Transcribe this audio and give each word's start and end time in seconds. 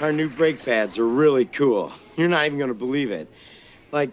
Our 0.00 0.12
new 0.12 0.28
brake 0.28 0.64
pads 0.64 0.98
are 0.98 1.06
really 1.06 1.46
cool. 1.46 1.92
You're 2.16 2.28
not 2.28 2.46
even 2.46 2.60
gonna 2.60 2.74
believe 2.74 3.10
it. 3.10 3.28
Like, 3.90 4.10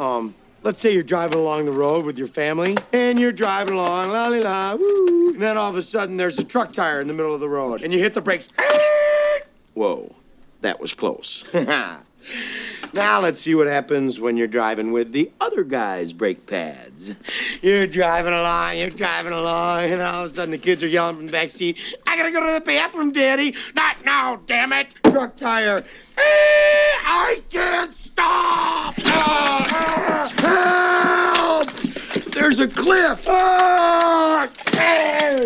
um, 0.00 0.34
let's 0.64 0.80
say 0.80 0.92
you're 0.92 1.04
driving 1.04 1.38
along 1.38 1.66
the 1.66 1.72
road 1.72 2.04
with 2.04 2.18
your 2.18 2.26
family, 2.26 2.76
and 2.92 3.18
you're 3.18 3.30
driving 3.30 3.74
along, 3.74 4.10
la 4.10 4.26
la 4.26 4.38
la, 4.38 4.74
woo. 4.74 5.28
And 5.28 5.40
then 5.40 5.56
all 5.56 5.70
of 5.70 5.76
a 5.76 5.82
sudden, 5.82 6.16
there's 6.16 6.38
a 6.38 6.44
truck 6.44 6.72
tire 6.72 7.00
in 7.00 7.06
the 7.06 7.14
middle 7.14 7.34
of 7.34 7.40
the 7.40 7.48
road, 7.48 7.82
and 7.82 7.92
you 7.92 8.00
hit 8.00 8.14
the 8.14 8.20
brakes. 8.20 8.48
Whoa, 9.74 10.12
that 10.62 10.80
was 10.80 10.92
close. 10.92 11.44
now 12.96 13.20
let's 13.20 13.40
see 13.40 13.54
what 13.54 13.66
happens 13.66 14.18
when 14.18 14.36
you're 14.36 14.46
driving 14.46 14.90
with 14.90 15.12
the 15.12 15.30
other 15.40 15.62
guy's 15.62 16.12
brake 16.12 16.46
pads. 16.46 17.12
You're 17.62 17.86
driving 17.86 18.32
along, 18.32 18.78
you're 18.78 18.90
driving 18.90 19.32
along, 19.32 19.84
and 19.84 20.02
all 20.02 20.24
of 20.24 20.30
a 20.30 20.34
sudden 20.34 20.50
the 20.50 20.58
kids 20.58 20.82
are 20.82 20.88
yelling 20.88 21.16
from 21.16 21.26
the 21.26 21.32
back 21.32 21.50
seat, 21.52 21.76
I 22.06 22.16
gotta 22.16 22.32
go 22.32 22.44
to 22.44 22.52
the 22.52 22.60
bathroom, 22.60 23.12
Daddy. 23.12 23.54
Not 23.74 24.04
now, 24.04 24.40
damn 24.46 24.72
it. 24.72 24.94
Truck 25.04 25.36
tire. 25.36 25.84
Eh, 26.16 26.22
I 26.22 27.42
can't 27.50 27.92
stop. 27.92 28.94
Ah, 28.98 30.32
help! 31.36 31.70
There's 32.32 32.58
a 32.58 32.68
cliff. 32.68 33.26
Ah, 33.28 34.48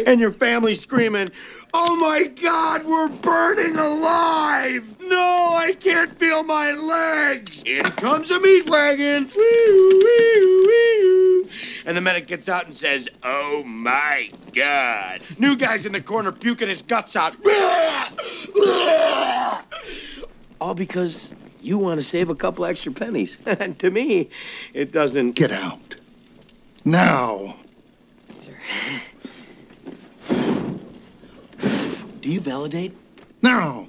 and 0.06 0.21
your 0.21 0.33
family 0.33 0.75
screaming, 0.75 1.28
Oh 1.73 1.95
my 1.97 2.25
God, 2.25 2.85
we're 2.85 3.09
burning 3.09 3.77
alive! 3.77 4.85
No, 5.01 5.55
I 5.55 5.75
can't 5.79 6.19
feel 6.19 6.43
my 6.43 6.73
legs! 6.73 7.62
In 7.65 7.85
comes 7.85 8.31
a 8.31 8.41
meat 8.41 8.69
wagon! 8.69 9.31
And 11.87 11.97
the 11.97 12.01
medic 12.01 12.27
gets 12.27 12.49
out 12.49 12.67
and 12.67 12.77
says, 12.77 13.09
Oh 13.23 13.62
my 13.65 14.31
God! 14.53 15.21
New 15.39 15.57
guy's 15.57 15.87
in 15.87 15.93
the 15.93 16.01
corner 16.01 16.33
puking 16.33 16.69
his 16.69 16.83
guts 16.83 17.15
out. 17.15 17.37
All 20.61 20.75
because 20.75 21.33
you 21.62 21.79
want 21.79 22.01
to 22.01 22.03
save 22.03 22.31
a 22.31 22.34
couple 22.34 22.65
extra 22.65 22.93
pennies. 22.93 23.39
And 23.47 23.79
to 23.79 23.91
me, 23.91 24.29
it 24.75 24.93
doesn't. 24.93 25.33
Get 25.33 25.53
out. 25.53 25.97
Now. 26.84 27.57
Do 32.21 32.29
you 32.29 32.41
validate? 32.41 32.97
No. 33.43 33.89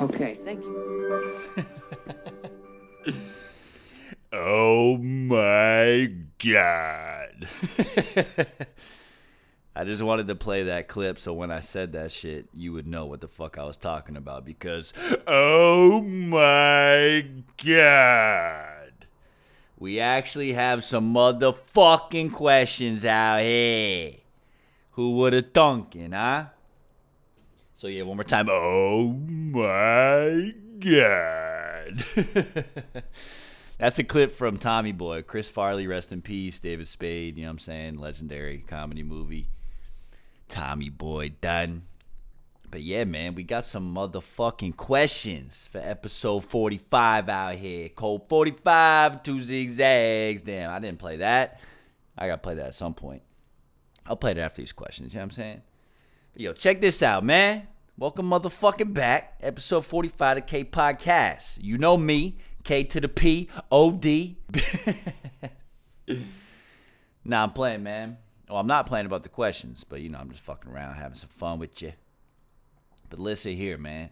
Okay, 0.00 0.38
thank 0.44 0.62
you. 0.62 1.66
Oh 4.30 4.98
my 4.98 6.12
god. 6.38 7.48
I 9.74 9.84
just 9.84 10.02
wanted 10.02 10.26
to 10.26 10.34
play 10.34 10.64
that 10.64 10.86
clip 10.86 11.18
so 11.18 11.32
when 11.32 11.50
I 11.50 11.60
said 11.60 11.92
that 11.92 12.12
shit, 12.12 12.46
you 12.52 12.74
would 12.74 12.86
know 12.86 13.06
what 13.06 13.22
the 13.22 13.28
fuck 13.28 13.56
I 13.56 13.64
was 13.64 13.78
talking 13.78 14.16
about 14.16 14.44
because, 14.44 14.92
oh 15.26 16.02
my 16.02 17.26
god. 17.64 19.06
We 19.78 19.98
actually 19.98 20.52
have 20.52 20.84
some 20.84 21.14
motherfucking 21.14 22.32
questions 22.32 23.06
out 23.06 23.40
here. 23.40 24.12
Who 24.92 25.12
would 25.12 25.32
have 25.32 25.54
thunking, 25.54 26.12
huh? 26.12 26.46
So, 27.78 27.86
yeah, 27.86 28.02
one 28.02 28.16
more 28.16 28.24
time. 28.24 28.48
Oh 28.50 29.06
my 29.06 30.52
god. 30.80 32.04
That's 33.78 34.00
a 34.00 34.02
clip 34.02 34.32
from 34.32 34.58
Tommy 34.58 34.90
Boy. 34.90 35.22
Chris 35.22 35.48
Farley, 35.48 35.86
rest 35.86 36.10
in 36.10 36.20
peace. 36.20 36.58
David 36.58 36.88
Spade, 36.88 37.36
you 37.36 37.44
know 37.44 37.50
what 37.50 37.52
I'm 37.52 37.58
saying? 37.60 37.94
Legendary 38.00 38.64
comedy 38.66 39.04
movie. 39.04 39.46
Tommy 40.48 40.88
Boy 40.88 41.34
done. 41.40 41.82
But 42.68 42.82
yeah, 42.82 43.04
man, 43.04 43.36
we 43.36 43.44
got 43.44 43.64
some 43.64 43.94
motherfucking 43.94 44.76
questions 44.76 45.68
for 45.70 45.78
episode 45.78 46.40
45 46.46 47.28
out 47.28 47.54
here. 47.54 47.90
Colt 47.90 48.28
45, 48.28 49.22
two 49.22 49.40
zigzags. 49.40 50.42
Damn, 50.42 50.72
I 50.72 50.80
didn't 50.80 50.98
play 50.98 51.18
that. 51.18 51.60
I 52.18 52.26
gotta 52.26 52.38
play 52.38 52.56
that 52.56 52.66
at 52.66 52.74
some 52.74 52.94
point. 52.94 53.22
I'll 54.04 54.16
play 54.16 54.32
it 54.32 54.38
after 54.38 54.62
these 54.62 54.72
questions, 54.72 55.14
you 55.14 55.18
know 55.18 55.26
what 55.26 55.26
I'm 55.26 55.30
saying? 55.30 55.62
Yo, 56.36 56.52
check 56.52 56.80
this 56.80 57.02
out, 57.02 57.24
man. 57.24 57.66
Welcome 57.96 58.30
motherfucking 58.30 58.94
back. 58.94 59.38
Episode 59.40 59.84
45 59.84 60.38
of 60.38 60.46
K 60.46 60.62
Podcast. 60.62 61.58
You 61.60 61.78
know 61.78 61.96
me, 61.96 62.38
K 62.62 62.84
to 62.84 63.00
the 63.00 63.08
P, 63.08 63.48
O 63.72 63.90
D. 63.90 64.38
nah, 67.24 67.42
I'm 67.42 67.50
playing, 67.50 67.82
man. 67.82 68.18
Well, 68.48 68.58
I'm 68.58 68.68
not 68.68 68.86
playing 68.86 69.06
about 69.06 69.24
the 69.24 69.28
questions, 69.28 69.82
but 69.82 70.00
you 70.00 70.10
know, 70.10 70.18
I'm 70.18 70.30
just 70.30 70.44
fucking 70.44 70.70
around, 70.70 70.94
having 70.94 71.16
some 71.16 71.28
fun 71.30 71.58
with 71.58 71.82
you. 71.82 71.92
But 73.10 73.18
listen 73.18 73.54
here, 73.54 73.78
man. 73.78 74.10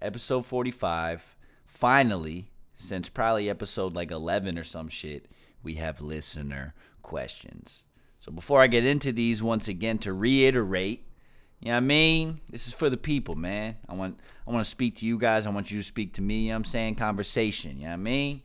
Episode 0.00 0.46
45, 0.46 1.36
finally, 1.66 2.50
since 2.74 3.10
probably 3.10 3.50
episode 3.50 3.94
like 3.94 4.10
11 4.10 4.58
or 4.58 4.64
some 4.64 4.88
shit, 4.88 5.26
we 5.62 5.74
have 5.74 6.00
listener 6.00 6.74
questions. 7.02 7.84
So 8.20 8.32
before 8.32 8.62
I 8.62 8.68
get 8.68 8.86
into 8.86 9.12
these, 9.12 9.42
once 9.42 9.68
again, 9.68 9.98
to 9.98 10.12
reiterate, 10.12 11.06
you 11.62 11.68
know 11.68 11.74
what 11.74 11.76
I 11.76 11.80
mean? 11.80 12.40
This 12.50 12.66
is 12.66 12.74
for 12.74 12.90
the 12.90 12.96
people, 12.96 13.36
man. 13.36 13.76
I 13.88 13.94
want 13.94 14.18
I 14.46 14.50
want 14.50 14.64
to 14.64 14.70
speak 14.70 14.96
to 14.96 15.06
you 15.06 15.16
guys. 15.16 15.46
I 15.46 15.50
want 15.50 15.70
you 15.70 15.78
to 15.78 15.84
speak 15.84 16.14
to 16.14 16.22
me. 16.22 16.40
You 16.40 16.50
know 16.50 16.56
I'm 16.56 16.64
saying? 16.64 16.96
Conversation. 16.96 17.78
You 17.78 17.84
know 17.84 17.90
what 17.90 17.94
I 17.94 17.98
mean? 17.98 18.42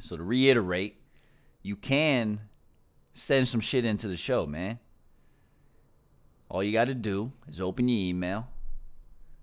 So 0.00 0.18
to 0.18 0.22
reiterate, 0.22 1.00
you 1.62 1.76
can 1.76 2.40
send 3.14 3.48
some 3.48 3.60
shit 3.60 3.86
into 3.86 4.06
the 4.06 4.18
show, 4.18 4.44
man. 4.44 4.78
All 6.50 6.62
you 6.62 6.72
got 6.72 6.88
to 6.88 6.94
do 6.94 7.32
is 7.48 7.58
open 7.58 7.88
your 7.88 8.08
email, 8.10 8.48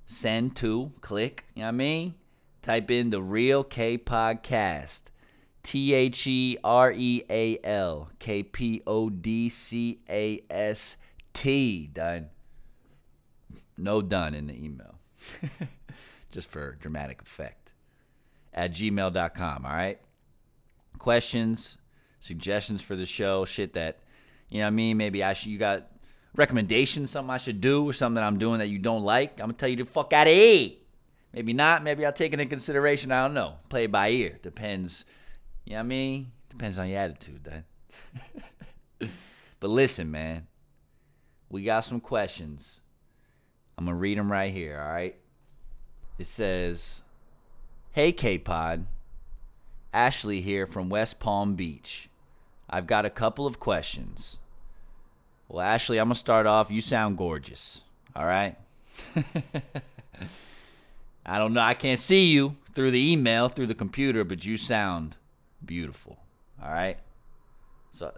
send 0.05 0.55
to, 0.57 0.91
click, 1.01 1.45
you 1.55 1.61
know 1.61 1.67
what 1.67 1.69
I 1.69 1.71
mean? 1.71 2.15
Type 2.61 2.91
in 2.91 3.09
the 3.09 3.21
Real 3.21 3.63
K 3.63 3.97
Podcast. 3.97 5.03
T 5.63 5.93
H 5.95 6.27
E 6.27 6.57
R 6.63 6.93
E 6.95 7.23
A 7.29 7.57
L 7.63 8.09
K 8.19 8.43
P 8.43 8.83
O 8.85 9.09
D 9.09 9.49
C 9.49 9.99
A 10.07 10.41
S 10.49 10.97
T. 11.33 11.87
Done. 11.87 12.29
No 13.77 14.01
done 14.01 14.33
in 14.33 14.47
the 14.47 14.53
email. 14.53 14.95
Just 16.31 16.49
for 16.49 16.73
dramatic 16.79 17.21
effect. 17.21 17.73
At 18.53 18.71
gmail.com, 18.71 19.65
all 19.65 19.71
right? 19.71 19.99
Questions, 20.97 21.77
suggestions 22.19 22.81
for 22.81 22.95
the 22.95 23.05
show, 23.05 23.45
shit 23.45 23.73
that, 23.73 23.99
you 24.49 24.59
know 24.59 24.65
what 24.65 24.67
I 24.67 24.71
mean? 24.71 24.97
Maybe 24.97 25.23
I 25.23 25.33
should, 25.33 25.51
you 25.51 25.59
got 25.59 25.91
recommendations, 26.35 27.11
something 27.11 27.29
I 27.29 27.37
should 27.37 27.61
do 27.61 27.87
or 27.87 27.93
something 27.93 28.15
that 28.15 28.23
I'm 28.23 28.39
doing 28.39 28.59
that 28.59 28.67
you 28.67 28.79
don't 28.79 29.03
like. 29.03 29.33
I'm 29.33 29.47
going 29.47 29.51
to 29.51 29.57
tell 29.57 29.69
you 29.69 29.75
to 29.77 29.85
fuck 29.85 30.13
out 30.13 30.27
of 30.27 30.33
here. 30.33 30.71
Maybe 31.33 31.53
not. 31.53 31.83
Maybe 31.83 32.05
I'll 32.05 32.13
take 32.13 32.33
it 32.33 32.39
into 32.39 32.49
consideration. 32.49 33.11
I 33.11 33.21
don't 33.23 33.33
know. 33.33 33.55
Play 33.69 33.83
it 33.83 33.91
by 33.91 34.09
ear. 34.09 34.39
Depends. 34.41 35.05
You 35.65 35.73
know 35.73 35.77
what 35.77 35.83
I 35.83 35.87
mean? 35.87 36.31
Depends 36.49 36.79
on 36.79 36.89
your 36.89 36.99
attitude, 36.99 37.43
then. 37.43 39.09
but 39.59 39.69
listen, 39.69 40.09
man. 40.09 40.47
We 41.49 41.63
got 41.63 41.81
some 41.81 41.99
questions. 41.99 42.81
I'm 43.77 43.85
going 43.85 43.95
to 43.95 43.99
read 43.99 44.17
them 44.17 44.31
right 44.31 44.51
here, 44.51 44.81
all 44.81 44.91
right? 44.91 45.15
It 46.17 46.27
says, 46.27 47.01
Hey, 47.91 48.11
K 48.11 48.37
Pod. 48.37 48.85
Ashley 49.93 50.41
here 50.41 50.67
from 50.67 50.89
West 50.89 51.19
Palm 51.19 51.55
Beach. 51.55 52.09
I've 52.69 52.87
got 52.87 53.05
a 53.05 53.09
couple 53.09 53.47
of 53.47 53.59
questions. 53.59 54.39
Well, 55.47 55.65
Ashley, 55.65 55.99
I'm 55.99 56.07
going 56.07 56.15
to 56.15 56.19
start 56.19 56.45
off. 56.45 56.69
You 56.69 56.81
sound 56.81 57.17
gorgeous, 57.17 57.83
all 58.15 58.25
right? 58.25 58.55
I 61.25 61.39
don't 61.39 61.53
know. 61.53 61.61
I 61.61 61.73
can't 61.73 61.99
see 61.99 62.31
you 62.31 62.55
through 62.73 62.91
the 62.91 63.11
email, 63.11 63.47
through 63.47 63.67
the 63.67 63.75
computer, 63.75 64.23
but 64.23 64.45
you 64.45 64.57
sound 64.57 65.15
beautiful. 65.65 66.17
All 66.61 66.71
right? 66.71 66.97
So 67.91 68.13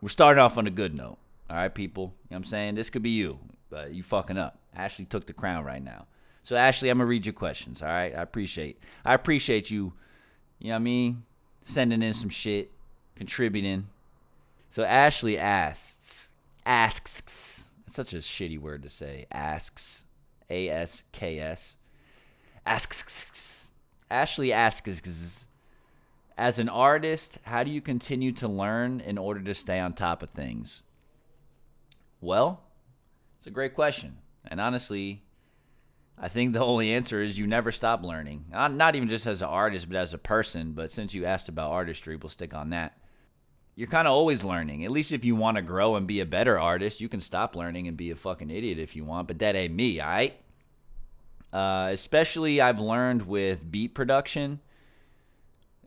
we're 0.00 0.08
starting 0.08 0.40
off 0.42 0.56
on 0.56 0.66
a 0.66 0.70
good 0.70 0.94
note. 0.94 1.18
All 1.50 1.56
right, 1.56 1.74
people? 1.74 2.04
You 2.04 2.08
know 2.08 2.14
what 2.28 2.36
I'm 2.36 2.44
saying? 2.44 2.74
This 2.76 2.90
could 2.90 3.02
be 3.02 3.10
you, 3.10 3.38
but 3.70 3.92
you 3.92 4.02
fucking 4.02 4.38
up. 4.38 4.58
Ashley 4.74 5.04
took 5.04 5.26
the 5.26 5.32
crown 5.32 5.64
right 5.64 5.82
now. 5.82 6.06
So 6.42 6.56
Ashley, 6.56 6.88
I'm 6.88 6.98
gonna 6.98 7.08
read 7.08 7.26
your 7.26 7.32
questions, 7.32 7.82
all 7.82 7.88
right? 7.88 8.14
I 8.14 8.22
appreciate 8.22 8.78
I 9.04 9.14
appreciate 9.14 9.70
you, 9.70 9.92
you 10.58 10.68
know 10.68 10.74
what 10.74 10.76
I 10.76 10.78
mean, 10.80 11.24
sending 11.62 12.02
in 12.02 12.14
some 12.14 12.30
shit. 12.30 12.70
contributing. 13.18 13.88
So 14.70 14.84
Ashley 14.84 15.36
asks, 15.38 16.30
asks. 16.64 17.64
It's 17.86 17.96
such 17.96 18.14
a 18.14 18.18
shitty 18.18 18.58
word 18.58 18.82
to 18.84 18.88
say. 18.88 19.26
Asks, 19.32 20.04
A 20.48 20.68
S 20.68 21.04
K 21.12 21.40
S. 21.40 21.76
Asks. 22.64 23.68
Ashley 24.10 24.52
asks, 24.52 25.44
as 26.38 26.58
an 26.58 26.68
artist, 26.68 27.38
how 27.42 27.64
do 27.64 27.70
you 27.70 27.80
continue 27.80 28.32
to 28.32 28.46
learn 28.46 29.00
in 29.00 29.18
order 29.18 29.40
to 29.40 29.54
stay 29.54 29.80
on 29.80 29.92
top 29.92 30.22
of 30.22 30.30
things? 30.30 30.82
Well, 32.20 32.62
a 33.48 33.50
great 33.50 33.74
question. 33.74 34.18
And 34.46 34.60
honestly, 34.60 35.24
I 36.16 36.28
think 36.28 36.52
the 36.52 36.64
only 36.64 36.92
answer 36.92 37.20
is 37.22 37.38
you 37.38 37.46
never 37.46 37.72
stop 37.72 38.02
learning. 38.02 38.46
Not 38.50 38.94
even 38.94 39.08
just 39.08 39.26
as 39.26 39.42
an 39.42 39.48
artist, 39.48 39.88
but 39.88 39.96
as 39.96 40.14
a 40.14 40.18
person. 40.18 40.72
But 40.72 40.90
since 40.90 41.14
you 41.14 41.24
asked 41.24 41.48
about 41.48 41.70
artistry, 41.70 42.16
we'll 42.16 42.28
stick 42.28 42.54
on 42.54 42.70
that. 42.70 42.98
You're 43.74 43.88
kind 43.88 44.08
of 44.08 44.12
always 44.12 44.42
learning. 44.42 44.84
At 44.84 44.90
least 44.90 45.12
if 45.12 45.24
you 45.24 45.36
want 45.36 45.56
to 45.56 45.62
grow 45.62 45.94
and 45.96 46.06
be 46.06 46.20
a 46.20 46.26
better 46.26 46.58
artist, 46.58 47.00
you 47.00 47.08
can 47.08 47.20
stop 47.20 47.54
learning 47.54 47.86
and 47.86 47.96
be 47.96 48.10
a 48.10 48.16
fucking 48.16 48.50
idiot 48.50 48.78
if 48.78 48.96
you 48.96 49.04
want. 49.04 49.28
But 49.28 49.38
that 49.38 49.54
ain't 49.54 49.74
me, 49.74 50.00
all 50.00 50.08
right? 50.08 50.40
Uh, 51.52 51.90
especially, 51.92 52.60
I've 52.60 52.80
learned 52.80 53.26
with 53.26 53.70
beat 53.70 53.94
production. 53.94 54.60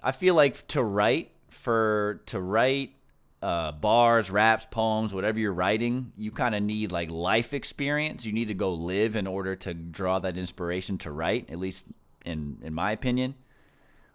I 0.01 0.13
feel 0.13 0.35
like 0.35 0.65
to 0.69 0.81
write 0.81 1.31
for 1.49 2.21
to 2.27 2.39
write 2.39 2.95
uh, 3.41 3.71
bars, 3.71 4.29
raps, 4.29 4.67
poems, 4.69 5.13
whatever 5.13 5.39
you're 5.39 5.53
writing, 5.53 6.11
you 6.15 6.31
kind 6.31 6.53
of 6.53 6.61
need 6.61 6.91
like 6.91 7.09
life 7.09 7.53
experience. 7.53 8.25
You 8.25 8.33
need 8.33 8.49
to 8.49 8.53
go 8.53 8.73
live 8.73 9.15
in 9.15 9.27
order 9.27 9.55
to 9.57 9.73
draw 9.73 10.19
that 10.19 10.37
inspiration 10.37 10.97
to 10.99 11.11
write. 11.11 11.49
At 11.49 11.59
least 11.59 11.87
in 12.25 12.59
in 12.61 12.73
my 12.73 12.91
opinion. 12.91 13.35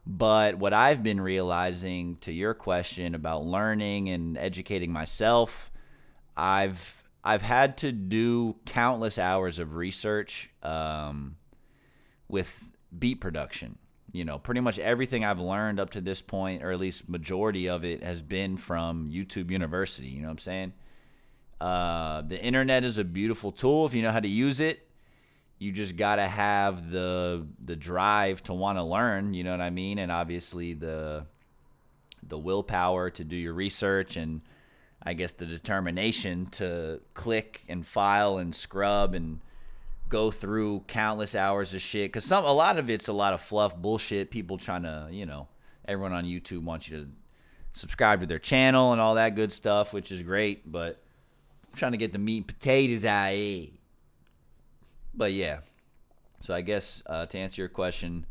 But 0.07 0.59
what 0.59 0.73
I've 0.73 1.03
been 1.03 1.21
realizing 1.21 2.19
to 2.19 2.33
your 2.33 2.55
question 2.55 3.17
about 3.17 3.45
learning 3.45 4.09
and 4.09 4.39
educating 4.39 4.93
myself, 4.93 5.73
I've 6.37 7.03
I've 7.25 7.43
had 7.43 7.79
to 7.79 7.91
do 7.91 8.57
countless 8.67 9.19
hours 9.19 9.59
of 9.59 9.75
research 9.75 10.51
um, 10.63 11.37
with 12.29 12.71
beat 12.97 13.21
production 13.21 13.79
you 14.17 14.25
know, 14.25 14.39
pretty 14.39 14.61
much 14.61 14.79
everything 14.79 15.25
I've 15.25 15.39
learned 15.39 15.79
up 15.79 15.91
to 15.91 16.01
this 16.01 16.23
point, 16.23 16.63
or 16.63 16.73
at 16.73 16.81
least 16.81 17.09
majority 17.09 17.69
of 17.69 17.85
it, 17.85 18.03
has 18.03 18.23
been 18.23 18.57
from 18.57 19.11
YouTube 19.11 19.51
University. 19.51 20.07
You 20.07 20.23
know 20.23 20.29
what 20.29 20.33
I'm 20.33 20.39
saying? 20.39 20.73
Uh, 21.61 22.23
the 22.23 22.41
internet 22.43 22.83
is 22.83 22.99
a 22.99 23.05
beautiful 23.05 23.53
tool 23.53 23.85
if 23.87 23.95
you 23.95 24.03
know 24.03 24.11
how 24.11 24.21
to 24.21 24.29
use 24.29 24.61
it. 24.61 24.89
You 25.59 25.73
just 25.73 25.97
gotta 25.97 26.27
have 26.27 26.91
the 26.91 27.47
the 27.65 27.77
drive 27.77 28.43
to 28.45 28.55
want 28.55 28.79
to 28.79 28.83
learn. 28.83 29.35
You 29.35 29.45
know 29.45 29.53
what 29.53 29.61
I 29.61 29.71
mean? 29.71 29.99
And 29.99 30.13
obviously 30.13 30.75
the 30.75 31.27
the 32.23 32.39
willpower 32.39 33.11
to 33.11 33.25
do 33.25 33.37
your 33.37 33.55
research 33.55 34.17
and 34.17 34.43
I 35.03 35.13
guess 35.13 35.33
the 35.33 35.47
determination 35.47 36.47
to 36.53 37.01
click 37.15 37.65
and 37.69 37.87
file 37.87 38.39
and 38.39 38.55
scrub 38.55 39.15
and 39.15 39.41
go 40.09 40.31
through 40.31 40.85
countless 40.87 41.35
hours 41.35 41.75
of 41.75 41.81
shit 41.81 42.11
because 42.11 42.25
some 42.25 42.45
a 42.45 42.53
lot 42.53 42.79
of 42.79 42.89
it's 42.89 43.09
a 43.09 43.13
lot 43.13 43.35
of 43.35 43.41
fluff 43.41 43.77
bullshit 43.77 44.31
people 44.31 44.57
trying 44.57 44.83
to 44.83 45.09
you 45.11 45.27
know 45.27 45.49
everyone 45.87 46.13
on 46.13 46.25
youtube 46.25 46.63
wants 46.63 46.89
you 46.89 46.99
to 46.99 47.09
subscribe 47.73 48.21
to 48.21 48.27
their 48.27 48.39
channel 48.39 48.93
and 48.93 49.01
all 49.01 49.17
that 49.17 49.35
good 49.35 49.51
stuff 49.51 49.93
which 49.93 50.13
is 50.13 50.23
great 50.23 50.71
but 50.71 51.03
i'm 51.67 51.77
trying 51.77 51.93
to 51.93 51.99
get 51.99 52.13
the 52.13 52.19
meat 52.19 52.39
and 52.39 52.47
potatoes 52.47 53.05
of 53.05 53.33
it. 53.33 53.73
but 55.15 55.33
yeah. 55.33 55.59
So 56.41 56.55
i 56.55 56.61
guess 56.61 57.03
uh, 57.07 57.27
to 57.27 57.39
answer 57.39 57.63
your 57.63 57.69
question 57.69 58.27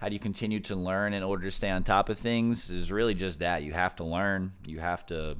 how 0.00 0.08
do 0.08 0.14
you 0.14 0.20
continue 0.20 0.60
to 0.60 0.74
learn 0.74 1.12
in 1.12 1.22
order 1.22 1.44
to 1.44 1.50
stay 1.50 1.68
on 1.68 1.84
top 1.84 2.08
of 2.08 2.18
things 2.18 2.70
is 2.70 2.90
really 2.90 3.12
just 3.12 3.40
that. 3.40 3.62
You 3.62 3.74
have 3.74 3.96
to 3.96 4.04
learn. 4.04 4.54
You 4.64 4.80
have 4.80 5.04
to 5.06 5.36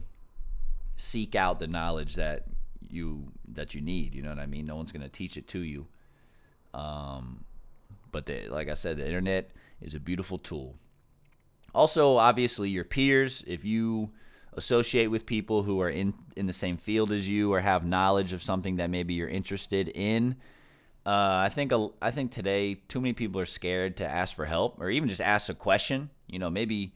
seek 0.96 1.34
out 1.34 1.58
the 1.58 1.67
knowledge 1.67 2.17
that 2.17 2.44
you 2.92 3.32
that 3.48 3.75
you 3.75 3.81
need. 3.81 4.14
You 4.14 4.22
know 4.22 4.31
what 4.31 4.38
I 4.38 4.46
mean? 4.46 4.66
No 4.66 4.76
one's 4.76 4.92
gonna 4.92 5.08
teach 5.08 5.37
it 5.37 5.48
to 5.48 5.60
you. 5.60 5.87
Um, 6.75 7.44
but 8.12 8.26
the, 8.26 8.48
like 8.48 8.69
I 8.69 8.75
said, 8.75 8.96
the 8.96 9.06
internet 9.06 9.50
is 9.81 9.94
a 9.94 10.00
beautiful 10.00 10.38
tool. 10.38 10.76
Also, 11.75 12.16
obviously, 12.16 12.69
your 12.69 12.84
peers. 12.84 13.44
If 13.46 13.64
you 13.64 14.10
associate 14.54 15.06
with 15.06 15.26
people 15.26 15.62
who 15.62 15.81
are 15.81 15.90
in 15.90 16.14
in 16.37 16.46
the 16.46 16.52
same 16.52 16.76
field 16.76 17.12
as 17.12 17.28
you 17.28 17.52
or 17.52 17.60
have 17.60 17.84
knowledge 17.84 18.32
of 18.32 18.42
something 18.42 18.76
that 18.76 18.90
maybe 18.90 19.14
you're 19.14 19.28
interested 19.28 19.88
in, 19.88 20.36
uh, 21.06 21.43
I 21.44 21.48
think 21.48 21.72
I 22.02 22.10
think 22.10 22.32
today 22.32 22.75
too 22.75 23.00
many 23.00 23.12
people 23.12 23.40
are 23.40 23.46
scared 23.46 23.96
to 23.98 24.06
ask 24.06 24.34
for 24.34 24.44
help 24.44 24.81
or 24.81 24.90
even 24.90 25.08
just 25.08 25.20
ask 25.20 25.48
a 25.48 25.54
question. 25.54 26.10
You 26.26 26.38
know, 26.38 26.50
maybe 26.50 26.94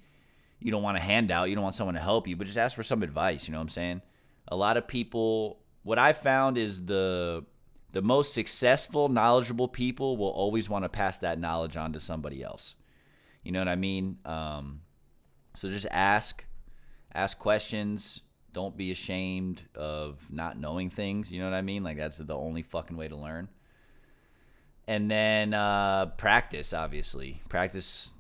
you 0.61 0.71
don't 0.71 0.83
want 0.83 0.97
a 0.97 1.01
handout, 1.01 1.49
you 1.49 1.55
don't 1.55 1.65
want 1.65 1.75
someone 1.75 1.95
to 1.95 2.01
help 2.01 2.27
you, 2.27 2.37
but 2.37 2.47
just 2.47 2.59
ask 2.59 2.75
for 2.75 2.83
some 2.83 3.03
advice. 3.03 3.47
You 3.47 3.53
know 3.53 3.59
what 3.59 3.65
I'm 3.65 3.69
saying? 3.69 4.03
A 4.49 4.57
lot 4.57 4.77
of 4.77 4.87
people 4.89 5.59
what 5.85 5.99
I 5.99 6.13
found 6.13 6.59
is 6.59 6.85
the 6.85 7.45
the 7.93 8.03
most 8.03 8.35
successful, 8.35 9.09
knowledgeable 9.09 9.69
people 9.69 10.17
will 10.17 10.31
always 10.31 10.69
want 10.69 10.85
to 10.85 10.89
pass 10.89 11.21
that 11.21 11.39
knowledge 11.39 11.77
on 11.77 11.93
to 11.93 12.01
somebody 12.01 12.43
else. 12.43 12.75
You 13.45 13.53
know 13.53 13.61
what 13.61 13.69
I 13.69 13.77
mean? 13.77 14.19
Um, 14.25 14.81
so 15.55 15.69
just 15.69 15.87
ask, 15.93 16.45
ask 17.15 17.39
questions. 17.39 18.21
Don't 18.53 18.77
be 18.77 18.91
ashamed 18.91 19.63
of 19.77 20.27
not 20.29 20.59
knowing 20.59 20.91
things. 20.91 21.31
You 21.31 21.39
know 21.39 21.45
what 21.45 21.55
I 21.55 21.63
mean? 21.63 21.85
Like 21.85 21.97
that's 21.97 22.19
the 22.19 22.37
only 22.37 22.63
fucking 22.63 22.97
way 22.97 23.07
to 23.07 23.17
learn. 23.17 23.49
And 24.89 25.09
then 25.09 25.55
uh, 25.55 26.07
practice, 26.17 26.73
obviously. 26.73 27.41
Practice. 27.49 28.11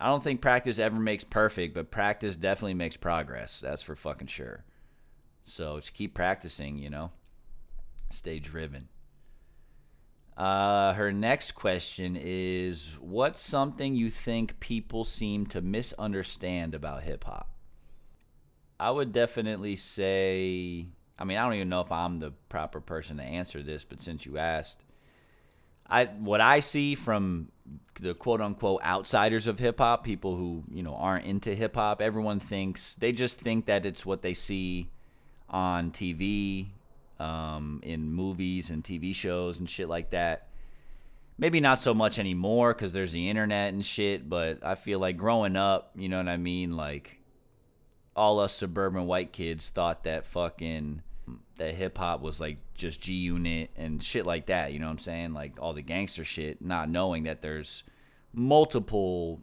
I 0.00 0.08
don't 0.08 0.22
think 0.22 0.40
practice 0.40 0.80
ever 0.80 0.98
makes 0.98 1.22
perfect, 1.22 1.74
but 1.74 1.92
practice 1.92 2.34
definitely 2.34 2.74
makes 2.74 2.96
progress. 2.96 3.60
That's 3.60 3.82
for 3.82 3.94
fucking 3.94 4.26
sure. 4.26 4.64
So 5.44 5.78
just 5.78 5.94
keep 5.94 6.14
practicing, 6.14 6.78
you 6.78 6.90
know. 6.90 7.10
Stay 8.10 8.38
driven. 8.38 8.88
Uh, 10.36 10.94
her 10.94 11.12
next 11.12 11.52
question 11.52 12.16
is 12.20 12.96
What's 13.00 13.40
something 13.40 13.94
you 13.94 14.10
think 14.10 14.60
people 14.60 15.04
seem 15.04 15.46
to 15.46 15.60
misunderstand 15.60 16.74
about 16.74 17.02
hip 17.02 17.24
hop? 17.24 17.50
I 18.80 18.90
would 18.90 19.12
definitely 19.12 19.76
say, 19.76 20.88
I 21.18 21.24
mean, 21.24 21.38
I 21.38 21.44
don't 21.44 21.54
even 21.54 21.68
know 21.68 21.82
if 21.82 21.92
I'm 21.92 22.18
the 22.18 22.32
proper 22.48 22.80
person 22.80 23.18
to 23.18 23.22
answer 23.22 23.62
this, 23.62 23.84
but 23.84 24.00
since 24.00 24.26
you 24.26 24.38
asked, 24.38 24.82
I 25.88 26.06
what 26.06 26.40
I 26.40 26.60
see 26.60 26.94
from 26.94 27.50
the 28.00 28.14
quote 28.14 28.40
unquote 28.40 28.82
outsiders 28.82 29.46
of 29.46 29.58
hip 29.58 29.78
hop, 29.78 30.02
people 30.02 30.36
who, 30.36 30.64
you 30.70 30.82
know, 30.82 30.94
aren't 30.94 31.26
into 31.26 31.54
hip 31.54 31.76
hop, 31.76 32.00
everyone 32.00 32.40
thinks 32.40 32.94
they 32.94 33.12
just 33.12 33.38
think 33.38 33.66
that 33.66 33.84
it's 33.84 34.06
what 34.06 34.22
they 34.22 34.34
see 34.34 34.90
on 35.52 35.90
TV, 35.90 36.68
um, 37.20 37.80
in 37.82 38.12
movies 38.12 38.70
and 38.70 38.82
TV 38.82 39.14
shows 39.14 39.60
and 39.60 39.68
shit 39.68 39.88
like 39.88 40.10
that. 40.10 40.48
Maybe 41.38 41.60
not 41.60 41.78
so 41.78 41.94
much 41.94 42.18
anymore 42.18 42.72
because 42.72 42.92
there's 42.92 43.12
the 43.12 43.28
internet 43.28 43.72
and 43.72 43.84
shit, 43.84 44.28
but 44.28 44.64
I 44.64 44.74
feel 44.74 44.98
like 44.98 45.16
growing 45.16 45.56
up, 45.56 45.92
you 45.94 46.08
know 46.08 46.18
what 46.18 46.28
I 46.28 46.36
mean? 46.36 46.76
Like, 46.76 47.20
all 48.14 48.40
us 48.40 48.52
suburban 48.52 49.06
white 49.06 49.32
kids 49.32 49.70
thought 49.70 50.04
that 50.04 50.26
fucking 50.26 51.02
that 51.56 51.74
hip 51.74 51.96
hop 51.96 52.20
was 52.20 52.40
like 52.40 52.58
just 52.74 53.00
G 53.00 53.14
Unit 53.14 53.70
and 53.76 54.02
shit 54.02 54.26
like 54.26 54.46
that. 54.46 54.72
You 54.72 54.80
know 54.80 54.86
what 54.86 54.92
I'm 54.92 54.98
saying? 54.98 55.32
Like 55.32 55.60
all 55.60 55.72
the 55.72 55.82
gangster 55.82 56.24
shit, 56.24 56.60
not 56.60 56.90
knowing 56.90 57.22
that 57.24 57.40
there's 57.40 57.84
multiple 58.34 59.40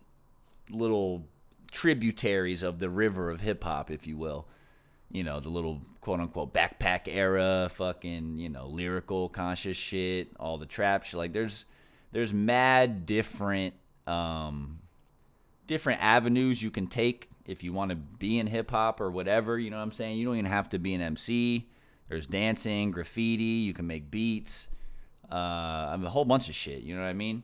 little 0.70 1.26
tributaries 1.72 2.62
of 2.62 2.80
the 2.80 2.90
river 2.90 3.32
of 3.32 3.42
hip 3.42 3.64
hop, 3.64 3.90
if 3.90 4.06
you 4.06 4.18
will 4.18 4.48
you 5.12 5.24
know, 5.24 5.40
the 5.40 5.50
little 5.50 5.82
quote 6.02 6.20
unquote 6.20 6.54
backpack 6.54 7.08
era, 7.08 7.70
fucking, 7.72 8.38
you 8.38 8.50
know, 8.50 8.68
lyrical 8.68 9.30
conscious 9.30 9.78
shit, 9.78 10.30
all 10.40 10.58
the 10.58 10.66
trap 10.66 11.04
shit. 11.04 11.18
Like 11.18 11.34
there's 11.34 11.66
there's 12.12 12.34
mad 12.34 13.06
different 13.06 13.74
um 14.08 14.80
different 15.68 16.02
avenues 16.02 16.62
you 16.62 16.72
can 16.72 16.88
take 16.88 17.30
if 17.46 17.64
you 17.64 17.74
want 17.74 17.90
to 17.90 17.96
be 17.96 18.38
in 18.38 18.48
hip 18.48 18.70
hop 18.72 19.02
or 19.02 19.10
whatever, 19.10 19.58
you 19.58 19.72
know 19.72 19.78
what 19.78 19.84
I'm 19.84 19.92
saying? 19.92 20.18
You 20.18 20.26
don't 20.26 20.36
even 20.36 20.46
have 20.46 20.70
to 20.70 20.80
be 20.80 20.94
an 20.94 21.02
MC. 21.02 21.68
There's 22.08 22.28
dancing, 22.28 22.92
graffiti, 22.92 23.44
you 23.44 23.74
can 23.74 23.88
make 23.88 24.10
beats, 24.12 24.70
uh 25.32 25.36
I 25.36 25.96
mean, 25.98 26.06
a 26.06 26.10
whole 26.10 26.26
bunch 26.26 26.50
of 26.50 26.56
shit, 26.56 26.82
you 26.82 26.96
know 26.96 27.02
what 27.02 27.08
I 27.08 27.14
mean? 27.14 27.44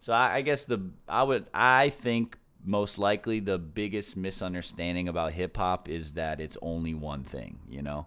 So 0.00 0.12
I, 0.12 0.36
I 0.36 0.40
guess 0.42 0.64
the 0.64 0.90
I 1.08 1.22
would 1.22 1.46
I 1.52 1.90
think 1.90 2.38
most 2.64 2.98
likely 2.98 3.40
the 3.40 3.58
biggest 3.58 4.16
misunderstanding 4.16 5.08
about 5.08 5.32
hip 5.32 5.56
hop 5.56 5.88
is 5.88 6.14
that 6.14 6.40
it's 6.40 6.56
only 6.62 6.94
one 6.94 7.24
thing, 7.24 7.58
you 7.68 7.82
know? 7.82 8.06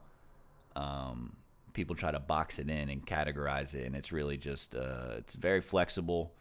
Um, 0.75 1.35
people 1.73 1.95
try 1.95 2.11
to 2.11 2.19
box 2.19 2.59
it 2.59 2.69
in 2.69 2.89
and 2.89 3.05
categorize 3.05 3.73
it, 3.73 3.85
and 3.85 3.95
it's 3.95 4.11
really 4.11 4.37
just, 4.37 4.75
uh, 4.75 5.15
it's 5.17 5.35
very 5.35 5.61
flexible. 5.61 6.33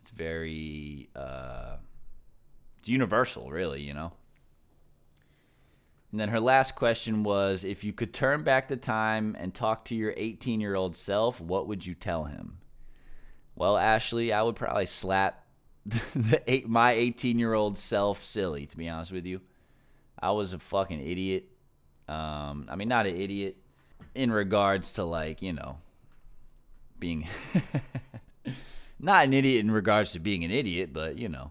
It's 0.00 0.10
very, 0.10 1.08
uh, 1.14 1.76
it's 2.78 2.88
universal, 2.88 3.50
really, 3.50 3.80
you 3.82 3.94
know? 3.94 4.12
And 6.10 6.20
then 6.20 6.28
her 6.28 6.40
last 6.40 6.76
question 6.76 7.24
was 7.24 7.64
if 7.64 7.82
you 7.82 7.92
could 7.92 8.14
turn 8.14 8.44
back 8.44 8.68
the 8.68 8.76
time 8.76 9.36
and 9.38 9.52
talk 9.52 9.84
to 9.86 9.96
your 9.96 10.14
18 10.16 10.60
year 10.60 10.76
old 10.76 10.94
self, 10.94 11.40
what 11.40 11.66
would 11.66 11.84
you 11.84 11.94
tell 11.94 12.24
him? 12.24 12.58
Well, 13.56 13.76
Ashley, 13.76 14.32
I 14.32 14.42
would 14.42 14.54
probably 14.54 14.86
slap 14.86 15.43
the 16.14 16.42
eight, 16.46 16.68
my 16.68 16.92
18 16.92 17.38
year 17.38 17.54
old 17.54 17.76
self 17.76 18.22
silly 18.22 18.66
to 18.66 18.76
be 18.76 18.88
honest 18.88 19.12
with 19.12 19.26
you 19.26 19.40
I 20.24 20.30
was 20.30 20.54
a 20.54 20.58
fucking 20.58 21.06
idiot. 21.06 21.44
Um, 22.08 22.66
I 22.70 22.76
mean, 22.76 22.88
not 22.88 23.06
an 23.06 23.14
idiot 23.14 23.58
in 24.14 24.32
regards 24.32 24.94
to 24.94 25.04
like 25.04 25.42
you 25.42 25.52
know 25.52 25.76
being 26.98 27.26
not 28.98 29.24
an 29.24 29.34
idiot 29.34 29.64
in 29.64 29.70
regards 29.70 30.12
to 30.12 30.20
being 30.20 30.42
an 30.42 30.50
idiot, 30.50 30.94
but 30.94 31.18
you 31.18 31.28
know, 31.28 31.50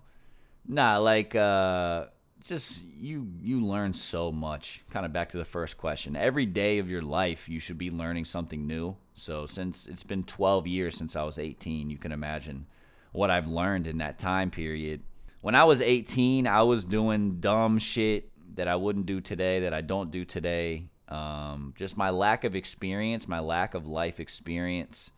nah, 0.68 0.98
like 0.98 1.36
uh, 1.36 2.06
just 2.44 2.84
you 3.00 3.28
you 3.44 3.64
learn 3.64 3.94
so 3.94 4.32
much. 4.32 4.84
Kind 4.90 5.06
of 5.06 5.14
back 5.14 5.30
to 5.30 5.38
the 5.38 5.46
first 5.46 5.78
question. 5.78 6.16
Every 6.16 6.48
day 6.48 6.80
of 6.80 6.90
your 6.90 7.04
life, 7.04 7.48
you 7.48 7.60
should 7.60 7.78
be 7.78 7.92
learning 7.92 8.26
something 8.26 8.66
new. 8.66 8.96
So 9.14 9.46
since 9.46 9.86
it's 9.86 10.04
been 10.04 10.24
12 10.24 10.66
years 10.66 10.98
since 10.98 11.16
I 11.16 11.22
was 11.22 11.38
18, 11.38 11.92
you 11.92 11.98
can 11.98 12.12
imagine 12.12 12.66
what 13.14 13.32
I've 13.32 13.48
learned 13.48 13.88
in 13.88 14.00
that 14.00 14.20
time 14.20 14.52
period. 14.52 15.02
When 15.42 15.56
I 15.56 15.64
was 15.64 15.82
18, 15.82 16.48
I 16.48 16.64
was 16.64 16.84
doing 16.84 17.40
dumb 17.40 17.80
shit 17.80 18.30
that 18.56 18.68
I 18.68 18.76
wouldn't 18.76 19.06
do 19.06 19.22
today, 19.22 19.62
that 19.62 19.74
I 19.74 19.82
don't 19.82 20.12
do 20.12 20.26
today. 20.26 20.90
Um, 21.08 21.74
just 21.78 21.96
my 21.96 22.10
lack 22.10 22.44
of 22.44 22.56
experience, 22.56 23.28
my 23.28 23.40
lack 23.40 23.74
of 23.74 23.88
life 23.88 24.20
experience. 24.20 25.12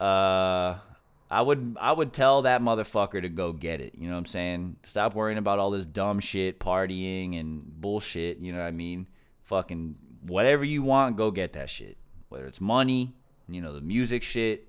Uh, 0.00 0.76
I 1.30 1.42
would 1.42 1.76
I 1.80 1.92
would 1.92 2.12
tell 2.12 2.42
that 2.42 2.60
motherfucker 2.60 3.20
to 3.22 3.28
go 3.28 3.52
get 3.52 3.80
it. 3.80 3.94
You 3.96 4.06
know 4.06 4.14
what 4.14 4.20
I'm 4.20 4.26
saying? 4.26 4.76
Stop 4.82 5.14
worrying 5.14 5.38
about 5.38 5.58
all 5.58 5.70
this 5.70 5.86
dumb 5.86 6.20
shit, 6.20 6.58
partying 6.58 7.38
and 7.38 7.62
bullshit. 7.80 8.38
You 8.38 8.52
know 8.52 8.58
what 8.58 8.66
I 8.66 8.72
mean? 8.72 9.08
Fucking 9.42 9.96
whatever 10.22 10.64
you 10.64 10.82
want, 10.82 11.16
go 11.16 11.30
get 11.30 11.52
that 11.52 11.70
shit. 11.70 11.96
Whether 12.28 12.46
it's 12.46 12.60
money, 12.60 13.14
you 13.48 13.60
know, 13.60 13.72
the 13.72 13.80
music 13.80 14.22
shit, 14.22 14.68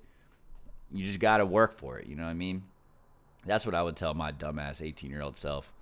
you 0.92 1.04
just 1.04 1.20
got 1.20 1.38
to 1.38 1.46
work 1.46 1.74
for 1.74 1.98
it. 1.98 2.06
You 2.06 2.16
know 2.16 2.24
what 2.24 2.30
I 2.30 2.34
mean? 2.34 2.62
That's 3.44 3.64
what 3.64 3.74
I 3.74 3.82
would 3.82 3.96
tell 3.96 4.14
my 4.14 4.32
dumbass 4.32 4.82
18 4.82 5.10
year 5.10 5.22
old 5.22 5.36
self. 5.36 5.72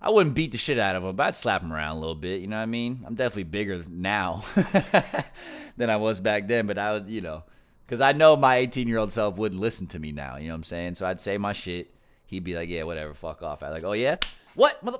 I 0.00 0.10
wouldn't 0.10 0.34
beat 0.34 0.50
the 0.50 0.58
shit 0.58 0.80
out 0.80 0.96
of 0.96 1.04
him, 1.04 1.14
but 1.14 1.26
I'd 1.26 1.36
slap 1.36 1.62
him 1.62 1.72
around 1.72 1.96
a 1.96 2.00
little 2.00 2.16
bit. 2.16 2.40
You 2.40 2.48
know 2.48 2.56
what 2.56 2.62
I 2.62 2.66
mean? 2.66 3.04
I'm 3.06 3.14
definitely 3.14 3.44
bigger 3.44 3.84
now 3.88 4.44
than 5.76 5.90
I 5.90 5.96
was 5.96 6.18
back 6.18 6.48
then, 6.48 6.66
but 6.66 6.76
I 6.76 6.94
would, 6.94 7.08
you 7.08 7.20
know, 7.20 7.44
because 7.86 8.00
I 8.00 8.12
know 8.12 8.36
my 8.36 8.56
18 8.56 8.88
year 8.88 8.98
old 8.98 9.12
self 9.12 9.38
wouldn't 9.38 9.60
listen 9.60 9.86
to 9.88 10.00
me 10.00 10.10
now. 10.10 10.38
You 10.38 10.48
know 10.48 10.54
what 10.54 10.58
I'm 10.58 10.64
saying? 10.64 10.96
So 10.96 11.06
I'd 11.06 11.20
say 11.20 11.38
my 11.38 11.52
shit. 11.52 11.94
He'd 12.26 12.42
be 12.42 12.56
like, 12.56 12.68
yeah, 12.68 12.82
whatever, 12.82 13.14
fuck 13.14 13.42
off. 13.42 13.62
I'd 13.62 13.68
like, 13.68 13.84
oh, 13.84 13.92
yeah? 13.92 14.16
What? 14.54 14.82
Mother. 14.82 14.98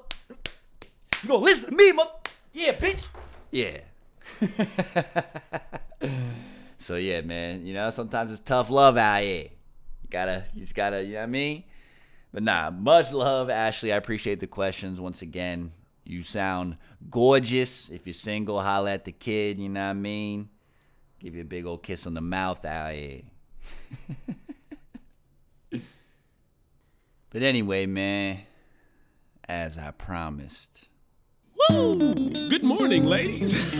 You 1.22 1.28
gonna 1.28 1.44
listen 1.44 1.70
to 1.70 1.76
me, 1.76 1.92
mother. 1.92 2.10
Yeah, 2.52 2.72
bitch. 2.72 3.08
Yeah. 3.50 3.80
so 6.82 6.96
yeah, 6.96 7.20
man. 7.20 7.64
You 7.64 7.74
know, 7.74 7.90
sometimes 7.90 8.32
it's 8.32 8.40
tough 8.40 8.70
love 8.70 8.96
out 8.96 9.22
here. 9.22 9.44
You 9.44 10.08
gotta, 10.10 10.44
you 10.54 10.60
just 10.60 10.74
gotta, 10.74 11.02
you 11.02 11.14
know 11.14 11.20
what 11.20 11.24
I 11.24 11.26
mean? 11.26 11.64
But 12.32 12.42
nah, 12.42 12.70
much 12.70 13.12
love, 13.12 13.50
Ashley. 13.50 13.92
I 13.92 13.96
appreciate 13.96 14.40
the 14.40 14.46
questions 14.46 15.00
once 15.00 15.22
again. 15.22 15.72
You 16.04 16.22
sound 16.22 16.78
gorgeous. 17.10 17.88
If 17.90 18.06
you're 18.06 18.14
single, 18.14 18.60
holla 18.60 18.92
at 18.92 19.04
the 19.04 19.12
kid. 19.12 19.58
You 19.58 19.68
know 19.68 19.84
what 19.84 19.90
I 19.90 19.94
mean? 19.94 20.48
Give 21.20 21.34
you 21.34 21.42
a 21.42 21.44
big 21.44 21.66
old 21.66 21.82
kiss 21.82 22.06
on 22.06 22.14
the 22.14 22.20
mouth 22.20 22.64
out 22.64 22.94
here. 22.94 23.22
but 27.30 27.42
anyway, 27.42 27.86
man, 27.86 28.40
as 29.48 29.78
I 29.78 29.92
promised. 29.92 30.88
Good 31.68 32.62
morning, 32.62 33.04
ladies. 33.04 33.54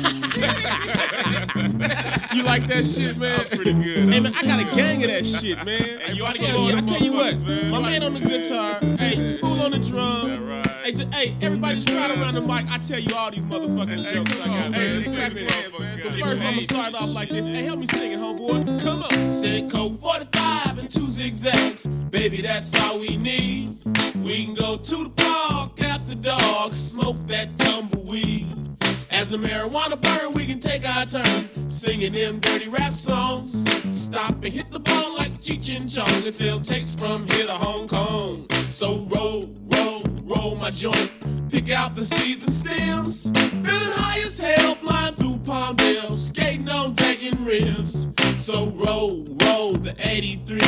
you 2.33 2.43
like 2.45 2.67
that 2.69 2.87
shit, 2.87 3.17
man? 3.17 3.41
I'm 3.41 3.47
pretty 3.47 3.73
good, 3.75 4.09
Hey, 4.12 4.21
man, 4.21 4.35
I 4.35 4.43
got 4.43 4.61
a 4.61 4.77
gang 4.77 5.03
of 5.03 5.11
that 5.11 5.25
shit, 5.27 5.57
man. 5.65 6.01
Hey, 6.01 6.12
you 6.12 6.25
oughta 6.25 6.39
So, 6.39 6.45
get 6.45 6.55
on 6.55 6.75
I 6.75 6.81
tell 6.87 7.01
you 7.03 7.12
what, 7.12 7.41
man. 7.41 7.71
my 7.71 7.79
You 7.79 7.83
man 7.85 8.03
on 8.05 8.15
the 8.15 8.21
get- 8.21 8.43
guitar, 8.43 8.79
hey, 8.99 9.37
fool 9.39 9.61
on 9.62 9.73
the 9.73 9.79
drum. 9.79 10.31
Hey, 10.83 10.93
j- 10.93 11.09
hey, 11.12 11.37
everybody 11.41 11.77
just 11.77 11.89
crowd 11.89 12.11
around 12.11 12.35
the 12.35 12.41
mic. 12.41 12.67
I 12.71 12.79
tell 12.79 12.99
you 12.99 13.15
all 13.17 13.31
these 13.31 13.41
motherfucking 13.45 14.05
Hey, 14.05 14.15
jokes 14.15 14.33
I 14.41 14.47
got, 14.47 14.49
on, 14.49 14.53
man. 14.53 14.71
man. 14.73 14.95
Let's 14.97 15.07
This 15.07 15.17
clap 15.17 15.33
crazy 15.33 15.45
your 15.45 15.53
hands, 15.53 15.73
man. 15.79 15.99
motherfucker 15.99 16.03
But 16.05 16.19
got 16.19 16.29
first, 16.29 16.43
I'm 16.45 16.51
gonna 16.51 16.62
start 16.62 16.95
off 16.95 17.15
like 17.15 17.29
this. 17.29 17.45
Hey, 17.47 17.62
help 17.65 17.79
me 17.79 17.87
sing 17.87 18.12
it, 18.12 18.19
homeboy. 18.19 18.83
Come 18.83 19.03
on. 19.05 19.33
Said 19.33 19.71
Colt 19.71 20.01
45 20.01 20.79
and 20.79 20.91
two 20.91 21.09
zigzags. 21.09 21.87
Baby, 21.87 22.43
that's 22.43 22.75
all 22.83 22.99
we 22.99 23.17
need. 23.17 23.79
We 24.25 24.45
can 24.45 24.55
go 24.55 24.77
to 24.77 24.97
the 25.05 25.11
park 25.11 25.77
the 26.12 26.17
dark, 26.17 26.73
smoke 26.73 27.17
that 27.27 27.57
tumbleweed. 27.59 28.72
As 29.23 29.29
the 29.29 29.37
marijuana 29.37 30.00
burn, 30.00 30.35
we 30.35 30.45
can 30.47 30.59
take 30.59 30.85
our 30.85 31.07
turn 31.07 31.71
singing 31.71 32.12
them 32.12 32.41
dirty 32.41 32.67
rap 32.67 32.93
songs. 32.93 33.52
Stop 33.88 34.43
and 34.43 34.52
hit 34.52 34.69
the 34.73 34.81
ball 34.81 35.14
like 35.14 35.41
Cheech 35.41 35.76
and 35.76 35.88
Chong 35.88 36.09
and 36.09 36.35
sell 36.35 36.59
tapes 36.59 36.97
from 36.97 37.29
here 37.29 37.47
to 37.47 37.52
Hong 37.52 37.87
Kong. 37.87 38.50
So 38.69 39.07
roll, 39.09 39.55
roll, 39.76 40.02
roll 40.25 40.57
my 40.57 40.73
joint. 40.73 41.12
Pick 41.49 41.71
out 41.71 41.95
the 41.95 42.05
seeds 42.05 42.43
and 42.43 42.52
stems. 42.52 43.31
Feeling 43.31 43.93
high 43.93 44.19
as 44.26 44.41
hell, 44.41 44.75
flying 44.75 45.14
through 45.14 45.38
palm 45.45 45.76
Palmdale, 45.76 46.17
skating 46.17 46.69
on 46.69 46.95
Dayton 46.95 47.45
rims. 47.45 48.09
So 48.45 48.71
roll, 48.71 49.25
roll 49.45 49.75
the 49.75 49.95
83 50.00 50.61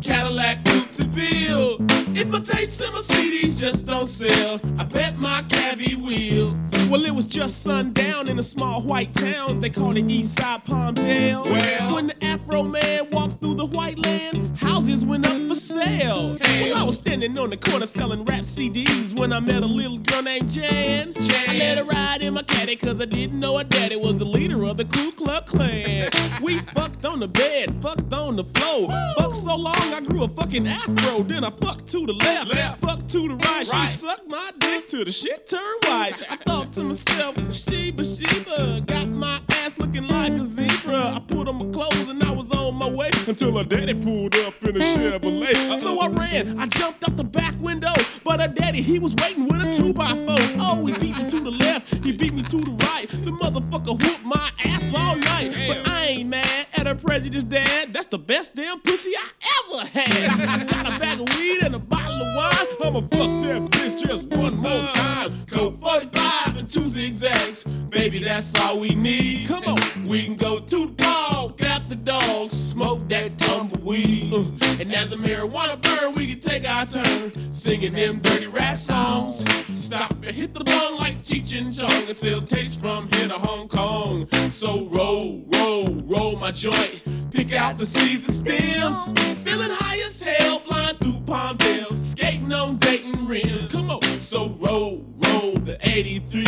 Cadillac 0.00 0.64
Coupe 0.64 0.95
Ville. 1.16 1.78
If 2.14 2.28
my 2.28 2.40
tapes 2.40 2.78
and 2.80 2.92
my 2.92 3.00
CDs 3.00 3.58
just 3.58 3.86
don't 3.86 4.06
sell, 4.06 4.60
I 4.78 4.84
bet 4.84 5.16
my 5.18 5.42
cabbie 5.48 5.96
will. 5.96 6.54
Well, 6.90 7.04
it 7.04 7.14
was 7.14 7.26
just 7.26 7.62
sundown 7.62 8.28
in 8.28 8.38
a 8.38 8.42
small 8.42 8.82
white 8.82 9.12
town. 9.14 9.60
They 9.60 9.70
called 9.70 9.96
it 9.96 10.10
East 10.10 10.38
Side 10.38 10.64
Palmdale. 10.64 11.44
Well. 11.44 11.94
when 11.94 12.08
the 12.08 12.14
Afroman 12.14 13.10
walked 13.10 13.40
through 13.40 13.54
the 13.54 13.66
white 13.66 13.98
land, 13.98 14.58
houses 14.58 15.04
went 15.04 15.26
up 15.26 15.36
for 15.48 15.54
sale. 15.54 16.38
Well, 16.40 16.76
I 16.76 16.84
was 16.84 16.96
standing 16.96 17.36
on 17.38 17.50
the 17.50 17.56
corner 17.56 17.86
selling 17.86 18.24
rap 18.24 18.42
CDs 18.42 19.18
when 19.18 19.32
I 19.32 19.40
met 19.40 19.62
a 19.62 19.66
little 19.66 19.98
girl 19.98 20.22
named 20.22 20.50
Jan. 20.50 21.14
Jan. 21.14 21.50
I 21.50 21.56
let 21.58 21.78
her 21.78 21.84
ride 21.84 22.22
in 22.22 22.34
my 22.34 22.42
caddy 22.42 22.76
cause 22.76 23.00
I 23.00 23.06
didn't 23.06 23.40
know 23.40 23.58
her 23.58 23.64
daddy 23.64 23.96
was 23.96 24.16
the 24.16 24.24
leader 24.26 24.64
of 24.64 24.76
the 24.76 24.84
Ku 24.84 25.12
Klux 25.12 25.50
Klan. 25.50 26.10
we 26.42 26.60
fucked 26.74 27.04
on 27.04 27.20
the 27.20 27.28
bed, 27.28 27.74
fucked 27.82 28.12
on 28.12 28.36
the 28.36 28.44
floor. 28.44 28.90
Fucked 29.16 29.36
so 29.36 29.56
long 29.56 29.76
I 29.76 30.00
grew 30.00 30.22
a 30.22 30.28
fucking 30.28 30.66
afro. 30.66 31.05
Then 31.06 31.44
I 31.44 31.50
fucked 31.50 31.86
to 31.88 32.04
the 32.04 32.12
left, 32.12 32.48
Left. 32.48 32.80
fucked 32.80 33.08
to 33.10 33.28
the 33.28 33.34
right. 33.36 33.66
Right. 33.72 33.88
She 33.88 33.96
sucked 33.96 34.28
my 34.28 34.50
dick 34.58 34.88
till 34.88 35.04
the 35.04 35.12
shit 35.12 35.46
turned 35.48 35.84
white. 35.84 36.14
I 36.28 36.36
thought 36.36 36.72
to 36.74 36.82
myself, 36.84 37.36
Sheba, 37.52 38.04
Sheba, 38.04 38.82
got 38.86 39.08
my 39.08 39.40
ass 39.50 39.78
looking 39.78 40.06
like 40.08 40.32
a 40.32 40.44
zebra. 40.44 41.14
I 41.14 41.22
put 41.26 41.48
on 41.48 41.56
my 41.56 41.72
clothes 41.72 42.08
and 42.08 42.22
I 42.22 42.30
was 42.32 42.50
on 42.52 42.74
my 42.74 42.88
way 42.90 43.10
until 43.26 43.56
her 43.56 43.64
daddy 43.64 43.94
pulled 43.94 44.34
up 44.36 44.54
in 44.64 44.76
a 44.76 44.80
Chevrolet. 44.80 45.78
So 45.78 45.98
I 46.00 46.08
ran, 46.08 46.58
I 46.58 46.66
jumped 46.66 47.08
out 47.08 47.16
the 47.16 47.24
back 47.24 47.54
window, 47.60 47.92
but 48.24 48.40
her 48.40 48.48
daddy, 48.48 48.82
he 48.82 48.98
was 48.98 49.14
waiting 49.16 49.46
with 49.46 49.66
a 49.66 49.72
two 49.72 49.92
by 49.94 50.08
four. 50.10 50.36
Oh, 50.60 50.84
he 50.86 50.92
beat 50.92 51.16
me 51.16 51.30
to 51.30 51.40
the 51.40 51.50
left, 51.50 52.04
he 52.04 52.12
beat 52.12 52.34
me 52.34 52.42
to 52.42 52.56
the 52.58 52.72
right. 52.92 53.08
The 53.08 53.30
motherfucker 53.30 54.00
whooped 54.02 54.24
my 54.24 54.50
ass 54.64 54.92
all 54.94 55.16
night. 55.16 55.52
But 55.68 55.88
I 55.88 56.06
ain't 56.06 56.28
mad 56.28 56.66
at 56.74 56.86
her 56.86 56.94
prejudiced 56.94 57.48
dad. 57.48 57.92
That's 57.92 58.06
the 58.06 58.18
best 58.18 58.54
damn 58.54 58.80
pussy 58.80 59.12
I 59.16 59.28
ever 59.74 59.86
had. 59.86 60.48
I 60.48 60.64
got 60.64 60.86
a 60.92 60.95
bag 60.98 61.20
of 61.20 61.28
weed 61.38 61.62
and 61.62 61.74
a 61.74 61.78
bottle 61.78 62.22
of 62.22 62.36
wine. 62.36 62.66
I'ma 62.82 63.00
fuck 63.00 63.42
that 63.42 63.70
bitch 63.70 64.06
just 64.06 64.26
one 64.28 64.56
more 64.56 64.86
time. 64.88 65.32
Go 65.46 65.70
45 65.72 66.56
and 66.56 66.70
two 66.70 66.88
zigzags. 66.88 67.64
Baby, 67.64 68.20
that's 68.22 68.54
all 68.60 68.80
we 68.80 68.94
need. 68.94 69.48
Come 69.48 69.64
on. 69.64 70.06
We 70.06 70.24
can 70.24 70.36
go 70.36 70.60
to 70.60 70.86
the 70.86 70.92
park, 70.92 71.56
got 71.56 71.88
the 71.88 71.96
dogs, 71.96 72.52
smoke 72.54 73.08
that 73.08 73.38
tumbleweed. 73.38 74.32
Uh, 74.32 74.44
and 74.80 74.94
as 74.94 75.10
the 75.10 75.16
marijuana 75.16 75.80
burn, 75.80 76.14
we 76.14 76.34
can 76.34 76.40
take 76.40 76.68
our 76.68 76.86
turn 76.86 77.52
singing 77.52 77.92
them 77.94 78.20
dirty 78.20 78.46
rap 78.46 78.76
songs. 78.76 79.44
Stop 79.68 80.12
and 80.12 80.36
hit 80.36 80.54
the 80.54 80.64
bong 80.64 80.96
like 80.96 81.22
Cheech 81.22 81.58
and 81.58 81.76
Chong 81.76 82.06
and 82.08 82.16
sell 82.16 82.40
tapes 82.40 82.76
from 82.76 83.08
here 83.12 83.28
to 83.28 83.34
Hong 83.34 83.68
Kong. 83.68 84.28
So 84.50 84.88
roll, 84.88 85.44
roll, 85.48 85.86
roll 86.04 86.36
my 86.36 86.50
joint. 86.50 87.02
Pick 87.30 87.52
out 87.54 87.78
the 87.78 87.86
seeds 87.86 88.26
and 88.26 88.34
stems. 88.34 89.42
Feeling 89.42 89.70
high 89.70 89.98
as 90.06 90.20
hell, 90.20 90.60
flying 90.86 90.98
through 90.98 91.20
Palmdale, 91.34 91.94
skating 91.94 92.52
on 92.52 92.76
Dayton 92.78 93.26
rims. 93.26 93.64
Come 93.64 93.90
on. 93.90 94.02
So 94.20 94.50
roll, 94.60 95.04
roll 95.16 95.54
the 95.54 95.78
83 95.82 96.44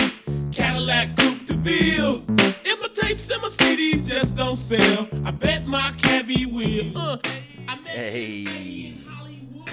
Cadillac 0.52 1.16
Coupe 1.16 1.46
de 1.46 1.54
Ville. 1.54 2.24
If 2.64 2.80
my 2.80 2.88
tapes 2.94 3.30
and 3.30 3.42
my 3.42 3.48
CDs 3.48 4.06
just 4.06 4.36
don't 4.36 4.56
sell, 4.56 5.08
I 5.24 5.30
bet 5.30 5.66
my 5.66 5.92
cabbie 5.98 6.46
will. 6.46 6.96
Uh, 6.96 7.18
Hey. 7.84 8.94
Hollywood, 9.06 9.68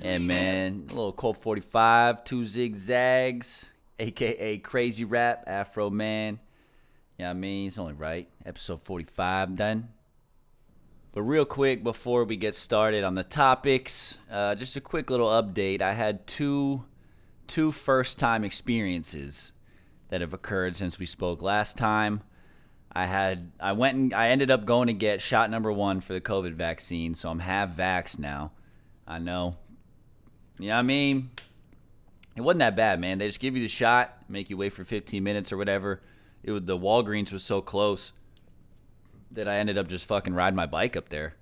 yeah. 0.00 0.18
Man. 0.18 0.84
A 0.90 0.94
little 0.94 1.12
Colt 1.12 1.38
45, 1.38 2.24
two 2.24 2.44
zigzags, 2.46 3.70
aka 3.98 4.58
Crazy 4.58 5.04
Rap, 5.04 5.46
Afroman. 5.46 6.38
Yeah, 7.18 7.30
I 7.30 7.32
mean, 7.34 7.66
it's 7.68 7.78
only 7.78 7.94
right. 7.94 8.28
Episode 8.46 8.82
45 8.82 9.56
done. 9.56 9.88
But 11.12 11.22
real 11.22 11.44
quick, 11.44 11.84
before 11.84 12.24
we 12.24 12.36
get 12.36 12.54
started 12.54 13.04
on 13.04 13.14
the 13.14 13.22
topics, 13.22 14.18
uh, 14.30 14.54
just 14.54 14.76
a 14.76 14.80
quick 14.80 15.10
little 15.10 15.28
update. 15.28 15.82
I 15.82 15.92
had 15.92 16.26
two 16.26 16.84
two 17.46 17.70
first 17.70 18.18
time 18.18 18.44
experiences 18.44 19.52
that 20.08 20.22
have 20.22 20.32
occurred 20.32 20.74
since 20.74 20.98
we 20.98 21.04
spoke 21.04 21.42
last 21.42 21.76
time. 21.76 22.22
I 22.92 23.04
had 23.04 23.52
I 23.60 23.72
went 23.72 23.98
and 23.98 24.14
I 24.14 24.28
ended 24.28 24.50
up 24.50 24.64
going 24.64 24.86
to 24.86 24.94
get 24.94 25.20
shot 25.20 25.50
number 25.50 25.70
one 25.70 26.00
for 26.00 26.14
the 26.14 26.20
COVID 26.20 26.54
vaccine, 26.54 27.14
so 27.14 27.30
I'm 27.30 27.40
half 27.40 27.76
vax 27.76 28.18
now. 28.18 28.52
I 29.06 29.18
know. 29.18 29.56
You 30.58 30.68
know 30.68 30.74
what 30.74 30.80
I 30.80 30.82
mean? 30.82 31.30
it 32.36 32.40
wasn't 32.40 32.60
that 32.60 32.76
bad, 32.76 33.00
man. 33.00 33.18
They 33.18 33.26
just 33.26 33.40
give 33.40 33.56
you 33.56 33.62
the 33.62 33.68
shot, 33.68 34.16
make 34.28 34.48
you 34.48 34.56
wait 34.56 34.72
for 34.72 34.84
15 34.84 35.22
minutes 35.22 35.52
or 35.52 35.58
whatever. 35.58 36.00
It 36.42 36.52
was 36.52 36.64
the 36.64 36.78
Walgreens 36.78 37.30
was 37.30 37.42
so 37.42 37.60
close 37.60 38.12
that 39.34 39.48
I 39.48 39.56
ended 39.56 39.78
up 39.78 39.88
just 39.88 40.06
fucking 40.06 40.34
riding 40.34 40.56
my 40.56 40.66
bike 40.66 40.96
up 40.96 41.08
there. 41.08 41.34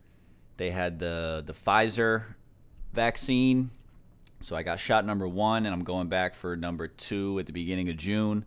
They 0.57 0.71
had 0.71 0.99
the 0.99 1.43
the 1.45 1.53
Pfizer 1.53 2.35
vaccine, 2.93 3.71
so 4.41 4.57
I 4.57 4.63
got 4.63 4.79
shot 4.79 5.07
number 5.07 5.27
one, 5.27 5.67
and 5.67 5.75
I'm 5.75 5.85
going 5.85 6.09
back 6.09 6.35
for 6.35 6.57
number 6.57 6.89
two 6.89 7.39
at 7.39 7.47
the 7.47 7.53
beginning 7.53 7.89
of 7.89 7.97
June. 7.97 8.45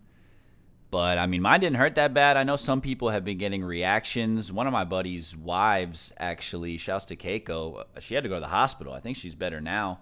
But 0.91 1.17
I 1.17 1.25
mean, 1.25 1.41
mine 1.41 1.59
didn't 1.59 1.77
hurt 1.77 1.95
that 1.95 2.13
bad. 2.13 2.37
I 2.37 2.43
know 2.43 2.55
some 2.55 2.79
people 2.79 3.09
have 3.09 3.25
been 3.25 3.39
getting 3.39 3.63
reactions. 3.63 4.51
One 4.51 4.67
of 4.67 4.73
my 4.73 4.83
buddies' 4.83 5.35
wives, 5.35 6.13
actually, 6.19 6.77
shouts 6.77 7.05
to 7.05 7.15
Keiko, 7.15 7.85
she 7.99 8.13
had 8.13 8.23
to 8.23 8.29
go 8.29 8.35
to 8.35 8.41
the 8.41 8.47
hospital. 8.47 8.93
I 8.93 8.99
think 8.99 9.17
she's 9.17 9.33
better 9.33 9.59
now. 9.59 10.01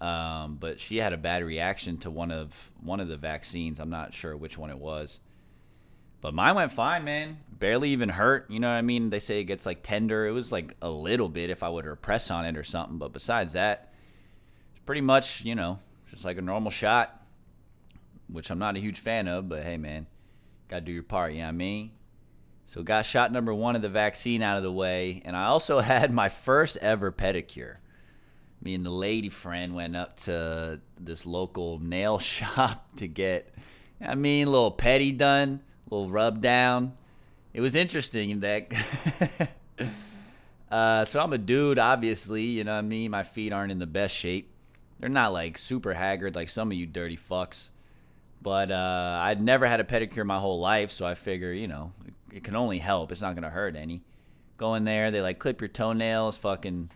Um, 0.00 0.56
but 0.56 0.80
she 0.80 0.96
had 0.96 1.12
a 1.12 1.18
bad 1.18 1.44
reaction 1.44 1.98
to 1.98 2.10
one 2.10 2.30
of 2.30 2.70
one 2.80 3.00
of 3.00 3.08
the 3.08 3.16
vaccines. 3.16 3.78
I'm 3.78 3.90
not 3.90 4.14
sure 4.14 4.36
which 4.36 4.56
one 4.56 4.70
it 4.70 4.78
was. 4.78 5.20
But 6.24 6.32
mine 6.32 6.54
went 6.54 6.72
fine, 6.72 7.04
man. 7.04 7.36
Barely 7.50 7.90
even 7.90 8.08
hurt. 8.08 8.50
You 8.50 8.58
know 8.58 8.70
what 8.70 8.76
I 8.76 8.80
mean? 8.80 9.10
They 9.10 9.18
say 9.20 9.40
it 9.40 9.44
gets 9.44 9.66
like 9.66 9.82
tender. 9.82 10.26
It 10.26 10.30
was 10.30 10.50
like 10.50 10.74
a 10.80 10.88
little 10.88 11.28
bit 11.28 11.50
if 11.50 11.62
I 11.62 11.68
would 11.68 11.84
pressed 12.00 12.30
on 12.30 12.46
it 12.46 12.56
or 12.56 12.64
something. 12.64 12.96
But 12.96 13.12
besides 13.12 13.52
that, 13.52 13.92
it's 14.70 14.82
pretty 14.86 15.02
much, 15.02 15.44
you 15.44 15.54
know, 15.54 15.80
just 16.08 16.24
like 16.24 16.38
a 16.38 16.40
normal 16.40 16.70
shot, 16.70 17.22
which 18.28 18.48
I'm 18.48 18.58
not 18.58 18.74
a 18.74 18.80
huge 18.80 19.00
fan 19.00 19.28
of. 19.28 19.50
But 19.50 19.64
hey, 19.64 19.76
man, 19.76 20.06
got 20.68 20.76
to 20.76 20.80
do 20.86 20.92
your 20.92 21.02
part. 21.02 21.32
You 21.32 21.40
know 21.40 21.44
what 21.44 21.50
I 21.50 21.52
mean? 21.56 21.90
So 22.64 22.82
got 22.82 23.04
shot 23.04 23.30
number 23.30 23.52
one 23.52 23.76
of 23.76 23.82
the 23.82 23.90
vaccine 23.90 24.40
out 24.40 24.56
of 24.56 24.62
the 24.62 24.72
way. 24.72 25.20
And 25.26 25.36
I 25.36 25.44
also 25.44 25.80
had 25.80 26.10
my 26.10 26.30
first 26.30 26.78
ever 26.78 27.12
pedicure. 27.12 27.76
Me 28.62 28.72
and 28.72 28.86
the 28.86 28.90
lady 28.90 29.28
friend 29.28 29.74
went 29.74 29.94
up 29.94 30.16
to 30.20 30.80
this 30.98 31.26
local 31.26 31.80
nail 31.80 32.18
shop 32.18 32.96
to 32.96 33.06
get, 33.06 33.54
I 34.00 34.14
mean, 34.14 34.48
a 34.48 34.50
little 34.50 34.70
petty 34.70 35.12
done 35.12 35.60
little 35.94 36.10
rub 36.10 36.40
down. 36.40 36.92
It 37.52 37.60
was 37.60 37.74
interesting 37.74 38.40
that. 38.40 38.72
uh, 40.70 41.04
so 41.04 41.20
I'm 41.20 41.32
a 41.32 41.38
dude, 41.38 41.78
obviously. 41.78 42.42
You 42.42 42.64
know 42.64 42.72
what 42.72 42.78
I 42.78 42.82
mean? 42.82 43.10
My 43.10 43.22
feet 43.22 43.52
aren't 43.52 43.72
in 43.72 43.78
the 43.78 43.86
best 43.86 44.14
shape. 44.14 44.50
They're 45.00 45.08
not 45.08 45.32
like 45.32 45.58
super 45.58 45.92
haggard 45.92 46.34
like 46.34 46.48
some 46.48 46.70
of 46.70 46.76
you 46.76 46.86
dirty 46.86 47.16
fucks. 47.16 47.68
But 48.42 48.70
uh, 48.70 49.20
I'd 49.22 49.40
never 49.40 49.66
had 49.66 49.80
a 49.80 49.84
pedicure 49.84 50.24
my 50.26 50.38
whole 50.38 50.60
life, 50.60 50.90
so 50.90 51.06
I 51.06 51.14
figure, 51.14 51.52
you 51.52 51.66
know, 51.66 51.92
it, 52.06 52.36
it 52.36 52.44
can 52.44 52.56
only 52.56 52.78
help. 52.78 53.10
It's 53.10 53.22
not 53.22 53.34
gonna 53.34 53.48
hurt 53.48 53.74
any. 53.74 54.02
Go 54.58 54.74
in 54.74 54.84
there, 54.84 55.10
they 55.10 55.22
like 55.22 55.38
clip 55.38 55.60
your 55.62 55.68
toenails, 55.68 56.36
fucking 56.36 56.90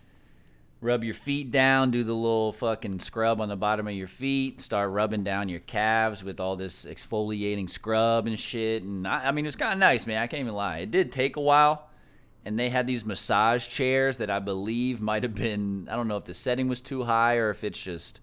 rub 0.80 1.02
your 1.02 1.14
feet 1.14 1.50
down, 1.50 1.90
do 1.90 2.04
the 2.04 2.14
little 2.14 2.52
fucking 2.52 3.00
scrub 3.00 3.40
on 3.40 3.49
the 3.49 3.56
bottom 3.56 3.88
of 3.88 3.94
your 3.94 4.06
feet, 4.06 4.61
start 4.61 4.90
rubbing 4.90 5.25
down 5.25 5.49
your 5.49 5.61
calves 5.61 6.23
with 6.23 6.38
all 6.38 6.56
this 6.56 6.85
exfoliating 6.85 7.68
scrub 7.68 8.26
and 8.26 8.38
shit. 8.38 8.82
And 8.82 9.06
I, 9.06 9.28
I 9.28 9.32
mean, 9.32 9.47
it's 9.47 9.56
kind 9.56 9.73
of 9.73 9.78
nice, 9.78 10.06
man. 10.06 10.23
I 10.23 10.26
can't 10.26 10.40
even 10.40 10.54
lie. 10.54 10.78
It 10.78 10.90
did 10.90 11.11
take 11.11 11.37
a 11.37 11.40
while. 11.40 11.85
And 12.44 12.58
they 12.58 12.68
had 12.68 12.87
these 12.87 13.04
massage 13.04 13.68
chairs 13.68 14.18
that 14.18 14.30
I 14.30 14.38
believe 14.38 15.00
might 15.00 15.23
have 15.25 15.35
been, 15.35 15.88
I 15.90 15.97
don't 15.97 16.08
know 16.08 16.16
if 16.16 16.25
the 16.25 16.35
setting 16.35 16.68
was 16.68 16.80
too 16.80 17.02
high 17.02 17.37
or 17.37 17.50
if 17.50 17.64
it's 17.64 17.78
just 17.78 18.20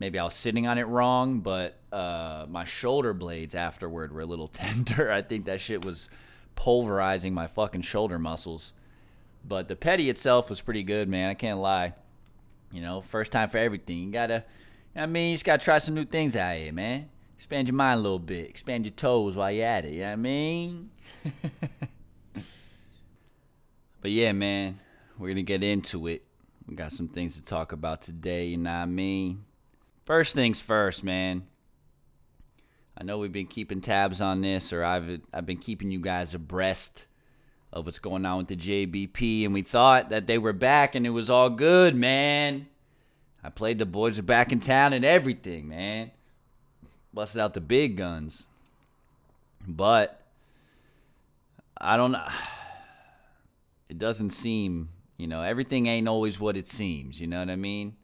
maybe 0.00 0.18
I 0.18 0.24
was 0.24 0.34
sitting 0.34 0.66
on 0.66 0.78
it 0.78 0.84
wrong, 0.84 1.40
but 1.40 1.78
uh, 1.92 2.46
my 2.48 2.64
shoulder 2.64 3.12
blades 3.12 3.54
afterward 3.54 4.12
were 4.12 4.22
a 4.22 4.26
little 4.26 4.48
tender. 4.52 5.12
I 5.12 5.22
think 5.22 5.44
that 5.44 5.60
shit 5.60 5.84
was 5.84 6.08
pulverizing 6.56 7.34
my 7.34 7.46
fucking 7.46 7.82
shoulder 7.82 8.18
muscles. 8.18 8.72
But 9.46 9.68
the 9.68 9.76
petty 9.76 10.08
itself 10.08 10.48
was 10.48 10.60
pretty 10.60 10.82
good, 10.82 11.08
man. 11.08 11.28
I 11.28 11.34
can't 11.34 11.58
lie. 11.58 11.92
You 12.72 12.80
know, 12.80 13.02
first 13.02 13.30
time 13.30 13.50
for 13.50 13.58
everything. 13.58 13.98
You 13.98 14.10
gotta, 14.10 14.44
I 14.96 15.06
mean, 15.06 15.30
you 15.30 15.34
just 15.34 15.44
gotta 15.44 15.62
try 15.62 15.78
some 15.78 15.94
new 15.94 16.04
things 16.04 16.34
out 16.34 16.56
here, 16.56 16.72
man. 16.72 17.08
Expand 17.36 17.68
your 17.68 17.74
mind 17.74 18.00
a 18.00 18.02
little 18.02 18.18
bit. 18.18 18.48
Expand 18.48 18.86
your 18.86 18.92
toes 18.92 19.36
while 19.36 19.50
you're 19.50 19.66
at 19.66 19.84
it. 19.84 19.92
You 19.92 20.00
know 20.00 20.06
what 20.06 20.12
I 20.12 20.16
mean? 20.16 20.90
but 24.00 24.10
yeah, 24.10 24.32
man, 24.32 24.80
we're 25.18 25.28
gonna 25.28 25.42
get 25.42 25.62
into 25.62 26.06
it. 26.06 26.24
We 26.66 26.74
got 26.74 26.92
some 26.92 27.08
things 27.08 27.36
to 27.36 27.44
talk 27.44 27.72
about 27.72 28.00
today. 28.00 28.46
You 28.46 28.56
know 28.56 28.70
what 28.70 28.76
I 28.76 28.86
mean? 28.86 29.44
First 30.04 30.34
things 30.34 30.60
first, 30.60 31.04
man. 31.04 31.46
I 32.96 33.04
know 33.04 33.18
we've 33.18 33.32
been 33.32 33.46
keeping 33.46 33.80
tabs 33.80 34.20
on 34.20 34.40
this, 34.40 34.72
or 34.72 34.84
I've 34.84 35.20
I've 35.32 35.46
been 35.46 35.58
keeping 35.58 35.90
you 35.90 36.00
guys 36.00 36.32
abreast 36.34 37.06
of 37.74 37.84
what's 37.84 37.98
going 37.98 38.24
on 38.24 38.38
with 38.38 38.46
the 38.46 38.56
JBP, 38.56 39.44
and 39.44 39.52
we 39.52 39.62
thought 39.62 40.08
that 40.10 40.28
they 40.28 40.38
were 40.38 40.52
back 40.52 40.94
and 40.94 41.04
it 41.04 41.10
was 41.10 41.28
all 41.28 41.50
good, 41.50 41.96
man. 41.96 42.68
I 43.42 43.50
played 43.50 43.78
the 43.78 43.84
boys 43.84 44.18
are 44.18 44.22
back 44.22 44.52
in 44.52 44.60
town 44.60 44.92
and 44.92 45.04
everything, 45.04 45.68
man. 45.68 46.12
Busted 47.12 47.40
out 47.40 47.52
the 47.52 47.60
big 47.60 47.96
guns. 47.96 48.46
But 49.66 50.22
I 51.78 51.96
don't 51.98 52.12
know. 52.12 52.26
It 53.86 53.98
doesn't 53.98 54.30
seem, 54.30 54.88
you 55.18 55.26
know, 55.26 55.42
everything 55.42 55.86
ain't 55.86 56.08
always 56.08 56.40
what 56.40 56.56
it 56.56 56.66
seems, 56.66 57.20
you 57.20 57.26
know 57.26 57.38
what 57.38 57.50
I 57.50 57.54
mean? 57.54 57.94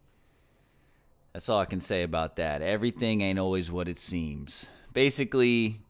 That's 1.33 1.49
all 1.49 1.59
I 1.59 1.65
can 1.65 1.81
say 1.81 2.03
about 2.03 2.37
that. 2.37 2.61
Everything 2.61 3.23
ain't 3.23 3.39
always 3.39 3.73
what 3.73 3.89
it 3.89 3.99
seems. 3.99 4.67
Basically, 4.93 5.81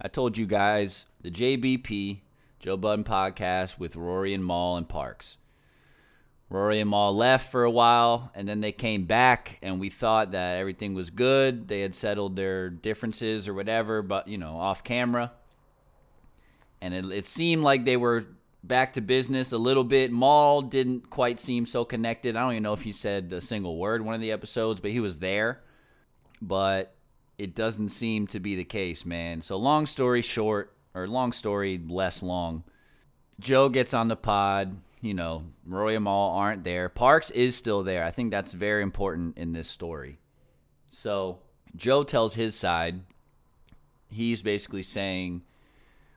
I 0.00 0.06
told 0.06 0.38
you 0.38 0.46
guys 0.46 1.06
the 1.20 1.32
JBP 1.32 2.20
Joe 2.64 2.78
Budden 2.78 3.04
podcast 3.04 3.78
with 3.78 3.94
Rory 3.94 4.32
and 4.32 4.42
Mal 4.42 4.76
and 4.76 4.88
Parks. 4.88 5.36
Rory 6.48 6.80
and 6.80 6.88
Mal 6.88 7.14
left 7.14 7.50
for 7.50 7.64
a 7.64 7.70
while, 7.70 8.32
and 8.34 8.48
then 8.48 8.62
they 8.62 8.72
came 8.72 9.04
back, 9.04 9.58
and 9.60 9.78
we 9.78 9.90
thought 9.90 10.30
that 10.30 10.56
everything 10.56 10.94
was 10.94 11.10
good. 11.10 11.68
They 11.68 11.82
had 11.82 11.94
settled 11.94 12.36
their 12.36 12.70
differences 12.70 13.48
or 13.48 13.52
whatever, 13.52 14.00
but 14.00 14.28
you 14.28 14.38
know, 14.38 14.56
off 14.56 14.82
camera. 14.82 15.32
And 16.80 16.94
it, 16.94 17.04
it 17.12 17.26
seemed 17.26 17.62
like 17.62 17.84
they 17.84 17.98
were 17.98 18.28
back 18.62 18.94
to 18.94 19.02
business 19.02 19.52
a 19.52 19.58
little 19.58 19.84
bit. 19.84 20.10
Mal 20.10 20.62
didn't 20.62 21.10
quite 21.10 21.38
seem 21.38 21.66
so 21.66 21.84
connected. 21.84 22.34
I 22.34 22.40
don't 22.40 22.52
even 22.52 22.62
know 22.62 22.72
if 22.72 22.80
he 22.80 22.92
said 22.92 23.30
a 23.34 23.42
single 23.42 23.76
word 23.76 24.02
one 24.02 24.14
of 24.14 24.22
the 24.22 24.32
episodes, 24.32 24.80
but 24.80 24.90
he 24.90 25.00
was 25.00 25.18
there. 25.18 25.60
But 26.40 26.94
it 27.36 27.54
doesn't 27.54 27.90
seem 27.90 28.26
to 28.28 28.40
be 28.40 28.56
the 28.56 28.64
case, 28.64 29.04
man. 29.04 29.42
So 29.42 29.58
long 29.58 29.84
story 29.84 30.22
short, 30.22 30.73
or 30.94 31.08
long 31.08 31.32
story 31.32 31.80
less 31.86 32.22
long. 32.22 32.64
Joe 33.40 33.68
gets 33.68 33.92
on 33.92 34.08
the 34.08 34.16
pod. 34.16 34.76
You 35.00 35.12
know, 35.12 35.44
Roy 35.66 35.96
and 35.96 36.04
Mal 36.04 36.30
aren't 36.30 36.64
there. 36.64 36.88
Parks 36.88 37.30
is 37.30 37.54
still 37.54 37.82
there. 37.82 38.04
I 38.04 38.10
think 38.10 38.30
that's 38.30 38.54
very 38.54 38.82
important 38.82 39.36
in 39.36 39.52
this 39.52 39.68
story. 39.68 40.18
So 40.92 41.40
Joe 41.76 42.04
tells 42.04 42.34
his 42.34 42.54
side. 42.54 43.00
He's 44.08 44.40
basically 44.40 44.82
saying 44.82 45.42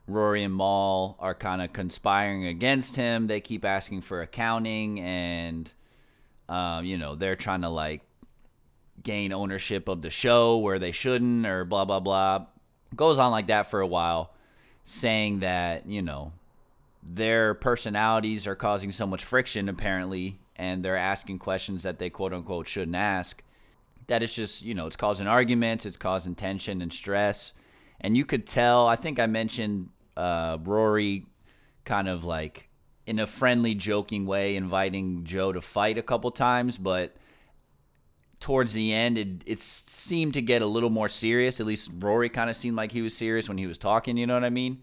Rory 0.08 0.44
and 0.44 0.56
Mal 0.56 1.18
are 1.20 1.34
kind 1.36 1.62
of 1.62 1.74
conspiring 1.74 2.46
against 2.46 2.96
him. 2.96 3.28
They 3.28 3.42
keep 3.42 3.66
asking 3.66 4.02
for 4.02 4.22
accounting, 4.22 5.02
and 5.02 5.70
um, 6.48 6.86
you 6.86 6.98
know 6.98 7.16
they're 7.16 7.36
trying 7.36 7.62
to 7.62 7.70
like 7.70 8.04
gain 9.04 9.34
ownership 9.34 9.90
of 9.90 10.02
the 10.02 10.10
show 10.10 10.60
where 10.60 10.80
they 10.80 10.94
shouldn't, 10.94 11.46
or 11.46 11.66
blah 11.66 11.84
blah 11.84 12.00
blah. 12.00 12.46
Goes 12.96 13.20
on 13.20 13.32
like 13.32 13.48
that 13.48 13.70
for 13.70 13.82
a 13.82 13.88
while 13.88 14.32
saying 14.88 15.42
that, 15.42 15.86
you 15.86 16.02
know, 16.02 16.32
their 17.04 17.54
personalities 17.54 18.48
are 18.48 18.56
causing 18.56 18.90
so 18.90 19.06
much 19.06 19.24
friction 19.24 19.68
apparently 19.68 20.40
and 20.56 20.84
they're 20.84 20.98
asking 20.98 21.38
questions 21.38 21.84
that 21.84 22.00
they 22.00 22.10
quote 22.10 22.34
unquote 22.34 22.68
shouldn't 22.68 22.96
ask 22.96 23.44
that 24.08 24.24
it's 24.24 24.34
just 24.34 24.64
you 24.64 24.74
know 24.74 24.88
it's 24.88 24.96
causing 24.96 25.28
arguments 25.28 25.86
it's 25.86 25.98
causing 25.98 26.36
tension 26.36 26.82
and 26.82 26.92
stress. 26.92 27.54
And 28.00 28.16
you 28.16 28.26
could 28.26 28.46
tell 28.48 28.88
i 28.88 28.96
think 28.96 29.20
i 29.20 29.26
mentioned 29.26 29.90
uh, 30.16 30.58
rory 30.64 31.26
kind 31.84 32.08
of 32.08 32.24
like 32.24 32.70
in 33.06 33.20
a 33.20 33.28
friendly 33.28 33.76
joking 33.76 34.26
way 34.26 34.56
inviting 34.56 35.24
joe 35.24 35.52
to 35.52 35.62
fight 35.62 35.98
a 35.98 36.02
couple 36.02 36.32
times 36.32 36.78
but 36.78 37.16
towards 38.40 38.74
the 38.74 38.94
end 38.94 39.18
it, 39.18 39.28
it 39.46 39.60
seemed 39.60 40.34
to 40.34 40.42
get 40.42 40.62
a 40.62 40.66
little 40.66 40.90
more 40.90 41.10
serious. 41.10 41.60
At 41.60 41.66
least 41.66 41.92
rory 42.00 42.30
kind 42.30 42.50
of 42.50 42.56
seemed 42.56 42.78
like 42.78 42.92
he 42.92 43.02
was 43.02 43.16
serious 43.16 43.48
when 43.48 43.58
he 43.58 43.68
was 43.68 43.78
talking 43.78 44.18
you 44.18 44.28
know 44.28 44.34
what 44.34 44.44
i 44.44 44.50
mean? 44.50 44.82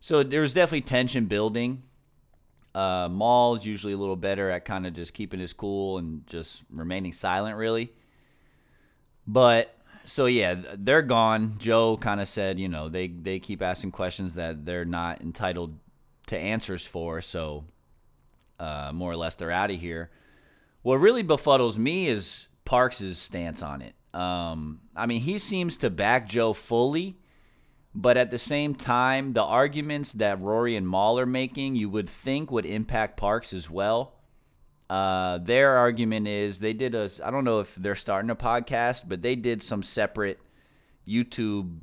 So 0.00 0.22
there 0.22 0.40
was 0.40 0.54
definitely 0.54 0.82
tension 0.82 1.26
building. 1.26 1.82
Uh, 2.74 3.08
Mal 3.10 3.56
is 3.56 3.66
usually 3.66 3.94
a 3.94 3.96
little 3.96 4.16
better 4.16 4.50
at 4.50 4.64
kind 4.64 4.86
of 4.86 4.94
just 4.94 5.12
keeping 5.12 5.40
his 5.40 5.52
cool 5.52 5.98
and 5.98 6.26
just 6.26 6.62
remaining 6.70 7.12
silent 7.12 7.56
really. 7.56 7.92
But 9.26 9.74
so 10.04 10.26
yeah 10.26 10.54
they're 10.76 11.02
gone. 11.02 11.56
Joe 11.58 11.96
kind 11.96 12.20
of 12.20 12.28
said 12.28 12.60
you 12.60 12.68
know 12.68 12.88
they 12.88 13.08
they 13.08 13.40
keep 13.40 13.62
asking 13.62 13.92
questions 13.92 14.34
that 14.34 14.64
they're 14.64 14.84
not 14.84 15.20
entitled 15.20 15.78
to 16.26 16.38
answers 16.38 16.86
for 16.86 17.20
so 17.22 17.64
uh, 18.60 18.90
more 18.92 19.10
or 19.10 19.16
less 19.16 19.34
they're 19.34 19.50
out 19.50 19.70
of 19.70 19.80
here. 19.80 20.10
What 20.82 20.96
really 20.96 21.24
befuddles 21.24 21.78
me 21.78 22.08
is 22.08 22.48
Parks' 22.68 23.16
stance 23.16 23.62
on 23.62 23.80
it. 23.80 23.94
Um, 24.12 24.80
I 24.94 25.06
mean, 25.06 25.22
he 25.22 25.38
seems 25.38 25.78
to 25.78 25.88
back 25.88 26.28
Joe 26.28 26.52
fully, 26.52 27.16
but 27.94 28.18
at 28.18 28.30
the 28.30 28.38
same 28.38 28.74
time, 28.74 29.32
the 29.32 29.42
arguments 29.42 30.12
that 30.12 30.38
Rory 30.38 30.76
and 30.76 30.86
Mal 30.86 31.18
are 31.18 31.24
making, 31.24 31.76
you 31.76 31.88
would 31.88 32.10
think 32.10 32.50
would 32.50 32.66
impact 32.66 33.16
Parks 33.16 33.54
as 33.54 33.70
well. 33.70 34.16
Uh, 34.90 35.38
their 35.38 35.78
argument 35.78 36.28
is 36.28 36.58
they 36.58 36.74
did 36.74 36.94
a. 36.94 37.08
I 37.24 37.30
don't 37.30 37.44
know 37.44 37.60
if 37.60 37.74
they're 37.74 37.94
starting 37.94 38.28
a 38.28 38.36
podcast, 38.36 39.04
but 39.08 39.22
they 39.22 39.34
did 39.34 39.62
some 39.62 39.82
separate 39.82 40.38
YouTube 41.08 41.74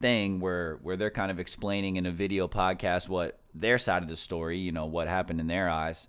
thing 0.00 0.38
where 0.38 0.78
where 0.82 0.98
they're 0.98 1.10
kind 1.10 1.30
of 1.30 1.40
explaining 1.40 1.96
in 1.96 2.04
a 2.04 2.12
video 2.12 2.46
podcast 2.46 3.08
what 3.08 3.38
their 3.54 3.78
side 3.78 4.02
of 4.02 4.08
the 4.10 4.16
story, 4.16 4.58
you 4.58 4.70
know, 4.70 4.84
what 4.84 5.08
happened 5.08 5.40
in 5.40 5.46
their 5.46 5.70
eyes. 5.70 6.08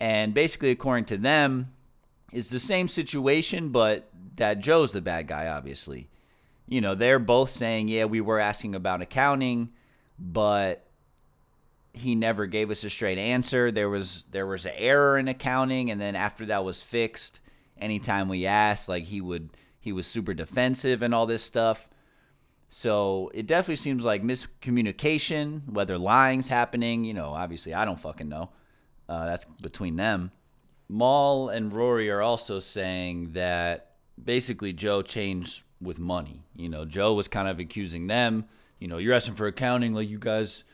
And 0.00 0.34
basically, 0.34 0.72
according 0.72 1.04
to 1.06 1.16
them, 1.16 1.73
is 2.32 2.48
the 2.48 2.60
same 2.60 2.88
situation, 2.88 3.70
but 3.70 4.08
that 4.36 4.58
Joe's 4.58 4.92
the 4.92 5.00
bad 5.00 5.28
guy, 5.28 5.48
obviously. 5.48 6.08
You 6.66 6.80
know, 6.80 6.94
they're 6.94 7.18
both 7.18 7.50
saying, 7.50 7.88
yeah, 7.88 8.06
we 8.06 8.20
were 8.20 8.40
asking 8.40 8.74
about 8.74 9.02
accounting, 9.02 9.70
but 10.18 10.86
he 11.92 12.14
never 12.14 12.46
gave 12.46 12.70
us 12.70 12.82
a 12.84 12.90
straight 12.90 13.18
answer. 13.18 13.70
There 13.70 13.88
was 13.88 14.24
there 14.30 14.46
was 14.46 14.66
an 14.66 14.72
error 14.76 15.16
in 15.16 15.28
accounting, 15.28 15.90
and 15.90 16.00
then 16.00 16.16
after 16.16 16.46
that 16.46 16.64
was 16.64 16.82
fixed, 16.82 17.40
anytime 17.78 18.28
we 18.28 18.46
asked, 18.46 18.88
like 18.88 19.04
he 19.04 19.20
would 19.20 19.50
he 19.78 19.92
was 19.92 20.06
super 20.06 20.34
defensive 20.34 21.02
and 21.02 21.14
all 21.14 21.26
this 21.26 21.42
stuff. 21.42 21.88
So 22.68 23.30
it 23.32 23.46
definitely 23.46 23.76
seems 23.76 24.04
like 24.04 24.24
miscommunication, 24.24 25.68
whether 25.70 25.96
lying's 25.96 26.48
happening, 26.48 27.04
you 27.04 27.14
know, 27.14 27.28
obviously 27.28 27.72
I 27.72 27.84
don't 27.84 28.00
fucking 28.00 28.28
know. 28.28 28.50
Uh, 29.08 29.26
that's 29.26 29.44
between 29.60 29.96
them. 29.96 30.32
Mal 30.88 31.48
and 31.48 31.72
Rory 31.72 32.10
are 32.10 32.22
also 32.22 32.58
saying 32.58 33.32
that 33.32 33.92
basically 34.22 34.72
Joe 34.72 35.02
changed 35.02 35.62
with 35.80 35.98
money. 35.98 36.42
You 36.54 36.68
know, 36.68 36.84
Joe 36.84 37.14
was 37.14 37.28
kind 37.28 37.48
of 37.48 37.58
accusing 37.58 38.06
them, 38.06 38.46
you 38.78 38.88
know, 38.88 38.98
you're 38.98 39.14
asking 39.14 39.34
for 39.34 39.46
accounting 39.46 39.94
like 39.94 40.08
you 40.08 40.18
guys 40.18 40.64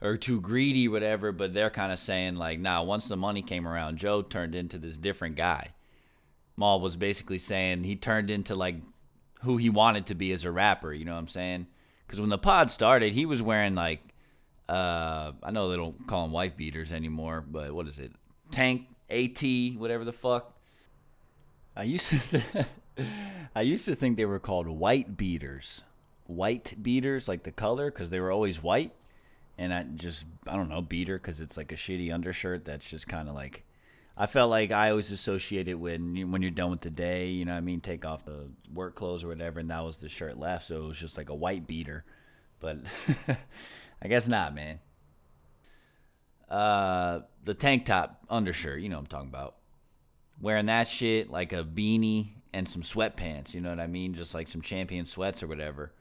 are 0.00 0.16
too 0.16 0.40
greedy, 0.40 0.88
whatever, 0.88 1.32
but 1.32 1.52
they're 1.52 1.70
kind 1.70 1.92
of 1.92 1.98
saying 1.98 2.36
like, 2.36 2.58
nah, 2.58 2.82
once 2.82 3.08
the 3.08 3.16
money 3.16 3.42
came 3.42 3.66
around, 3.66 3.98
Joe 3.98 4.22
turned 4.22 4.54
into 4.54 4.78
this 4.78 4.96
different 4.96 5.36
guy. 5.36 5.72
Mal 6.56 6.80
was 6.80 6.96
basically 6.96 7.38
saying 7.38 7.84
he 7.84 7.96
turned 7.96 8.30
into 8.30 8.54
like 8.54 8.76
who 9.42 9.56
he 9.56 9.70
wanted 9.70 10.06
to 10.06 10.14
be 10.14 10.32
as 10.32 10.44
a 10.44 10.50
rapper. 10.50 10.92
You 10.92 11.04
know 11.04 11.12
what 11.12 11.20
I'm 11.20 11.28
saying? 11.28 11.66
Because 12.06 12.20
when 12.20 12.30
the 12.30 12.38
pod 12.38 12.70
started, 12.70 13.12
he 13.12 13.26
was 13.26 13.42
wearing 13.42 13.74
like 13.74 14.00
uh, 14.68 15.32
I 15.42 15.50
know 15.50 15.70
they 15.70 15.76
don't 15.76 16.06
call 16.06 16.22
them 16.22 16.32
wife 16.32 16.56
beaters 16.56 16.92
anymore, 16.92 17.44
but 17.48 17.72
what 17.72 17.86
is 17.86 17.98
it? 17.98 18.12
Tank 18.50 18.86
AT, 19.10 19.42
whatever 19.76 20.04
the 20.04 20.12
fuck. 20.12 20.54
I 21.76 21.84
used 21.84 22.10
to 22.30 22.66
I 23.54 23.62
used 23.62 23.84
to 23.86 23.94
think 23.94 24.16
they 24.16 24.24
were 24.24 24.40
called 24.40 24.66
white 24.68 25.16
beaters, 25.16 25.82
white 26.26 26.74
beaters 26.82 27.28
like 27.28 27.44
the 27.44 27.52
color 27.52 27.90
because 27.90 28.10
they 28.10 28.20
were 28.20 28.32
always 28.32 28.62
white, 28.62 28.92
and 29.56 29.72
I 29.72 29.84
just 29.84 30.26
I 30.46 30.56
don't 30.56 30.68
know 30.68 30.82
beater 30.82 31.16
because 31.16 31.40
it's 31.40 31.56
like 31.56 31.72
a 31.72 31.76
shitty 31.76 32.12
undershirt 32.12 32.64
that's 32.64 32.88
just 32.88 33.06
kind 33.06 33.28
of 33.28 33.34
like 33.34 33.64
I 34.16 34.26
felt 34.26 34.50
like 34.50 34.72
I 34.72 34.90
always 34.90 35.12
associated 35.12 35.76
when 35.76 36.32
when 36.32 36.42
you're 36.42 36.50
done 36.50 36.70
with 36.70 36.80
the 36.80 36.90
day, 36.90 37.28
you 37.28 37.44
know 37.44 37.52
what 37.52 37.58
I 37.58 37.62
mean, 37.62 37.80
take 37.80 38.04
off 38.04 38.24
the 38.24 38.48
work 38.74 38.96
clothes 38.96 39.22
or 39.22 39.28
whatever, 39.28 39.60
and 39.60 39.70
that 39.70 39.84
was 39.84 39.98
the 39.98 40.08
shirt 40.08 40.36
left, 40.38 40.66
so 40.66 40.76
it 40.82 40.86
was 40.86 40.98
just 40.98 41.16
like 41.16 41.30
a 41.30 41.34
white 41.34 41.68
beater. 41.68 42.04
But 42.58 42.78
I 44.02 44.08
guess 44.08 44.26
not, 44.26 44.56
man. 44.56 44.80
Uh, 46.50 47.20
the 47.48 47.54
tank 47.54 47.86
top 47.86 48.22
undershirt, 48.28 48.82
you 48.82 48.90
know 48.90 48.98
I'm 48.98 49.06
talking 49.06 49.30
about. 49.30 49.56
Wearing 50.38 50.66
that 50.66 50.86
shit 50.86 51.30
like 51.30 51.54
a 51.54 51.64
beanie 51.64 52.32
and 52.52 52.68
some 52.68 52.82
sweatpants, 52.82 53.54
you 53.54 53.62
know 53.62 53.70
what 53.70 53.80
I 53.80 53.86
mean, 53.86 54.12
just 54.12 54.34
like 54.34 54.48
some 54.48 54.60
champion 54.60 55.06
sweats 55.06 55.42
or 55.42 55.46
whatever. 55.46 55.94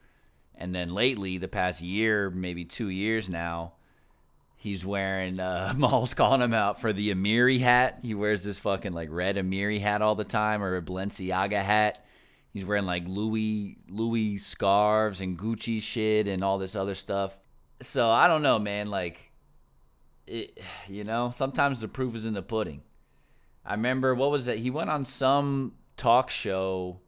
And 0.55 0.75
then 0.75 0.93
lately, 0.93 1.37
the 1.37 1.47
past 1.47 1.81
year, 1.81 2.29
maybe 2.29 2.65
two 2.65 2.89
years 2.89 3.29
now, 3.29 3.71
He's 4.59 4.83
wearing 4.83 5.39
uh 5.39 5.73
Mal's 5.77 6.15
calling 6.15 6.41
him 6.41 6.53
out 6.53 6.81
for 6.81 6.91
the 6.91 7.13
Amiri 7.13 7.59
hat. 7.59 7.99
He 8.01 8.13
wears 8.13 8.43
this 8.43 8.59
fucking 8.59 8.91
like 8.91 9.09
red 9.11 9.37
Amiri 9.37 9.79
hat 9.79 10.01
all 10.01 10.15
the 10.15 10.23
time 10.23 10.61
or 10.63 10.75
a 10.75 10.81
Balenciaga 10.81 11.61
hat. 11.61 12.03
He's 12.51 12.65
wearing 12.65 12.87
like 12.87 13.07
Louis 13.07 13.77
Louis 13.87 14.39
scarves 14.39 15.21
and 15.21 15.37
Gucci 15.37 15.79
shit 15.79 16.27
and 16.27 16.43
all 16.43 16.57
this 16.57 16.75
other 16.75 16.95
stuff. 16.95 17.37
So 17.83 18.09
I 18.09 18.27
don't 18.27 18.41
know, 18.41 18.57
man, 18.57 18.89
like 18.89 19.26
it 20.27 20.59
you 20.87 21.03
know, 21.03 21.31
sometimes 21.35 21.81
the 21.81 21.87
proof 21.87 22.15
is 22.15 22.25
in 22.25 22.33
the 22.33 22.41
pudding. 22.43 22.81
I 23.65 23.73
remember 23.73 24.15
what 24.15 24.31
was 24.31 24.47
it? 24.47 24.59
He 24.59 24.69
went 24.69 24.89
on 24.89 25.03
some 25.03 25.73
talk 25.97 26.29
show, 26.29 26.99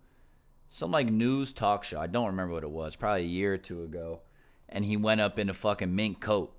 some 0.69 0.91
like 0.91 1.07
news 1.07 1.53
talk 1.53 1.83
show. 1.83 1.99
I 1.99 2.07
don't 2.07 2.27
remember 2.27 2.53
what 2.53 2.63
it 2.63 2.71
was, 2.71 2.95
probably 2.95 3.23
a 3.23 3.27
year 3.27 3.53
or 3.53 3.57
two 3.57 3.83
ago. 3.83 4.21
And 4.67 4.85
he 4.85 4.97
went 4.97 5.21
up 5.21 5.39
in 5.39 5.49
a 5.49 5.53
fucking 5.53 5.95
mink 5.95 6.19
coat 6.19 6.53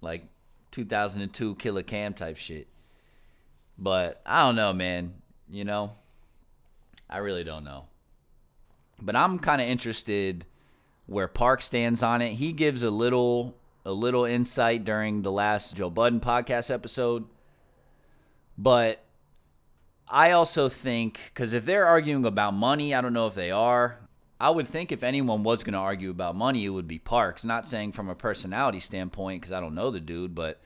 like 0.00 0.24
2002 0.70 1.56
Killa 1.56 1.82
Cam 1.82 2.14
type 2.14 2.36
shit. 2.36 2.68
But 3.76 4.20
I 4.24 4.46
don't 4.46 4.56
know, 4.56 4.72
man. 4.72 5.14
You 5.48 5.64
know, 5.64 5.92
I 7.08 7.18
really 7.18 7.44
don't 7.44 7.64
know. 7.64 7.86
But 9.02 9.16
I'm 9.16 9.38
kind 9.38 9.60
of 9.60 9.68
interested 9.68 10.46
where 11.06 11.26
Park 11.26 11.60
stands 11.60 12.02
on 12.02 12.22
it. 12.22 12.34
He 12.34 12.52
gives 12.52 12.82
a 12.82 12.90
little 12.90 13.56
a 13.84 13.92
little 13.92 14.24
insight 14.24 14.84
during 14.84 15.22
the 15.22 15.32
last 15.32 15.76
Joe 15.76 15.90
Budden 15.90 16.20
podcast 16.20 16.72
episode. 16.72 17.26
But 18.58 19.04
I 20.08 20.32
also 20.32 20.68
think 20.68 21.32
cuz 21.34 21.52
if 21.52 21.64
they're 21.64 21.86
arguing 21.86 22.24
about 22.24 22.54
money, 22.54 22.94
I 22.94 23.00
don't 23.00 23.12
know 23.12 23.26
if 23.26 23.34
they 23.34 23.50
are. 23.50 24.00
I 24.40 24.48
would 24.48 24.66
think 24.66 24.90
if 24.90 25.02
anyone 25.02 25.42
was 25.42 25.62
going 25.62 25.74
to 25.74 25.78
argue 25.78 26.10
about 26.10 26.34
money, 26.34 26.64
it 26.64 26.70
would 26.70 26.88
be 26.88 26.98
Parks. 26.98 27.44
Not 27.44 27.68
saying 27.68 27.92
from 27.92 28.08
a 28.08 28.14
personality 28.14 28.80
standpoint, 28.80 29.42
because 29.42 29.52
I 29.52 29.60
don't 29.60 29.74
know 29.74 29.90
the 29.90 30.00
dude, 30.00 30.34
but 30.34 30.62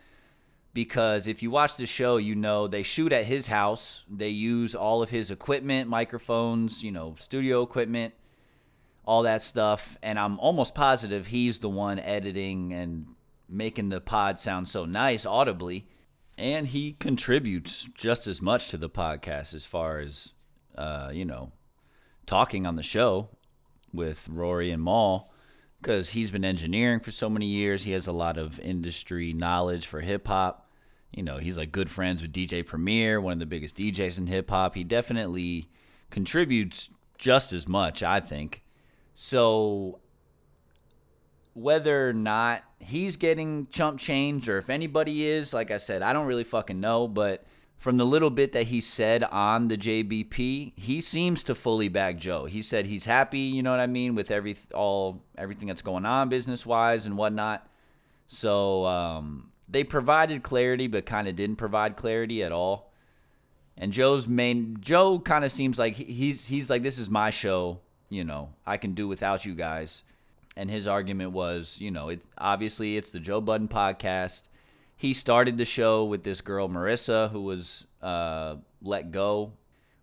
because 0.75 1.27
if 1.27 1.43
you 1.43 1.51
watch 1.51 1.77
the 1.77 1.87
show, 1.87 2.17
you 2.17 2.37
know 2.37 2.69
they 2.69 2.85
shoot 2.85 3.13
at 3.13 3.25
his 3.25 3.49
house. 3.49 4.05
They 4.09 4.29
use 4.29 4.77
all 4.77 5.03
of 5.03 5.11
his 5.11 5.33
equipment, 5.33 5.91
microphones, 5.91 6.85
you 6.85 6.93
know, 6.93 7.17
studio 7.19 7.63
equipment, 7.63 8.15
all 9.05 9.23
that 9.23 9.43
stuff. 9.43 9.97
And 10.03 10.19
I'm 10.19 10.39
almost 10.41 10.75
positive 10.75 11.27
he's 11.27 11.59
the 11.59 11.69
one 11.69 11.99
editing 11.99 12.73
and 12.73 13.07
making 13.49 13.89
the 13.89 14.01
pod 14.01 14.39
sound 14.39 14.69
so 14.69 14.85
nice 14.85 15.27
audibly. 15.27 15.87
And 16.37 16.67
he 16.67 16.93
contributes 16.93 17.89
just 17.95 18.27
as 18.27 18.43
much 18.43 18.69
to 18.71 18.77
the 18.77 18.91
podcast 18.91 19.55
as 19.55 19.65
far 19.65 20.01
as, 20.01 20.33
uh, 20.77 21.11
you 21.13 21.25
know, 21.25 21.53
talking 22.27 22.67
on 22.67 22.77
the 22.77 22.83
show 22.83 23.29
with 23.93 24.29
Rory 24.29 24.71
and 24.71 24.83
Mal 24.83 25.31
because 25.81 26.11
he's 26.11 26.31
been 26.31 26.45
engineering 26.45 26.99
for 26.99 27.13
so 27.13 27.29
many 27.29 27.47
years. 27.47 27.85
He 27.85 27.93
has 27.93 28.07
a 28.07 28.13
lot 28.13 28.39
of 28.39 28.59
industry 28.59 29.33
knowledge 29.33 29.87
for 29.87 30.01
hip 30.01 30.27
hop. 30.27 30.69
You 31.13 31.23
know, 31.23 31.39
he's 31.39 31.57
like 31.57 31.71
good 31.71 31.89
friends 31.89 32.23
with 32.23 32.33
DJ 32.33 32.67
Premier, 32.67 33.21
one 33.21 33.35
of 33.35 33.39
the 33.39 33.47
biggest 33.47 33.77
DJs 33.77 34.19
in 34.19 34.27
hip 34.27 34.51
hop. 34.51 34.75
He 34.75 34.83
definitely 34.83 35.69
contributes 36.11 36.91
just 37.19 37.53
as 37.53 37.69
much, 37.69 38.03
I 38.03 38.19
think. 38.19 38.64
So 39.15 40.01
whether 41.55 42.09
or 42.09 42.13
not 42.13 42.65
he's 42.81 43.17
getting 43.17 43.69
chump 43.69 43.99
change 43.99 44.49
or 44.49 44.59
if 44.59 44.69
anybody 44.69 45.27
is, 45.27 45.55
like 45.55 45.71
I 45.71 45.79
said, 45.79 46.03
I 46.03 46.13
don't 46.13 46.27
really 46.27 46.45
fucking 46.45 46.81
know, 46.81 47.07
but 47.07 47.45
from 47.79 47.97
the 47.97 48.05
little 48.05 48.31
bit 48.31 48.53
that 48.53 48.65
he 48.65 48.81
said 48.81 49.25
on 49.25 49.69
the 49.69 49.77
JBP, 49.77 50.73
he 50.77 51.01
seems 51.01 51.43
to 51.45 51.55
fully 51.55 51.89
back 51.89 52.17
Joe. 52.17 52.47
He 52.47 52.63
said 52.63 52.87
he's 52.87 53.05
happy, 53.05 53.39
you 53.39 53.63
know 53.63 53.71
what 53.71 53.81
I 53.81 53.87
mean, 53.87 54.15
with 54.15 54.31
every 54.31 54.57
all 54.75 55.23
everything 55.37 55.69
that's 55.69 55.83
going 55.83 56.07
on 56.07 56.29
business 56.29 56.65
wise 56.65 57.07
and 57.07 57.17
whatnot. 57.17 57.69
So 58.27 58.87
um, 58.87 59.51
they 59.69 59.85
provided 59.85 60.43
clarity, 60.43 60.87
but 60.87 61.05
kind 61.05 61.29
of 61.29 61.37
didn't 61.37 61.57
provide 61.57 61.97
clarity 61.97 62.43
at 62.43 62.53
all. 62.53 62.91
And 63.77 63.93
Joe's 63.93 64.27
main 64.27 64.79
Joe 64.81 65.19
kind 65.19 65.45
of 65.45 65.53
seems 65.53 65.79
like 65.79 65.95
he's 65.95 66.47
he's 66.47 66.71
like 66.71 66.83
this 66.83 66.99
is 66.99 67.11
my 67.11 67.31
show, 67.31 67.81
you 68.15 68.25
know, 68.25 68.51
I 68.67 68.77
can 68.77 68.95
do 68.95 69.09
without 69.09 69.45
you 69.45 69.55
guys. 69.55 70.03
And 70.57 70.71
his 70.71 70.87
argument 70.87 71.33
was, 71.33 71.81
you 71.81 71.91
know, 71.91 72.11
it 72.11 72.23
obviously 72.39 72.97
it's 72.97 73.11
the 73.11 73.19
Joe 73.19 73.41
Budden 73.41 73.69
podcast 73.69 74.45
he 74.97 75.13
started 75.13 75.57
the 75.57 75.65
show 75.65 76.05
with 76.05 76.23
this 76.25 76.41
girl 76.41 76.69
Marissa 76.69 77.31
who 77.31 77.43
was 77.43 77.87
uh, 78.03 78.57
let 78.83 79.11
go. 79.11 79.53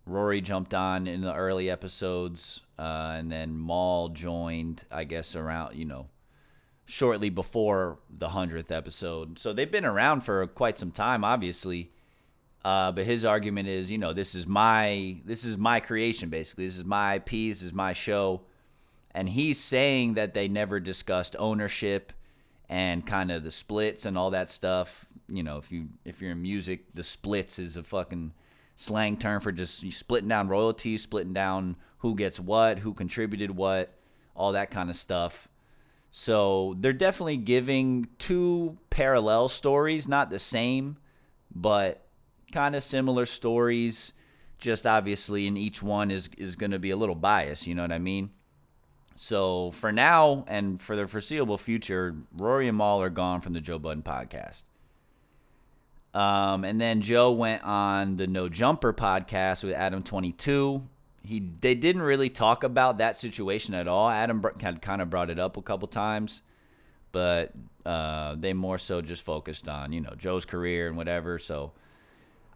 Rory 0.04 0.40
jumped 0.40 0.74
on 0.74 1.06
in 1.06 1.20
the 1.20 1.34
early 1.34 1.70
episodes, 1.70 2.60
uh, 2.76 3.14
and 3.16 3.30
then 3.30 3.64
Mal 3.64 4.08
joined, 4.08 4.84
I 4.90 5.04
guess, 5.04 5.36
around 5.36 5.76
you 5.76 5.84
know, 5.84 6.08
shortly 6.84 7.30
before 7.30 7.98
the 8.10 8.30
hundredth 8.30 8.72
episode. 8.72 9.38
So 9.38 9.52
they've 9.52 9.70
been 9.70 9.84
around 9.84 10.22
for 10.22 10.46
quite 10.46 10.76
some 10.76 10.90
time, 10.90 11.24
obviously. 11.24 11.92
Uh, 12.64 12.92
but 12.92 13.04
his 13.04 13.24
argument 13.24 13.68
is, 13.68 13.90
you 13.90 13.98
know, 13.98 14.12
this 14.12 14.34
is 14.34 14.46
my 14.46 15.20
this 15.24 15.44
is 15.44 15.58
my 15.58 15.80
creation, 15.80 16.28
basically. 16.28 16.66
This 16.66 16.78
is 16.78 16.84
my 16.84 17.16
IP. 17.16 17.30
This 17.30 17.62
is 17.62 17.72
my 17.72 17.92
show, 17.92 18.42
and 19.12 19.28
he's 19.28 19.58
saying 19.58 20.14
that 20.14 20.32
they 20.34 20.48
never 20.48 20.78
discussed 20.78 21.34
ownership 21.38 22.12
and 22.68 23.04
kind 23.04 23.30
of 23.32 23.42
the 23.42 23.50
splits 23.50 24.06
and 24.06 24.16
all 24.16 24.30
that 24.30 24.48
stuff. 24.48 25.06
You 25.28 25.42
know, 25.42 25.58
if 25.58 25.72
you 25.72 25.88
if 26.04 26.22
you're 26.22 26.32
in 26.32 26.42
music, 26.42 26.94
the 26.94 27.02
splits 27.02 27.58
is 27.58 27.76
a 27.76 27.82
fucking 27.82 28.32
slang 28.76 29.16
term 29.16 29.40
for 29.40 29.52
just 29.52 29.90
splitting 29.92 30.28
down 30.28 30.48
royalties, 30.48 31.02
splitting 31.02 31.32
down 31.32 31.76
who 31.98 32.14
gets 32.14 32.40
what, 32.40 32.78
who 32.78 32.94
contributed 32.94 33.50
what, 33.50 33.94
all 34.34 34.52
that 34.52 34.70
kind 34.70 34.90
of 34.90 34.96
stuff. 34.96 35.48
So 36.10 36.76
they're 36.78 36.92
definitely 36.92 37.38
giving 37.38 38.08
two 38.18 38.78
parallel 38.90 39.48
stories, 39.48 40.06
not 40.06 40.30
the 40.30 40.38
same, 40.38 40.98
but 41.54 42.01
kind 42.52 42.76
of 42.76 42.84
similar 42.84 43.26
stories. 43.26 44.12
Just 44.58 44.86
obviously, 44.86 45.46
in 45.46 45.56
each 45.56 45.82
one 45.82 46.10
is 46.10 46.30
is 46.38 46.54
going 46.54 46.70
to 46.70 46.78
be 46.78 46.90
a 46.90 46.96
little 46.96 47.14
biased. 47.14 47.66
You 47.66 47.74
know 47.74 47.82
what 47.82 47.92
I 47.92 47.98
mean? 47.98 48.30
So 49.16 49.70
for 49.72 49.92
now 49.92 50.44
and 50.46 50.80
for 50.80 50.96
the 50.96 51.06
foreseeable 51.06 51.58
future, 51.58 52.14
Rory 52.36 52.68
and 52.68 52.78
Mal 52.78 53.02
are 53.02 53.10
gone 53.10 53.40
from 53.40 53.52
the 53.52 53.60
Joe 53.60 53.78
Budden 53.78 54.02
podcast. 54.02 54.64
Um, 56.14 56.64
and 56.64 56.80
then 56.80 57.00
Joe 57.00 57.32
went 57.32 57.64
on 57.64 58.16
the 58.16 58.26
No 58.26 58.48
Jumper 58.48 58.92
podcast 58.92 59.64
with 59.64 59.72
Adam 59.72 60.02
Twenty 60.02 60.32
Two. 60.32 60.86
He 61.22 61.50
they 61.60 61.74
didn't 61.74 62.02
really 62.02 62.28
talk 62.28 62.64
about 62.64 62.98
that 62.98 63.16
situation 63.16 63.74
at 63.74 63.88
all. 63.88 64.08
Adam 64.08 64.44
had 64.60 64.82
kind 64.82 65.00
of 65.00 65.08
brought 65.08 65.30
it 65.30 65.38
up 65.38 65.56
a 65.56 65.62
couple 65.62 65.88
times, 65.88 66.42
but 67.12 67.52
uh, 67.86 68.34
they 68.38 68.52
more 68.52 68.78
so 68.78 69.00
just 69.00 69.24
focused 69.24 69.68
on 69.68 69.92
you 69.92 70.00
know 70.00 70.14
Joe's 70.16 70.44
career 70.44 70.88
and 70.88 70.96
whatever. 70.96 71.38
So 71.38 71.72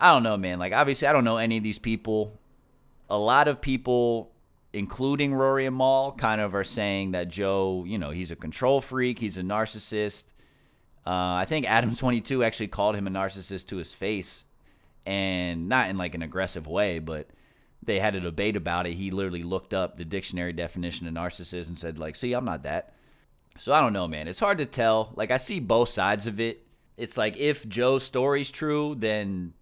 I 0.00 0.12
don't 0.12 0.22
know, 0.22 0.37
man. 0.37 0.59
Like 0.59 0.72
obviously, 0.72 1.09
I 1.09 1.12
don't 1.12 1.24
know 1.24 1.37
any 1.37 1.56
of 1.56 1.62
these 1.62 1.78
people. 1.78 2.38
A 3.09 3.18
lot 3.18 3.48
of 3.48 3.61
people, 3.61 4.32
including 4.72 5.32
Rory 5.32 5.66
and 5.66 5.76
Mal, 5.76 6.12
kind 6.12 6.40
of 6.40 6.54
are 6.54 6.64
saying 6.64 7.12
that 7.12 7.28
Joe, 7.28 7.85
you 7.87 7.98
know, 7.98 8.11
he's 8.11 8.30
a 8.30 8.37
control 8.37 8.80
freak, 8.80 9.18
he's 9.18 9.38
a 9.38 9.42
narcissist. 9.42 10.26
Uh, 11.06 11.35
I 11.35 11.44
think 11.46 11.66
Adam 11.66 11.94
Twenty 11.96 12.20
Two 12.20 12.44
actually 12.44 12.68
called 12.68 12.96
him 12.96 13.06
a 13.06 13.11
narcissist 13.11 13.68
to 13.68 13.76
his 13.76 13.94
face, 13.94 14.44
and 15.06 15.68
not 15.68 15.88
in 15.88 15.96
like 15.96 16.14
an 16.14 16.22
aggressive 16.22 16.66
way, 16.66 16.98
but 16.98 17.28
they 17.82 18.00
had 18.00 18.14
a 18.14 18.20
debate 18.20 18.56
about 18.56 18.87
it. 18.87 18.94
He 18.94 19.11
literally 19.11 19.44
looked 19.44 19.72
up 19.72 19.96
the 19.96 20.04
dictionary 20.04 20.52
definition 20.52 21.06
of 21.06 21.14
narcissist 21.14 21.68
and 21.68 21.78
said, 21.78 21.98
like, 21.98 22.16
see, 22.16 22.32
I'm 22.32 22.44
not 22.44 22.64
that. 22.64 22.92
So 23.59 23.72
I 23.72 23.80
don't 23.80 23.92
know, 23.92 24.09
man. 24.09 24.28
It's 24.28 24.40
hard 24.40 24.59
to 24.59 24.66
tell. 24.66 25.12
Like 25.16 25.30
I 25.30 25.37
see 25.37 25.61
both 25.61 25.88
sides 25.88 26.26
of 26.26 26.40
it. 26.40 26.66
It's 26.96 27.16
like 27.16 27.37
if 27.37 27.66
Joe's 27.68 28.02
story's 28.02 28.50
true, 28.50 28.94
then 28.98 29.54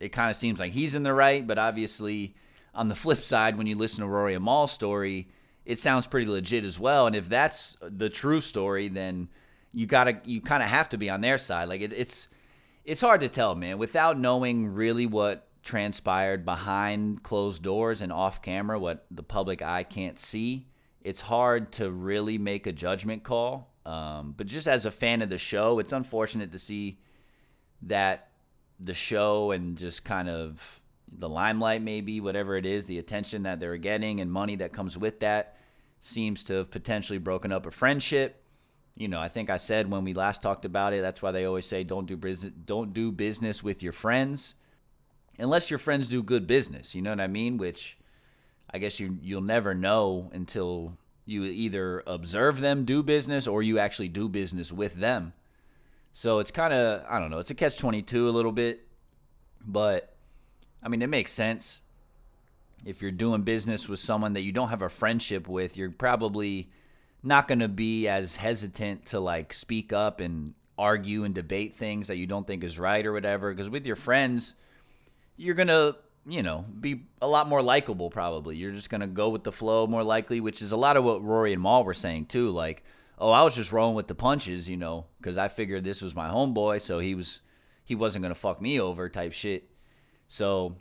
it 0.00 0.10
kind 0.10 0.30
of 0.30 0.36
seems 0.36 0.58
like 0.58 0.72
he's 0.72 0.94
in 0.94 1.02
the 1.02 1.12
right. 1.12 1.46
But 1.46 1.58
obviously, 1.58 2.34
on 2.74 2.88
the 2.88 2.94
flip 2.94 3.22
side, 3.22 3.56
when 3.56 3.66
you 3.66 3.76
listen 3.76 4.00
to 4.00 4.06
Rory 4.06 4.34
and 4.34 4.44
Mal's 4.44 4.72
story, 4.72 5.28
it 5.64 5.78
sounds 5.78 6.06
pretty 6.06 6.26
legit 6.26 6.64
as 6.64 6.78
well. 6.78 7.06
And 7.06 7.16
if 7.16 7.28
that's 7.28 7.76
the 7.80 8.08
true 8.08 8.40
story, 8.40 8.88
then 8.88 9.28
you 9.72 9.86
gotta 9.86 10.20
you 10.24 10.40
kind 10.40 10.62
of 10.62 10.68
have 10.68 10.88
to 10.90 10.98
be 10.98 11.10
on 11.10 11.20
their 11.20 11.38
side. 11.38 11.68
Like 11.68 11.80
it, 11.80 11.92
it's 11.92 12.28
it's 12.84 13.00
hard 13.00 13.20
to 13.20 13.28
tell, 13.28 13.54
man, 13.54 13.78
without 13.78 14.18
knowing 14.18 14.68
really 14.68 15.06
what 15.06 15.46
transpired 15.62 16.44
behind 16.44 17.22
closed 17.22 17.62
doors 17.62 18.00
and 18.00 18.10
off 18.10 18.40
camera, 18.40 18.78
what 18.78 19.04
the 19.10 19.22
public 19.22 19.60
eye 19.60 19.82
can't 19.82 20.18
see. 20.18 20.66
It's 21.02 21.20
hard 21.20 21.72
to 21.72 21.90
really 21.90 22.38
make 22.38 22.66
a 22.66 22.72
judgment 22.72 23.22
call. 23.24 23.74
Um, 23.84 24.34
but 24.36 24.46
just 24.46 24.66
as 24.66 24.86
a 24.86 24.90
fan 24.90 25.20
of 25.22 25.28
the 25.28 25.38
show, 25.38 25.78
it's 25.78 25.92
unfortunate 25.92 26.52
to 26.52 26.58
see 26.58 26.98
that 27.82 28.27
the 28.80 28.94
show 28.94 29.50
and 29.50 29.76
just 29.76 30.04
kind 30.04 30.28
of 30.28 30.80
the 31.10 31.28
limelight, 31.28 31.82
maybe 31.82 32.20
whatever 32.20 32.56
it 32.56 32.66
is, 32.66 32.84
the 32.86 32.98
attention 32.98 33.44
that 33.44 33.60
they're 33.60 33.76
getting 33.76 34.20
and 34.20 34.30
money 34.30 34.56
that 34.56 34.72
comes 34.72 34.96
with 34.96 35.20
that, 35.20 35.56
seems 36.00 36.44
to 36.44 36.54
have 36.54 36.70
potentially 36.70 37.18
broken 37.18 37.50
up 37.50 37.66
a 37.66 37.70
friendship 37.70 38.44
you 38.98 39.06
know, 39.06 39.20
I 39.20 39.28
think 39.28 39.48
I 39.48 39.58
said 39.58 39.88
when 39.88 40.02
we 40.02 40.12
last 40.12 40.42
talked 40.42 40.64
about 40.64 40.92
it, 40.92 41.02
that's 41.02 41.22
why 41.22 41.30
they 41.30 41.44
always 41.44 41.66
say 41.66 41.84
don't 41.84 42.06
do 42.06 42.16
business 42.16 42.52
don't 42.52 42.92
do 42.92 43.12
business 43.12 43.62
with 43.62 43.80
your 43.80 43.92
friends 43.92 44.56
unless 45.38 45.70
your 45.70 45.78
friends 45.78 46.08
do 46.08 46.20
good 46.20 46.48
business, 46.48 46.96
you 46.96 47.00
know 47.00 47.10
what 47.10 47.20
I 47.20 47.28
mean? 47.28 47.58
Which 47.58 47.96
I 48.68 48.78
guess 48.78 48.98
you 48.98 49.16
you'll 49.22 49.40
never 49.40 49.72
know 49.72 50.30
until 50.34 50.98
you 51.24 51.44
either 51.44 52.02
observe 52.08 52.60
them 52.60 52.84
do 52.84 53.04
business 53.04 53.46
or 53.46 53.62
you 53.62 53.78
actually 53.78 54.08
do 54.08 54.28
business 54.28 54.72
with 54.72 54.94
them. 54.94 55.32
So 56.12 56.38
it's 56.38 56.50
kind 56.50 56.72
of 56.72 57.04
I 57.08 57.18
don't 57.18 57.30
know, 57.30 57.38
it's 57.38 57.50
a 57.50 57.54
catch 57.54 57.76
22 57.78 58.28
a 58.28 58.30
little 58.30 58.52
bit, 58.52 58.86
but 59.64 60.14
I 60.82 60.88
mean, 60.88 61.02
it 61.02 61.08
makes 61.08 61.32
sense. 61.32 61.80
If 62.84 63.02
you're 63.02 63.10
doing 63.10 63.42
business 63.42 63.88
with 63.88 63.98
someone 63.98 64.34
that 64.34 64.42
you 64.42 64.52
don't 64.52 64.68
have 64.68 64.82
a 64.82 64.88
friendship 64.88 65.48
with, 65.48 65.76
you're 65.76 65.90
probably 65.90 66.70
not 67.22 67.48
going 67.48 67.58
to 67.58 67.68
be 67.68 68.08
as 68.08 68.36
hesitant 68.36 69.06
to 69.06 69.20
like 69.20 69.52
speak 69.52 69.92
up 69.92 70.20
and 70.20 70.54
argue 70.78 71.24
and 71.24 71.34
debate 71.34 71.74
things 71.74 72.08
that 72.08 72.16
you 72.16 72.26
don't 72.26 72.46
think 72.46 72.62
is 72.62 72.78
right 72.78 73.04
or 73.04 73.12
whatever 73.12 73.52
because 73.52 73.68
with 73.68 73.84
your 73.84 73.96
friends 73.96 74.54
you're 75.36 75.56
going 75.56 75.68
to 75.68 75.96
you 76.26 76.42
know 76.42 76.64
be 76.80 77.02
a 77.20 77.26
lot 77.26 77.48
more 77.48 77.60
likable 77.60 78.10
probably 78.10 78.56
you're 78.56 78.70
just 78.70 78.88
going 78.88 79.00
to 79.00 79.06
go 79.06 79.28
with 79.28 79.42
the 79.42 79.50
flow 79.50 79.88
more 79.88 80.04
likely 80.04 80.40
which 80.40 80.62
is 80.62 80.70
a 80.70 80.76
lot 80.76 80.96
of 80.96 81.02
what 81.02 81.22
rory 81.24 81.52
and 81.52 81.60
mal 81.60 81.82
were 81.82 81.94
saying 81.94 82.24
too 82.26 82.50
like 82.50 82.84
oh 83.18 83.30
i 83.30 83.42
was 83.42 83.54
just 83.54 83.72
rolling 83.72 83.94
with 83.94 84.06
the 84.06 84.14
punches 84.14 84.68
you 84.68 84.76
know 84.76 85.06
because 85.18 85.36
i 85.36 85.48
figured 85.48 85.84
this 85.84 86.02
was 86.02 86.14
my 86.14 86.28
homeboy 86.28 86.80
so 86.80 86.98
he 86.98 87.14
was 87.14 87.42
he 87.88 87.94
wasn't 87.94 88.22
to 88.22 88.34
fuck 88.34 88.60
me 88.60 88.78
over 88.78 89.08
type 89.08 89.32
shit. 89.32 89.70
So 90.26 90.76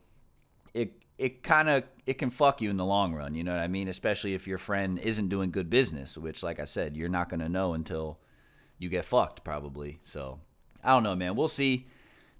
it 0.73 0.91
it 1.17 1.41
kind 1.41 1.69
of 1.69 1.83
it 2.05 2.15
can 2.15 2.29
fuck 2.29 2.61
you 2.61 2.69
in 2.69 2.75
the 2.75 2.83
long 2.83 3.13
run 3.13 3.33
you 3.33 3.45
know 3.45 3.53
what 3.53 3.61
i 3.61 3.67
mean? 3.69 3.87
Especially 3.87 4.33
if 4.33 4.45
your 4.45 4.57
friend 4.57 4.99
isn't 4.99 5.29
doing 5.29 5.49
good 5.49 5.69
business 5.69 6.17
which 6.17 6.43
like 6.43 6.59
i 6.59 6.65
said 6.65 6.97
you're 6.97 7.07
not 7.07 7.29
to 7.39 7.47
know 7.47 7.73
until 7.73 8.19
you 8.77 8.89
get 8.89 9.05
fucked 9.05 9.45
probably. 9.45 9.99
So 10.01 10.41
i 10.83 10.89
don't 10.89 11.03
know 11.03 11.15
man. 11.15 11.37
We'll 11.37 11.47
see. 11.47 11.87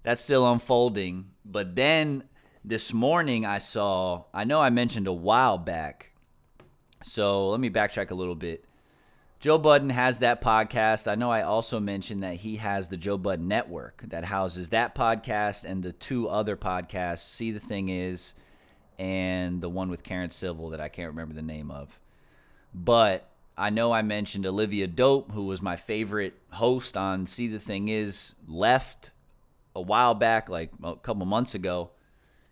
That's 0.02 0.20
still 0.20 0.50
unfolding. 0.52 1.30
But 1.46 1.74
then 1.74 2.24
this 2.62 2.92
morning 2.92 3.46
i 3.46 3.56
saw 3.56 4.24
i 4.34 4.44
know 4.44 4.60
i 4.60 4.68
mentioned 4.68 5.06
a 5.06 5.14
while 5.14 5.56
back. 5.56 6.12
So 7.02 7.48
let 7.48 7.58
me 7.58 7.70
backtrack 7.70 8.10
a 8.10 8.14
little 8.14 8.34
bit 8.34 8.66
Joe 9.40 9.56
Budden 9.56 9.90
has 9.90 10.18
that 10.18 10.40
podcast. 10.40 11.06
I 11.06 11.14
know 11.14 11.30
I 11.30 11.42
also 11.42 11.78
mentioned 11.78 12.24
that 12.24 12.38
he 12.38 12.56
has 12.56 12.88
the 12.88 12.96
Joe 12.96 13.16
Budden 13.16 13.46
Network 13.46 14.02
that 14.08 14.24
houses 14.24 14.70
that 14.70 14.96
podcast 14.96 15.64
and 15.64 15.80
the 15.80 15.92
two 15.92 16.28
other 16.28 16.56
podcasts. 16.56 17.18
See, 17.20 17.52
the 17.52 17.60
thing 17.60 17.88
is, 17.88 18.34
and 18.98 19.60
the 19.60 19.68
one 19.68 19.90
with 19.90 20.02
Karen 20.02 20.30
Civil 20.30 20.70
that 20.70 20.80
I 20.80 20.88
can't 20.88 21.10
remember 21.10 21.34
the 21.34 21.42
name 21.42 21.70
of. 21.70 22.00
But 22.74 23.30
I 23.56 23.70
know 23.70 23.92
I 23.92 24.02
mentioned 24.02 24.44
Olivia 24.44 24.88
Dope, 24.88 25.30
who 25.30 25.44
was 25.44 25.62
my 25.62 25.76
favorite 25.76 26.34
host 26.50 26.96
on 26.96 27.24
See 27.24 27.46
the 27.46 27.60
Thing 27.60 27.86
Is, 27.86 28.34
left 28.48 29.12
a 29.76 29.80
while 29.80 30.14
back, 30.14 30.48
like 30.48 30.72
a 30.82 30.96
couple 30.96 31.26
months 31.26 31.54
ago. 31.54 31.90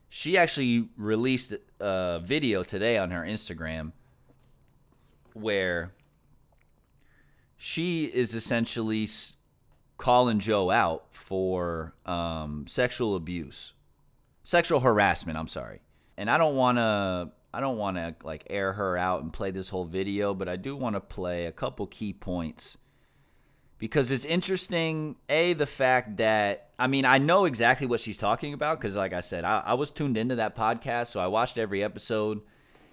She 0.09 0.39
actually 0.39 0.89
released 0.97 1.53
a 1.81 2.21
video 2.23 2.63
today 2.63 2.97
on 2.97 3.11
her 3.11 3.23
Instagram 3.23 3.91
where 5.33 5.93
she 7.57 8.05
is 8.05 8.35
essentially 8.35 9.09
calling 9.99 10.39
Joe 10.39 10.71
out 10.71 11.07
for 11.11 11.95
um, 12.05 12.67
sexual 12.67 13.17
abuse, 13.17 13.75
sexual 14.45 14.81
harassment. 14.81 15.39
I'm 15.39 15.49
sorry 15.49 15.81
and 16.17 16.31
I 16.31 16.39
don't 16.39 16.57
want 16.57 16.79
to 16.79 17.31
I 17.53 17.61
don't 17.61 17.79
want 17.79 17.97
to 17.97 18.15
like 18.25 18.47
air 18.51 18.73
her 18.73 18.97
out 18.97 19.23
and 19.23 19.33
play 19.33 19.51
this 19.51 19.69
whole 19.69 19.87
video, 19.87 20.35
but 20.35 20.49
I 20.49 20.57
do 20.57 20.77
want 20.77 20.95
to 20.95 21.01
play 21.01 21.47
a 21.47 21.53
couple 21.53 21.87
key 21.87 22.13
points 22.13 22.77
because 23.79 24.11
it's 24.11 24.25
interesting. 24.25 25.17
A, 25.29 25.55
the 25.55 25.67
fact 25.67 26.19
that 26.19 26.71
I 26.79 26.87
mean 26.87 27.05
I 27.05 27.19
know 27.19 27.45
exactly 27.45 27.87
what 27.87 28.01
she's 28.01 28.19
talking 28.19 28.53
about 28.53 28.81
because, 28.81 28.95
like 28.95 29.13
I 29.13 29.21
said, 29.21 29.45
I, 29.45 29.63
I 29.65 29.75
was 29.75 29.91
tuned 29.91 30.17
into 30.17 30.37
that 30.37 30.57
podcast, 30.57 31.09
so 31.09 31.21
I 31.21 31.27
watched 31.27 31.59
every 31.59 31.83
episode, 31.83 32.41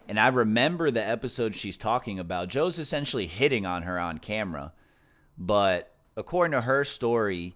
and 0.08 0.20
I 0.20 0.28
remember 0.28 0.92
the 0.92 1.06
episode 1.06 1.56
she's 1.56 1.78
talking 1.78 2.20
about. 2.20 2.50
Joe's 2.50 2.80
essentially 2.80 3.28
hitting 3.28 3.66
on 3.66 3.84
her 3.84 4.00
on 4.00 4.18
camera, 4.18 4.74
but 5.38 5.94
according 6.16 6.52
to 6.52 6.62
her 6.62 6.84
story, 6.84 7.56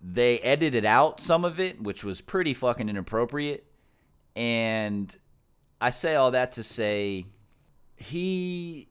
they 0.00 0.38
edited 0.40 0.84
out 0.84 1.20
some 1.20 1.44
of 1.44 1.58
it, 1.58 1.82
which 1.82 2.04
was 2.04 2.20
pretty 2.20 2.54
fucking 2.54 2.88
inappropriate 2.88 3.64
and 4.38 5.16
I 5.80 5.90
say 5.90 6.14
all 6.14 6.30
that 6.30 6.52
to 6.52 6.62
say 6.62 7.26
he 7.96 8.88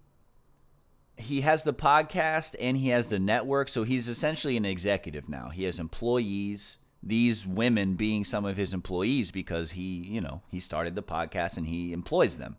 he 1.16 1.42
has 1.42 1.64
the 1.64 1.74
podcast 1.74 2.54
and 2.60 2.76
he 2.76 2.90
has 2.90 3.08
the 3.08 3.18
network, 3.18 3.70
so 3.70 3.84
he's 3.84 4.10
essentially 4.10 4.58
an 4.58 4.66
executive 4.66 5.30
now. 5.30 5.50
He 5.50 5.64
has 5.64 5.80
employees, 5.80 6.77
these 7.04 7.46
women 7.46 7.96
being 7.96 8.24
some 8.24 8.46
of 8.46 8.58
his 8.58 8.74
employees 8.74 9.32
because 9.32 9.72
he, 9.72 9.98
you 9.98 10.22
know, 10.22 10.42
he 10.50 10.60
started 10.60 10.96
the 10.96 11.04
podcast 11.04 11.58
and 11.58 11.68
he 11.68 11.94
employs 11.94 12.38
them. 12.38 12.58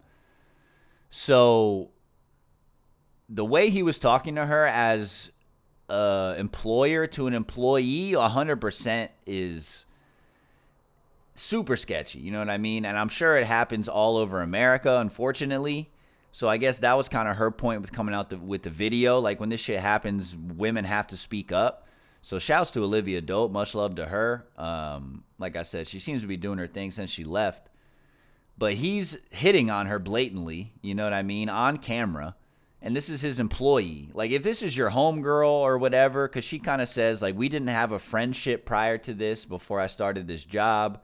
So 1.11 1.91
the 3.29 3.45
way 3.45 3.71
he 3.71 3.83
was 3.83 3.99
talking 3.99 4.35
to 4.37 4.47
her 4.47 4.67
as 4.67 5.31
a 5.89 6.35
employer 6.39 7.07
to 7.09 7.27
an 7.27 7.35
employee 7.35 8.13
100% 8.13 9.09
is 9.27 9.87
super 11.35 11.77
sketchy. 11.77 12.19
You 12.19 12.31
know 12.31 12.41
what 12.41 12.51
I 12.51 12.59
mean? 12.59 12.85
And 12.85 12.99
I'm 12.99 13.09
sure 13.09 13.37
it 13.37 13.47
happens 13.47 13.89
all 13.89 14.17
over 14.17 14.43
America, 14.43 14.99
unfortunately. 14.99 15.91
So 16.31 16.49
I 16.49 16.57
guess 16.57 16.81
that 16.81 16.97
was 16.97 17.09
kind 17.09 17.29
of 17.29 17.37
her 17.37 17.51
point 17.51 17.81
with 17.81 17.93
coming 17.93 18.15
out 18.15 18.31
the, 18.31 18.39
with 18.39 18.63
the 18.63 18.71
video. 18.71 19.19
Like 19.19 19.41
when 19.41 19.49
this 19.49 19.61
shit 19.61 19.81
happens, 19.81 20.37
women 20.37 20.85
have 20.85 21.07
to 21.09 21.17
speak 21.17 21.53
up. 21.53 21.88
So 22.29 22.39
shouts 22.39 22.71
to 22.73 22.85
Olivia 22.85 23.23
Dope. 23.23 23.53
Much 23.53 23.75
love 23.75 23.95
to 23.95 24.05
her. 24.05 24.47
Um, 24.59 25.25
like 25.39 25.57
I 25.57 25.63
said, 25.63 25.89
she 25.89 25.99
seems 25.99 26.21
to 26.21 26.27
be 26.27 26.37
doing 26.37 26.59
her 26.59 26.67
thing 26.67 26.91
since 26.91 27.11
she 27.11 27.25
left. 27.25 27.71
But 28.59 28.75
he's 28.75 29.17
hitting 29.31 29.71
on 29.71 29.87
her 29.87 29.99
blatantly. 29.99 30.75
You 30.83 30.95
know 30.95 31.05
what 31.05 31.15
I 31.15 31.23
mean? 31.23 31.49
On 31.49 31.79
camera. 31.79 32.37
And 32.83 32.95
this 32.95 33.09
is 33.09 33.23
his 33.23 33.41
employee. 33.41 34.11
Like 34.13 34.31
if 34.31 34.43
this 34.43 34.61
is 34.61 34.77
your 34.77 34.91
homegirl 34.91 35.49
or 35.49 35.79
whatever, 35.79 36.29
because 36.29 36.45
she 36.45 36.59
kind 36.59 36.83
of 36.83 36.89
says 36.91 37.23
like 37.23 37.35
we 37.35 37.49
didn't 37.49 37.69
have 37.69 37.93
a 37.93 37.99
friendship 37.99 38.67
prior 38.67 38.99
to 38.99 39.15
this 39.15 39.47
before 39.47 39.81
I 39.81 39.87
started 39.87 40.29
this 40.29 40.45
job 40.45 41.01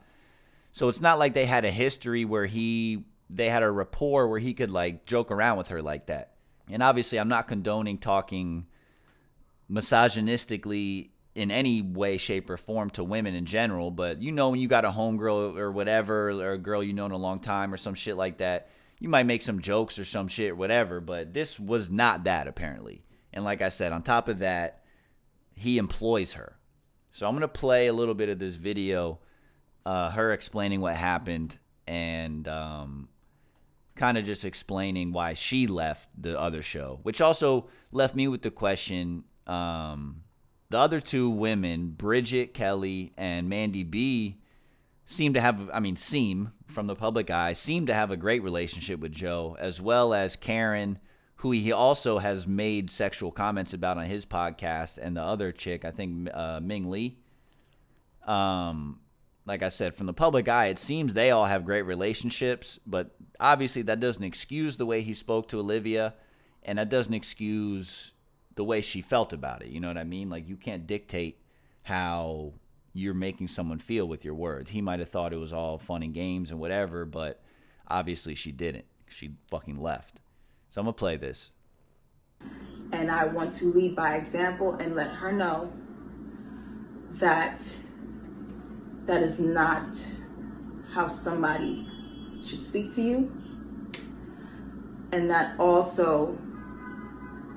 So 0.73 0.89
it's 0.89 1.01
not 1.01 1.17
like 1.17 1.33
they 1.33 1.45
had 1.45 1.65
a 1.65 1.71
history 1.71 2.23
where 2.23 2.45
he 2.45 3.03
they 3.31 3.49
had 3.49 3.63
a 3.63 3.71
rapport 3.71 4.27
where 4.27 4.39
he 4.39 4.53
could 4.53 4.69
like 4.69 5.07
joke 5.07 5.31
around 5.31 5.57
with 5.57 5.69
her 5.69 5.81
like 5.81 6.05
that. 6.05 6.33
And 6.69 6.83
obviously, 6.83 7.17
I'm 7.17 7.29
not 7.29 7.47
condoning 7.47 7.97
talking 7.97 8.67
misogynistically 9.71 11.09
in 11.35 11.51
any 11.51 11.81
way, 11.81 12.17
shape, 12.17 12.49
or 12.49 12.57
form 12.57 12.89
to 12.91 13.03
women 13.03 13.35
in 13.35 13.45
general. 13.45 13.91
But 13.91 14.21
you 14.21 14.31
know, 14.31 14.49
when 14.49 14.59
you 14.59 14.67
got 14.67 14.85
a 14.85 14.89
homegirl 14.89 15.57
or 15.57 15.71
whatever, 15.71 16.31
or 16.31 16.53
a 16.53 16.57
girl 16.57 16.81
you 16.81 16.93
know 16.93 17.05
in 17.05 17.11
a 17.11 17.17
long 17.17 17.39
time 17.39 17.73
or 17.73 17.77
some 17.77 17.93
shit 17.93 18.15
like 18.15 18.37
that, 18.37 18.69
you 18.99 19.09
might 19.09 19.25
make 19.25 19.41
some 19.41 19.61
jokes 19.61 19.99
or 19.99 20.05
some 20.05 20.29
shit, 20.29 20.55
whatever. 20.55 21.01
But 21.01 21.33
this 21.33 21.59
was 21.59 21.89
not 21.89 22.23
that 22.23 22.47
apparently. 22.47 23.03
And 23.33 23.43
like 23.43 23.61
I 23.61 23.69
said, 23.69 23.91
on 23.91 24.01
top 24.01 24.29
of 24.29 24.39
that, 24.39 24.83
he 25.53 25.77
employs 25.77 26.33
her. 26.33 26.57
So 27.11 27.27
I'm 27.27 27.33
gonna 27.33 27.47
play 27.47 27.87
a 27.87 27.93
little 27.93 28.15
bit 28.15 28.29
of 28.29 28.39
this 28.39 28.55
video, 28.55 29.19
uh, 29.85 30.09
her 30.11 30.31
explaining 30.31 30.81
what 30.81 30.95
happened 30.95 31.59
and 31.87 32.47
um, 32.47 33.09
kind 33.95 34.17
of 34.17 34.23
just 34.23 34.45
explaining 34.45 35.11
why 35.11 35.33
she 35.33 35.67
left 35.67 36.09
the 36.17 36.39
other 36.39 36.61
show, 36.61 36.99
which 37.03 37.21
also 37.21 37.67
left 37.91 38.15
me 38.15 38.27
with 38.27 38.41
the 38.41 38.51
question. 38.51 39.25
Um, 39.47 40.23
the 40.69 40.77
other 40.77 40.99
two 40.99 41.29
women, 41.29 41.89
Bridget 41.89 42.53
Kelly 42.53 43.13
and 43.17 43.47
Mandy 43.49 43.83
B, 43.83 44.37
seem 45.05 45.33
to 45.33 45.41
have, 45.41 45.69
I 45.73 45.79
mean, 45.79 45.95
seem 45.95 46.51
from 46.65 46.87
the 46.87 46.95
public 46.95 47.29
eye, 47.29 47.53
seem 47.53 47.85
to 47.85 47.93
have 47.93 48.11
a 48.11 48.17
great 48.17 48.41
relationship 48.43 48.99
with 48.99 49.11
Joe, 49.11 49.55
as 49.59 49.79
well 49.79 50.13
as 50.13 50.35
Karen, 50.35 50.99
who 51.37 51.51
he 51.51 51.71
also 51.71 52.17
has 52.17 52.47
made 52.47 52.89
sexual 52.89 53.31
comments 53.31 53.73
about 53.73 53.97
on 53.97 54.05
his 54.05 54.25
podcast, 54.25 54.97
and 54.97 55.15
the 55.15 55.21
other 55.21 55.51
chick, 55.51 55.85
I 55.85 55.91
think 55.91 56.29
uh, 56.33 56.59
Ming 56.61 56.89
Lee. 56.89 57.19
Um, 58.25 58.99
like 59.45 59.61
I 59.61 59.69
said, 59.69 59.93
from 59.93 60.07
the 60.07 60.13
public 60.13 60.47
eye, 60.47 60.67
it 60.67 60.79
seems 60.79 61.13
they 61.13 61.29
all 61.29 61.45
have 61.45 61.65
great 61.65 61.83
relationships, 61.83 62.79
but 62.87 63.15
obviously 63.39 63.83
that 63.83 63.99
doesn't 63.99 64.23
excuse 64.23 64.77
the 64.77 64.87
way 64.87 65.01
he 65.01 65.13
spoke 65.13 65.47
to 65.49 65.59
Olivia, 65.59 66.15
and 66.63 66.79
that 66.79 66.89
doesn't 66.89 67.13
excuse 67.13 68.13
the 68.55 68.63
way 68.63 68.81
she 68.81 69.01
felt 69.01 69.33
about 69.33 69.61
it. 69.61 69.69
You 69.69 69.79
know 69.79 69.87
what 69.87 69.97
I 69.97 70.03
mean? 70.03 70.29
Like 70.29 70.47
you 70.47 70.55
can't 70.55 70.87
dictate 70.87 71.39
how 71.83 72.53
you're 72.93 73.13
making 73.13 73.47
someone 73.47 73.79
feel 73.79 74.07
with 74.07 74.23
your 74.23 74.33
words. 74.33 74.71
He 74.71 74.81
might 74.81 74.99
have 74.99 75.09
thought 75.09 75.33
it 75.33 75.37
was 75.37 75.53
all 75.53 75.77
fun 75.77 76.01
and 76.01 76.13
games 76.13 76.49
and 76.49 76.59
whatever, 76.59 77.05
but 77.05 77.41
obviously 77.87 78.35
she 78.35 78.51
didn't. 78.51 78.85
She 79.07 79.31
fucking 79.49 79.79
left. 79.79 80.21
So 80.69 80.81
I'm 80.81 80.85
gonna 80.85 80.93
play 80.93 81.17
this. 81.17 81.51
And 82.91 83.11
I 83.11 83.25
want 83.25 83.51
to 83.53 83.65
lead 83.65 83.95
by 83.95 84.15
example 84.15 84.75
and 84.75 84.95
let 84.95 85.09
her 85.09 85.31
know 85.31 85.71
that 87.11 87.75
that 89.05 89.21
is 89.21 89.39
not 89.39 89.97
how 90.91 91.07
somebody 91.07 91.87
should 92.45 92.63
speak 92.63 92.93
to 92.95 93.01
you. 93.01 93.31
And 95.11 95.29
that 95.29 95.59
also 95.59 96.37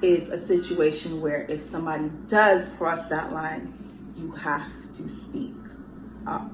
is 0.03 0.29
a 0.29 0.39
situation 0.39 1.21
where 1.21 1.45
if 1.49 1.61
somebody 1.61 2.11
does 2.29 2.69
cross 2.69 3.09
that 3.09 3.33
line, 3.33 4.13
you 4.17 4.33
have 4.33 4.93
to 4.95 5.09
speak 5.09 5.55
up. 6.27 6.51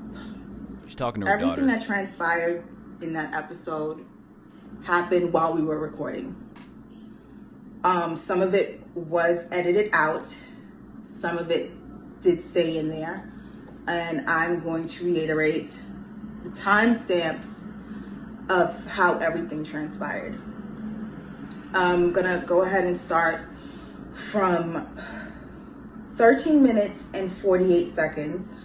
She's 0.86 0.94
talking 0.94 1.22
to 1.22 1.26
her 1.28 1.34
Everything 1.34 1.66
daughter. 1.66 1.78
that 1.78 1.82
transpired 1.82 2.64
in 3.00 3.12
that 3.14 3.34
episode 3.34 4.04
happened 4.84 5.32
while 5.32 5.54
we 5.54 5.62
were 5.62 5.78
recording. 5.78 6.36
Um, 7.82 8.16
some 8.16 8.40
of 8.40 8.54
it 8.54 8.82
was 8.94 9.46
edited 9.50 9.90
out, 9.92 10.34
some 11.02 11.36
of 11.38 11.50
it 11.50 11.70
did 12.22 12.40
stay 12.40 12.78
in 12.78 12.88
there, 12.88 13.30
and 13.86 14.28
I'm 14.28 14.60
going 14.60 14.84
to 14.84 15.04
reiterate 15.04 15.78
the 16.44 16.50
timestamps 16.50 17.62
of 18.48 18.86
how 18.86 19.18
everything 19.18 19.64
transpired. 19.64 20.38
I'm 21.74 22.12
gonna 22.12 22.44
go 22.46 22.62
ahead 22.62 22.84
and 22.84 22.96
start 22.96 23.48
from 24.12 24.86
13 26.12 26.62
minutes 26.62 27.08
and 27.12 27.32
48 27.32 27.90
seconds. 27.90 28.56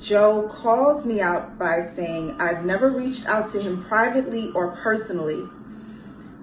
Joe 0.00 0.48
calls 0.48 1.06
me 1.06 1.20
out 1.20 1.56
by 1.58 1.80
saying, 1.80 2.36
I've 2.40 2.64
never 2.64 2.90
reached 2.90 3.26
out 3.26 3.46
to 3.50 3.62
him 3.62 3.80
privately 3.80 4.50
or 4.56 4.72
personally. 4.72 5.48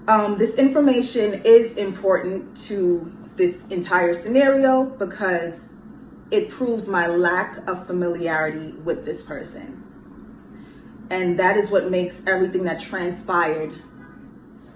Um, 0.08 0.38
this 0.38 0.56
information 0.56 1.42
is 1.44 1.76
important 1.76 2.56
to 2.68 3.12
this 3.36 3.66
entire 3.70 4.14
scenario 4.14 4.86
because 4.86 5.68
it 6.32 6.50
proves 6.50 6.88
my 6.88 7.08
lack 7.08 7.58
of 7.70 7.86
familiarity 7.86 8.72
with 8.72 9.04
this 9.04 9.24
person. 9.24 9.84
And 11.12 11.38
that 11.38 11.58
is 11.58 11.70
what 11.70 11.92
makes 11.92 12.22
everything 12.26 12.64
that 12.64 12.80
transpired 12.80 13.82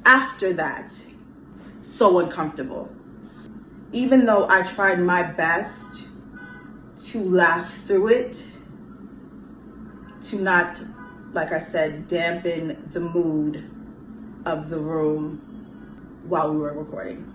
after 0.05 0.51
that 0.53 0.91
so 1.81 2.19
uncomfortable. 2.19 2.93
Even 3.91 4.25
though 4.25 4.47
I 4.49 4.63
tried 4.63 4.99
my 4.99 5.23
best 5.23 6.07
to 7.07 7.23
laugh 7.23 7.73
through 7.85 8.09
it, 8.09 8.45
to 10.21 10.35
not, 10.37 10.81
like 11.33 11.51
I 11.51 11.59
said, 11.59 12.07
dampen 12.07 12.89
the 12.91 13.01
mood 13.01 13.69
of 14.45 14.69
the 14.69 14.79
room 14.79 15.41
while 16.27 16.53
we 16.53 16.59
were 16.59 16.73
recording. 16.73 17.27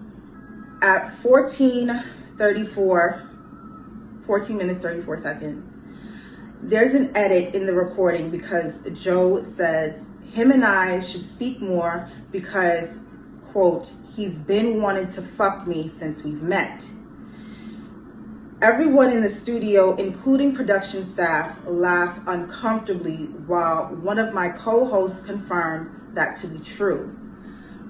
At 0.82 1.12
1434, 1.22 3.22
14 4.22 4.56
minutes 4.56 4.80
34 4.80 5.18
seconds, 5.18 5.76
there's 6.62 6.94
an 6.94 7.14
edit 7.16 7.54
in 7.54 7.66
the 7.66 7.74
recording 7.74 8.30
because 8.30 8.78
Joe 8.90 9.42
says 9.42 10.08
him 10.32 10.50
and 10.50 10.64
I 10.64 11.00
should 11.00 11.24
speak 11.24 11.60
more 11.60 12.10
because, 12.30 12.98
quote, 13.52 13.92
he's 14.16 14.38
been 14.38 14.80
wanting 14.80 15.08
to 15.10 15.20
fuck 15.20 15.66
me 15.66 15.88
since 15.88 16.24
we've 16.24 16.40
met. 16.40 16.90
Everyone 18.62 19.12
in 19.12 19.20
the 19.20 19.28
studio, 19.28 19.94
including 19.96 20.56
production 20.56 21.02
staff, 21.02 21.58
laugh 21.66 22.18
uncomfortably 22.26 23.26
while 23.46 23.88
one 23.96 24.18
of 24.18 24.32
my 24.32 24.48
co 24.48 24.86
hosts 24.86 25.24
confirmed 25.24 26.14
that 26.14 26.36
to 26.36 26.46
be 26.46 26.58
true. 26.60 27.14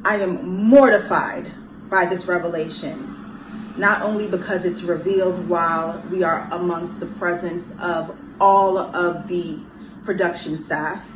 I 0.05 0.17
am 0.17 0.65
mortified 0.65 1.53
by 1.89 2.07
this 2.07 2.27
revelation, 2.27 3.73
not 3.77 4.03
only 4.03 4.27
because 4.27 4.65
it's 4.65 4.83
revealed 4.83 5.49
while 5.49 6.03
we 6.11 6.25
are 6.25 6.49
amongst 6.51 6.99
the 6.99 7.07
presence 7.07 7.73
of 7.81 8.17
all 8.41 8.77
of 8.77 9.29
the 9.29 9.61
production 10.05 10.59
staff, 10.59 11.09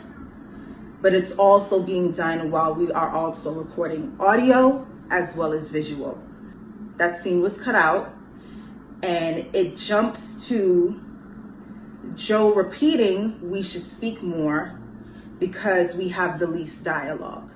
but 1.03 1.13
it's 1.13 1.33
also 1.33 1.83
being 1.83 2.13
done 2.13 2.53
while 2.53 2.73
we 2.73 2.93
are 2.93 3.11
also 3.11 3.53
recording 3.53 4.15
audio 4.21 4.87
as 5.11 5.37
well 5.37 5.53
as 5.53 5.69
visual. 5.69 6.23
That 6.97 7.17
scene 7.17 7.43
was 7.43 7.59
cut 7.59 7.75
out 7.75 8.15
and 9.03 9.47
it 9.55 9.77
jumps 9.77 10.49
to 10.49 11.01
Joe 12.15 12.53
repeating, 12.55 13.51
We 13.51 13.63
should 13.63 13.85
speak 13.85 14.23
more 14.23 14.79
because 15.39 15.95
we 15.95 16.09
have 16.09 16.39
the 16.39 16.47
least 16.47 16.85
dialogue. 16.85 17.51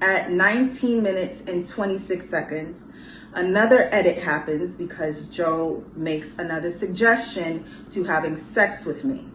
At 0.00 0.30
19 0.30 1.02
minutes 1.02 1.42
and 1.48 1.68
26 1.68 2.28
seconds, 2.28 2.86
another 3.34 3.88
edit 3.92 4.18
happens 4.18 4.76
because 4.76 5.28
Joe 5.28 5.84
makes 5.94 6.34
another 6.34 6.70
suggestion 6.70 7.64
to 7.90 8.04
having 8.04 8.36
sex 8.36 8.84
with 8.84 9.04
me. 9.04 9.28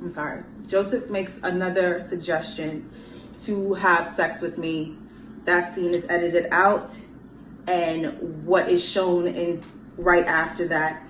I'm 0.00 0.10
sorry. 0.10 0.42
Joseph 0.66 1.10
makes 1.10 1.38
another 1.42 2.00
suggestion 2.00 2.90
to 3.42 3.74
have 3.74 4.06
sex 4.06 4.40
with 4.40 4.56
me. 4.56 4.96
That 5.44 5.72
scene 5.72 5.94
is 5.94 6.06
edited 6.08 6.48
out, 6.52 6.90
and 7.66 8.44
what 8.46 8.68
is 8.68 8.86
shown 8.86 9.26
in 9.26 9.62
right 9.96 10.26
after 10.26 10.66
that 10.68 11.02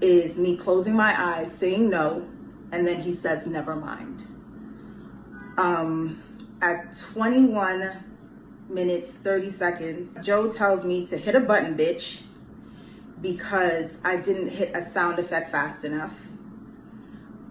is 0.00 0.36
me 0.38 0.56
closing 0.56 0.94
my 0.94 1.14
eyes, 1.18 1.56
saying 1.56 1.88
no, 1.88 2.28
and 2.72 2.86
then 2.86 3.00
he 3.00 3.12
says, 3.12 3.46
never 3.46 3.76
mind. 3.76 4.26
Um, 5.58 6.22
at 6.60 6.96
21 7.12 8.04
minutes, 8.68 9.16
30 9.16 9.50
seconds, 9.50 10.18
Joe 10.22 10.50
tells 10.50 10.84
me 10.84 11.06
to 11.06 11.16
hit 11.16 11.34
a 11.34 11.40
button, 11.40 11.76
bitch, 11.76 12.22
because 13.20 13.98
I 14.04 14.16
didn't 14.16 14.48
hit 14.48 14.76
a 14.76 14.82
sound 14.82 15.18
effect 15.18 15.50
fast 15.50 15.84
enough. 15.84 16.28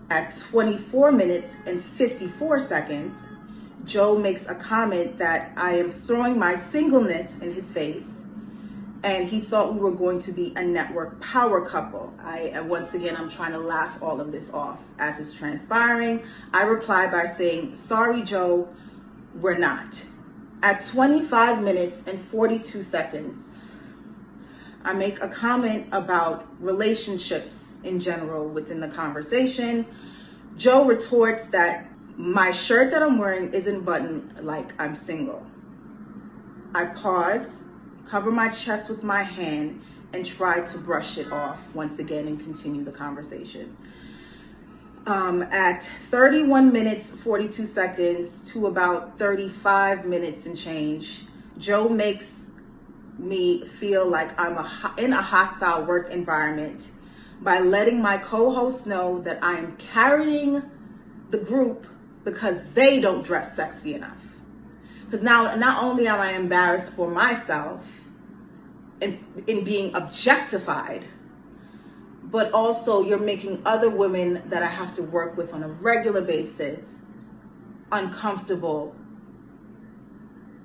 At 0.10 0.38
24 0.38 1.12
minutes 1.12 1.58
and 1.66 1.84
54 1.84 2.60
seconds, 2.60 3.28
Joe 3.86 4.18
makes 4.18 4.48
a 4.48 4.56
comment 4.56 5.18
that 5.20 5.52
I 5.56 5.76
am 5.76 5.92
throwing 5.92 6.38
my 6.40 6.56
singleness 6.56 7.38
in 7.40 7.52
his 7.52 7.72
face 7.72 8.16
and 9.06 9.28
he 9.28 9.40
thought 9.40 9.76
we 9.76 9.80
were 9.80 9.92
going 9.92 10.18
to 10.18 10.32
be 10.32 10.52
a 10.56 10.64
network 10.64 11.22
power 11.22 11.64
couple. 11.64 12.12
I 12.20 12.50
and 12.54 12.68
once 12.68 12.96
again 12.96 13.16
I'm 13.16 13.30
trying 13.30 13.52
to 13.52 13.60
laugh 13.60 14.02
all 14.02 14.20
of 14.20 14.32
this 14.32 14.52
off 14.52 14.84
as 14.98 15.20
it's 15.20 15.32
transpiring. 15.32 16.24
I 16.52 16.64
reply 16.64 17.12
by 17.12 17.28
saying, 17.28 17.76
"Sorry, 17.76 18.24
Joe, 18.24 18.68
we're 19.36 19.60
not." 19.60 20.04
At 20.64 20.84
25 20.84 21.62
minutes 21.62 22.04
and 22.08 22.20
42 22.20 22.82
seconds, 22.82 23.54
I 24.84 24.94
make 24.94 25.22
a 25.22 25.28
comment 25.28 25.88
about 25.92 26.48
relationships 26.60 27.76
in 27.84 28.00
general 28.00 28.48
within 28.48 28.80
the 28.80 28.88
conversation. 28.88 29.86
Joe 30.58 30.88
retorts 30.88 31.48
that 31.50 31.86
My 32.18 32.52
shirt 32.52 32.92
that 32.92 33.04
I'm 33.04 33.18
wearing 33.18 33.54
isn't 33.54 33.84
buttoned 33.84 34.36
like 34.42 34.80
I'm 34.82 34.96
single. 34.96 35.46
I 36.74 36.86
pause, 36.86 37.62
cover 38.06 38.32
my 38.32 38.48
chest 38.48 38.90
with 38.90 39.04
my 39.04 39.22
hand, 39.22 39.82
and 40.14 40.26
try 40.26 40.62
to 40.62 40.78
brush 40.78 41.18
it 41.18 41.30
off 41.30 41.76
once 41.76 42.00
again 42.00 42.26
and 42.28 42.40
continue 42.40 42.86
the 42.86 42.92
conversation. 42.92 43.76
Um, 45.08 45.44
at 45.44 45.84
31 45.84 46.72
minutes 46.72 47.12
42 47.12 47.66
seconds 47.66 48.50
to 48.54 48.68
about 48.68 49.20
35 49.20 50.06
minutes 50.06 50.46
and 50.46 50.58
change, 50.58 51.24
Joe 51.58 51.90
makes 51.90 52.46
me 53.20 53.66
feel 53.66 54.10
like 54.10 54.40
I'm 54.40 54.58
a, 54.58 54.94
in 54.98 55.12
a 55.12 55.22
hostile 55.22 55.84
work 55.84 56.12
environment 56.12 56.92
by 57.42 57.60
letting 57.60 58.02
my 58.02 58.18
co-host 58.18 58.88
know 58.88 59.20
that 59.20 59.44
I 59.44 59.58
am 59.58 59.76
carrying 59.76 60.64
the 61.30 61.38
group 61.40 61.88
because 62.26 62.74
they 62.74 63.00
don't 63.00 63.24
dress 63.24 63.56
sexy 63.56 63.94
enough. 63.94 64.42
Because 65.06 65.22
now, 65.22 65.56
not 65.56 65.84
only 65.84 66.08
am 66.08 66.20
I 66.20 66.34
embarrassed 66.34 66.94
for 66.94 67.10
myself 67.10 68.06
in, 69.00 69.24
in 69.48 69.64
being 69.64 69.96
objectified, 69.96 71.06
but 72.24 72.52
also 72.52 73.04
you're 73.04 73.20
making 73.20 73.62
other 73.66 73.90
women 73.90 74.42
that 74.48 74.64
I 74.64 74.68
have 74.68 74.94
to 74.96 75.04
work 75.04 75.38
with 75.38 75.54
on 75.54 75.62
a 75.62 75.68
regular 75.68 76.22
basis 76.22 77.04
uncomfortable 77.92 78.96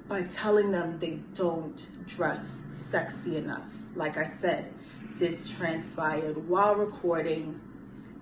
by 0.09 0.23
telling 0.25 0.73
them 0.73 0.99
they 0.99 1.21
don't 1.35 1.87
dress 2.07 2.65
sexy 2.67 3.37
enough. 3.37 3.71
Like 3.95 4.17
I 4.17 4.25
said, 4.25 4.73
this 5.17 5.55
transpired 5.57 6.49
while 6.49 6.75
recording 6.75 7.61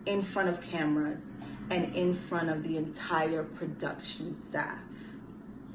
in 0.05 0.21
front 0.21 0.49
of 0.49 0.61
cameras 0.61 1.31
and 1.71 1.95
in 1.95 2.15
front 2.15 2.51
of 2.51 2.63
the 2.63 2.77
entire 2.77 3.45
production 3.45 4.37
staff. 4.37 4.81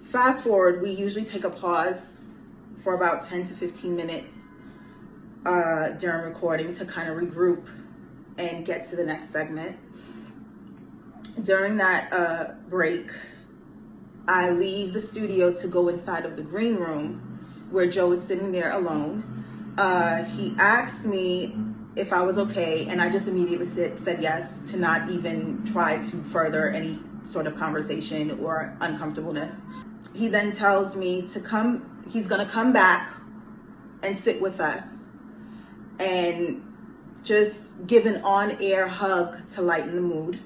Fast 0.02 0.44
forward, 0.44 0.82
we 0.82 0.92
usually 0.92 1.26
take 1.26 1.44
a 1.44 1.50
pause 1.50 2.20
for 2.78 2.96
about 2.96 3.22
10 3.22 3.44
to 3.44 3.54
15 3.54 3.96
minutes 3.96 4.46
uh, 5.46 5.92
during 5.92 6.24
recording 6.26 6.74
to 6.74 6.86
kind 6.86 7.10
of 7.10 7.18
regroup 7.18 7.70
and 8.38 8.66
get 8.66 8.86
to 8.90 8.96
the 8.96 9.04
next 9.04 9.30
segment. 9.30 9.78
During 11.42 11.78
that 11.78 12.14
uh, 12.14 12.54
break, 12.70 13.10
I 14.28 14.52
leave 14.52 14.94
the 14.94 15.00
studio 15.00 15.54
to 15.54 15.68
go 15.68 15.90
inside 15.90 16.26
of 16.26 16.36
the 16.36 16.44
green 16.44 16.76
room 16.76 17.68
where 17.72 17.88
Joe 17.88 18.12
is 18.12 18.24
sitting 18.24 18.52
there 18.52 18.72
alone. 18.72 19.74
Uh, 19.78 20.24
he 20.24 20.56
asks 20.60 21.06
me 21.06 21.56
if 21.96 22.12
I 22.12 22.24
was 22.24 22.38
okay, 22.38 22.88
and 22.88 23.02
I 23.02 23.10
just 23.12 23.28
immediately 23.28 23.66
said, 23.66 24.00
said 24.00 24.22
yes 24.22 24.60
to 24.72 24.78
not 24.78 25.10
even 25.10 25.64
try 25.66 26.02
to 26.02 26.18
further 26.24 26.70
any 26.70 27.00
sort 27.24 27.48
of 27.48 27.56
conversation 27.56 28.32
or 28.40 28.76
uncomfortableness. 28.82 29.62
He 30.16 30.28
then 30.28 30.52
tells 30.52 30.96
me 30.96 31.28
to 31.30 31.40
come, 31.40 32.04
he's 32.10 32.28
gonna 32.28 32.48
come 32.48 32.74
back 32.74 33.14
and 34.04 34.18
sit 34.18 34.42
with 34.42 34.60
us 34.60 35.08
and 36.00 36.62
just 37.24 37.88
give 37.88 38.06
an 38.06 38.22
on 38.24 38.58
air 38.62 38.88
hug 38.88 39.48
to 39.50 39.62
lighten 39.62 39.96
the 39.96 40.02
mood. 40.02 40.40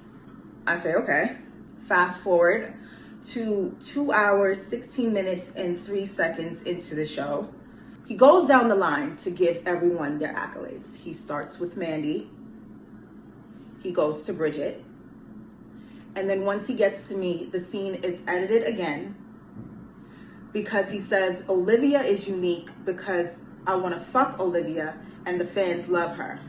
I 0.68 0.76
say, 0.76 0.93
okay. 0.95 1.38
Fast 1.82 2.22
forward 2.22 2.74
to 3.24 3.76
two 3.80 4.12
hours, 4.12 4.62
16 4.62 5.12
minutes, 5.12 5.52
and 5.56 5.78
three 5.78 6.06
seconds 6.06 6.62
into 6.64 6.95
the 6.95 7.06
show. 7.06 7.50
He 8.08 8.16
goes 8.16 8.47
down 8.47 8.70
the 8.70 8.76
line 8.76 9.18
to 9.18 9.30
give 9.30 9.62
everyone 9.66 10.20
their 10.20 10.34
accolades. 10.34 10.97
He 10.97 11.12
starts 11.12 11.60
with 11.60 11.76
Mandy, 11.76 12.30
he 13.84 13.91
goes 13.91 14.24
to 14.24 14.34
Bridget, 14.34 14.84
and 16.16 16.30
then 16.30 16.45
once 16.45 16.68
he 16.68 16.74
gets 16.74 17.10
to 17.10 17.16
me, 17.16 17.49
the 17.51 17.60
scene 17.60 17.95
is 17.95 18.22
edited 18.26 18.64
again 18.64 19.16
because 20.51 20.89
he 20.89 20.99
says 20.99 21.43
Olivia 21.49 21.99
is 21.99 22.28
unique 22.28 22.70
because 22.86 23.39
I 23.68 23.76
want 23.76 23.93
to 23.93 23.99
fuck 23.99 24.39
Olivia 24.39 24.97
and 25.26 25.39
the 25.39 25.45
fans 25.45 25.89
love 25.89 26.16
her. 26.16 26.39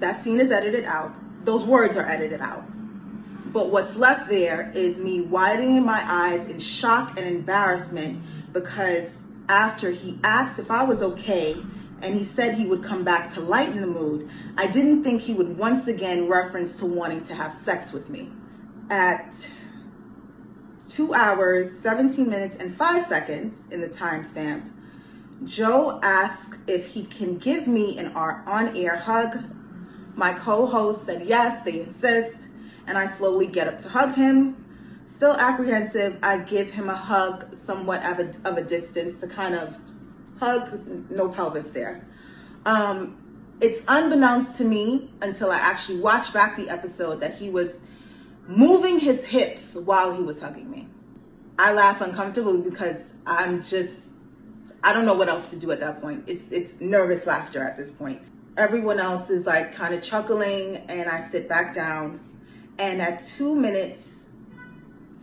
That 0.00 0.20
scene 0.20 0.40
is 0.40 0.50
edited 0.50 0.84
out. 0.84 1.14
Those 1.44 1.64
words 1.64 1.96
are 1.96 2.04
edited 2.04 2.40
out. 2.40 2.64
But 3.52 3.70
what's 3.70 3.96
left 3.96 4.28
there 4.28 4.70
is 4.74 4.98
me 4.98 5.22
widening 5.22 5.84
my 5.84 6.02
eyes 6.04 6.46
in 6.46 6.58
shock 6.58 7.16
and 7.16 7.26
embarrassment 7.26 8.22
because 8.52 9.22
after 9.48 9.90
he 9.90 10.18
asked 10.22 10.58
if 10.58 10.70
I 10.70 10.82
was 10.84 11.02
okay 11.02 11.56
and 12.02 12.14
he 12.14 12.24
said 12.24 12.54
he 12.54 12.66
would 12.66 12.82
come 12.82 13.04
back 13.04 13.32
to 13.34 13.40
lighten 13.40 13.80
the 13.80 13.86
mood, 13.86 14.28
I 14.56 14.66
didn't 14.66 15.02
think 15.02 15.22
he 15.22 15.34
would 15.34 15.56
once 15.56 15.86
again 15.86 16.28
reference 16.28 16.78
to 16.78 16.86
wanting 16.86 17.22
to 17.22 17.34
have 17.34 17.52
sex 17.52 17.92
with 17.92 18.10
me. 18.10 18.30
At 18.90 19.50
two 20.88 21.14
hours, 21.14 21.76
17 21.78 22.28
minutes, 22.28 22.56
and 22.56 22.72
five 22.72 23.04
seconds 23.04 23.66
in 23.70 23.80
the 23.80 23.88
timestamp, 23.88 24.70
Joe 25.44 26.00
asks 26.02 26.58
if 26.66 26.86
he 26.88 27.04
can 27.04 27.38
give 27.38 27.66
me 27.66 27.98
an 27.98 28.14
on 28.16 28.76
air 28.76 28.96
hug. 28.96 29.36
My 30.14 30.32
co 30.32 30.66
host 30.66 31.04
said 31.04 31.26
yes, 31.26 31.62
they 31.62 31.80
insist, 31.80 32.48
and 32.86 32.96
I 32.96 33.06
slowly 33.06 33.46
get 33.46 33.68
up 33.68 33.78
to 33.80 33.88
hug 33.88 34.14
him. 34.14 34.65
Still 35.06 35.36
apprehensive, 35.38 36.18
I 36.22 36.38
give 36.38 36.72
him 36.72 36.90
a 36.90 36.94
hug 36.94 37.56
somewhat 37.56 38.04
of 38.04 38.18
a, 38.18 38.48
of 38.48 38.58
a 38.58 38.62
distance 38.62 39.20
to 39.20 39.28
kind 39.28 39.54
of 39.54 39.78
hug, 40.40 41.10
no 41.10 41.30
pelvis 41.30 41.70
there. 41.70 42.04
Um, 42.66 43.16
it's 43.60 43.82
unbeknownst 43.86 44.58
to 44.58 44.64
me 44.64 45.10
until 45.22 45.52
I 45.52 45.56
actually 45.56 46.00
watch 46.00 46.32
back 46.32 46.56
the 46.56 46.68
episode 46.68 47.20
that 47.20 47.36
he 47.36 47.48
was 47.48 47.78
moving 48.48 48.98
his 48.98 49.24
hips 49.24 49.76
while 49.76 50.12
he 50.12 50.22
was 50.22 50.42
hugging 50.42 50.70
me. 50.70 50.88
I 51.58 51.72
laugh 51.72 52.00
uncomfortably 52.00 52.60
because 52.68 53.14
I'm 53.26 53.62
just 53.62 54.12
I 54.82 54.92
don't 54.92 55.06
know 55.06 55.14
what 55.14 55.28
else 55.28 55.50
to 55.50 55.58
do 55.58 55.70
at 55.70 55.80
that 55.80 56.00
point. 56.00 56.24
It's 56.26 56.50
it's 56.50 56.74
nervous 56.80 57.26
laughter 57.26 57.62
at 57.62 57.76
this 57.76 57.90
point. 57.90 58.22
Everyone 58.58 58.98
else 58.98 59.30
is 59.30 59.46
like 59.46 59.74
kind 59.74 59.94
of 59.94 60.02
chuckling 60.02 60.76
and 60.88 61.08
I 61.08 61.20
sit 61.26 61.48
back 61.48 61.74
down 61.74 62.20
and 62.78 63.00
at 63.00 63.20
2 63.20 63.56
minutes 63.56 64.15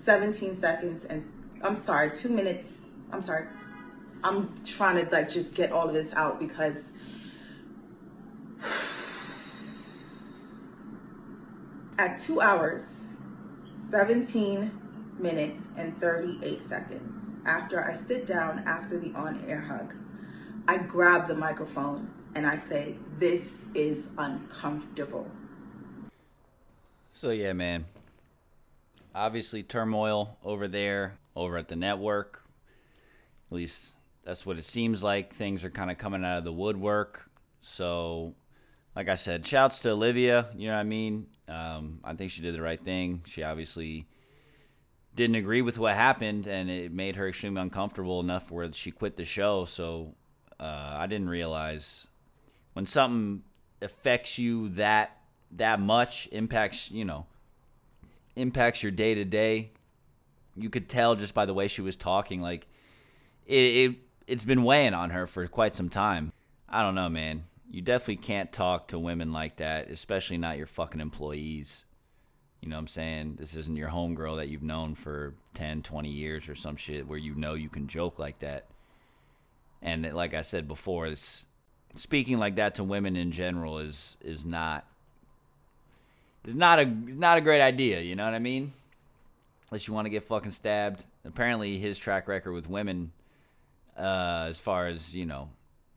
17 0.03 0.53
seconds 0.53 1.05
and 1.05 1.25
I'm 1.63 1.77
sorry, 1.77 2.11
2 2.11 2.27
minutes. 2.27 2.87
I'm 3.11 3.21
sorry. 3.21 3.45
I'm 4.21 4.53
trying 4.65 5.03
to 5.03 5.09
like 5.11 5.29
just 5.29 5.53
get 5.53 5.71
all 5.71 5.87
of 5.87 5.93
this 5.93 6.13
out 6.13 6.39
because 6.39 6.91
at 11.97 12.17
2 12.17 12.41
hours 12.41 13.05
17 13.89 14.71
minutes 15.19 15.69
and 15.77 15.97
38 15.97 16.61
seconds 16.61 17.31
after 17.45 17.83
I 17.83 17.93
sit 17.93 18.25
down 18.25 18.63
after 18.67 18.99
the 18.99 19.13
on 19.13 19.43
air 19.47 19.61
hug, 19.61 19.95
I 20.67 20.79
grab 20.79 21.27
the 21.27 21.35
microphone 21.35 22.11
and 22.35 22.45
I 22.45 22.57
say, 22.57 22.97
This 23.19 23.65
is 23.73 24.09
uncomfortable. 24.17 25.31
So 27.13 27.29
yeah, 27.29 27.53
man. 27.53 27.85
Obviously 29.15 29.63
turmoil 29.63 30.37
over 30.43 30.67
there, 30.67 31.13
over 31.35 31.57
at 31.57 31.67
the 31.67 31.75
network. 31.75 32.43
At 33.51 33.55
least 33.55 33.95
that's 34.23 34.45
what 34.45 34.57
it 34.57 34.63
seems 34.63 35.03
like. 35.03 35.33
Things 35.33 35.63
are 35.63 35.69
kind 35.69 35.91
of 35.91 35.97
coming 35.97 36.23
out 36.25 36.39
of 36.39 36.43
the 36.43 36.53
woodwork. 36.53 37.29
So, 37.61 38.35
like 38.95 39.09
I 39.09 39.15
said, 39.15 39.45
shouts 39.45 39.79
to 39.81 39.91
Olivia. 39.91 40.47
You 40.55 40.67
know 40.67 40.73
what 40.73 40.79
I 40.79 40.83
mean? 40.83 41.27
Um, 41.47 41.99
I 42.03 42.13
think 42.13 42.31
she 42.31 42.41
did 42.41 42.55
the 42.55 42.61
right 42.61 42.83
thing. 42.83 43.21
She 43.25 43.43
obviously 43.43 44.07
didn't 45.15 45.35
agree 45.35 45.61
with 45.61 45.77
what 45.77 45.93
happened, 45.93 46.47
and 46.47 46.69
it 46.69 46.91
made 46.91 47.15
her 47.15 47.27
extremely 47.27 47.61
uncomfortable 47.61 48.19
enough 48.19 48.49
where 48.49 48.71
she 48.73 48.91
quit 48.91 49.15
the 49.15 49.25
show. 49.25 49.65
So 49.65 50.15
uh, 50.59 50.95
I 50.97 51.05
didn't 51.07 51.29
realize 51.29 52.07
when 52.73 52.85
something 52.85 53.43
affects 53.81 54.39
you 54.39 54.69
that 54.69 55.17
that 55.51 55.79
much, 55.79 56.27
impacts 56.31 56.89
you 56.89 57.05
know, 57.05 57.27
impacts 58.35 58.83
your 58.83 58.91
day 58.91 59.15
to 59.15 59.25
day. 59.25 59.71
You 60.55 60.69
could 60.69 60.87
tell 60.87 61.15
just 61.15 61.33
by 61.33 61.45
the 61.45 61.53
way 61.53 61.67
she 61.67 61.81
was 61.81 61.95
talking, 61.95 62.41
like 62.41 62.67
it, 63.45 63.55
it 63.55 63.95
it's 64.27 64.45
been 64.45 64.63
weighing 64.63 64.93
on 64.93 65.09
her 65.09 65.27
for 65.27 65.45
quite 65.47 65.75
some 65.75 65.89
time. 65.89 66.31
I 66.69 66.81
don't 66.81 66.95
know, 66.95 67.09
man. 67.09 67.45
You 67.69 67.81
definitely 67.81 68.17
can't 68.17 68.51
talk 68.51 68.89
to 68.89 68.99
women 68.99 69.33
like 69.33 69.57
that, 69.57 69.89
especially 69.89 70.37
not 70.37 70.57
your 70.57 70.67
fucking 70.67 71.01
employees. 71.01 71.85
You 72.61 72.69
know 72.69 72.75
what 72.75 72.81
I'm 72.81 72.87
saying? 72.87 73.35
This 73.39 73.55
isn't 73.55 73.75
your 73.75 73.89
homegirl 73.89 74.37
that 74.37 74.47
you've 74.47 74.63
known 74.63 74.95
for 74.95 75.33
10, 75.55 75.81
20 75.81 76.09
years 76.09 76.47
or 76.47 76.55
some 76.55 76.75
shit 76.75 77.07
where 77.07 77.17
you 77.17 77.35
know 77.35 77.55
you 77.55 77.69
can 77.69 77.87
joke 77.87 78.19
like 78.19 78.39
that. 78.39 78.67
And 79.81 80.13
like 80.13 80.33
I 80.33 80.41
said 80.41 80.67
before, 80.67 81.07
it's, 81.07 81.45
speaking 81.95 82.39
like 82.39 82.55
that 82.55 82.75
to 82.75 82.83
women 82.83 83.15
in 83.15 83.31
general 83.31 83.79
is 83.79 84.17
is 84.21 84.45
not 84.45 84.87
is 86.45 86.55
not 86.55 86.79
a 86.79 86.81
it's 86.81 87.19
not 87.19 87.37
a 87.37 87.41
great 87.41 87.61
idea, 87.61 88.01
you 88.01 88.15
know 88.15 88.25
what 88.25 88.33
I 88.33 88.39
mean? 88.39 88.73
Unless 89.69 89.87
you 89.87 89.93
want 89.93 90.05
to 90.05 90.09
get 90.09 90.23
fucking 90.23 90.51
stabbed. 90.51 91.03
Apparently 91.25 91.77
his 91.77 91.97
track 91.97 92.27
record 92.27 92.53
with 92.53 92.69
women 92.69 93.11
uh 93.97 94.45
as 94.47 94.59
far 94.59 94.87
as, 94.87 95.13
you 95.15 95.25
know, 95.25 95.49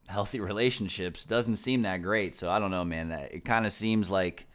healthy 0.06 0.40
relationships 0.52 1.24
doesn't 1.24 1.56
seem 1.56 1.82
that 1.82 2.02
great. 2.02 2.34
So 2.34 2.48
I 2.48 2.58
don't 2.58 2.70
know, 2.70 2.84
man. 2.84 3.10
It 3.10 3.44
kind 3.44 3.66
of 3.66 3.72
seems 3.72 4.10
like 4.10 4.46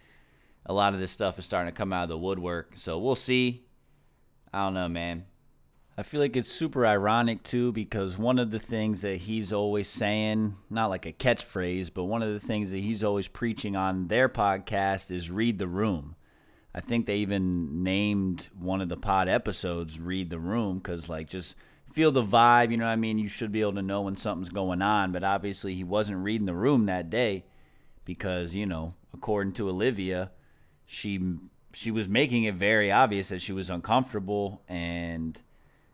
a 0.66 0.74
lot 0.74 0.94
of 0.94 1.00
this 1.00 1.12
stuff 1.12 1.40
is 1.40 1.46
starting 1.46 1.72
to 1.72 1.78
come 1.78 1.92
out 1.92 2.04
of 2.04 2.10
the 2.10 2.18
woodwork. 2.18 2.72
So 2.76 3.00
we'll 3.00 3.16
see. 3.16 3.64
I 4.54 4.64
don't 4.64 4.74
know, 4.74 4.90
man. 4.90 5.26
I 5.98 6.04
feel 6.04 6.22
like 6.22 6.36
it's 6.36 6.50
super 6.50 6.86
ironic 6.86 7.44
too 7.44 7.72
because 7.74 8.18
one 8.18 8.40
of 8.40 8.50
the 8.50 8.60
things 8.60 9.02
that 9.02 9.18
he's 9.18 9.52
always 9.52 9.88
saying, 9.88 10.56
not 10.70 10.90
like 10.90 11.06
a 11.06 11.12
catchphrase, 11.12 11.92
but 11.94 12.06
one 12.06 12.24
of 12.24 12.34
the 12.34 12.40
things 12.40 12.72
that 12.72 12.80
he's 12.80 13.04
always 13.04 13.28
preaching 13.28 13.76
on 13.76 14.08
their 14.08 14.30
podcast 14.30 15.12
is 15.12 15.30
read 15.30 15.60
the 15.60 15.68
room. 15.68 16.16
I 16.74 16.80
think 16.80 17.06
they 17.06 17.18
even 17.18 17.84
named 17.84 18.50
one 18.58 18.80
of 18.82 18.90
the 18.90 18.98
pod 18.98 19.28
episodes 19.28 20.00
Read 20.00 20.30
the 20.30 20.40
Room 20.40 20.78
because, 20.78 21.10
like, 21.10 21.28
just 21.28 21.56
feel 21.92 22.12
the 22.12 22.24
vibe. 22.24 22.72
You 22.72 22.78
know 22.78 22.86
what 22.86 22.92
I 22.92 22.96
mean? 22.96 23.18
You 23.18 23.28
should 23.28 23.52
be 23.52 23.62
able 23.62 23.74
to 23.74 23.82
know 23.82 24.04
when 24.04 24.16
something's 24.16 24.50
going 24.50 24.82
on. 24.82 25.12
But 25.12 25.24
obviously, 25.24 25.76
he 25.76 25.84
wasn't 25.84 26.24
reading 26.24 26.46
the 26.46 26.54
room 26.54 26.86
that 26.86 27.10
day 27.10 27.44
because, 28.06 28.56
you 28.56 28.66
know, 28.66 28.94
according 29.14 29.54
to 29.54 29.70
Olivia, 29.70 30.32
she 30.86 31.20
she 31.74 31.92
was 31.92 32.08
making 32.08 32.44
it 32.46 32.56
very 32.56 32.92
obvious 32.92 33.30
that 33.30 33.42
she 33.42 33.54
was 33.54 33.70
uncomfortable 33.70 34.62
and 34.68 35.42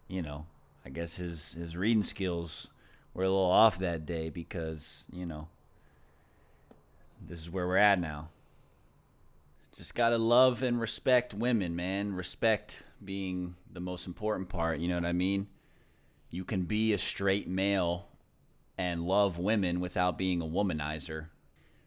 you 0.08 0.22
know 0.22 0.45
i 0.86 0.89
guess 0.89 1.18
his 1.18 1.53
his 1.53 1.76
reading 1.76 2.03
skills 2.03 2.70
were 3.14 3.24
a 3.24 3.30
little 3.30 3.43
off 3.43 3.80
that 3.80 4.05
day 4.05 4.30
because 4.30 5.05
you 5.12 5.26
know 5.26 5.47
this 7.26 7.39
is 7.39 7.49
where 7.49 7.68
we're 7.68 7.78
at 7.78 7.99
now. 7.99 8.30
Just 9.76 9.95
gotta 9.95 10.18
love 10.18 10.64
and 10.64 10.80
respect 10.80 11.34
women 11.34 11.76
man. 11.76 12.14
Respect 12.14 12.84
being 13.03 13.55
the 13.72 13.80
most 13.80 14.08
important 14.08 14.49
part 14.49 14.80
you 14.80 14.88
know 14.88 14.95
what 14.95 15.05
i 15.05 15.14
mean? 15.14 15.47
You 16.30 16.43
can 16.43 16.64
be 16.64 16.93
a 16.93 16.97
straight 16.97 17.47
male 17.47 18.08
and 18.78 19.08
love 19.08 19.38
women 19.38 19.80
without 19.80 20.18
being 20.18 20.41
a 20.41 20.45
womanizer. 20.45 21.28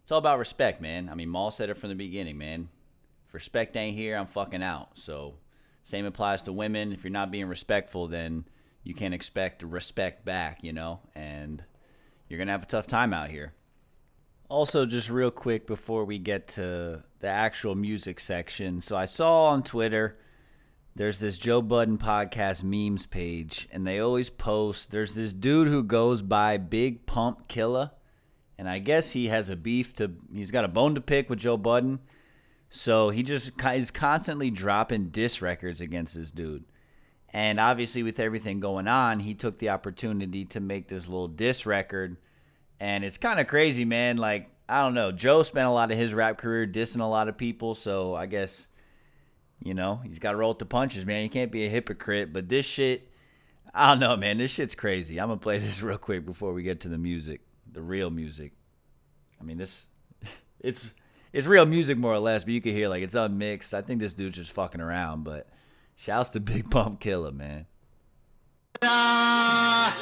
It's 0.02 0.12
all 0.12 0.18
about 0.18 0.38
respect 0.38 0.80
man. 0.80 1.08
I 1.08 1.14
mean 1.14 1.28
mal 1.28 1.50
said 1.50 1.70
it 1.70 1.78
from 1.78 1.88
the 1.88 1.94
beginning 1.96 2.38
man. 2.38 2.68
If 3.26 3.34
respect 3.34 3.76
ain't 3.76 3.96
here, 3.96 4.16
I'm 4.16 4.26
fucking 4.26 4.62
out. 4.62 4.90
So, 4.94 5.34
same 5.82 6.06
applies 6.06 6.42
to 6.42 6.52
women. 6.52 6.92
If 6.92 7.04
you're 7.04 7.10
not 7.10 7.30
being 7.30 7.46
respectful, 7.46 8.08
then 8.08 8.44
you 8.82 8.94
can't 8.94 9.14
expect 9.14 9.62
respect 9.62 10.24
back, 10.24 10.62
you 10.62 10.72
know, 10.72 11.00
and 11.14 11.62
you're 12.28 12.38
going 12.38 12.48
to 12.48 12.52
have 12.52 12.62
a 12.62 12.66
tough 12.66 12.86
time 12.86 13.12
out 13.12 13.28
here. 13.28 13.52
Also, 14.48 14.84
just 14.84 15.10
real 15.10 15.30
quick 15.30 15.66
before 15.66 16.04
we 16.04 16.18
get 16.18 16.48
to 16.48 17.04
the 17.20 17.28
actual 17.28 17.74
music 17.74 18.18
section. 18.18 18.80
So, 18.80 18.96
I 18.96 19.04
saw 19.04 19.46
on 19.46 19.62
Twitter 19.62 20.16
there's 20.96 21.20
this 21.20 21.38
Joe 21.38 21.62
Budden 21.62 21.98
podcast 21.98 22.64
memes 22.64 23.06
page, 23.06 23.68
and 23.70 23.86
they 23.86 24.00
always 24.00 24.28
post 24.28 24.90
there's 24.90 25.14
this 25.14 25.32
dude 25.32 25.68
who 25.68 25.84
goes 25.84 26.20
by 26.20 26.56
Big 26.56 27.06
Pump 27.06 27.46
Killer, 27.46 27.92
and 28.58 28.68
I 28.68 28.80
guess 28.80 29.12
he 29.12 29.28
has 29.28 29.50
a 29.50 29.56
beef 29.56 29.94
to, 29.94 30.10
he's 30.32 30.50
got 30.50 30.64
a 30.64 30.68
bone 30.68 30.96
to 30.96 31.00
pick 31.00 31.30
with 31.30 31.38
Joe 31.38 31.56
Budden 31.56 32.00
so 32.70 33.10
he 33.10 33.24
just 33.24 33.50
is 33.74 33.90
constantly 33.90 34.48
dropping 34.50 35.08
diss 35.08 35.42
records 35.42 35.80
against 35.80 36.14
this 36.14 36.30
dude. 36.30 36.64
And 37.32 37.58
obviously, 37.58 38.04
with 38.04 38.20
everything 38.20 38.60
going 38.60 38.88
on, 38.88 39.20
he 39.20 39.34
took 39.34 39.58
the 39.58 39.70
opportunity 39.70 40.44
to 40.46 40.60
make 40.60 40.86
this 40.88 41.08
little 41.08 41.28
diss 41.28 41.66
record. 41.66 42.16
And 42.78 43.04
it's 43.04 43.18
kind 43.18 43.40
of 43.40 43.48
crazy, 43.48 43.84
man. 43.84 44.16
Like, 44.16 44.48
I 44.68 44.82
don't 44.82 44.94
know. 44.94 45.10
Joe 45.10 45.42
spent 45.42 45.66
a 45.66 45.70
lot 45.70 45.90
of 45.90 45.98
his 45.98 46.14
rap 46.14 46.38
career 46.38 46.66
dissing 46.66 47.00
a 47.00 47.04
lot 47.04 47.28
of 47.28 47.36
people. 47.36 47.74
So 47.74 48.14
I 48.14 48.26
guess, 48.26 48.68
you 49.62 49.74
know, 49.74 50.00
he's 50.04 50.20
got 50.20 50.32
to 50.32 50.36
roll 50.36 50.50
with 50.50 50.60
the 50.60 50.66
punches, 50.66 51.04
man. 51.04 51.24
You 51.24 51.28
can't 51.28 51.52
be 51.52 51.66
a 51.66 51.68
hypocrite. 51.68 52.32
But 52.32 52.48
this 52.48 52.66
shit, 52.66 53.10
I 53.74 53.90
don't 53.90 54.00
know, 54.00 54.16
man. 54.16 54.38
This 54.38 54.52
shit's 54.52 54.76
crazy. 54.76 55.20
I'm 55.20 55.28
going 55.28 55.40
to 55.40 55.42
play 55.42 55.58
this 55.58 55.82
real 55.82 55.98
quick 55.98 56.24
before 56.24 56.52
we 56.52 56.62
get 56.62 56.80
to 56.80 56.88
the 56.88 56.98
music, 56.98 57.40
the 57.70 57.82
real 57.82 58.10
music. 58.10 58.52
I 59.40 59.44
mean, 59.44 59.56
this, 59.56 59.86
it's 60.60 60.94
it's 61.32 61.46
real 61.46 61.66
music 61.66 61.98
more 61.98 62.12
or 62.12 62.18
less, 62.18 62.44
but 62.44 62.52
you 62.52 62.60
can 62.60 62.72
hear 62.72 62.88
like 62.88 63.02
it's 63.02 63.14
unmixed. 63.14 63.74
I 63.74 63.82
think 63.82 64.00
this 64.00 64.12
dude's 64.12 64.36
just 64.36 64.52
fucking 64.52 64.80
around, 64.80 65.24
but 65.24 65.48
shouts 65.96 66.30
to 66.30 66.40
Big 66.40 66.70
Pump 66.70 67.00
Killer, 67.00 67.32
man. 67.32 67.66
Ah, 68.82 69.94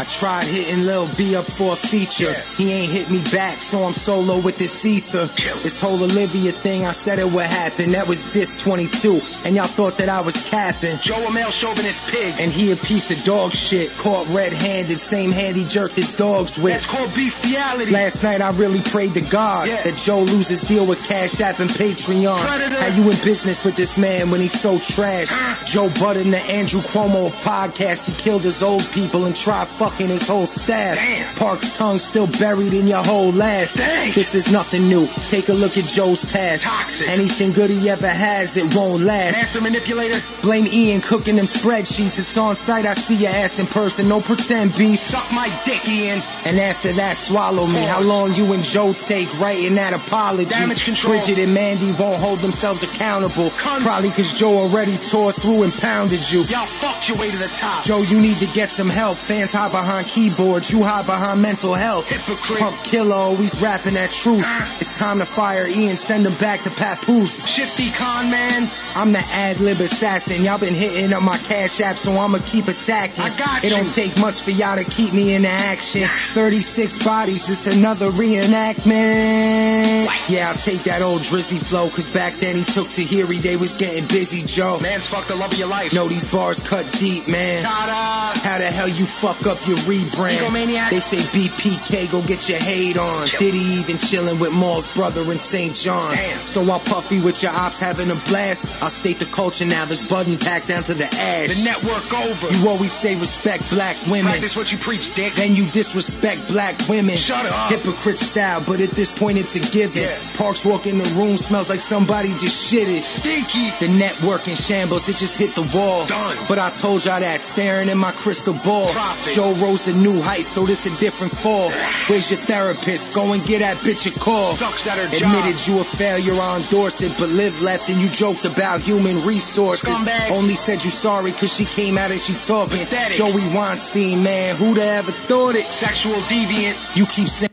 I 0.00 0.04
tried 0.04 0.44
hitting 0.44 0.86
Lil 0.86 1.08
B 1.16 1.34
up 1.36 1.46
for 1.50 1.72
a 1.72 1.76
feature. 1.76 2.32
He 2.56 2.72
ain't 2.72 2.92
hit 2.92 3.10
me 3.10 3.20
back, 3.30 3.60
so 3.60 3.82
I'm 3.82 3.92
solo 3.92 4.38
with 4.38 4.56
this 4.56 4.84
ether. 4.84 5.26
This 5.62 5.80
whole 5.80 6.02
Olivia 6.02 6.52
thing, 6.52 6.86
I 6.86 6.92
said 6.92 7.18
it 7.18 7.30
would 7.30 7.46
happen. 7.46 7.90
That 7.90 8.06
was 8.06 8.24
this 8.32 8.56
22, 8.56 9.20
and 9.44 9.56
y'all 9.56 9.66
thought 9.66 9.98
that 9.98 10.08
I 10.08 10.20
was 10.20 10.36
capping. 10.44 10.98
Joe 10.98 11.26
a 11.26 11.32
male 11.32 11.50
chauvinist 11.50 12.06
pig, 12.08 12.36
and 12.38 12.52
he 12.52 12.70
a 12.70 12.76
piece 12.76 13.10
of 13.10 13.22
dog 13.24 13.52
shit. 13.52 13.90
Caught 13.98 14.28
red-handed, 14.28 15.00
same 15.00 15.32
hand 15.32 15.56
he 15.56 15.64
jerked 15.64 15.96
his 15.96 16.14
dogs 16.14 16.56
with. 16.56 16.74
That's 16.74 16.86
called 16.86 17.12
bestiality. 17.14 17.90
Last 17.90 18.22
night 18.22 18.40
I 18.40 18.50
really 18.50 18.82
prayed 18.82 19.14
to 19.14 19.20
God 19.20 19.68
that 19.68 19.96
Joe 19.96 20.20
loses 20.20 20.62
deal 20.62 20.86
with 20.86 21.02
Cash 21.04 21.40
App 21.40 21.58
and 21.58 21.70
Patreon. 21.70 22.38
How 22.38 22.86
you 22.86 23.10
in 23.10 23.16
business 23.24 23.64
with 23.64 23.74
this 23.76 23.98
man 23.98 24.30
when 24.30 24.40
he's 24.40 24.58
so 24.58 24.78
trash? 24.78 25.28
Joe 25.68 25.90
Budden, 25.90 26.30
the 26.30 26.38
Andrew 26.38 26.82
Cuomo 26.82 27.30
podcast, 27.30 28.06
he 28.06 28.12
killed 28.22 28.42
his 28.42 28.62
old 28.62 28.88
people 28.92 29.17
and 29.24 29.34
try 29.34 29.64
fucking 29.64 30.08
his 30.08 30.26
whole 30.26 30.46
staff. 30.46 30.98
Park's 31.36 31.70
tongue 31.76 31.98
still 31.98 32.26
buried 32.26 32.74
in 32.74 32.86
your 32.86 33.04
whole 33.04 33.42
ass. 33.42 33.74
This 34.14 34.34
is 34.34 34.50
nothing 34.50 34.88
new. 34.88 35.06
Take 35.28 35.48
a 35.48 35.52
look 35.52 35.76
at 35.76 35.84
Joe's 35.84 36.24
past. 36.26 36.66
Anything 37.02 37.52
good 37.52 37.70
he 37.70 37.88
ever 37.88 38.08
has, 38.08 38.56
it 38.56 38.74
won't 38.74 39.02
last. 39.02 39.34
Master 39.36 39.60
manipulator. 39.60 40.20
Blame 40.42 40.66
Ian 40.66 41.00
cooking 41.00 41.36
them 41.36 41.46
spreadsheets. 41.46 42.18
It's 42.18 42.36
on 42.36 42.56
site. 42.56 42.86
I 42.86 42.94
see 42.94 43.14
your 43.16 43.30
ass 43.30 43.58
in 43.58 43.66
person. 43.66 44.08
No 44.08 44.20
pretend 44.20 44.76
beef. 44.76 45.00
Suck 45.00 45.30
my 45.32 45.48
dick, 45.64 45.88
Ian. 45.88 46.22
And 46.44 46.58
after 46.58 46.92
that, 46.92 47.16
swallow 47.16 47.66
me. 47.66 47.82
How 47.82 48.00
long 48.00 48.34
you 48.34 48.52
and 48.52 48.62
Joe 48.64 48.92
take 48.92 49.28
writing 49.40 49.74
that 49.76 49.92
apology? 49.92 50.50
Damage 50.50 50.84
control. 50.84 51.14
Bridget 51.14 51.38
and 51.38 51.54
Mandy 51.54 51.92
won't 51.92 52.20
hold 52.20 52.40
themselves 52.40 52.82
accountable. 52.82 53.50
Probably 53.50 54.10
cause 54.10 54.32
Joe 54.34 54.58
already 54.58 54.98
tore 54.98 55.32
through 55.32 55.62
and 55.62 55.72
pounded 55.72 56.20
you. 56.30 56.42
Y'all 56.42 56.66
fucked 56.66 57.08
your 57.08 57.16
way 57.16 57.30
to 57.30 57.36
the 57.38 57.48
top. 57.48 57.84
Joe, 57.84 58.02
you 58.02 58.20
need 58.20 58.36
to 58.38 58.46
get 58.48 58.70
some 58.70 58.88
help. 58.90 59.07
Fans 59.14 59.52
hide 59.52 59.72
behind 59.72 60.06
keyboards, 60.06 60.70
you 60.70 60.82
hide 60.82 61.06
behind 61.06 61.40
mental 61.40 61.74
health. 61.74 62.08
Hypocrite. 62.08 62.58
Pump 62.58 62.76
killer, 62.84 63.14
always 63.14 63.60
rapping 63.60 63.94
that 63.94 64.10
truth. 64.10 64.44
Uh. 64.44 64.64
It's 64.80 64.96
time 64.96 65.18
to 65.18 65.24
fire 65.26 65.66
Ian, 65.66 65.96
send 65.96 66.26
him 66.26 66.34
back 66.34 66.62
to 66.64 66.70
Papoose. 66.70 67.46
Shifty 67.46 67.90
con 67.92 68.30
man. 68.30 68.70
I'm 68.94 69.12
the 69.12 69.20
ad 69.20 69.60
lib 69.60 69.80
assassin. 69.80 70.42
Y'all 70.44 70.58
been 70.58 70.74
hitting 70.74 71.12
up 71.12 71.22
my 71.22 71.38
cash 71.38 71.80
app, 71.80 71.96
so 71.96 72.18
I'ma 72.18 72.38
keep 72.44 72.68
attacking. 72.68 73.22
I 73.22 73.36
got 73.36 73.64
It 73.64 73.70
don't 73.70 73.90
take 73.92 74.18
much 74.18 74.42
for 74.42 74.50
y'all 74.50 74.76
to 74.76 74.84
keep 74.84 75.12
me 75.12 75.34
in 75.34 75.42
the 75.42 75.48
action. 75.48 76.08
36 76.34 76.98
bodies, 77.04 77.48
it's 77.48 77.66
another 77.66 78.10
reenactment. 78.10 80.08
Yeah, 80.28 80.50
I'll 80.50 80.56
take 80.56 80.82
that 80.84 81.00
old 81.02 81.22
drizzy 81.22 81.58
flow, 81.58 81.88
cause 81.90 82.10
back 82.10 82.34
then 82.40 82.56
he 82.56 82.64
took 82.64 82.90
to 82.90 83.02
Tahiry, 83.02 83.40
they 83.40 83.56
was 83.56 83.74
getting 83.76 84.06
busy, 84.06 84.42
Joe. 84.42 84.78
Man's 84.80 85.06
fucked 85.06 85.28
the 85.28 85.34
love 85.34 85.52
of 85.52 85.58
your 85.58 85.68
life. 85.68 85.92
No, 85.92 86.08
these 86.08 86.24
bars 86.30 86.60
cut 86.60 86.90
deep, 86.92 87.28
man. 87.28 87.62
Ta-da. 87.62 88.38
How 88.40 88.58
the 88.58 88.66
hell 88.66 88.88
you 88.88 88.97
fuck 89.06 89.46
up 89.46 89.58
your 89.66 89.78
rebrand? 89.78 90.38
Egomaniac. 90.38 90.90
They 90.90 91.00
say 91.00 91.18
BPK, 91.18 92.10
go 92.10 92.22
get 92.22 92.48
your 92.48 92.58
hate 92.58 92.96
on. 92.96 93.28
Diddy 93.38 93.58
even 93.58 93.96
chillin' 93.96 94.40
with 94.40 94.52
Mal's 94.52 94.90
brother 94.92 95.30
in 95.32 95.38
St. 95.38 95.74
John. 95.74 96.14
Damn. 96.14 96.38
So 96.38 96.62
while 96.64 96.80
Puffy 96.80 97.20
with 97.20 97.42
your 97.42 97.52
ops 97.52 97.78
having 97.78 98.10
a 98.10 98.16
blast, 98.26 98.64
I'll 98.82 98.90
state 98.90 99.18
the 99.18 99.26
culture 99.26 99.64
now. 99.64 99.84
This 99.84 100.06
button 100.06 100.38
packed 100.38 100.68
down 100.68 100.84
to 100.84 100.94
the 100.94 101.06
ash. 101.06 101.56
The 101.56 101.64
network 101.64 102.12
over. 102.12 102.52
You 102.52 102.68
always 102.68 102.92
say 102.92 103.14
respect 103.16 103.68
black 103.70 103.96
women. 104.06 104.32
Practice 104.32 104.56
what 104.56 104.70
you 104.72 104.78
preach, 104.78 105.14
dick. 105.14 105.34
Then 105.34 105.54
you 105.54 105.70
disrespect 105.70 106.46
black 106.48 106.76
women. 106.88 107.16
Shut 107.16 107.46
up. 107.46 107.70
Hypocrite 107.70 108.18
style, 108.18 108.62
but 108.66 108.80
at 108.80 108.90
this 108.90 109.12
point 109.12 109.38
it's 109.38 109.54
a 109.54 109.60
given. 109.60 110.02
Yeah. 110.02 110.18
Parks 110.36 110.64
walk 110.64 110.86
in 110.86 110.98
the 110.98 111.08
room, 111.10 111.36
smells 111.36 111.68
like 111.68 111.80
somebody 111.80 112.28
just 112.38 112.72
shitted. 112.72 113.02
Stinky. 113.02 113.70
The 113.84 113.92
network 113.92 114.48
in 114.48 114.56
shambles, 114.56 115.08
it 115.08 115.16
just 115.16 115.36
hit 115.36 115.54
the 115.54 115.62
wall. 115.74 116.06
Done. 116.06 116.36
But 116.48 116.58
I 116.58 116.70
told 116.70 117.04
y'all 117.04 117.20
that, 117.20 117.42
staring 117.42 117.88
in 117.88 117.98
my 117.98 118.12
crystal 118.12 118.54
ball. 118.54 118.87
Profit. 118.92 119.32
Joe 119.32 119.52
rose 119.54 119.82
to 119.82 119.92
new 119.92 120.20
heights, 120.20 120.48
so 120.48 120.64
this 120.66 120.86
a 120.86 120.90
different 121.00 121.32
fall. 121.36 121.70
Where's 122.08 122.30
your 122.30 122.40
therapist? 122.40 123.12
Go 123.12 123.32
and 123.32 123.44
get 123.44 123.60
that 123.60 123.76
bitch 123.78 124.06
a 124.06 124.18
call. 124.18 124.56
Sucks 124.56 124.86
at 124.86 124.98
her 124.98 125.04
Admitted 125.04 125.58
job. 125.58 125.68
you 125.68 125.80
a 125.80 125.84
failure, 125.84 126.34
I 126.34 126.58
endorse 126.60 127.00
it, 127.00 127.12
but 127.18 127.28
live 127.30 127.60
left 127.62 127.88
and 127.88 128.00
you 128.00 128.08
joked 128.08 128.44
about 128.44 128.80
human 128.80 129.24
resources. 129.24 129.88
Scumbag. 129.88 130.30
Only 130.30 130.54
said 130.54 130.84
you 130.84 130.90
sorry 130.90 131.32
cause 131.32 131.52
she 131.52 131.64
came 131.64 131.98
out 131.98 132.10
and 132.10 132.20
she 132.20 132.34
talking. 132.34 132.78
Pathetic. 132.78 133.16
Joey 133.16 133.54
Weinstein, 133.54 134.22
man, 134.22 134.56
who'da 134.56 134.82
ever 134.82 135.12
thought 135.12 135.54
it? 135.54 135.64
Sexual 135.64 136.14
deviant. 136.22 136.76
You 136.96 137.06
keep 137.06 137.28
saying. 137.28 137.50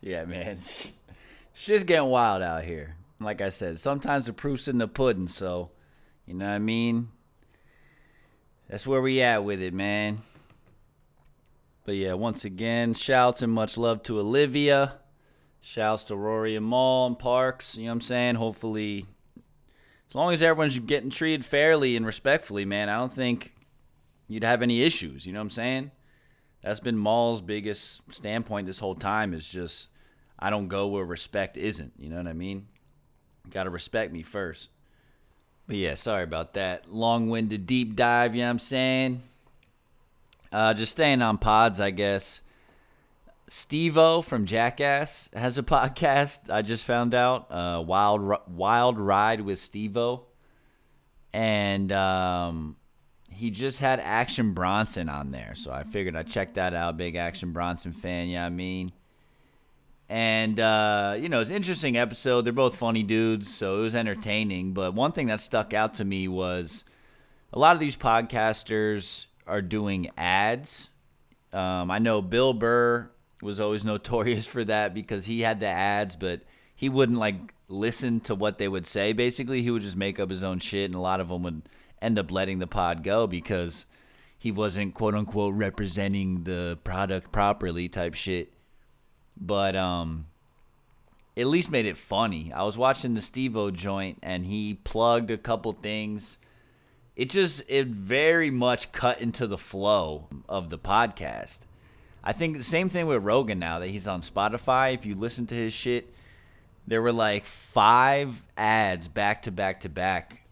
Yeah, 0.00 0.24
man. 0.24 0.58
Shit's 1.54 1.84
getting 1.84 2.08
wild 2.08 2.42
out 2.42 2.64
here. 2.64 2.96
Like 3.18 3.40
I 3.40 3.48
said, 3.48 3.80
sometimes 3.80 4.26
the 4.26 4.32
proof's 4.32 4.68
in 4.68 4.78
the 4.78 4.86
pudding, 4.86 5.26
so 5.26 5.70
you 6.26 6.34
know 6.34 6.44
what 6.44 6.52
I 6.52 6.58
mean? 6.58 7.08
That's 8.68 8.86
where 8.86 9.00
we 9.00 9.22
at 9.22 9.44
with 9.44 9.60
it, 9.60 9.72
man. 9.72 10.22
But 11.84 11.94
yeah, 11.94 12.14
once 12.14 12.44
again, 12.44 12.94
shouts 12.94 13.42
and 13.42 13.52
much 13.52 13.78
love 13.78 14.02
to 14.04 14.18
Olivia. 14.18 14.94
Shouts 15.60 16.04
to 16.04 16.16
Rory 16.16 16.56
and 16.56 16.66
Mal 16.66 17.06
and 17.06 17.18
Parks. 17.18 17.76
You 17.76 17.84
know 17.84 17.90
what 17.90 17.94
I'm 17.94 18.00
saying? 18.00 18.34
Hopefully, 18.34 19.06
as 20.08 20.14
long 20.14 20.32
as 20.32 20.42
everyone's 20.42 20.78
getting 20.80 21.10
treated 21.10 21.44
fairly 21.44 21.96
and 21.96 22.04
respectfully, 22.04 22.64
man, 22.64 22.88
I 22.88 22.96
don't 22.96 23.12
think 23.12 23.54
you'd 24.28 24.44
have 24.44 24.62
any 24.62 24.82
issues. 24.82 25.26
You 25.26 25.32
know 25.32 25.38
what 25.38 25.44
I'm 25.44 25.50
saying? 25.50 25.90
That's 26.62 26.80
been 26.80 26.98
Mal's 26.98 27.40
biggest 27.40 28.00
standpoint 28.12 28.66
this 28.66 28.80
whole 28.80 28.96
time 28.96 29.32
is 29.32 29.46
just 29.46 29.88
I 30.38 30.50
don't 30.50 30.68
go 30.68 30.88
where 30.88 31.04
respect 31.04 31.56
isn't. 31.56 31.92
You 31.98 32.10
know 32.10 32.16
what 32.16 32.26
I 32.26 32.32
mean? 32.32 32.66
Got 33.48 33.64
to 33.64 33.70
respect 33.70 34.12
me 34.12 34.22
first. 34.22 34.70
But 35.66 35.76
yeah, 35.76 35.94
sorry 35.94 36.22
about 36.22 36.54
that. 36.54 36.92
Long 36.92 37.28
winded 37.28 37.66
deep 37.66 37.96
dive, 37.96 38.34
you 38.34 38.42
know 38.42 38.46
what 38.46 38.50
I'm 38.50 38.58
saying? 38.60 39.22
Uh, 40.52 40.74
just 40.74 40.92
staying 40.92 41.22
on 41.22 41.38
pods, 41.38 41.80
I 41.80 41.90
guess. 41.90 42.40
Steve-O 43.48 44.22
from 44.22 44.46
Jackass 44.46 45.28
has 45.32 45.58
a 45.58 45.62
podcast. 45.64 46.50
I 46.50 46.62
just 46.62 46.84
found 46.84 47.14
out. 47.14 47.46
Uh, 47.50 47.82
Wild 47.84 48.40
Wild 48.48 48.98
Ride 48.98 49.40
with 49.40 49.58
Steve-O. 49.58 50.24
And 51.32 51.92
um, 51.92 52.76
he 53.30 53.50
just 53.50 53.80
had 53.80 54.00
Action 54.00 54.52
Bronson 54.54 55.08
on 55.08 55.30
there. 55.30 55.54
So 55.54 55.70
I 55.70 55.82
figured 55.82 56.16
I'd 56.16 56.28
check 56.28 56.54
that 56.54 56.74
out. 56.74 56.96
Big 56.96 57.16
Action 57.16 57.52
Bronson 57.52 57.92
fan, 57.92 58.28
yeah, 58.28 58.46
I 58.46 58.50
mean. 58.50 58.90
And, 60.08 60.60
uh, 60.60 61.16
you 61.18 61.28
know, 61.28 61.40
it's 61.40 61.50
an 61.50 61.56
interesting 61.56 61.96
episode. 61.96 62.42
They're 62.42 62.52
both 62.52 62.76
funny 62.76 63.02
dudes, 63.02 63.52
so 63.52 63.78
it 63.78 63.82
was 63.82 63.96
entertaining. 63.96 64.72
But 64.72 64.94
one 64.94 65.12
thing 65.12 65.26
that 65.26 65.40
stuck 65.40 65.74
out 65.74 65.94
to 65.94 66.04
me 66.04 66.28
was 66.28 66.84
a 67.52 67.58
lot 67.58 67.74
of 67.74 67.80
these 67.80 67.96
podcasters 67.96 69.26
are 69.46 69.62
doing 69.62 70.10
ads. 70.16 70.90
Um, 71.52 71.90
I 71.90 71.98
know 71.98 72.22
Bill 72.22 72.52
Burr 72.52 73.10
was 73.42 73.58
always 73.58 73.84
notorious 73.84 74.46
for 74.46 74.64
that 74.64 74.94
because 74.94 75.26
he 75.26 75.40
had 75.40 75.60
the 75.60 75.66
ads, 75.66 76.14
but 76.14 76.42
he 76.74 76.88
wouldn't 76.88 77.18
like 77.18 77.54
listen 77.68 78.20
to 78.20 78.34
what 78.34 78.58
they 78.58 78.68
would 78.68 78.86
say. 78.86 79.12
Basically, 79.12 79.62
he 79.62 79.70
would 79.70 79.82
just 79.82 79.96
make 79.96 80.20
up 80.20 80.30
his 80.30 80.44
own 80.44 80.60
shit, 80.60 80.84
and 80.84 80.94
a 80.94 81.00
lot 81.00 81.20
of 81.20 81.28
them 81.28 81.42
would 81.42 81.62
end 82.00 82.18
up 82.18 82.30
letting 82.30 82.58
the 82.58 82.66
pod 82.66 83.02
go 83.02 83.26
because 83.26 83.86
he 84.38 84.52
wasn't 84.52 84.94
quote 84.94 85.14
unquote 85.14 85.54
representing 85.54 86.44
the 86.44 86.78
product 86.84 87.32
properly, 87.32 87.88
type 87.88 88.14
shit. 88.14 88.52
But 89.38 89.76
um, 89.76 90.26
at 91.36 91.46
least 91.46 91.70
made 91.70 91.86
it 91.86 91.96
funny. 91.96 92.52
I 92.52 92.62
was 92.62 92.78
watching 92.78 93.14
the 93.14 93.20
Steve-O 93.20 93.70
joint, 93.70 94.18
and 94.22 94.46
he 94.46 94.74
plugged 94.74 95.30
a 95.30 95.38
couple 95.38 95.72
things 95.72 96.38
it 97.16 97.30
just 97.30 97.62
it 97.66 97.86
very 97.88 98.50
much 98.50 98.92
cut 98.92 99.20
into 99.20 99.46
the 99.46 99.58
flow 99.58 100.28
of 100.48 100.68
the 100.68 100.78
podcast. 100.78 101.60
I 102.22 102.32
think 102.32 102.56
the 102.56 102.62
same 102.62 102.90
thing 102.90 103.06
with 103.06 103.24
Rogan 103.24 103.58
now 103.58 103.78
that 103.78 103.88
he's 103.88 104.06
on 104.06 104.20
Spotify. 104.20 104.92
If 104.92 105.06
you 105.06 105.14
listen 105.14 105.46
to 105.46 105.54
his 105.54 105.72
shit, 105.72 106.12
there 106.86 107.00
were 107.00 107.12
like 107.12 107.46
five 107.46 108.44
ads 108.56 109.08
back 109.08 109.42
to 109.42 109.50
back 109.50 109.80
to 109.80 109.88
back, 109.88 110.42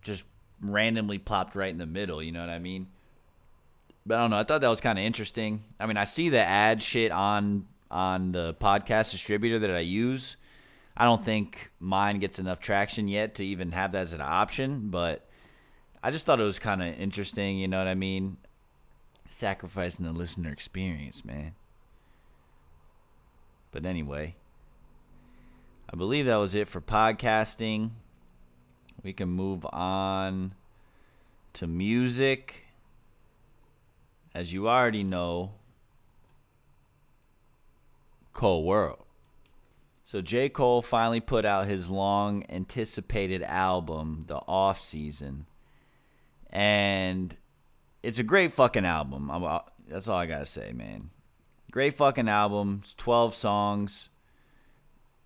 just 0.00 0.24
randomly 0.60 1.18
plopped 1.18 1.56
right 1.56 1.70
in 1.70 1.78
the 1.78 1.86
middle. 1.86 2.22
You 2.22 2.32
know 2.32 2.40
what 2.40 2.50
I 2.50 2.60
mean? 2.60 2.86
But 4.04 4.18
I 4.18 4.20
don't 4.20 4.30
know. 4.30 4.38
I 4.38 4.44
thought 4.44 4.60
that 4.60 4.68
was 4.68 4.80
kind 4.80 5.00
of 5.00 5.04
interesting. 5.04 5.64
I 5.80 5.86
mean, 5.86 5.96
I 5.96 6.04
see 6.04 6.28
the 6.28 6.40
ad 6.40 6.80
shit 6.80 7.10
on 7.10 7.66
on 7.90 8.32
the 8.32 8.54
podcast 8.54 9.12
distributor 9.12 9.58
that 9.60 9.70
I 9.70 9.80
use. 9.80 10.36
I 10.96 11.04
don't 11.04 11.24
think 11.24 11.70
mine 11.78 12.18
gets 12.20 12.38
enough 12.38 12.58
traction 12.58 13.06
yet 13.08 13.34
to 13.36 13.44
even 13.44 13.72
have 13.72 13.92
that 13.92 14.02
as 14.02 14.12
an 14.12 14.22
option, 14.22 14.88
but 14.90 15.28
I 16.02 16.10
just 16.10 16.24
thought 16.24 16.40
it 16.40 16.44
was 16.44 16.58
kind 16.58 16.82
of 16.82 16.98
interesting, 16.98 17.58
you 17.58 17.68
know 17.68 17.78
what 17.78 17.86
I 17.86 17.94
mean? 17.94 18.38
Sacrificing 19.28 20.06
the 20.06 20.12
listener 20.12 20.50
experience, 20.50 21.24
man. 21.24 21.54
But 23.72 23.84
anyway, 23.84 24.36
I 25.92 25.96
believe 25.96 26.26
that 26.26 26.36
was 26.36 26.54
it 26.54 26.68
for 26.68 26.80
podcasting. 26.80 27.90
We 29.02 29.12
can 29.12 29.28
move 29.28 29.66
on 29.72 30.54
to 31.54 31.66
music. 31.66 32.66
As 34.34 34.52
you 34.52 34.68
already 34.68 35.04
know, 35.04 35.52
Cole 38.36 38.62
World. 38.62 39.02
So 40.04 40.20
J. 40.22 40.48
Cole 40.48 40.82
finally 40.82 41.18
put 41.18 41.44
out 41.44 41.66
his 41.66 41.90
long 41.90 42.44
anticipated 42.48 43.42
album, 43.42 44.24
The 44.28 44.36
Off 44.36 44.80
Season 44.80 45.46
and 46.56 47.36
it's 48.02 48.18
a 48.18 48.22
great 48.22 48.50
fucking 48.50 48.86
album. 48.86 49.30
I'm, 49.30 49.60
that's 49.88 50.08
all 50.08 50.16
I 50.16 50.24
gotta 50.24 50.46
say, 50.46 50.72
man. 50.72 51.10
Great 51.70 51.94
fucking 51.94 52.30
album. 52.30 52.80
It's 52.82 52.94
Twelve 52.94 53.34
songs. 53.34 54.08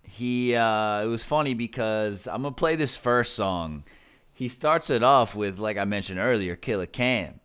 He 0.03 0.55
uh, 0.55 1.03
it 1.03 1.07
was 1.07 1.23
funny 1.23 1.53
because 1.53 2.27
I'm 2.27 2.41
gonna 2.41 2.53
play 2.53 2.75
this 2.75 2.97
first 2.97 3.33
song. 3.33 3.85
He 4.33 4.49
starts 4.49 4.89
it 4.89 5.03
off 5.03 5.35
with 5.35 5.57
like 5.57 5.77
I 5.77 5.85
mentioned 5.85 6.19
earlier, 6.19 6.57
Killa 6.57 6.85
Cam, 6.85 7.39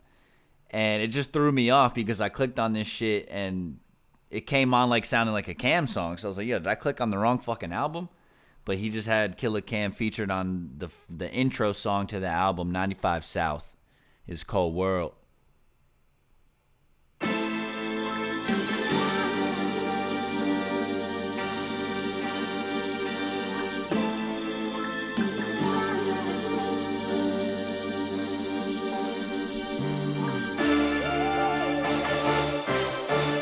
and 0.71 1.01
it 1.01 1.09
just 1.09 1.33
threw 1.33 1.53
me 1.53 1.71
off 1.71 1.95
because 1.95 2.21
I 2.21 2.29
clicked 2.29 2.59
on 2.59 2.73
this 2.73 2.89
shit 2.89 3.29
and 3.31 3.79
it 4.37 4.47
came 4.47 4.75
on 4.75 4.91
like 4.91 5.07
sounding 5.07 5.33
like 5.33 5.49
a 5.49 5.55
Cam 5.55 5.87
song. 5.87 6.19
So 6.19 6.29
I 6.29 6.31
was 6.31 6.37
like, 6.37 6.47
yo, 6.47 6.59
did 6.59 6.67
I 6.67 6.75
click 6.75 7.01
on 7.01 7.09
the 7.09 7.17
wrong 7.17 7.39
fucking 7.39 7.73
album? 7.73 8.11
But 8.67 8.77
he 8.77 8.91
just 8.91 9.09
had 9.09 9.39
Killa 9.39 9.63
Cam 9.63 9.93
featured 9.93 10.31
on 10.31 10.73
the 10.77 10.89
the 11.09 11.33
intro 11.33 11.73
song 11.73 12.07
to 12.09 12.21
the 12.21 12.27
album 12.27 12.71
95 12.71 13.25
South 13.25 13.77
is 14.27 14.45
Cole 14.45 14.75
World. 14.75 15.15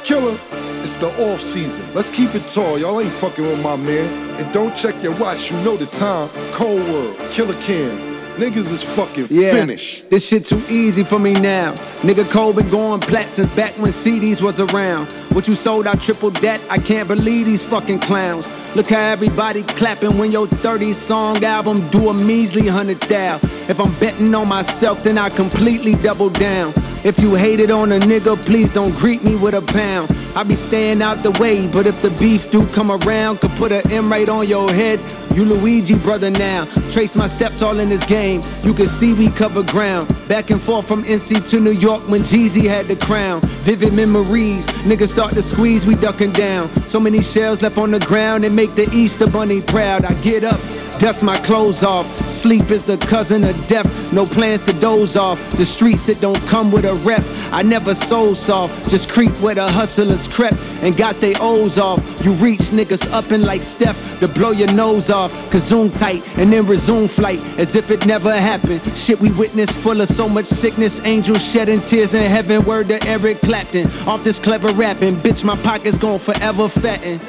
Killer, 0.04 0.38
it's 0.84 0.92
the 0.94 1.08
off 1.32 1.40
season. 1.40 1.82
Let's 1.94 2.10
keep 2.10 2.34
it 2.34 2.46
tall. 2.46 2.78
Y'all 2.78 3.00
ain't 3.00 3.12
fucking 3.14 3.44
with 3.44 3.60
my 3.60 3.74
man. 3.74 4.06
And 4.38 4.52
don't 4.52 4.76
check 4.76 4.94
your 5.02 5.16
watch, 5.18 5.50
you 5.50 5.56
know 5.62 5.76
the 5.76 5.86
time. 5.86 6.28
Cole 6.52 6.76
World, 6.76 7.16
Killa 7.32 7.54
Cam. 7.62 8.12
Niggas 8.36 8.70
is 8.72 8.82
fucking 8.82 9.28
Yeah, 9.30 9.52
finished. 9.52 10.10
this 10.10 10.26
shit 10.26 10.44
too 10.44 10.60
easy 10.68 11.04
for 11.04 11.20
me 11.20 11.34
now. 11.34 11.72
Nigga 12.02 12.28
Cole 12.30 12.52
been 12.52 12.68
going 12.68 13.00
plat 13.00 13.30
since 13.32 13.48
back 13.52 13.72
when 13.78 13.92
CDs 13.92 14.42
was 14.42 14.58
around. 14.58 15.12
What 15.32 15.46
you 15.46 15.54
sold, 15.54 15.86
I 15.86 15.94
tripled 15.94 16.34
that. 16.36 16.60
I 16.68 16.78
can't 16.78 17.06
believe 17.06 17.46
these 17.46 17.62
fucking 17.62 18.00
clowns. 18.00 18.50
Look 18.74 18.88
how 18.88 18.98
everybody 19.00 19.62
clapping 19.62 20.18
when 20.18 20.32
your 20.32 20.48
30 20.48 20.92
song 20.94 21.44
album 21.44 21.88
do 21.90 22.08
a 22.10 22.12
measly 22.24 22.66
hundred 22.66 23.00
thou. 23.02 23.36
If 23.68 23.78
I'm 23.78 23.94
betting 24.00 24.34
on 24.34 24.48
myself, 24.48 25.02
then 25.04 25.16
I 25.16 25.28
completely 25.30 25.92
double 25.92 26.28
down. 26.28 26.74
If 27.04 27.20
you 27.20 27.34
hated 27.34 27.70
on 27.70 27.92
a 27.92 27.98
nigga, 27.98 28.42
please 28.42 28.72
don't 28.72 28.96
greet 28.96 29.22
me 29.22 29.36
with 29.36 29.54
a 29.54 29.60
pound. 29.60 30.10
I 30.34 30.42
be 30.42 30.54
staying 30.54 31.02
out 31.02 31.22
the 31.22 31.32
way, 31.32 31.66
but 31.66 31.86
if 31.86 32.00
the 32.00 32.08
beef 32.08 32.50
do 32.50 32.66
come 32.68 32.90
around, 32.90 33.42
could 33.42 33.50
put 33.56 33.72
an 33.72 33.82
M 33.92 34.10
right 34.10 34.26
on 34.26 34.48
your 34.48 34.72
head. 34.72 34.98
You 35.34 35.44
Luigi 35.44 35.98
brother 35.98 36.30
now. 36.30 36.66
Trace 36.92 37.16
my 37.16 37.26
steps 37.26 37.60
all 37.60 37.80
in 37.80 37.88
this 37.88 38.04
game. 38.06 38.40
You 38.62 38.72
can 38.72 38.86
see 38.86 39.14
we 39.14 39.30
cover 39.30 39.64
ground. 39.64 40.16
Back 40.28 40.50
and 40.50 40.60
forth 40.60 40.86
from 40.86 41.02
NC 41.02 41.50
to 41.50 41.60
New 41.60 41.72
York 41.72 42.08
when 42.08 42.20
Jeezy 42.20 42.68
had 42.68 42.86
the 42.86 42.94
crown. 42.94 43.40
Vivid 43.64 43.94
memories. 43.94 44.66
Niggas 44.86 45.08
start 45.08 45.34
to 45.34 45.42
squeeze, 45.42 45.86
we 45.86 45.96
ducking 45.96 46.30
down. 46.30 46.70
So 46.86 47.00
many 47.00 47.20
shells 47.20 47.62
left 47.62 47.78
on 47.78 47.90
the 47.90 47.98
ground 47.98 48.44
and 48.44 48.54
make 48.54 48.76
the 48.76 48.88
Easter 48.92 49.26
bunny 49.26 49.60
proud. 49.60 50.04
I 50.04 50.14
get 50.22 50.44
up. 50.44 50.60
Dust 51.00 51.24
my 51.24 51.36
clothes 51.38 51.82
off. 51.82 52.06
Sleep 52.30 52.70
is 52.70 52.84
the 52.84 52.96
cousin 52.96 53.44
of 53.44 53.66
death. 53.66 54.12
No 54.12 54.24
plans 54.24 54.60
to 54.62 54.72
doze 54.74 55.16
off. 55.16 55.38
The 55.50 55.64
streets 55.64 56.06
that 56.06 56.20
don't 56.20 56.40
come 56.46 56.70
with 56.70 56.84
a 56.84 56.94
rep. 56.94 57.24
I 57.52 57.62
never 57.62 57.94
soul 57.94 58.36
soft. 58.36 58.88
Just 58.88 59.10
creep 59.10 59.32
where 59.40 59.56
the 59.56 59.70
hustlers 59.70 60.28
crept 60.28 60.56
and 60.82 60.96
got 60.96 61.20
they 61.20 61.34
O's 61.36 61.78
off. 61.78 62.00
You 62.24 62.32
reach 62.32 62.60
niggas 62.72 63.10
up 63.12 63.30
and 63.30 63.44
like 63.44 63.62
Steph 63.62 63.98
to 64.20 64.28
blow 64.28 64.50
your 64.50 64.72
nose 64.72 65.10
off. 65.10 65.32
Kazoom 65.50 65.96
tight 65.98 66.22
and 66.38 66.52
then 66.52 66.66
resume 66.66 67.08
flight 67.08 67.40
as 67.58 67.74
if 67.74 67.90
it 67.90 68.06
never 68.06 68.32
happened. 68.32 68.84
Shit 68.96 69.20
we 69.20 69.30
witnessed 69.32 69.72
full 69.72 70.00
of 70.00 70.08
so 70.08 70.28
much 70.28 70.46
sickness. 70.46 71.00
Angels 71.04 71.42
shedding 71.44 71.80
tears 71.80 72.14
in 72.14 72.30
heaven. 72.30 72.64
Word 72.64 72.88
to 72.88 73.06
Eric 73.06 73.40
Clapton. 73.40 73.86
Off 74.06 74.24
this 74.24 74.38
clever 74.38 74.72
rapping. 74.72 75.14
Bitch, 75.16 75.44
my 75.44 75.56
pockets 75.56 75.98
gon' 75.98 76.18
forever 76.18 76.68
fatten. 76.68 77.20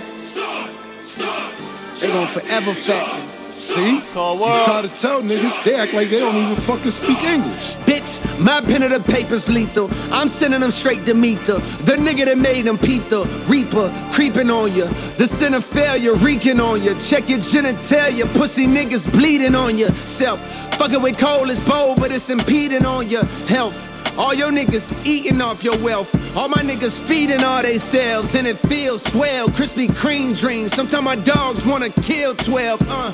They 2.00 2.08
gon' 2.08 2.28
forever 2.28 2.74
fatten. 2.74 3.35
See? 3.66 4.02
Cole 4.14 4.38
World. 4.38 4.64
try 4.66 4.82
to 4.84 4.88
tell 4.90 5.22
niggas, 5.22 5.64
they 5.64 5.76
act 5.76 5.94
like 5.94 6.10
they 6.10 6.20
don't 6.20 6.36
even 6.36 6.56
fucking 6.64 6.92
speak 6.92 7.24
English. 7.24 7.74
Bitch, 7.86 8.40
my 8.40 8.62
pen 8.62 8.84
of 8.84 8.92
the 8.92 9.00
paper's 9.00 9.50
lethal. 9.50 9.90
I'm 10.12 10.30
sending 10.30 10.60
them 10.60 10.72
straight 10.72 11.06
to. 11.06 11.14
The 11.14 11.56
the 11.86 11.98
nigga 11.98 12.26
that 12.26 12.38
made 12.38 12.66
them 12.66 12.78
peep 12.78 13.08
the 13.10 13.26
Reaper 13.48 13.90
creeping 14.12 14.50
on 14.50 14.74
you. 14.74 14.88
The 15.18 15.28
sin 15.28 15.54
of 15.54 15.64
failure 15.64 16.14
reeking 16.16 16.60
on 16.60 16.84
you. 16.84 16.94
Check 17.00 17.30
your 17.30 17.40
genitalia. 17.40 18.32
Pussy 18.36 18.68
niggas 18.68 19.10
bleeding 19.12 19.56
on 19.56 19.78
yourself. 19.78 20.40
Fucking 20.76 21.02
with 21.02 21.18
Cole 21.18 21.50
is 21.50 21.60
bold, 21.62 22.00
but 22.00 22.12
it's 22.12 22.30
impeding 22.30 22.86
on 22.86 23.10
your 23.10 23.26
health. 23.48 23.76
All 24.18 24.34
your 24.34 24.50
niggas 24.50 25.06
eating 25.06 25.42
off 25.42 25.64
your 25.64 25.78
wealth. 25.78 26.10
All 26.36 26.50
my 26.50 26.62
niggas 26.62 27.02
feeding 27.02 27.44
all 27.44 27.62
they 27.62 27.80
selves, 27.80 28.36
and 28.36 28.46
it 28.46 28.60
feels 28.68 29.04
swell. 29.04 29.48
Krispy 29.48 29.88
Kreme 29.88 30.38
dreams. 30.38 30.74
Sometimes 30.74 31.04
my 31.04 31.16
dogs 31.16 31.66
wanna 31.66 31.90
kill 31.90 32.36
12. 32.36 32.82
Uh. 32.90 33.14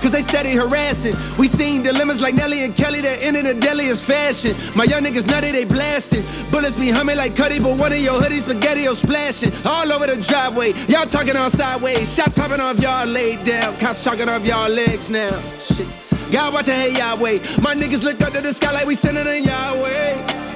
Cause 0.00 0.12
they 0.12 0.22
steady 0.22 0.52
harassing. 0.52 1.14
We 1.38 1.48
seen 1.48 1.82
dilemmas 1.82 2.20
like 2.20 2.34
Nelly 2.34 2.64
and 2.64 2.74
Kelly 2.74 3.00
that 3.00 3.22
end 3.22 3.36
in 3.36 3.44
the 3.44 3.54
deadliest 3.54 4.04
fashion. 4.04 4.54
My 4.76 4.84
young 4.84 5.02
niggas 5.02 5.26
nutty, 5.26 5.52
they 5.52 5.64
blasting. 5.64 6.24
Bullets 6.50 6.76
be 6.76 6.90
humming 6.90 7.16
like 7.16 7.34
Cudi, 7.34 7.62
but 7.62 7.80
one 7.80 7.92
of 7.92 7.98
your 7.98 8.20
hoodies 8.20 8.42
spaghetti 8.42 8.86
splashing. 8.94 9.52
All 9.64 9.90
over 9.92 10.06
the 10.06 10.16
driveway, 10.22 10.72
y'all 10.86 11.06
talking 11.06 11.36
on 11.36 11.50
sideways. 11.50 12.12
Shots 12.14 12.34
popping 12.34 12.60
off 12.60 12.80
y'all 12.80 13.06
laid 13.06 13.44
down. 13.44 13.76
Cops 13.78 14.04
chalking 14.04 14.28
off 14.28 14.46
y'all 14.46 14.70
legs 14.70 15.10
now. 15.10 15.40
Shit. 15.74 15.86
God 16.30 16.54
watch 16.54 16.66
hey 16.66 16.94
Yahweh. 16.94 17.38
My 17.60 17.74
niggas 17.74 18.02
look 18.02 18.20
up 18.22 18.32
to 18.34 18.40
the 18.40 18.52
sky 18.52 18.70
like 18.72 18.86
we 18.86 18.94
sending 18.94 19.26
in 19.26 19.44
Yahweh. 19.44 20.46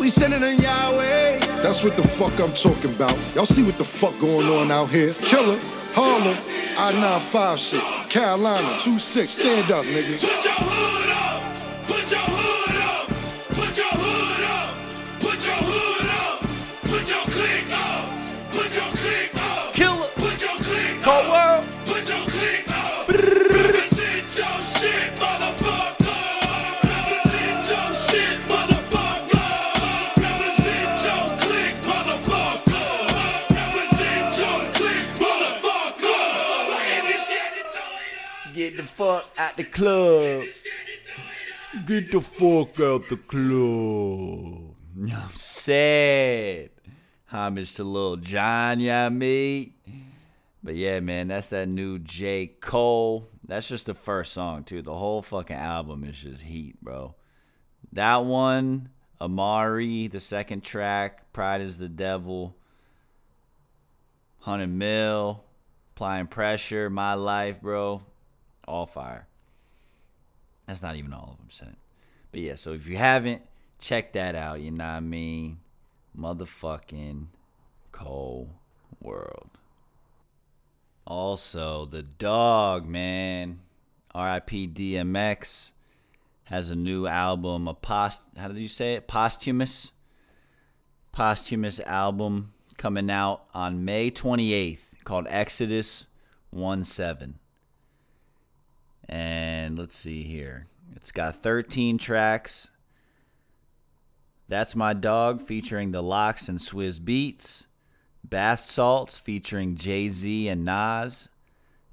We 0.00 0.08
sending 0.08 0.42
in 0.42 0.58
Yahweh. 0.58 1.38
That's 1.62 1.84
what 1.84 1.96
the 1.96 2.06
fuck 2.08 2.32
I'm 2.40 2.54
talking 2.54 2.94
about. 2.94 3.14
Y'all 3.34 3.46
see 3.46 3.62
what 3.62 3.76
the 3.76 3.84
fuck 3.84 4.18
going 4.18 4.46
on 4.46 4.70
out 4.70 4.90
here? 4.90 5.12
Killer, 5.12 5.60
Harlem, 5.92 6.36
I-95 6.76 7.58
shit, 7.58 8.10
Carolina, 8.10 8.66
2-6, 8.80 9.26
stand 9.26 9.70
up, 9.72 9.84
nigga. 9.84 11.37
Get 38.58 38.76
the 38.76 38.82
fuck 38.82 39.24
out 39.38 39.56
the 39.56 39.62
club. 39.62 40.42
Get 41.86 42.10
the 42.10 42.20
fuck 42.20 42.80
out 42.80 43.08
the 43.08 43.16
club. 43.16 44.74
I'm 45.16 45.34
sad. 45.36 46.70
Homage 47.26 47.72
to 47.74 47.84
Lil 47.84 48.16
Jon, 48.16 48.80
yeah, 48.80 49.10
me. 49.10 49.74
But 50.60 50.74
yeah, 50.74 50.98
man, 50.98 51.28
that's 51.28 51.46
that 51.50 51.68
new 51.68 52.00
J. 52.00 52.48
Cole. 52.48 53.28
That's 53.46 53.68
just 53.68 53.86
the 53.86 53.94
first 53.94 54.32
song, 54.32 54.64
too. 54.64 54.82
The 54.82 54.92
whole 54.92 55.22
fucking 55.22 55.54
album 55.54 56.02
is 56.02 56.20
just 56.20 56.42
heat, 56.42 56.82
bro. 56.82 57.14
That 57.92 58.24
one, 58.24 58.88
Amari, 59.20 60.08
the 60.08 60.18
second 60.18 60.64
track, 60.64 61.32
Pride 61.32 61.60
is 61.60 61.78
the 61.78 61.88
Devil, 61.88 62.56
100 64.42 64.66
Mil, 64.66 65.44
Applying 65.94 66.26
Pressure, 66.26 66.90
My 66.90 67.14
Life, 67.14 67.62
bro. 67.62 68.02
All 68.68 68.86
fire. 68.86 69.26
That's 70.66 70.82
not 70.82 70.96
even 70.96 71.14
all 71.14 71.30
of 71.32 71.38
them 71.38 71.50
sent. 71.50 71.78
But 72.30 72.42
yeah, 72.42 72.54
so 72.54 72.72
if 72.74 72.86
you 72.86 72.98
haven't, 72.98 73.42
check 73.78 74.12
that 74.12 74.34
out. 74.34 74.60
You 74.60 74.70
know 74.70 74.84
what 74.84 74.90
I 74.90 75.00
mean? 75.00 75.60
Motherfucking 76.16 77.28
Cole 77.92 78.50
World. 79.00 79.48
Also, 81.06 81.86
the 81.86 82.02
dog, 82.02 82.86
man. 82.86 83.60
RIP 84.14 84.50
DMX 84.74 85.72
has 86.44 86.70
a 86.70 86.76
new 86.76 87.06
album, 87.06 87.68
a 87.68 87.74
post 87.74 88.22
how 88.36 88.48
did 88.48 88.58
you 88.58 88.68
say 88.68 88.94
it? 88.94 89.06
Posthumous. 89.06 89.92
Posthumous 91.12 91.80
album 91.80 92.52
coming 92.76 93.10
out 93.10 93.44
on 93.54 93.84
May 93.84 94.10
28th 94.10 95.02
called 95.04 95.26
Exodus 95.30 96.06
1 96.50 96.84
7. 96.84 97.38
And 99.08 99.78
let's 99.78 99.96
see 99.96 100.22
here. 100.22 100.66
It's 100.94 101.12
got 101.12 101.42
13 101.42 101.98
tracks. 101.98 102.70
That's 104.48 104.74
My 104.74 104.94
Dog 104.94 105.40
featuring 105.40 105.92
The 105.92 106.02
LOX 106.02 106.48
and 106.48 106.58
Swizz 106.58 107.00
Beatz. 107.00 107.66
Bath 108.24 108.60
Salts 108.60 109.18
featuring 109.18 109.76
Jay 109.76 110.08
Z 110.08 110.48
and 110.48 110.64
Nas. 110.64 111.28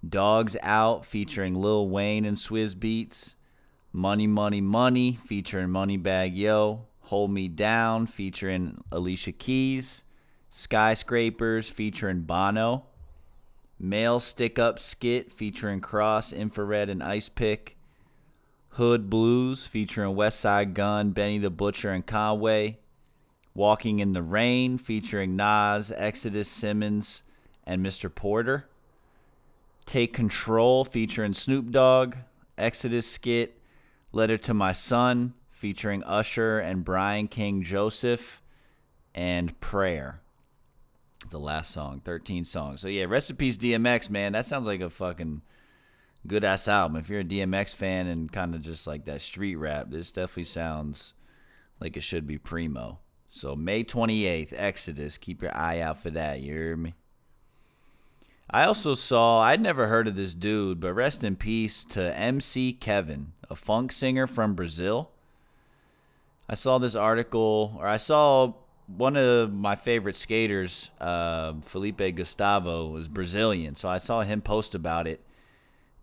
Dogs 0.07 0.57
Out 0.61 1.05
featuring 1.05 1.55
Lil 1.55 1.88
Wayne 1.89 2.26
and 2.26 2.38
Swizz 2.38 2.76
Beatz. 2.76 3.36
Money 3.91 4.28
Money 4.28 4.61
Money 4.61 5.18
featuring 5.24 5.70
Moneybagg 5.70 6.36
Yo. 6.36 6.88
Hold 7.01 7.32
Me 7.32 7.47
Down 7.47 8.07
featuring 8.07 8.84
Alicia 8.91 9.32
Keys. 9.32 10.03
Skyscrapers 10.49 11.70
featuring 11.70 12.22
Bono. 12.22 12.88
Male 13.86 14.20
Stick 14.20 14.58
Up 14.58 14.80
Skit 14.80 15.32
featuring 15.32 15.80
Cross, 15.80 16.34
Infrared, 16.34 16.90
and 16.90 17.04
Ice 17.04 17.30
Pick. 17.30 17.78
Hood 18.70 19.10
Blues 19.10 19.68
featuring 19.68 20.16
Westside 20.16 20.74
Gun, 20.74 21.12
Benny 21.12 21.38
the 21.38 21.52
Butcher, 21.52 21.92
and 21.92 22.06
Conway. 22.06 22.80
Walking 23.54 24.00
in 24.00 24.14
the 24.14 24.24
Rain 24.24 24.80
featuring 24.80 25.36
Nas, 25.36 25.94
Exodus 25.96 26.50
Simmons, 26.50 27.22
and 27.64 27.86
Mr. 27.86 28.14
Porter. 28.14 28.68
Take 29.86 30.14
Control 30.14 30.84
featuring 30.84 31.34
Snoop 31.34 31.72
Dogg. 31.72 32.16
Exodus 32.58 33.10
Skit, 33.10 33.60
Letter 34.12 34.38
to 34.40 34.54
My 34.54 34.72
Son 34.72 35.34
featuring 35.52 36.04
Usher 36.06 36.58
and 36.60 36.84
Brian 36.84 37.28
King 37.28 37.62
Joseph. 37.62 38.42
And 39.14 39.58
Prayer 39.62 40.22
the 41.30 41.39
last 41.39 41.71
song 41.71 42.01
13 42.03 42.45
songs. 42.45 42.82
So 42.82 42.88
yeah 42.88 43.05
recipes 43.05 43.57
dmx 43.57 44.09
man. 44.09 44.34
That 44.34 44.45
sounds 44.45 44.67
like 44.67 44.82
a 44.82 44.89
fucking 44.89 45.41
good 46.28 46.43
ass 46.43 46.67
album. 46.67 46.97
If 46.97 47.09
you're 47.09 47.21
a 47.21 47.26
dmx 47.26 47.76
fan 47.76 48.07
and 48.07 48.32
kind 48.32 48.55
of 48.55 48.61
just 48.61 48.88
like 48.88 49.05
that 49.05 49.21
street 49.21 49.55
rap 49.55 49.88
this 49.89 50.11
definitely 50.11 50.45
sounds 50.45 51.13
like 51.80 51.97
it 51.97 52.03
should 52.03 52.28
be 52.28 52.38
primo. 52.38 52.99
So 53.28 53.55
may 53.55 53.84
28th 53.84 54.53
exodus. 54.55 55.17
Keep 55.17 55.41
your 55.41 55.55
eye 55.55 55.80
out 55.80 56.01
for 56.01 56.09
that. 56.11 56.41
You 56.41 56.53
hear 56.53 56.78
me? 56.78 56.93
I 58.49 58.65
also 58.65 58.93
saw 58.93 59.41
i'd 59.41 59.59
never 59.59 59.88
heard 59.88 60.07
of 60.07 60.15
this 60.15 60.36
dude 60.36 60.80
but 60.80 60.93
rest 60.93 61.23
in 61.23 61.36
peace 61.36 61.84
to 61.86 62.15
mc 62.15 62.73
kevin 62.73 63.34
a 63.49 63.55
funk 63.55 63.91
singer 63.91 64.28
from 64.28 64.53
brazil. 64.53 65.09
I 66.47 66.53
saw 66.53 66.78
this 66.78 66.95
article 66.95 67.76
or 67.80 67.88
i 67.88 67.97
saw 67.97 68.53
one 68.88 69.18
of 69.18 69.54
my 69.54 69.76
favorite 69.76 70.16
skaters, 70.16 70.92
uh, 71.02 71.54
Felipe 71.62 72.16
Gustavo, 72.16 72.88
was 72.88 73.08
Brazilian. 73.08 73.76
So 73.76 73.90
I 73.90 73.98
saw 73.98 74.22
him 74.22 74.42
post 74.42 74.76
about 74.76 75.08
it, 75.08 75.22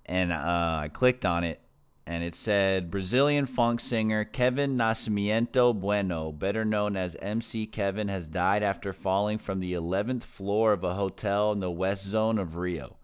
and 0.07 0.33
uh, 0.33 0.81
I 0.83 0.91
clicked 0.93 1.25
on 1.25 1.45
it, 1.45 1.61
and 2.07 2.25
it 2.25 2.35
said 2.35 2.91
Brazilian 2.91 3.47
funk 3.47 3.81
singer 3.81 4.25
Kevin 4.25 4.77
Nascimento 4.77 5.73
Bueno, 5.79 6.33
better 6.33 6.65
known 6.65 6.97
as 6.97 7.17
MC 7.21 7.67
Kevin, 7.67 8.09
has 8.09 8.29
died 8.29 8.63
after 8.63 8.93
falling 8.93 9.39
from 9.39 9.61
the 9.61 9.73
11th 9.73 10.25
floor 10.25 10.73
of 10.73 10.83
a 10.83 10.95
hotel 10.95 11.53
in 11.53 11.61
the 11.61 11.71
west 11.71 12.05
zone 12.05 12.39
of 12.39 12.57
Rio. 12.57 12.97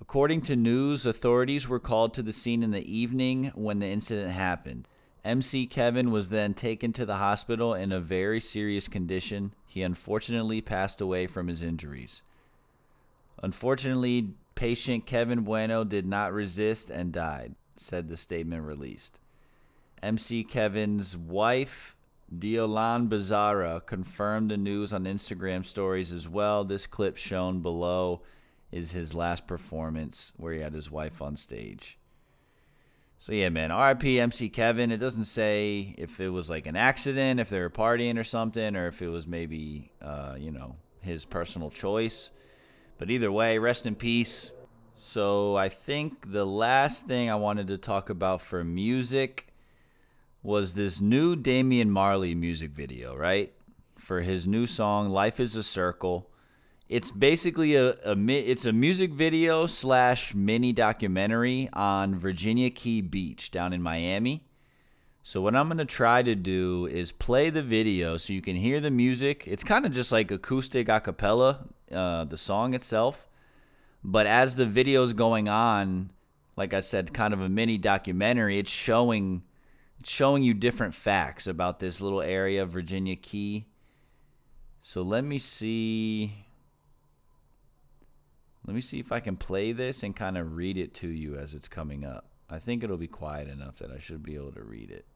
According 0.00 0.42
to 0.42 0.56
news, 0.56 1.04
authorities 1.06 1.68
were 1.68 1.80
called 1.80 2.14
to 2.14 2.22
the 2.22 2.32
scene 2.32 2.62
in 2.62 2.70
the 2.70 2.96
evening 2.96 3.50
when 3.54 3.80
the 3.80 3.88
incident 3.88 4.30
happened. 4.30 4.86
MC 5.26 5.66
Kevin 5.66 6.12
was 6.12 6.28
then 6.28 6.54
taken 6.54 6.92
to 6.92 7.04
the 7.04 7.16
hospital 7.16 7.74
in 7.74 7.90
a 7.90 7.98
very 7.98 8.38
serious 8.38 8.86
condition. 8.86 9.52
He 9.66 9.82
unfortunately 9.82 10.60
passed 10.60 11.00
away 11.00 11.26
from 11.26 11.48
his 11.48 11.62
injuries. 11.62 12.22
Unfortunately, 13.42 14.34
patient 14.54 15.04
Kevin 15.04 15.40
Bueno 15.40 15.82
did 15.82 16.06
not 16.06 16.32
resist 16.32 16.90
and 16.90 17.12
died, 17.12 17.56
said 17.74 18.06
the 18.06 18.16
statement 18.16 18.62
released. 18.62 19.18
MC 20.00 20.44
Kevin's 20.44 21.16
wife, 21.16 21.96
Deolane 22.32 23.08
Bezerra, 23.08 23.84
confirmed 23.84 24.52
the 24.52 24.56
news 24.56 24.92
on 24.92 25.06
Instagram 25.06 25.66
stories 25.66 26.12
as 26.12 26.28
well. 26.28 26.64
This 26.64 26.86
clip 26.86 27.16
shown 27.16 27.62
below 27.62 28.22
is 28.70 28.92
his 28.92 29.12
last 29.12 29.48
performance 29.48 30.32
where 30.36 30.52
he 30.52 30.60
had 30.60 30.72
his 30.72 30.88
wife 30.88 31.20
on 31.20 31.34
stage. 31.34 31.98
So 33.18 33.32
yeah, 33.32 33.48
man, 33.48 33.72
RIP 33.72 34.04
MC 34.04 34.48
Kevin. 34.48 34.90
It 34.92 34.98
doesn't 34.98 35.24
say 35.24 35.94
if 35.96 36.20
it 36.20 36.28
was 36.28 36.50
like 36.50 36.66
an 36.66 36.76
accident, 36.76 37.40
if 37.40 37.48
they 37.48 37.60
were 37.60 37.70
partying 37.70 38.18
or 38.18 38.24
something, 38.24 38.76
or 38.76 38.88
if 38.88 39.00
it 39.00 39.08
was 39.08 39.26
maybe, 39.26 39.90
uh, 40.02 40.36
you 40.38 40.50
know, 40.50 40.76
his 41.00 41.24
personal 41.24 41.70
choice. 41.70 42.30
But 42.98 43.10
either 43.10 43.32
way, 43.32 43.58
rest 43.58 43.86
in 43.86 43.94
peace. 43.94 44.52
So 44.96 45.56
I 45.56 45.68
think 45.68 46.30
the 46.32 46.46
last 46.46 47.06
thing 47.06 47.30
I 47.30 47.34
wanted 47.36 47.68
to 47.68 47.78
talk 47.78 48.10
about 48.10 48.42
for 48.42 48.64
music 48.64 49.52
was 50.42 50.74
this 50.74 51.00
new 51.00 51.36
Damian 51.36 51.90
Marley 51.90 52.34
music 52.34 52.70
video, 52.70 53.16
right? 53.16 53.52
For 53.98 54.20
his 54.20 54.46
new 54.46 54.66
song 54.66 55.10
"Life 55.10 55.40
Is 55.40 55.56
a 55.56 55.62
Circle." 55.62 56.30
It's 56.88 57.10
basically 57.10 57.74
a, 57.74 57.94
a 58.04 58.16
it's 58.28 58.64
a 58.64 58.72
music 58.72 59.12
video 59.12 59.66
slash 59.66 60.34
mini 60.34 60.72
documentary 60.72 61.68
on 61.72 62.14
Virginia 62.14 62.70
Key 62.70 63.00
Beach 63.00 63.50
down 63.50 63.72
in 63.72 63.82
Miami. 63.82 64.44
So 65.24 65.40
what 65.40 65.56
I'm 65.56 65.66
gonna 65.66 65.84
try 65.84 66.22
to 66.22 66.36
do 66.36 66.86
is 66.86 67.10
play 67.10 67.50
the 67.50 67.62
video 67.62 68.16
so 68.16 68.32
you 68.32 68.40
can 68.40 68.54
hear 68.54 68.78
the 68.78 68.92
music. 68.92 69.42
It's 69.48 69.64
kind 69.64 69.84
of 69.84 69.92
just 69.92 70.12
like 70.12 70.30
acoustic 70.30 70.88
a 70.88 71.00
cappella, 71.00 71.66
uh, 71.90 72.22
the 72.24 72.36
song 72.36 72.72
itself. 72.72 73.26
But 74.04 74.28
as 74.28 74.54
the 74.54 74.66
video's 74.66 75.12
going 75.12 75.48
on, 75.48 76.10
like 76.56 76.72
I 76.72 76.78
said, 76.78 77.12
kind 77.12 77.34
of 77.34 77.40
a 77.40 77.48
mini 77.48 77.78
documentary. 77.78 78.60
It's 78.60 78.70
showing 78.70 79.42
it's 79.98 80.10
showing 80.10 80.44
you 80.44 80.54
different 80.54 80.94
facts 80.94 81.48
about 81.48 81.80
this 81.80 82.00
little 82.00 82.22
area 82.22 82.62
of 82.62 82.70
Virginia 82.70 83.16
Key. 83.16 83.66
So 84.80 85.02
let 85.02 85.24
me 85.24 85.38
see 85.38 86.45
let 88.66 88.74
me 88.74 88.80
see 88.80 88.98
if 88.98 89.12
I 89.12 89.20
can 89.20 89.36
play 89.36 89.70
this 89.72 90.02
and 90.02 90.14
kind 90.14 90.36
of 90.36 90.56
read 90.56 90.76
it 90.76 90.92
to 90.94 91.08
you 91.08 91.36
as 91.36 91.54
it's 91.54 91.68
coming 91.68 92.04
up. 92.04 92.26
I 92.50 92.58
think 92.58 92.82
it'll 92.82 92.96
be 92.96 93.06
quiet 93.06 93.48
enough 93.48 93.76
that 93.76 93.92
I 93.92 93.98
should 93.98 94.24
be 94.24 94.34
able 94.34 94.52
to 94.52 94.62
read 94.62 94.90
it. 94.90 95.06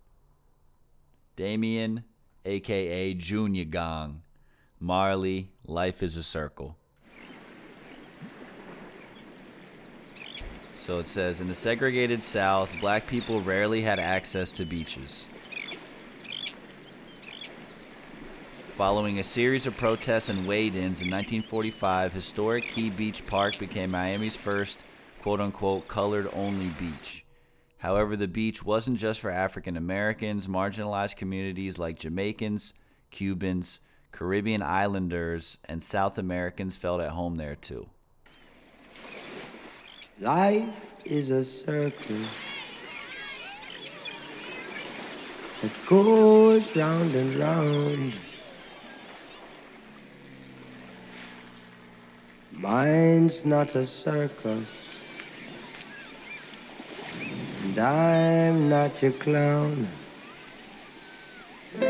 Damian, 1.34 2.04
aka 2.44 3.14
Junior 3.14 3.64
Gong, 3.64 4.22
Marley, 4.78 5.50
Life 5.66 6.02
is 6.02 6.16
a 6.16 6.22
Circle. 6.22 6.76
So 10.76 10.98
it 10.98 11.06
says 11.06 11.40
In 11.40 11.48
the 11.48 11.54
segregated 11.54 12.22
South, 12.22 12.70
black 12.80 13.06
people 13.06 13.40
rarely 13.40 13.82
had 13.82 13.98
access 13.98 14.52
to 14.52 14.64
beaches. 14.64 15.28
Following 18.76 19.18
a 19.18 19.24
series 19.24 19.66
of 19.66 19.76
protests 19.76 20.28
and 20.28 20.46
wade 20.46 20.74
ins 20.74 21.02
in 21.02 21.10
1945, 21.10 22.12
historic 22.12 22.64
Key 22.64 22.88
Beach 22.88 23.26
Park 23.26 23.58
became 23.58 23.90
Miami's 23.90 24.36
first 24.36 24.84
quote 25.20 25.40
unquote 25.40 25.86
colored 25.86 26.28
only 26.32 26.68
beach. 26.78 27.24
However, 27.78 28.16
the 28.16 28.28
beach 28.28 28.64
wasn't 28.64 28.98
just 28.98 29.20
for 29.20 29.30
African 29.30 29.76
Americans, 29.76 30.46
marginalized 30.46 31.16
communities 31.16 31.78
like 31.78 31.98
Jamaicans, 31.98 32.72
Cubans, 33.10 33.80
Caribbean 34.12 34.62
islanders, 34.62 35.58
and 35.64 35.82
South 35.82 36.16
Americans 36.16 36.76
felt 36.76 37.00
at 37.00 37.10
home 37.10 37.36
there 37.36 37.56
too. 37.56 37.88
Life 40.20 40.94
is 41.04 41.30
a 41.30 41.44
circle 41.44 42.16
that 45.60 45.86
goes 45.86 46.74
round 46.76 47.14
and 47.14 47.36
round. 47.36 48.14
Mine's 52.60 53.44
not 53.46 53.74
a 53.74 53.86
circus, 53.86 54.94
and 57.62 57.78
I'm 57.78 58.68
not 58.68 59.00
your 59.00 59.12
clown. 59.12 59.88
In 61.80 61.88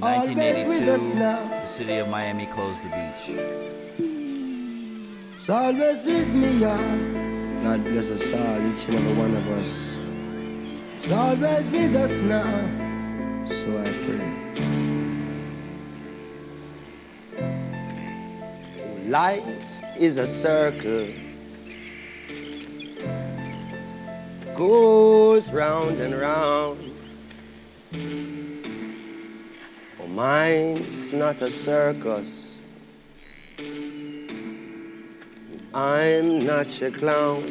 1982, 0.00 0.86
the 0.86 1.66
city 1.66 1.96
of 1.96 2.08
Miami 2.08 2.46
closed 2.46 2.82
the 2.82 2.88
beach. 2.88 3.28
It's 5.36 5.50
always 5.50 6.02
with 6.06 6.28
me, 6.28 6.56
y'all. 6.56 6.78
God 7.62 7.84
bless 7.84 8.08
us 8.08 8.32
all, 8.32 8.72
each 8.72 8.88
and 8.88 8.96
every 8.96 9.12
one 9.12 9.36
of 9.36 9.46
us. 9.50 9.98
It's 11.02 11.12
always 11.12 11.70
with 11.70 11.96
us 11.96 12.22
now. 12.22 12.50
So 13.46 13.78
I 13.78 13.92
pray. 14.06 14.89
Life 19.10 19.42
is 19.98 20.18
a 20.18 20.26
circle. 20.28 21.08
Goes 24.56 25.50
round 25.50 26.00
and 26.00 26.14
round. 26.14 26.78
Oh, 30.00 30.06
mine's 30.06 31.12
not 31.12 31.42
a 31.42 31.50
circus. 31.50 32.60
I'm 35.74 36.46
not 36.46 36.80
your 36.80 36.92
clown. 36.92 37.42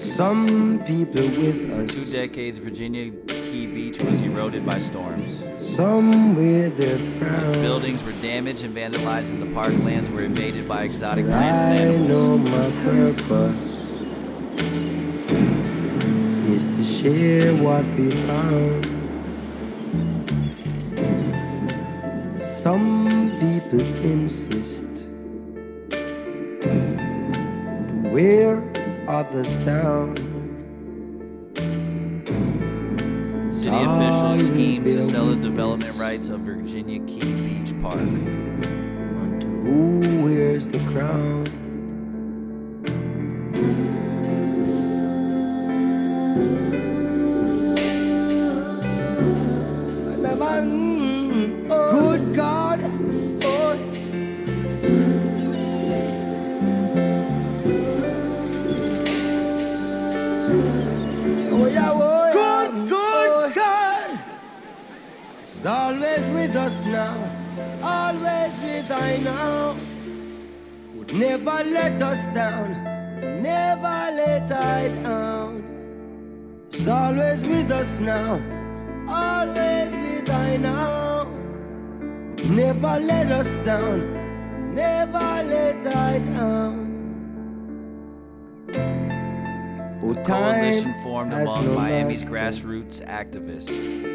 Some 0.00 0.82
people 0.84 1.28
with 1.28 1.70
us, 1.70 1.94
two 1.94 2.10
decades, 2.10 2.58
Virginia 2.58 3.12
Beach 3.90 4.00
was 4.02 4.20
eroded 4.20 4.64
by 4.64 4.78
storms. 4.78 5.48
some 5.58 6.36
with 6.36 6.76
their 6.76 6.96
buildings 7.54 8.04
were 8.04 8.12
damaged 8.22 8.62
and 8.62 8.72
vandalized, 8.72 9.30
and 9.30 9.42
the 9.42 9.46
parklands 9.46 10.08
were 10.12 10.22
invaded 10.22 10.68
by 10.68 10.84
exotic 10.84 11.26
plants 11.26 11.60
and 11.60 11.80
I 11.80 11.82
animals. 11.82 12.08
know 12.08 12.38
my 12.38 12.70
purpose 12.84 13.90
is 16.54 16.66
to 16.66 16.84
share 16.84 17.52
what 17.56 17.84
we 17.96 18.12
found. 18.26 18.86
Some 22.44 23.08
people 23.40 23.80
insist 24.04 24.86
to 25.90 25.98
wear 28.12 28.62
others 29.08 29.56
down. 29.56 30.14
City 33.60 33.72
Ah, 33.72 34.32
officials 34.32 34.46
scheme 34.46 34.84
to 34.84 35.02
sell 35.02 35.26
the 35.26 35.36
development 35.36 35.94
rights 35.98 36.30
of 36.30 36.40
Virginia 36.40 36.98
Key 37.00 37.20
Beach 37.20 37.74
Park. 37.82 37.98
Who 39.66 40.22
wears 40.24 40.66
the 40.66 40.78
crown? 40.86 41.44
Never 71.20 71.62
let 71.76 72.02
us 72.02 72.20
down, 72.34 72.70
never 73.42 73.98
let 74.20 74.50
I 74.50 74.88
down. 74.88 75.52
It's 76.72 76.86
always 76.88 77.42
with 77.42 77.70
us 77.70 78.00
now, 78.00 78.32
always 79.08 79.92
with 80.04 80.30
I 80.30 80.56
now. 80.56 81.24
Never 82.42 82.94
let 83.10 83.30
us 83.40 83.50
down, 83.66 84.74
never 84.74 85.28
let 85.54 85.86
I 85.86 86.18
down. 86.18 86.86
Oh, 90.02 90.12
A 90.12 90.24
coalition 90.24 90.94
formed 91.02 91.32
among 91.32 91.66
no 91.66 91.74
Miami's 91.74 92.24
master. 92.24 92.34
grassroots 92.34 92.98
activists. 93.06 94.09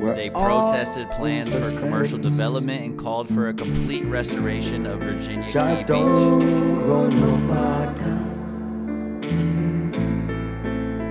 We're 0.00 0.14
They 0.14 0.28
protested 0.28 1.10
plans 1.12 1.48
for 1.50 1.70
commercial 1.70 2.18
development 2.18 2.84
and 2.84 2.98
called 2.98 3.28
for 3.28 3.48
a 3.48 3.54
complete 3.54 4.04
restoration 4.04 4.84
of 4.84 5.00
Virginia 5.00 5.46
Key 5.46 5.76
Beach. 5.76 5.86
don't 5.86 6.82
run 6.86 7.18
no 7.18 7.36
border. 7.48 8.22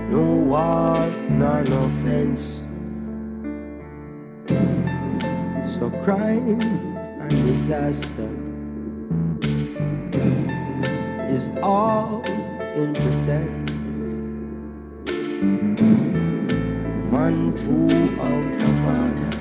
No 0.08 0.36
wall, 0.36 1.10
nor 1.30 1.64
no 1.64 1.88
fence. 2.04 2.62
So 5.76 5.90
crime 6.04 6.60
and 7.20 7.46
disaster 7.46 8.30
is 11.28 11.48
all 11.60 12.22
in 12.76 12.94
pretense. 12.94 13.66
Man 17.16 17.54
too 17.56 17.88
out 18.20 18.54
of 18.68 18.76
order. 19.00 19.34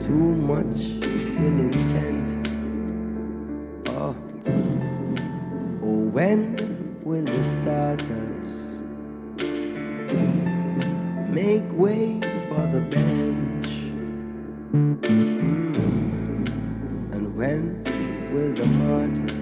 Too 0.00 0.28
much 0.50 0.80
ill 1.44 1.58
intent. 1.68 2.26
Oh, 3.90 4.16
oh, 5.82 6.00
when 6.16 6.38
will 7.04 7.26
the 7.26 7.42
starters 7.42 8.52
make 11.28 11.70
way 11.72 12.20
for 12.48 12.64
the 12.74 12.80
bench? 12.88 13.68
Mm. 14.72 15.04
And 17.12 17.36
when 17.36 17.84
will 18.32 18.52
the 18.54 18.64
martyrs 18.64 19.33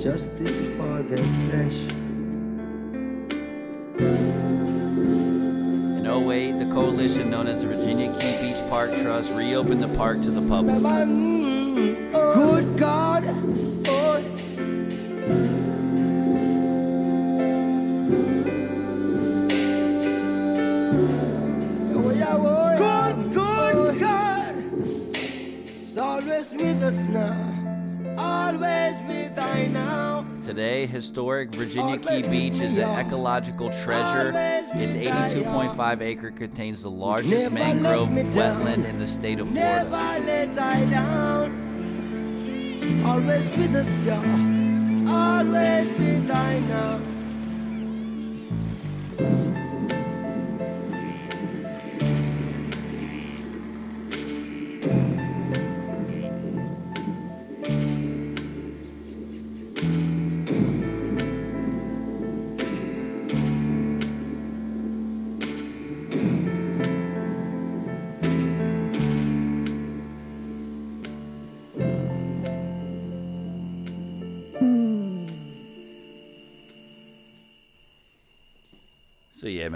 justice 0.00 0.64
for 0.76 1.02
their 1.02 1.18
flesh. 1.18 1.76
In 5.98 6.06
08, 6.06 6.58
the 6.58 6.64
coalition 6.72 7.30
known 7.30 7.46
as 7.46 7.60
the 7.60 7.66
Virginia 7.68 8.10
Key 8.18 8.38
Beach 8.40 8.62
Park 8.70 8.96
Trust 9.02 9.34
reopened 9.34 9.82
the 9.82 9.94
park 9.98 10.22
to 10.22 10.30
the 10.30 10.40
public. 10.40 10.76
Good 12.12 12.78
God. 12.78 13.24
Good, 22.78 23.34
good 23.34 24.00
God. 24.00 24.54
It's 25.14 25.96
always 25.98 26.50
with 26.52 26.82
us 26.82 27.06
now. 27.08 27.49
Today, 30.50 30.84
historic 30.84 31.54
Virginia 31.54 31.96
Key 31.96 32.26
Beach 32.26 32.58
is 32.58 32.76
an 32.76 32.88
ecological 32.98 33.70
treasure. 33.84 34.32
Its 34.74 34.94
82.5 34.94 36.00
acre 36.00 36.32
contains 36.32 36.82
the 36.82 36.90
largest 36.90 37.52
mangrove 37.52 38.08
wetland 38.08 38.84
in 38.84 38.98
the 38.98 39.06
state 39.06 39.38
of 39.38 39.48
Florida. 39.48 39.84
Never 39.88 40.90
down. 40.90 41.52
Always 43.06 43.48
with 43.50 43.76
us, 43.76 44.04
y'all. 44.04 45.08
Always 45.08 45.88
now. 46.68 47.09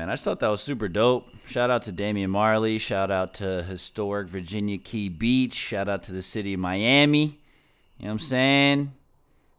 Man, 0.04 0.10
I 0.10 0.16
just 0.16 0.24
thought 0.24 0.40
that 0.40 0.48
was 0.48 0.60
super 0.60 0.86
dope. 0.86 1.26
Shout 1.46 1.70
out 1.70 1.84
to 1.84 1.92
Damian 1.92 2.30
Marley. 2.30 2.76
Shout 2.76 3.10
out 3.10 3.32
to 3.34 3.62
historic 3.62 4.28
Virginia 4.28 4.76
Key 4.76 5.08
Beach. 5.08 5.54
Shout 5.54 5.88
out 5.88 6.02
to 6.02 6.12
the 6.12 6.20
city 6.20 6.52
of 6.52 6.60
Miami. 6.60 7.40
You 7.98 8.04
know 8.04 8.08
what 8.08 8.10
I'm 8.10 8.18
saying? 8.18 8.92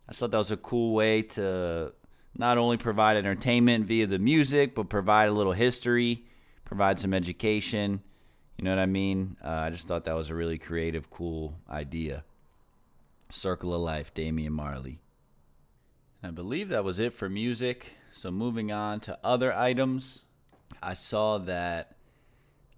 I 0.08 0.14
thought 0.14 0.30
that 0.30 0.38
was 0.38 0.52
a 0.52 0.58
cool 0.58 0.94
way 0.94 1.24
to 1.24 1.94
not 2.38 2.60
only 2.60 2.78
provide 2.78 3.18
entertainment 3.18 3.88
via 3.88 4.06
the 4.06 4.20
music, 4.20 4.76
but 4.76 4.88
provide 4.88 5.30
a 5.30 5.32
little 5.32 5.52
history, 5.52 6.26
provide 6.64 7.00
some 7.00 7.16
education. 7.16 8.04
You 8.60 8.66
know 8.66 8.70
what 8.70 8.80
I 8.80 8.86
mean? 8.86 9.38
Uh, 9.44 9.50
I 9.50 9.72
just 9.72 9.88
thought 9.88 10.06
that 10.06 10.16
was 10.16 10.30
a 10.30 10.36
really 10.36 10.60
creative, 10.60 11.10
cool 11.10 11.56
idea. 11.68 12.24
Circle 13.32 13.74
of 13.74 13.82
Life, 13.82 14.14
Damian 14.14 14.54
Marley. 14.54 15.00
I 16.22 16.30
believe 16.30 16.70
that 16.70 16.84
was 16.84 17.00
it 17.00 17.14
for 17.14 17.30
music. 17.30 17.94
So 18.12 18.30
moving 18.30 18.72
on 18.72 19.00
to 19.02 19.18
other 19.24 19.52
items, 19.52 20.25
I 20.82 20.94
saw 20.94 21.38
that 21.40 21.96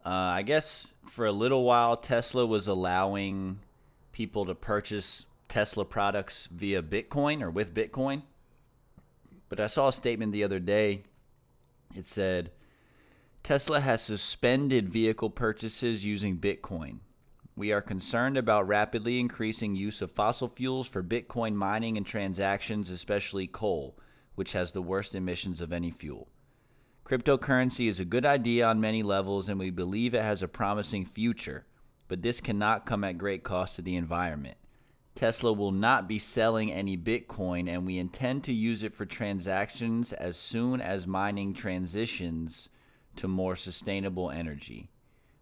uh, 0.05 0.09
I 0.09 0.41
guess 0.43 0.93
for 1.05 1.25
a 1.25 1.31
little 1.31 1.65
while 1.65 1.97
Tesla 1.97 2.45
was 2.45 2.67
allowing 2.67 3.59
people 4.13 4.45
to 4.45 4.55
purchase 4.55 5.25
Tesla 5.49 5.83
products 5.83 6.47
via 6.49 6.81
Bitcoin 6.81 7.41
or 7.41 7.51
with 7.51 7.73
Bitcoin. 7.73 8.21
But 9.49 9.59
I 9.59 9.67
saw 9.67 9.89
a 9.89 9.93
statement 9.93 10.31
the 10.31 10.43
other 10.43 10.59
day. 10.59 11.03
It 11.95 12.05
said 12.05 12.51
Tesla 13.43 13.79
has 13.79 14.01
suspended 14.01 14.89
vehicle 14.89 15.29
purchases 15.29 16.05
using 16.05 16.37
Bitcoin. 16.37 16.99
We 17.57 17.71
are 17.71 17.81
concerned 17.81 18.37
about 18.37 18.67
rapidly 18.67 19.19
increasing 19.19 19.75
use 19.75 20.01
of 20.01 20.11
fossil 20.11 20.47
fuels 20.47 20.87
for 20.87 21.03
Bitcoin 21.03 21.53
mining 21.53 21.97
and 21.97 22.05
transactions, 22.05 22.91
especially 22.91 23.47
coal, 23.47 23.97
which 24.35 24.53
has 24.53 24.71
the 24.71 24.81
worst 24.81 25.15
emissions 25.15 25.59
of 25.59 25.73
any 25.73 25.91
fuel. 25.91 26.27
Cryptocurrency 27.07 27.87
is 27.87 28.01
a 28.01 28.05
good 28.05 28.25
idea 28.25 28.67
on 28.67 28.81
many 28.81 29.01
levels, 29.01 29.47
and 29.47 29.57
we 29.57 29.69
believe 29.69 30.13
it 30.13 30.23
has 30.23 30.43
a 30.43 30.47
promising 30.47 31.05
future, 31.05 31.65
but 32.09 32.21
this 32.21 32.41
cannot 32.41 32.85
come 32.85 33.05
at 33.05 33.17
great 33.17 33.45
cost 33.45 33.77
to 33.77 33.81
the 33.81 33.95
environment. 33.95 34.57
Tesla 35.15 35.53
will 35.53 35.71
not 35.71 36.09
be 36.09 36.19
selling 36.19 36.69
any 36.69 36.97
Bitcoin, 36.97 37.69
and 37.69 37.85
we 37.85 37.97
intend 37.97 38.43
to 38.43 38.53
use 38.53 38.83
it 38.83 38.93
for 38.93 39.05
transactions 39.05 40.11
as 40.11 40.35
soon 40.35 40.81
as 40.81 41.07
mining 41.07 41.53
transitions 41.53 42.67
to 43.15 43.29
more 43.29 43.55
sustainable 43.55 44.29
energy. 44.29 44.89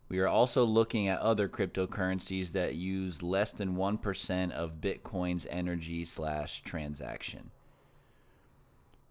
We 0.08 0.20
are 0.20 0.28
also 0.28 0.66
looking 0.66 1.08
at 1.08 1.20
other 1.20 1.50
cryptocurrencies 1.50 2.52
that 2.52 2.76
use 2.76 3.24
less 3.24 3.54
than 3.54 3.76
1% 3.76 4.52
of 4.52 4.82
Bitcoin's 4.82 5.48
energy 5.50 6.06
slash 6.06 6.62
transaction. 6.62 7.50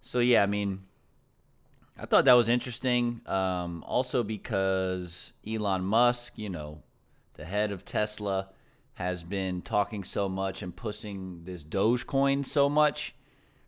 So, 0.01 0.21
yeah, 0.21 0.45
I 0.45 0.47
mean, 0.47 0.85
I 1.97 2.07
thought 2.07 2.25
that 2.25 2.33
was 2.33 2.49
interesting. 2.49 3.21
Um, 3.27 3.85
also, 3.87 4.23
because 4.23 5.33
Elon 5.47 5.85
Musk, 5.85 6.37
you 6.37 6.51
know, 6.51 6.83
the 7.35 7.45
head 7.45 7.71
of 7.71 7.85
Tesla, 7.85 8.49
has 8.95 9.25
been 9.25 9.61
talking 9.61 10.05
so 10.05 10.29
much 10.29 10.63
and 10.63 10.75
pushing 10.75 11.43
this 11.45 11.65
Dogecoin 11.65 12.47
so 12.47 12.69
much. 12.69 13.15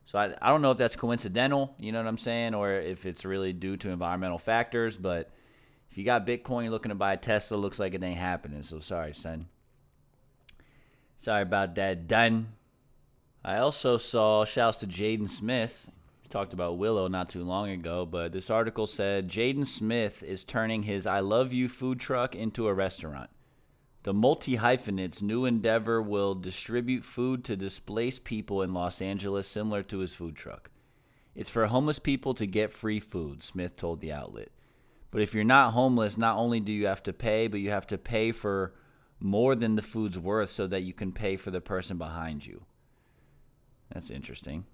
So 0.04 0.18
I, 0.18 0.34
I 0.40 0.50
don't 0.50 0.62
know 0.62 0.70
if 0.70 0.78
that's 0.78 0.94
coincidental, 0.94 1.74
you 1.78 1.90
know 1.90 1.98
what 1.98 2.06
I'm 2.06 2.18
saying, 2.18 2.54
or 2.54 2.72
if 2.74 3.06
it's 3.06 3.24
really 3.24 3.52
due 3.52 3.76
to 3.78 3.90
environmental 3.90 4.38
factors. 4.38 4.96
But 4.96 5.30
if 5.90 5.98
you 5.98 6.04
got 6.04 6.26
Bitcoin, 6.26 6.62
you're 6.62 6.70
looking 6.70 6.90
to 6.90 6.94
buy 6.94 7.14
a 7.14 7.16
Tesla, 7.16 7.56
looks 7.56 7.80
like 7.80 7.94
it 7.94 8.02
ain't 8.02 8.18
happening. 8.18 8.62
So 8.62 8.78
sorry, 8.78 9.14
son. 9.14 9.48
Sorry 11.16 11.42
about 11.42 11.74
that, 11.74 12.06
done. 12.06 12.52
I 13.44 13.58
also 13.58 13.96
saw 13.96 14.44
shouts 14.44 14.78
to 14.78 14.86
Jaden 14.86 15.28
Smith. 15.30 15.88
Talked 16.36 16.52
about 16.52 16.76
Willow 16.76 17.08
not 17.08 17.30
too 17.30 17.44
long 17.44 17.70
ago, 17.70 18.04
but 18.04 18.30
this 18.30 18.50
article 18.50 18.86
said 18.86 19.26
Jaden 19.26 19.66
Smith 19.66 20.22
is 20.22 20.44
turning 20.44 20.82
his 20.82 21.06
I 21.06 21.20
Love 21.20 21.54
You 21.54 21.66
food 21.66 21.98
truck 21.98 22.34
into 22.34 22.68
a 22.68 22.74
restaurant. 22.74 23.30
The 24.02 24.12
multi 24.12 24.56
hyphenate's 24.56 25.22
new 25.22 25.46
endeavor 25.46 26.02
will 26.02 26.34
distribute 26.34 27.06
food 27.06 27.42
to 27.44 27.56
displaced 27.56 28.24
people 28.24 28.60
in 28.60 28.74
Los 28.74 29.00
Angeles, 29.00 29.48
similar 29.48 29.82
to 29.84 30.00
his 30.00 30.12
food 30.12 30.36
truck. 30.36 30.70
It's 31.34 31.48
for 31.48 31.64
homeless 31.64 31.98
people 31.98 32.34
to 32.34 32.46
get 32.46 32.70
free 32.70 33.00
food, 33.00 33.42
Smith 33.42 33.74
told 33.74 34.02
the 34.02 34.12
outlet. 34.12 34.50
But 35.10 35.22
if 35.22 35.32
you're 35.32 35.42
not 35.42 35.72
homeless, 35.72 36.18
not 36.18 36.36
only 36.36 36.60
do 36.60 36.70
you 36.70 36.86
have 36.86 37.02
to 37.04 37.14
pay, 37.14 37.46
but 37.46 37.60
you 37.60 37.70
have 37.70 37.86
to 37.86 37.96
pay 37.96 38.32
for 38.32 38.74
more 39.20 39.54
than 39.54 39.74
the 39.74 39.80
food's 39.80 40.18
worth 40.18 40.50
so 40.50 40.66
that 40.66 40.82
you 40.82 40.92
can 40.92 41.12
pay 41.12 41.36
for 41.36 41.50
the 41.50 41.62
person 41.62 41.96
behind 41.96 42.44
you. 42.44 42.66
That's 43.90 44.10
interesting. 44.10 44.66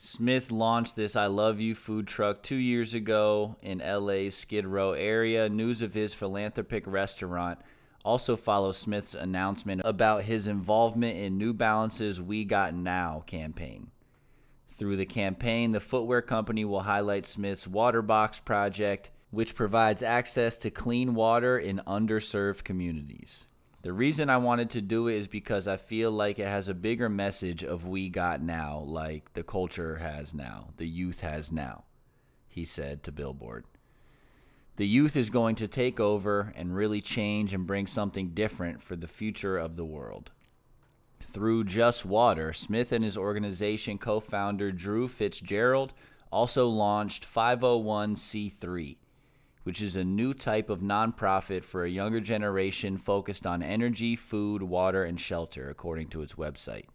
Smith 0.00 0.52
launched 0.52 0.94
this 0.94 1.16
I 1.16 1.26
Love 1.26 1.58
You 1.58 1.74
food 1.74 2.06
truck 2.06 2.40
two 2.40 2.54
years 2.54 2.94
ago 2.94 3.56
in 3.60 3.80
LA's 3.80 4.36
Skid 4.36 4.64
Row 4.64 4.92
area. 4.92 5.48
News 5.48 5.82
of 5.82 5.92
his 5.92 6.14
philanthropic 6.14 6.86
restaurant 6.86 7.58
also 8.04 8.36
follows 8.36 8.78
Smith's 8.78 9.14
announcement 9.14 9.82
about 9.84 10.22
his 10.22 10.46
involvement 10.46 11.18
in 11.18 11.36
New 11.36 11.52
Balance's 11.52 12.22
We 12.22 12.44
Got 12.44 12.74
Now 12.74 13.24
campaign. 13.26 13.90
Through 14.68 14.98
the 14.98 15.04
campaign, 15.04 15.72
the 15.72 15.80
footwear 15.80 16.22
company 16.22 16.64
will 16.64 16.82
highlight 16.82 17.26
Smith's 17.26 17.66
Water 17.66 18.00
Box 18.00 18.38
project, 18.38 19.10
which 19.32 19.56
provides 19.56 20.00
access 20.00 20.56
to 20.58 20.70
clean 20.70 21.16
water 21.16 21.58
in 21.58 21.82
underserved 21.88 22.62
communities. 22.62 23.47
The 23.82 23.92
reason 23.92 24.28
I 24.28 24.38
wanted 24.38 24.70
to 24.70 24.80
do 24.80 25.06
it 25.06 25.14
is 25.14 25.28
because 25.28 25.68
I 25.68 25.76
feel 25.76 26.10
like 26.10 26.40
it 26.40 26.48
has 26.48 26.68
a 26.68 26.74
bigger 26.74 27.08
message 27.08 27.62
of 27.62 27.86
we 27.86 28.08
got 28.08 28.42
now, 28.42 28.80
like 28.80 29.32
the 29.34 29.44
culture 29.44 29.96
has 29.96 30.34
now, 30.34 30.70
the 30.78 30.88
youth 30.88 31.20
has 31.20 31.52
now, 31.52 31.84
he 32.48 32.64
said 32.64 33.04
to 33.04 33.12
Billboard. 33.12 33.64
The 34.76 34.86
youth 34.86 35.16
is 35.16 35.30
going 35.30 35.54
to 35.56 35.68
take 35.68 36.00
over 36.00 36.52
and 36.56 36.74
really 36.74 37.00
change 37.00 37.54
and 37.54 37.66
bring 37.66 37.86
something 37.86 38.30
different 38.30 38.82
for 38.82 38.96
the 38.96 39.08
future 39.08 39.56
of 39.56 39.76
the 39.76 39.84
world. 39.84 40.32
Through 41.32 41.64
Just 41.64 42.04
Water, 42.04 42.52
Smith 42.52 42.90
and 42.90 43.04
his 43.04 43.16
organization 43.16 43.98
co 43.98 44.18
founder 44.18 44.72
Drew 44.72 45.06
Fitzgerald 45.06 45.92
also 46.32 46.68
launched 46.68 47.24
501c3 47.24 48.96
which 49.68 49.82
is 49.82 49.96
a 49.96 50.02
new 50.02 50.32
type 50.32 50.70
of 50.70 50.80
nonprofit 50.80 51.62
for 51.62 51.84
a 51.84 51.90
younger 51.90 52.20
generation 52.20 52.96
focused 52.96 53.46
on 53.46 53.62
energy, 53.62 54.16
food, 54.16 54.62
water, 54.62 55.04
and 55.04 55.20
shelter, 55.20 55.68
according 55.68 56.08
to 56.08 56.22
its 56.22 56.36
website. 56.36 56.86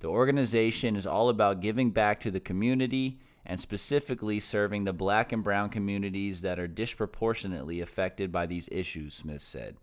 The 0.00 0.08
organization 0.08 0.96
is 0.96 1.06
all 1.06 1.28
about 1.28 1.60
giving 1.60 1.92
back 1.92 2.18
to 2.18 2.32
the 2.32 2.40
community 2.40 3.20
and 3.46 3.60
specifically 3.60 4.40
serving 4.40 4.82
the 4.82 4.92
black 4.92 5.30
and 5.30 5.44
brown 5.44 5.68
communities 5.68 6.40
that 6.40 6.58
are 6.58 6.66
disproportionately 6.66 7.80
affected 7.80 8.32
by 8.32 8.46
these 8.46 8.68
issues, 8.72 9.14
Smith 9.14 9.42
said. 9.42 9.76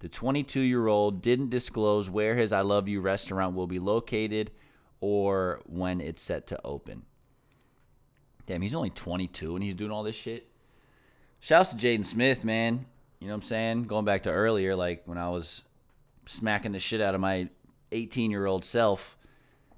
The 0.00 0.10
22 0.10 0.60
year 0.60 0.86
old 0.86 1.22
didn't 1.22 1.48
disclose 1.48 2.10
where 2.10 2.34
his 2.34 2.52
I 2.52 2.60
Love 2.60 2.90
You 2.90 3.00
restaurant 3.00 3.56
will 3.56 3.66
be 3.66 3.78
located 3.78 4.50
or 5.00 5.62
when 5.64 6.02
it's 6.02 6.20
set 6.20 6.46
to 6.48 6.60
open. 6.62 7.04
Damn, 8.44 8.60
he's 8.60 8.74
only 8.74 8.90
22 8.90 9.54
and 9.54 9.64
he's 9.64 9.74
doing 9.74 9.90
all 9.90 10.02
this 10.02 10.14
shit. 10.14 10.47
Shouts 11.40 11.70
to 11.70 11.76
Jaden 11.76 12.04
Smith, 12.04 12.44
man. 12.44 12.86
You 13.20 13.28
know 13.28 13.32
what 13.32 13.36
I'm 13.36 13.42
saying? 13.42 13.84
Going 13.84 14.04
back 14.04 14.24
to 14.24 14.30
earlier, 14.30 14.76
like 14.76 15.02
when 15.06 15.18
I 15.18 15.28
was 15.30 15.62
smacking 16.26 16.72
the 16.72 16.80
shit 16.80 17.00
out 17.00 17.14
of 17.14 17.20
my 17.20 17.48
18 17.92 18.30
year 18.30 18.46
old 18.46 18.64
self, 18.64 19.16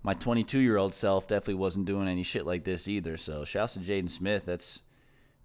my 0.03 0.15
22 0.15 0.59
year 0.59 0.77
old 0.77 0.95
self 0.95 1.29
definitely 1.29 1.55
wasn't 1.55 1.87
doing 1.87 2.09
any 2.09 2.23
shit 2.23 2.47
like 2.47 2.65
this 2.65 2.89
either. 2.89 3.17
So 3.17 3.45
shouts 3.45 3.75
to 3.75 3.81
Jaden 3.81 4.11
Smith. 4.11 4.47
That's 4.47 4.83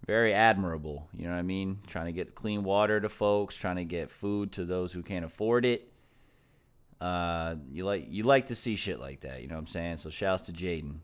very 0.05 0.33
admirable. 0.33 1.07
You 1.13 1.25
know 1.25 1.31
what 1.31 1.39
I 1.39 1.43
mean? 1.43 1.79
Trying 1.87 2.05
to 2.05 2.11
get 2.11 2.35
clean 2.35 2.63
water 2.63 2.99
to 2.99 3.09
folks, 3.09 3.55
trying 3.55 3.77
to 3.77 3.85
get 3.85 4.11
food 4.11 4.51
to 4.53 4.65
those 4.65 4.93
who 4.93 5.03
can't 5.03 5.25
afford 5.25 5.65
it. 5.65 5.91
Uh, 7.01 7.55
you 7.71 7.83
like 7.85 8.07
you 8.09 8.23
like 8.23 8.47
to 8.47 8.55
see 8.55 8.75
shit 8.75 8.99
like 8.99 9.21
that. 9.21 9.41
You 9.41 9.47
know 9.47 9.55
what 9.55 9.61
I'm 9.61 9.67
saying? 9.67 9.97
So 9.97 10.09
shouts 10.09 10.43
to 10.43 10.53
Jaden. 10.53 10.99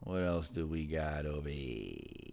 What 0.00 0.22
else 0.22 0.50
do 0.50 0.66
we 0.66 0.86
got 0.86 1.26
over 1.26 1.48
here? 1.48 2.29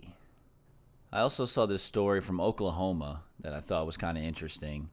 I 1.18 1.22
also 1.22 1.46
saw 1.46 1.66
this 1.66 1.82
story 1.82 2.22
from 2.22 2.40
Oklahoma 2.40 3.24
that 3.40 3.52
I 3.52 3.60
thought 3.60 3.88
was 3.88 3.98
kind 3.98 4.20
of 4.20 4.24
interesting. 4.24 4.92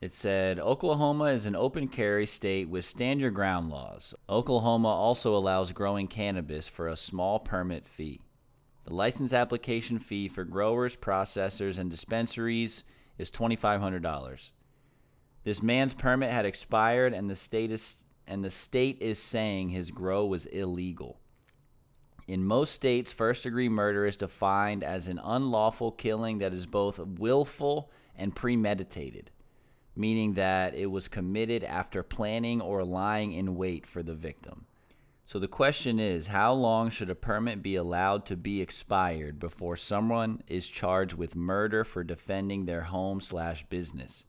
It 0.00 0.14
said 0.14 0.58
Oklahoma 0.58 1.24
is 1.24 1.44
an 1.44 1.54
open 1.54 1.88
carry 1.88 2.24
state 2.24 2.70
with 2.70 2.86
stand 2.86 3.20
your 3.20 3.30
ground 3.30 3.68
laws. 3.68 4.14
Oklahoma 4.30 4.88
also 4.88 5.36
allows 5.36 5.72
growing 5.72 6.06
cannabis 6.06 6.70
for 6.70 6.88
a 6.88 6.96
small 6.96 7.38
permit 7.38 7.86
fee. 7.86 8.22
The 8.84 8.94
license 8.94 9.34
application 9.34 9.98
fee 9.98 10.26
for 10.26 10.42
growers, 10.42 10.96
processors, 10.96 11.78
and 11.78 11.90
dispensaries 11.90 12.82
is 13.18 13.30
$2,500. 13.30 14.52
This 15.44 15.62
man's 15.62 15.92
permit 15.92 16.30
had 16.30 16.46
expired, 16.46 17.12
and 17.12 17.28
the 17.28 17.34
state 17.34 17.70
is 17.70 18.06
and 18.26 18.42
the 18.42 18.48
state 18.48 19.02
is 19.02 19.18
saying 19.18 19.68
his 19.68 19.90
grow 19.90 20.24
was 20.24 20.46
illegal. 20.46 21.20
In 22.26 22.44
most 22.44 22.72
states, 22.72 23.12
first 23.12 23.42
degree 23.42 23.68
murder 23.68 24.06
is 24.06 24.16
defined 24.16 24.82
as 24.82 25.08
an 25.08 25.20
unlawful 25.22 25.92
killing 25.92 26.38
that 26.38 26.54
is 26.54 26.64
both 26.64 26.98
willful 26.98 27.90
and 28.16 28.34
premeditated, 28.34 29.30
meaning 29.94 30.34
that 30.34 30.74
it 30.74 30.86
was 30.86 31.08
committed 31.08 31.62
after 31.64 32.02
planning 32.02 32.62
or 32.62 32.82
lying 32.82 33.32
in 33.32 33.56
wait 33.56 33.86
for 33.86 34.02
the 34.02 34.14
victim. 34.14 34.66
So 35.26 35.38
the 35.38 35.48
question 35.48 35.98
is 35.98 36.28
how 36.28 36.52
long 36.52 36.90
should 36.90 37.10
a 37.10 37.14
permit 37.14 37.62
be 37.62 37.76
allowed 37.76 38.26
to 38.26 38.36
be 38.36 38.60
expired 38.60 39.38
before 39.38 39.76
someone 39.76 40.42
is 40.46 40.68
charged 40.68 41.14
with 41.14 41.34
murder 41.36 41.84
for 41.84 42.04
defending 42.04 42.64
their 42.64 42.82
home 42.82 43.20
slash 43.20 43.64
business? 43.66 44.24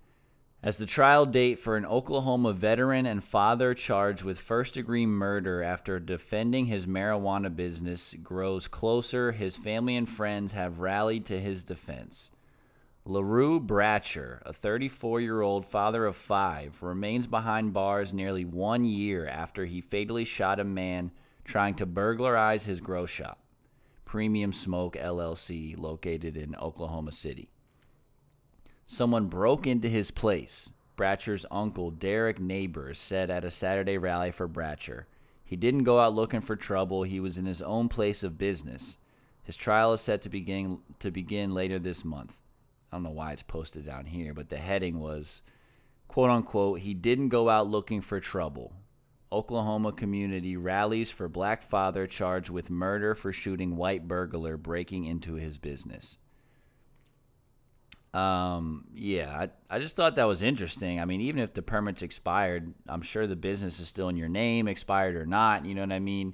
As 0.66 0.78
the 0.78 0.88
trial 0.88 1.28
date 1.28 1.60
for 1.60 1.78
an 1.78 1.86
Oklahoma 1.86 2.52
veteran 2.52 3.06
and 3.06 3.24
father 3.24 3.76
charged 3.76 4.24
with 4.24 4.40
first 4.40 4.74
degree 4.74 5.06
murder 5.06 5.62
after 5.62 6.00
defending 6.00 6.66
his 6.66 6.88
marijuana 6.88 7.56
business 7.56 8.16
grows 8.24 8.68
closer, 8.68 9.32
his 9.32 9.56
family 9.56 9.96
and 9.96 10.10
friends 10.10 10.54
have 10.54 10.80
rallied 10.80 11.24
to 11.28 11.40
his 11.40 11.64
defense. 11.64 12.32
LaRue 13.06 13.60
Bratcher, 13.60 14.42
a 14.44 14.54
34 14.54 15.22
year 15.22 15.42
old 15.44 15.68
father 15.68 16.04
of 16.08 16.16
five, 16.16 16.82
remains 16.82 17.28
behind 17.28 17.72
bars 17.72 18.12
nearly 18.12 18.44
one 18.44 18.86
year 18.86 19.28
after 19.28 19.66
he 19.66 19.82
fatally 19.82 20.26
shot 20.26 20.60
a 20.60 20.64
man 20.64 21.12
trying 21.44 21.76
to 21.76 21.86
burglarize 21.86 22.66
his 22.66 22.82
grow 22.82 23.06
shop, 23.06 23.38
Premium 24.04 24.52
Smoke 24.52 24.96
LLC, 24.96 25.78
located 25.78 26.36
in 26.36 26.56
Oklahoma 26.56 27.12
City. 27.12 27.50
Someone 28.86 29.28
broke 29.28 29.66
into 29.66 29.90
his 29.90 30.12
place. 30.12 30.72
Bratcher's 30.96 31.46
uncle, 31.52 31.92
Derek 31.92 32.40
Neighbors, 32.40 33.00
said 33.00 33.30
at 33.30 33.44
a 33.44 33.52
Saturday 33.52 33.98
rally 33.98 34.32
for 34.32 34.48
Bratcher. 34.48 35.06
He 35.44 35.56
didn't 35.56 35.84
go 35.84 36.00
out 36.00 36.14
looking 36.14 36.42
for 36.42 36.56
trouble. 36.56 37.04
He 37.04 37.20
was 37.20 37.38
in 37.38 37.46
his 37.46 37.62
own 37.62 37.90
place 37.90 38.24
of 38.24 38.38
business. 38.38 38.98
His 39.44 39.56
trial 39.56 39.94
is 39.94 40.02
set 40.02 40.22
to 40.24 40.30
begin 40.30 40.80
to 41.00 41.12
begin 41.12 41.54
later 41.54 41.78
this 41.80 42.06
month. 42.06 42.42
I 42.92 42.96
don't 42.96 43.04
know 43.04 43.12
why 43.12 43.34
it's 43.34 43.44
posted 43.44 43.86
down 43.86 44.06
here, 44.06 44.34
but 44.34 44.50
the 44.50 44.58
heading 44.58 45.00
was 45.00 45.42
quote 46.08 46.30
unquote, 46.30 46.80
he 46.80 46.94
didn't 46.94 47.30
go 47.30 47.50
out 47.50 47.68
looking 47.68 48.02
for 48.02 48.20
trouble. 48.20 48.74
Oklahoma 49.32 49.92
community 49.92 50.56
rallies 50.56 51.12
for 51.12 51.28
black 51.28 51.62
father 51.62 52.08
charged 52.08 52.50
with 52.50 52.70
murder 52.70 53.16
for 53.16 53.34
shooting 53.34 53.76
white 53.76 54.08
burglar 54.08 54.56
breaking 54.56 55.06
into 55.06 55.34
his 55.34 55.58
business. 55.58 56.18
Um, 58.16 58.86
yeah, 58.96 59.48
I, 59.70 59.76
I 59.76 59.80
just 59.80 59.98
thought 59.98 60.16
that 60.16 60.24
was 60.24 60.42
interesting. 60.42 61.02
I 61.02 61.06
mean, 61.06 61.20
even 61.20 61.42
if 61.42 61.54
the 61.54 61.62
permit's 61.62 62.02
expired, 62.02 62.74
I'm 62.88 63.02
sure 63.02 63.28
the 63.28 63.36
business 63.36 63.82
is 63.82 63.90
still 63.90 64.08
in 64.08 64.16
your 64.16 64.30
name, 64.30 64.70
expired 64.70 65.18
or 65.18 65.26
not. 65.26 65.66
You 65.66 65.76
know 65.76 65.82
what 65.82 65.92
I 65.92 66.00
mean? 66.00 66.34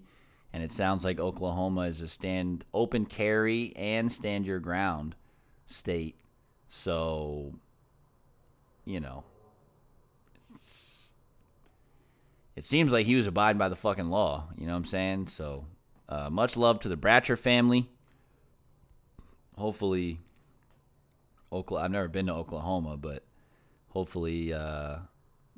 And 0.53 0.61
it 0.61 0.71
sounds 0.71 1.03
like 1.03 1.19
Oklahoma 1.19 1.82
is 1.82 2.01
a 2.01 2.07
stand 2.07 2.65
open 2.71 3.07
carry 3.07 3.73
and 3.75 4.11
stand 4.11 4.45
your 4.45 4.59
ground 4.59 5.15
state. 5.65 6.19
So, 6.67 7.55
you 8.86 8.99
know, 8.99 9.23
it 12.55 12.63
seems 12.63 12.91
like 12.91 13.07
he 13.07 13.15
was 13.15 13.25
abiding 13.25 13.57
by 13.57 13.69
the 13.69 13.75
fucking 13.75 14.11
law. 14.11 14.49
You 14.55 14.67
know 14.67 14.73
what 14.73 14.77
I'm 14.77 14.86
saying? 14.86 15.27
So, 15.27 15.65
uh, 16.07 16.29
much 16.29 16.55
love 16.55 16.79
to 16.82 16.89
the 16.89 16.97
Bratcher 16.97 17.39
family. 17.39 17.89
Hopefully, 19.57 20.19
Oklahoma. 21.52 21.86
I've 21.86 21.91
never 21.91 22.08
been 22.08 22.28
to 22.28 22.34
Oklahoma, 22.34 22.97
but 22.97 23.24
hopefully 23.89 24.54
uh, 24.54 24.97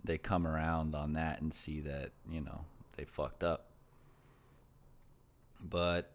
they 0.04 0.18
come 0.18 0.48
around 0.48 0.96
on 0.96 1.14
that 1.14 1.41
and 1.41 1.54
see 1.54 1.82
that 1.82 2.12
you 2.30 2.41
know 2.41 2.66
they 2.98 3.06
fucked 3.06 3.44
up. 3.44 3.68
But 5.60 6.12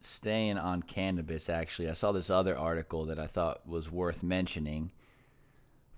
staying 0.00 0.58
on 0.58 0.82
cannabis, 0.82 1.48
actually, 1.48 1.88
I 1.88 1.92
saw 1.92 2.12
this 2.12 2.30
other 2.30 2.56
article 2.56 3.04
that 3.06 3.18
I 3.18 3.26
thought 3.26 3.68
was 3.68 3.90
worth 3.90 4.22
mentioning. 4.22 4.92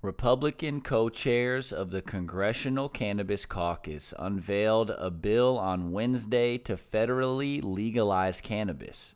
Republican 0.02 0.80
co 0.80 1.10
chairs 1.10 1.72
of 1.72 1.90
the 1.90 2.00
Congressional 2.00 2.88
Cannabis 2.88 3.44
Caucus 3.44 4.14
unveiled 4.18 4.90
a 4.90 5.10
bill 5.10 5.58
on 5.58 5.92
Wednesday 5.92 6.56
to 6.58 6.74
federally 6.74 7.62
legalize 7.62 8.40
cannabis, 8.40 9.14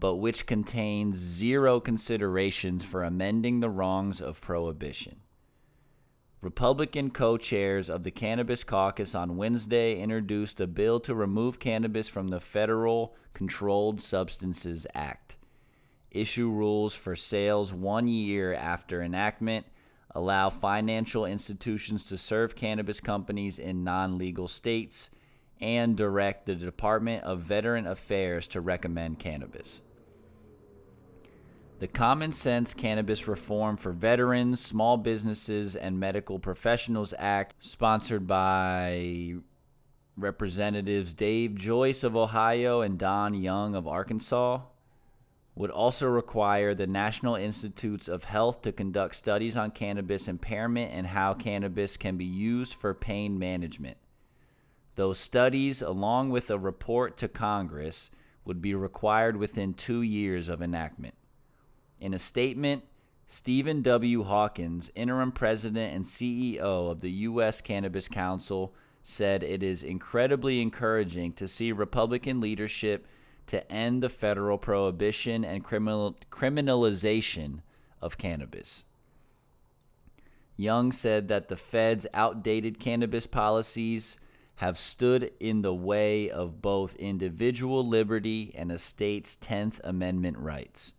but 0.00 0.16
which 0.16 0.46
contains 0.46 1.16
zero 1.16 1.78
considerations 1.78 2.84
for 2.84 3.04
amending 3.04 3.60
the 3.60 3.70
wrongs 3.70 4.20
of 4.20 4.40
prohibition. 4.40 5.20
Republican 6.40 7.10
co 7.10 7.36
chairs 7.36 7.90
of 7.90 8.02
the 8.02 8.10
Cannabis 8.10 8.64
Caucus 8.64 9.14
on 9.14 9.36
Wednesday 9.36 10.00
introduced 10.00 10.58
a 10.58 10.66
bill 10.66 10.98
to 11.00 11.14
remove 11.14 11.58
cannabis 11.58 12.08
from 12.08 12.28
the 12.28 12.40
Federal 12.40 13.14
Controlled 13.34 14.00
Substances 14.00 14.86
Act, 14.94 15.36
issue 16.10 16.48
rules 16.48 16.94
for 16.94 17.14
sales 17.14 17.74
one 17.74 18.08
year 18.08 18.54
after 18.54 19.02
enactment, 19.02 19.66
allow 20.14 20.48
financial 20.48 21.26
institutions 21.26 22.04
to 22.06 22.16
serve 22.16 22.56
cannabis 22.56 23.00
companies 23.00 23.58
in 23.58 23.84
non 23.84 24.16
legal 24.16 24.48
states, 24.48 25.10
and 25.60 25.94
direct 25.94 26.46
the 26.46 26.54
Department 26.54 27.22
of 27.24 27.40
Veteran 27.40 27.86
Affairs 27.86 28.48
to 28.48 28.62
recommend 28.62 29.18
cannabis. 29.18 29.82
The 31.80 31.88
Common 31.88 32.30
Sense 32.30 32.74
Cannabis 32.74 33.26
Reform 33.26 33.78
for 33.78 33.92
Veterans, 33.92 34.60
Small 34.60 34.98
Businesses, 34.98 35.76
and 35.76 35.98
Medical 35.98 36.38
Professionals 36.38 37.14
Act, 37.18 37.54
sponsored 37.60 38.26
by 38.26 39.36
Representatives 40.14 41.14
Dave 41.14 41.54
Joyce 41.54 42.04
of 42.04 42.16
Ohio 42.16 42.82
and 42.82 42.98
Don 42.98 43.32
Young 43.32 43.74
of 43.74 43.88
Arkansas, 43.88 44.60
would 45.54 45.70
also 45.70 46.06
require 46.06 46.74
the 46.74 46.86
National 46.86 47.36
Institutes 47.36 48.08
of 48.08 48.24
Health 48.24 48.60
to 48.60 48.72
conduct 48.72 49.14
studies 49.14 49.56
on 49.56 49.70
cannabis 49.70 50.28
impairment 50.28 50.92
and 50.92 51.06
how 51.06 51.32
cannabis 51.32 51.96
can 51.96 52.18
be 52.18 52.26
used 52.26 52.74
for 52.74 52.92
pain 52.92 53.38
management. 53.38 53.96
Those 54.96 55.18
studies, 55.18 55.80
along 55.80 56.28
with 56.28 56.50
a 56.50 56.58
report 56.58 57.16
to 57.16 57.28
Congress, 57.28 58.10
would 58.44 58.60
be 58.60 58.74
required 58.74 59.38
within 59.38 59.72
two 59.72 60.02
years 60.02 60.50
of 60.50 60.60
enactment. 60.60 61.14
In 62.00 62.14
a 62.14 62.18
statement, 62.18 62.82
Stephen 63.26 63.82
W. 63.82 64.24
Hawkins, 64.24 64.90
interim 64.94 65.32
president 65.32 65.94
and 65.94 66.04
CEO 66.04 66.90
of 66.90 67.00
the 67.00 67.10
U.S. 67.10 67.60
Cannabis 67.60 68.08
Council, 68.08 68.74
said 69.02 69.42
it 69.42 69.62
is 69.62 69.82
incredibly 69.82 70.60
encouraging 70.60 71.32
to 71.34 71.46
see 71.46 71.72
Republican 71.72 72.40
leadership 72.40 73.06
to 73.46 73.70
end 73.70 74.02
the 74.02 74.08
federal 74.08 74.58
prohibition 74.58 75.44
and 75.44 75.62
criminal, 75.62 76.16
criminalization 76.30 77.60
of 78.00 78.18
cannabis. 78.18 78.84
Young 80.56 80.92
said 80.92 81.28
that 81.28 81.48
the 81.48 81.56
Fed's 81.56 82.06
outdated 82.12 82.78
cannabis 82.78 83.26
policies 83.26 84.18
have 84.56 84.78
stood 84.78 85.32
in 85.40 85.62
the 85.62 85.74
way 85.74 86.28
of 86.28 86.60
both 86.60 86.94
individual 86.96 87.86
liberty 87.86 88.52
and 88.54 88.70
a 88.70 88.78
state's 88.78 89.36
10th 89.36 89.80
Amendment 89.84 90.36
rights. 90.36 90.94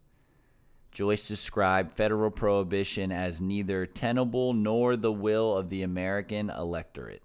Joyce 0.91 1.27
described 1.27 1.93
federal 1.93 2.31
prohibition 2.31 3.11
as 3.11 3.39
neither 3.39 3.85
tenable 3.85 4.53
nor 4.53 4.97
the 4.97 5.11
will 5.11 5.57
of 5.57 5.69
the 5.69 5.83
American 5.83 6.49
electorate. 6.49 7.23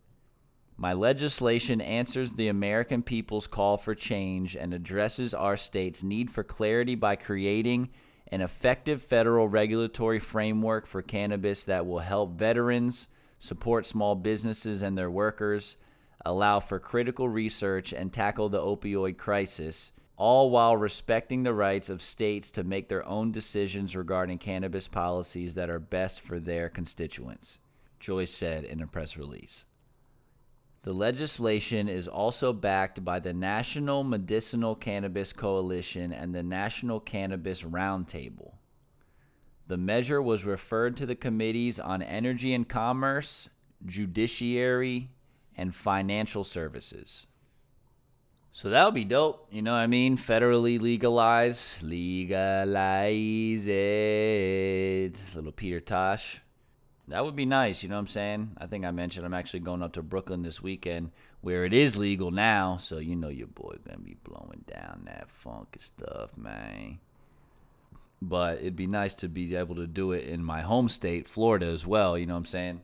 My 0.76 0.92
legislation 0.92 1.80
answers 1.80 2.32
the 2.32 2.48
American 2.48 3.02
people's 3.02 3.46
call 3.46 3.76
for 3.76 3.94
change 3.94 4.54
and 4.54 4.74
addresses 4.74 5.32
our 5.34 5.56
state's 5.56 6.02
need 6.02 6.30
for 6.30 6.44
clarity 6.44 6.94
by 6.94 7.16
creating 7.16 7.88
an 8.30 8.40
effective 8.40 9.02
federal 9.02 9.48
regulatory 9.48 10.18
framework 10.18 10.86
for 10.86 11.00
cannabis 11.00 11.64
that 11.64 11.86
will 11.86 12.00
help 12.00 12.38
veterans, 12.38 13.08
support 13.38 13.86
small 13.86 14.14
businesses 14.14 14.82
and 14.82 14.98
their 14.98 15.10
workers, 15.10 15.76
allow 16.24 16.60
for 16.60 16.78
critical 16.78 17.28
research, 17.28 17.92
and 17.92 18.12
tackle 18.12 18.48
the 18.48 18.60
opioid 18.60 19.16
crisis, 19.16 19.92
all 20.16 20.50
while 20.50 20.76
respecting 20.76 21.42
the 21.42 21.52
rights 21.52 21.90
of 21.90 22.00
states 22.00 22.50
to 22.50 22.64
make 22.64 22.88
their 22.88 23.06
own 23.06 23.32
decisions 23.32 23.94
regarding 23.94 24.38
cannabis 24.38 24.88
policies 24.88 25.54
that 25.54 25.68
are 25.68 25.78
best 25.78 26.20
for 26.20 26.40
their 26.40 26.68
constituents, 26.68 27.60
Joyce 28.00 28.30
said 28.30 28.64
in 28.64 28.80
a 28.80 28.86
press 28.86 29.16
release. 29.16 29.66
The 30.82 30.92
legislation 30.92 31.88
is 31.88 32.06
also 32.06 32.52
backed 32.52 33.04
by 33.04 33.18
the 33.18 33.34
National 33.34 34.04
Medicinal 34.04 34.76
Cannabis 34.76 35.32
Coalition 35.32 36.12
and 36.12 36.34
the 36.34 36.44
National 36.44 37.00
Cannabis 37.00 37.62
Roundtable. 37.62 38.52
The 39.66 39.76
measure 39.76 40.22
was 40.22 40.44
referred 40.44 40.96
to 40.98 41.06
the 41.06 41.16
committees 41.16 41.80
on 41.80 42.02
Energy 42.02 42.54
and 42.54 42.68
Commerce, 42.68 43.48
Judiciary, 43.84 45.10
and 45.56 45.74
Financial 45.74 46.44
Services. 46.44 47.26
So 48.56 48.70
that 48.70 48.86
would 48.86 48.94
be 48.94 49.04
dope. 49.04 49.48
You 49.52 49.60
know 49.60 49.72
what 49.72 49.80
I 49.80 49.86
mean? 49.86 50.16
Federally 50.16 50.80
legalize, 50.80 51.78
legalize 51.82 53.66
it. 53.66 55.12
Little 55.34 55.52
Peter 55.52 55.78
Tosh. 55.78 56.40
That 57.06 57.22
would 57.22 57.36
be 57.36 57.44
nice. 57.44 57.82
You 57.82 57.90
know 57.90 57.96
what 57.96 58.00
I'm 58.00 58.06
saying? 58.06 58.56
I 58.56 58.66
think 58.66 58.86
I 58.86 58.92
mentioned 58.92 59.26
I'm 59.26 59.34
actually 59.34 59.60
going 59.60 59.82
up 59.82 59.92
to 59.92 60.02
Brooklyn 60.02 60.40
this 60.40 60.62
weekend 60.62 61.10
where 61.42 61.66
it 61.66 61.74
is 61.74 61.98
legal 61.98 62.30
now. 62.30 62.78
So 62.78 62.96
you 62.96 63.14
know 63.14 63.28
your 63.28 63.48
boy 63.48 63.76
gonna 63.86 63.98
be 63.98 64.16
blowing 64.24 64.64
down 64.66 65.02
that 65.04 65.28
funky 65.28 65.80
stuff, 65.80 66.38
man. 66.38 67.00
But 68.22 68.60
it'd 68.60 68.74
be 68.74 68.86
nice 68.86 69.14
to 69.16 69.28
be 69.28 69.54
able 69.54 69.74
to 69.74 69.86
do 69.86 70.12
it 70.12 70.24
in 70.24 70.42
my 70.42 70.62
home 70.62 70.88
state, 70.88 71.28
Florida, 71.28 71.66
as 71.66 71.86
well. 71.86 72.16
You 72.16 72.24
know 72.24 72.32
what 72.32 72.38
I'm 72.38 72.44
saying? 72.46 72.80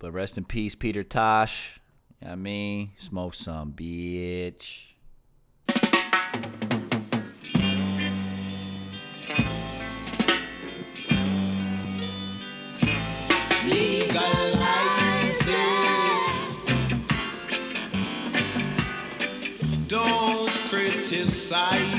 But 0.00 0.10
rest 0.10 0.36
in 0.36 0.46
peace, 0.46 0.74
Peter 0.74 1.04
Tosh. 1.04 1.80
I 2.22 2.34
mean? 2.34 2.90
Smoke 2.96 3.32
some, 3.34 3.72
bitch. 3.72 4.88
Legalize 13.64 15.46
it. 15.48 16.30
Don't 19.88 20.50
criticize 20.68 21.89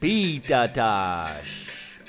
Peter 0.00 0.68
Tosh. 0.68 2.00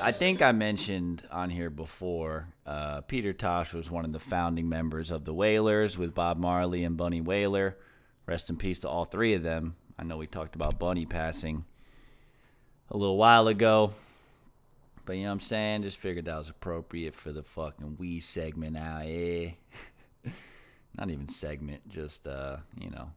I 0.00 0.12
think 0.12 0.40
I 0.40 0.52
mentioned 0.52 1.22
on 1.30 1.50
here 1.50 1.68
before, 1.68 2.48
uh, 2.64 3.02
Peter 3.02 3.34
Tosh 3.34 3.74
was 3.74 3.90
one 3.90 4.06
of 4.06 4.12
the 4.12 4.18
founding 4.18 4.66
members 4.66 5.10
of 5.10 5.26
the 5.26 5.34
Wailers 5.34 5.98
with 5.98 6.14
Bob 6.14 6.38
Marley 6.38 6.84
and 6.84 6.96
Bunny 6.96 7.20
Wailer. 7.20 7.76
Rest 8.24 8.48
in 8.48 8.56
peace 8.56 8.78
to 8.80 8.88
all 8.88 9.04
three 9.04 9.34
of 9.34 9.42
them. 9.42 9.76
I 9.98 10.04
know 10.04 10.16
we 10.16 10.26
talked 10.26 10.54
about 10.54 10.78
Bunny 10.78 11.04
passing 11.04 11.66
a 12.90 12.96
little 12.96 13.18
while 13.18 13.46
ago. 13.46 13.92
But 15.04 15.16
you 15.16 15.24
know 15.24 15.28
what 15.28 15.34
I'm 15.34 15.40
saying? 15.40 15.82
Just 15.82 15.98
figured 15.98 16.24
that 16.24 16.38
was 16.38 16.48
appropriate 16.48 17.14
for 17.14 17.30
the 17.30 17.42
fucking 17.42 17.98
Wii 18.00 18.22
segment 18.22 18.78
out 18.78 19.02
here. 19.04 19.54
Not 20.96 21.10
even 21.10 21.28
segment, 21.28 21.86
just 21.90 22.26
uh, 22.26 22.56
you 22.78 22.88
know, 22.90 23.10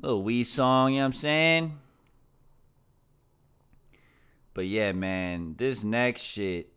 little 0.00 0.22
wee 0.22 0.44
song, 0.44 0.92
you 0.92 0.98
know 0.98 1.04
what 1.04 1.06
I'm 1.06 1.12
saying? 1.12 1.78
But 4.54 4.66
yeah, 4.66 4.92
man, 4.92 5.54
this 5.58 5.84
next 5.84 6.22
shit, 6.22 6.72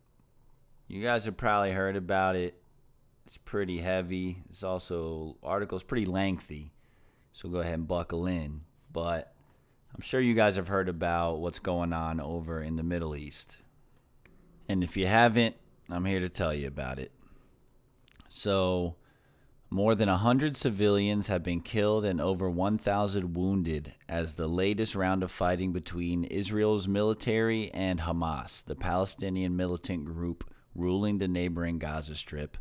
you 0.88 1.02
guys 1.02 1.26
have 1.26 1.38
probably 1.38 1.72
heard 1.72 1.96
about 1.96 2.36
it. 2.36 2.62
It's 3.26 3.38
pretty 3.38 3.80
heavy. 3.80 4.44
It's 4.50 4.64
also 4.64 5.38
article's 5.44 5.84
pretty 5.84 6.06
lengthy. 6.06 6.74
So 7.32 7.48
go 7.48 7.60
ahead 7.60 7.76
and 7.76 7.88
buckle 7.88 8.26
in. 8.26 8.62
But 8.91 9.34
I'm 9.96 10.02
sure 10.02 10.20
you 10.20 10.34
guys 10.34 10.56
have 10.56 10.68
heard 10.68 10.90
about 10.90 11.40
what's 11.40 11.60
going 11.60 11.94
on 11.94 12.20
over 12.20 12.62
in 12.62 12.76
the 12.76 12.84
Middle 12.84 13.16
East. 13.16 13.58
And 14.68 14.84
if 14.84 14.98
you 14.98 15.08
haven't, 15.08 15.56
I'm 15.90 16.06
here 16.06 16.20
to 16.20 16.30
tell 16.30 16.54
you 16.54 16.68
about 16.68 17.00
it. 17.00 17.12
So, 18.28 18.96
more 19.72 19.94
than 19.94 20.10
100 20.10 20.56
civilians 20.56 21.28
have 21.28 21.44
been 21.44 21.62
killed 21.62 22.04
and 22.04 22.20
over 22.20 22.50
1,000 22.50 23.36
wounded 23.36 23.94
as 24.08 24.34
the 24.34 24.48
latest 24.48 24.96
round 24.96 25.22
of 25.22 25.30
fighting 25.30 25.72
between 25.72 26.24
Israel's 26.24 26.88
military 26.88 27.72
and 27.72 28.00
Hamas, 28.00 28.66
the 28.66 28.76
Palestinian 28.76 29.56
militant 29.56 30.06
group 30.06 30.52
ruling 30.74 31.20
the 31.20 31.28
neighboring 31.28 31.78
Gaza 31.78 32.16
Strip, 32.16 32.58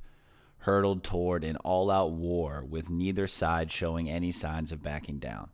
hurtled 0.58 1.02
toward 1.02 1.44
an 1.44 1.56
all 1.58 1.90
out 1.90 2.12
war 2.12 2.62
with 2.68 2.90
neither 2.90 3.26
side 3.26 3.72
showing 3.72 4.10
any 4.10 4.30
signs 4.30 4.70
of 4.70 4.82
backing 4.82 5.18
down. 5.18 5.48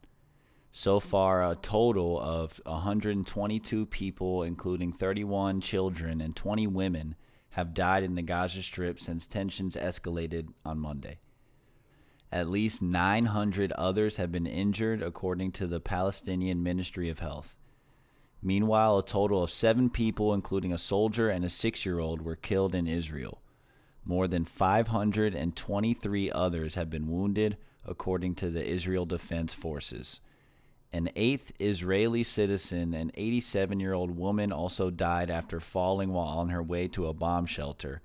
So 0.72 0.98
far, 0.98 1.48
a 1.48 1.54
total 1.54 2.18
of 2.18 2.60
122 2.66 3.86
people, 3.86 4.42
including 4.42 4.92
31 4.92 5.60
children 5.60 6.20
and 6.20 6.34
20 6.34 6.66
women, 6.66 7.14
have 7.50 7.74
died 7.74 8.02
in 8.02 8.16
the 8.16 8.22
Gaza 8.22 8.60
Strip 8.60 8.98
since 8.98 9.28
tensions 9.28 9.76
escalated 9.76 10.48
on 10.64 10.80
Monday. 10.80 11.20
At 12.34 12.50
least 12.50 12.82
900 12.82 13.70
others 13.78 14.16
have 14.16 14.32
been 14.32 14.48
injured, 14.48 15.00
according 15.00 15.52
to 15.52 15.68
the 15.68 15.78
Palestinian 15.78 16.64
Ministry 16.64 17.08
of 17.08 17.20
Health. 17.20 17.56
Meanwhile, 18.42 18.98
a 18.98 19.06
total 19.06 19.44
of 19.44 19.52
seven 19.52 19.88
people, 19.88 20.34
including 20.34 20.72
a 20.72 20.76
soldier 20.76 21.28
and 21.28 21.44
a 21.44 21.48
six 21.48 21.86
year 21.86 22.00
old, 22.00 22.22
were 22.22 22.34
killed 22.34 22.74
in 22.74 22.88
Israel. 22.88 23.40
More 24.04 24.26
than 24.26 24.44
523 24.44 26.32
others 26.32 26.74
have 26.74 26.90
been 26.90 27.06
wounded, 27.06 27.56
according 27.84 28.34
to 28.34 28.50
the 28.50 28.66
Israel 28.68 29.06
Defense 29.06 29.54
Forces. 29.54 30.18
An 30.92 31.10
eighth 31.14 31.52
Israeli 31.60 32.24
citizen, 32.24 32.94
an 32.94 33.12
87 33.14 33.78
year 33.78 33.92
old 33.92 34.10
woman, 34.10 34.50
also 34.50 34.90
died 34.90 35.30
after 35.30 35.60
falling 35.60 36.12
while 36.12 36.38
on 36.38 36.48
her 36.48 36.64
way 36.64 36.88
to 36.88 37.06
a 37.06 37.14
bomb 37.14 37.46
shelter, 37.46 38.02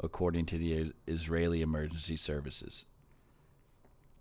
according 0.00 0.46
to 0.46 0.58
the 0.58 0.92
Israeli 1.06 1.62
Emergency 1.62 2.16
Services. 2.16 2.84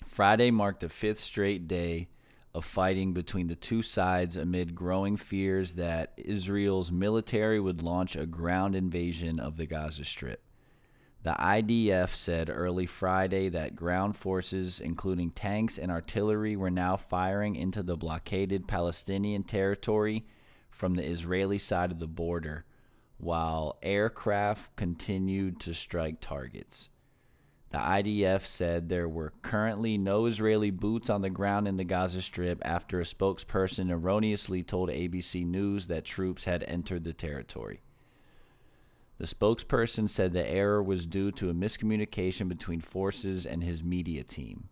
Friday 0.05 0.51
marked 0.51 0.81
the 0.81 0.89
fifth 0.89 1.19
straight 1.19 1.67
day 1.67 2.09
of 2.53 2.65
fighting 2.65 3.13
between 3.13 3.47
the 3.47 3.55
two 3.55 3.81
sides 3.81 4.35
amid 4.35 4.73
growing 4.73 5.15
fears 5.15 5.75
that 5.75 6.13
Israel's 6.17 6.91
military 6.91 7.59
would 7.59 7.83
launch 7.83 8.15
a 8.15 8.25
ground 8.25 8.75
invasion 8.75 9.39
of 9.39 9.57
the 9.57 9.65
Gaza 9.65 10.05
Strip. 10.05 10.41
The 11.23 11.33
IDF 11.33 12.09
said 12.09 12.49
early 12.49 12.85
Friday 12.85 13.49
that 13.49 13.75
ground 13.75 14.15
forces, 14.15 14.79
including 14.79 15.31
tanks 15.31 15.77
and 15.77 15.91
artillery, 15.91 16.55
were 16.55 16.71
now 16.71 16.95
firing 16.95 17.55
into 17.55 17.83
the 17.83 17.97
blockaded 17.97 18.67
Palestinian 18.67 19.43
territory 19.43 20.25
from 20.69 20.95
the 20.95 21.05
Israeli 21.05 21.57
side 21.57 21.91
of 21.91 21.99
the 21.99 22.07
border, 22.07 22.65
while 23.17 23.77
aircraft 23.83 24.75
continued 24.75 25.59
to 25.59 25.73
strike 25.73 26.21
targets. 26.21 26.89
The 27.69 27.79
IDF 27.79 28.41
said 28.41 28.87
there 28.87 29.09
were 29.09 29.33
currently 29.41 29.97
no 29.97 30.25
Israeli 30.25 30.71
boots 30.71 31.09
on 31.09 31.21
the 31.21 31.29
ground 31.29 31.67
in 31.67 31.77
the 31.77 31.83
Gaza 31.83 32.21
Strip 32.21 32.61
after 32.63 32.99
a 32.99 33.03
spokesperson 33.03 33.91
erroneously 33.91 34.63
told 34.63 34.89
ABC 34.89 35.45
News 35.45 35.87
that 35.87 36.05
troops 36.05 36.45
had 36.45 36.63
entered 36.63 37.03
the 37.03 37.13
territory. 37.13 37.81
The 39.17 39.25
spokesperson 39.25 40.09
said 40.09 40.31
the 40.31 40.47
error 40.47 40.81
was 40.81 41.05
due 41.05 41.31
to 41.31 41.49
a 41.49 41.53
miscommunication 41.53 42.47
between 42.47 42.81
forces 42.81 43.45
and 43.45 43.63
his 43.63 43.83
media 43.83 44.23
team. 44.23 44.69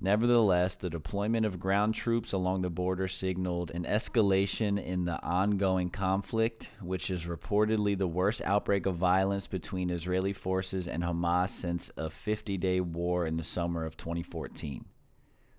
Nevertheless, 0.00 0.74
the 0.74 0.90
deployment 0.90 1.46
of 1.46 1.60
ground 1.60 1.94
troops 1.94 2.32
along 2.32 2.62
the 2.62 2.70
border 2.70 3.08
signaled 3.08 3.70
an 3.70 3.84
escalation 3.84 4.82
in 4.82 5.04
the 5.04 5.22
ongoing 5.22 5.88
conflict, 5.88 6.72
which 6.80 7.10
is 7.10 7.26
reportedly 7.26 7.96
the 7.96 8.06
worst 8.06 8.42
outbreak 8.42 8.86
of 8.86 8.96
violence 8.96 9.46
between 9.46 9.90
Israeli 9.90 10.32
forces 10.32 10.88
and 10.88 11.02
Hamas 11.02 11.50
since 11.50 11.90
a 11.96 12.10
50 12.10 12.58
day 12.58 12.80
war 12.80 13.24
in 13.26 13.36
the 13.36 13.44
summer 13.44 13.84
of 13.84 13.96
2014. 13.96 14.84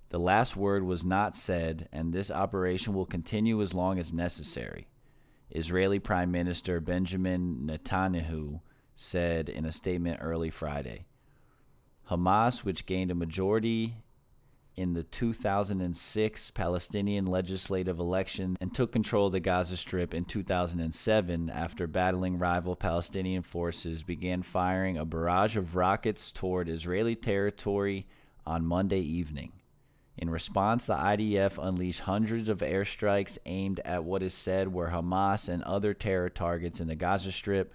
The 0.09 0.19
last 0.19 0.55
word 0.55 0.83
was 0.83 1.03
not 1.03 1.35
said, 1.35 1.89
and 1.91 2.13
this 2.13 2.29
operation 2.29 2.93
will 2.93 3.05
continue 3.05 3.61
as 3.61 3.73
long 3.73 3.97
as 3.97 4.13
necessary. 4.13 4.87
Israeli 5.49 5.99
Prime 5.99 6.31
Minister 6.31 6.79
Benjamin 6.79 7.67
Netanyahu 7.67 8.61
said 8.93 9.49
in 9.49 9.65
a 9.65 9.71
statement 9.71 10.19
early 10.21 10.49
Friday. 10.49 11.05
Hamas, 12.09 12.63
which 12.63 12.85
gained 12.85 13.09
a 13.09 13.15
majority 13.15 13.95
in 14.77 14.93
the 14.93 15.03
2006 15.03 16.51
Palestinian 16.51 17.25
legislative 17.25 17.99
election 17.99 18.57
and 18.59 18.73
took 18.73 18.91
control 18.91 19.27
of 19.27 19.33
the 19.33 19.39
Gaza 19.39 19.77
Strip 19.77 20.13
in 20.13 20.25
2007 20.25 21.49
after 21.49 21.87
battling 21.87 22.37
rival 22.37 22.75
Palestinian 22.75 23.41
forces, 23.43 24.03
began 24.03 24.41
firing 24.41 24.97
a 24.97 25.05
barrage 25.05 25.55
of 25.55 25.75
rockets 25.75 26.31
toward 26.31 26.67
Israeli 26.67 27.15
territory 27.15 28.05
on 28.45 28.65
Monday 28.65 28.99
evening. 28.99 29.51
In 30.17 30.29
response, 30.29 30.85
the 30.85 30.95
IDF 30.95 31.57
unleashed 31.61 32.01
hundreds 32.01 32.47
of 32.47 32.59
airstrikes 32.59 33.37
aimed 33.45 33.81
at 33.83 34.03
what 34.03 34.23
is 34.23 34.33
said 34.33 34.71
were 34.71 34.89
Hamas 34.89 35.49
and 35.49 35.61
other 35.63 35.93
terror 35.93 36.29
targets 36.29 36.79
in 36.79 36.87
the 36.87 36.95
Gaza 36.95 37.31
Strip, 37.31 37.73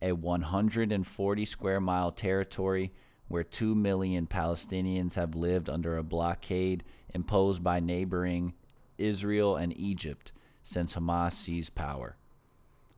a 0.00 0.12
140 0.12 1.44
square 1.44 1.80
mile 1.80 2.10
territory 2.10 2.92
where 3.32 3.42
2 3.42 3.74
million 3.74 4.26
Palestinians 4.26 5.14
have 5.14 5.34
lived 5.34 5.70
under 5.70 5.96
a 5.96 6.02
blockade 6.02 6.84
imposed 7.14 7.64
by 7.64 7.80
neighboring 7.80 8.52
Israel 8.98 9.56
and 9.56 9.74
Egypt 9.74 10.32
since 10.62 10.94
Hamas 10.94 11.32
seized 11.32 11.74
power. 11.74 12.18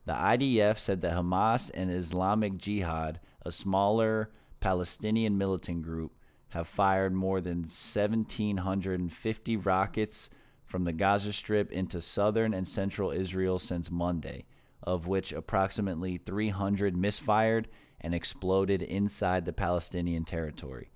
The 0.03 0.11
IDF 0.11 0.77
said 0.77 0.99
that 1.01 1.13
Hamas 1.13 1.71
and 1.73 1.89
Islamic 1.89 2.57
Jihad, 2.57 3.21
a 3.45 3.51
smaller 3.51 4.29
Palestinian 4.59 5.37
militant 5.37 5.83
group, 5.83 6.11
have 6.49 6.67
fired 6.67 7.13
more 7.13 7.39
than 7.39 7.59
1,750 7.59 9.55
rockets 9.55 10.29
from 10.65 10.83
the 10.83 10.91
Gaza 10.91 11.31
Strip 11.31 11.71
into 11.71 12.01
southern 12.01 12.53
and 12.53 12.67
central 12.67 13.11
Israel 13.11 13.57
since 13.57 13.89
Monday, 13.89 14.43
of 14.83 15.07
which 15.07 15.31
approximately 15.31 16.17
300 16.17 16.97
misfired 16.97 17.69
and 18.01 18.13
exploded 18.13 18.81
inside 18.81 19.45
the 19.45 19.53
Palestinian 19.53 20.25
territory. 20.25 20.89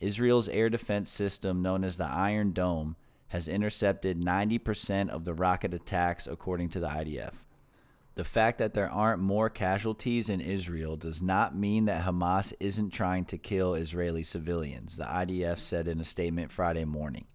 Israel's 0.00 0.48
air 0.48 0.68
defense 0.68 1.10
system, 1.10 1.62
known 1.62 1.84
as 1.84 1.96
the 1.96 2.06
Iron 2.06 2.52
Dome, 2.52 2.96
has 3.28 3.48
intercepted 3.48 4.20
90% 4.20 5.08
of 5.08 5.24
the 5.24 5.34
rocket 5.34 5.74
attacks, 5.74 6.26
according 6.26 6.68
to 6.70 6.80
the 6.80 6.88
IDF. 6.88 7.34
The 8.16 8.24
fact 8.24 8.58
that 8.58 8.74
there 8.74 8.90
aren't 8.90 9.20
more 9.20 9.50
casualties 9.50 10.28
in 10.28 10.40
Israel 10.40 10.96
does 10.96 11.20
not 11.20 11.56
mean 11.56 11.86
that 11.86 12.04
Hamas 12.04 12.52
isn't 12.60 12.90
trying 12.90 13.24
to 13.26 13.38
kill 13.38 13.74
Israeli 13.74 14.22
civilians, 14.22 14.96
the 14.96 15.04
IDF 15.04 15.58
said 15.58 15.88
in 15.88 16.00
a 16.00 16.04
statement 16.04 16.52
Friday 16.52 16.84
morning. 16.84 17.26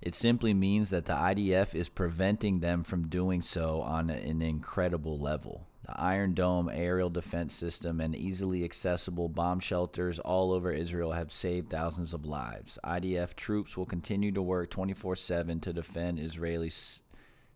It 0.00 0.14
simply 0.14 0.52
means 0.52 0.90
that 0.90 1.06
the 1.06 1.14
IDF 1.14 1.74
is 1.74 1.88
preventing 1.88 2.60
them 2.60 2.82
from 2.82 3.08
doing 3.08 3.40
so 3.40 3.80
on 3.80 4.10
an 4.10 4.42
incredible 4.42 5.18
level. 5.18 5.68
The 5.86 6.00
Iron 6.00 6.32
Dome 6.32 6.70
aerial 6.72 7.10
defense 7.10 7.52
system 7.52 8.00
and 8.00 8.16
easily 8.16 8.64
accessible 8.64 9.28
bomb 9.28 9.60
shelters 9.60 10.18
all 10.18 10.52
over 10.52 10.72
Israel 10.72 11.12
have 11.12 11.30
saved 11.30 11.68
thousands 11.68 12.14
of 12.14 12.24
lives. 12.24 12.78
IDF 12.82 13.34
troops 13.34 13.76
will 13.76 13.84
continue 13.84 14.32
to 14.32 14.40
work 14.40 14.70
24 14.70 15.14
7 15.16 15.60
to 15.60 15.72
defend 15.74 16.18
Israeli 16.18 16.70
c- 16.70 17.02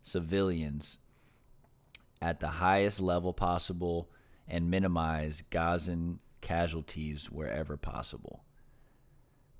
civilians 0.03 0.99
at 2.21 2.39
the 2.39 2.47
highest 2.47 2.99
level 2.99 3.33
possible 3.33 4.11
and 4.47 4.69
minimize 4.69 5.43
Gazan 5.49 6.19
casualties 6.41 7.31
wherever 7.31 7.77
possible. 7.77 8.43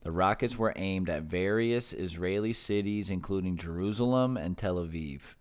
The 0.01 0.11
rockets 0.11 0.57
were 0.57 0.73
aimed 0.75 1.09
at 1.09 1.23
various 1.23 1.91
Israeli 1.91 2.53
cities, 2.53 3.09
including 3.09 3.57
Jerusalem 3.57 4.37
and 4.37 4.57
Tel 4.57 4.75
Aviv, 4.75 5.33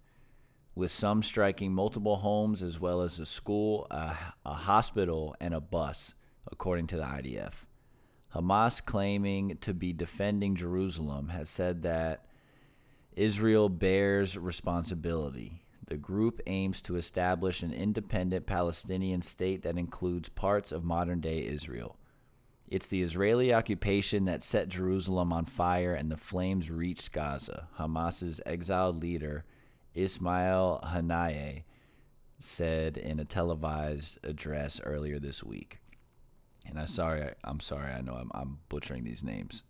with 0.78 0.92
some 0.92 1.24
striking 1.24 1.74
multiple 1.74 2.14
homes 2.14 2.62
as 2.62 2.78
well 2.78 3.02
as 3.02 3.18
a 3.18 3.26
school, 3.26 3.88
a, 3.90 4.16
a 4.46 4.54
hospital, 4.54 5.34
and 5.40 5.52
a 5.52 5.60
bus, 5.60 6.14
according 6.52 6.86
to 6.86 6.96
the 6.96 7.02
IDF. 7.02 7.66
Hamas, 8.32 8.84
claiming 8.84 9.58
to 9.60 9.74
be 9.74 9.92
defending 9.92 10.54
Jerusalem, 10.54 11.30
has 11.30 11.50
said 11.50 11.82
that 11.82 12.26
Israel 13.16 13.68
bears 13.68 14.38
responsibility. 14.38 15.64
The 15.88 15.96
group 15.96 16.40
aims 16.46 16.80
to 16.82 16.94
establish 16.94 17.64
an 17.64 17.72
independent 17.72 18.46
Palestinian 18.46 19.20
state 19.20 19.62
that 19.62 19.78
includes 19.78 20.28
parts 20.28 20.70
of 20.70 20.84
modern 20.84 21.20
day 21.20 21.44
Israel. 21.44 21.96
It's 22.68 22.86
the 22.86 23.02
Israeli 23.02 23.52
occupation 23.52 24.26
that 24.26 24.44
set 24.44 24.68
Jerusalem 24.68 25.32
on 25.32 25.44
fire 25.46 25.94
and 25.94 26.08
the 26.08 26.16
flames 26.16 26.70
reached 26.70 27.10
Gaza, 27.10 27.66
Hamas's 27.78 28.40
exiled 28.46 29.02
leader, 29.02 29.44
Ismail 29.94 30.80
Haniyeh, 30.84 31.62
said 32.38 32.96
in 32.96 33.18
a 33.18 33.24
televised 33.24 34.18
address 34.22 34.80
earlier 34.84 35.18
this 35.18 35.42
week. 35.42 35.78
And 36.66 36.78
I'm 36.78 36.86
sorry, 36.86 37.30
I'm 37.42 37.60
sorry, 37.60 37.92
I 37.92 38.00
know 38.00 38.14
I'm, 38.14 38.30
I'm 38.34 38.58
butchering 38.68 39.04
these 39.04 39.24
names. 39.24 39.64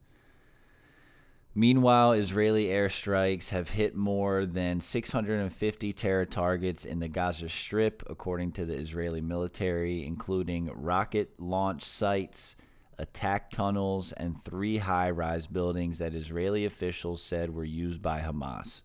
Meanwhile, 1.54 2.12
Israeli 2.12 2.66
airstrikes 2.66 3.48
have 3.48 3.70
hit 3.70 3.96
more 3.96 4.46
than 4.46 4.80
650 4.80 5.92
terror 5.92 6.24
targets 6.24 6.84
in 6.84 7.00
the 7.00 7.08
Gaza 7.08 7.48
Strip, 7.48 8.02
according 8.08 8.52
to 8.52 8.64
the 8.64 8.74
Israeli 8.74 9.20
military, 9.20 10.06
including 10.06 10.70
rocket 10.72 11.30
launch 11.38 11.82
sites, 11.82 12.54
attack 12.98 13.50
tunnels, 13.50 14.12
and 14.12 14.40
three 14.40 14.78
high 14.78 15.10
rise 15.10 15.46
buildings 15.46 15.98
that 15.98 16.14
Israeli 16.14 16.64
officials 16.64 17.22
said 17.22 17.54
were 17.54 17.64
used 17.64 18.02
by 18.02 18.20
Hamas. 18.20 18.82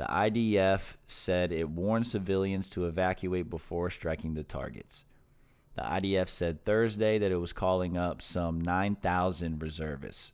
The 0.00 0.06
IDF 0.06 0.96
said 1.06 1.52
it 1.52 1.68
warned 1.68 2.06
civilians 2.06 2.70
to 2.70 2.86
evacuate 2.86 3.50
before 3.50 3.90
striking 3.90 4.32
the 4.32 4.42
targets. 4.42 5.04
The 5.74 5.82
IDF 5.82 6.26
said 6.28 6.64
Thursday 6.64 7.18
that 7.18 7.30
it 7.30 7.36
was 7.36 7.52
calling 7.52 7.98
up 7.98 8.22
some 8.22 8.62
9,000 8.62 9.60
reservists. 9.60 10.32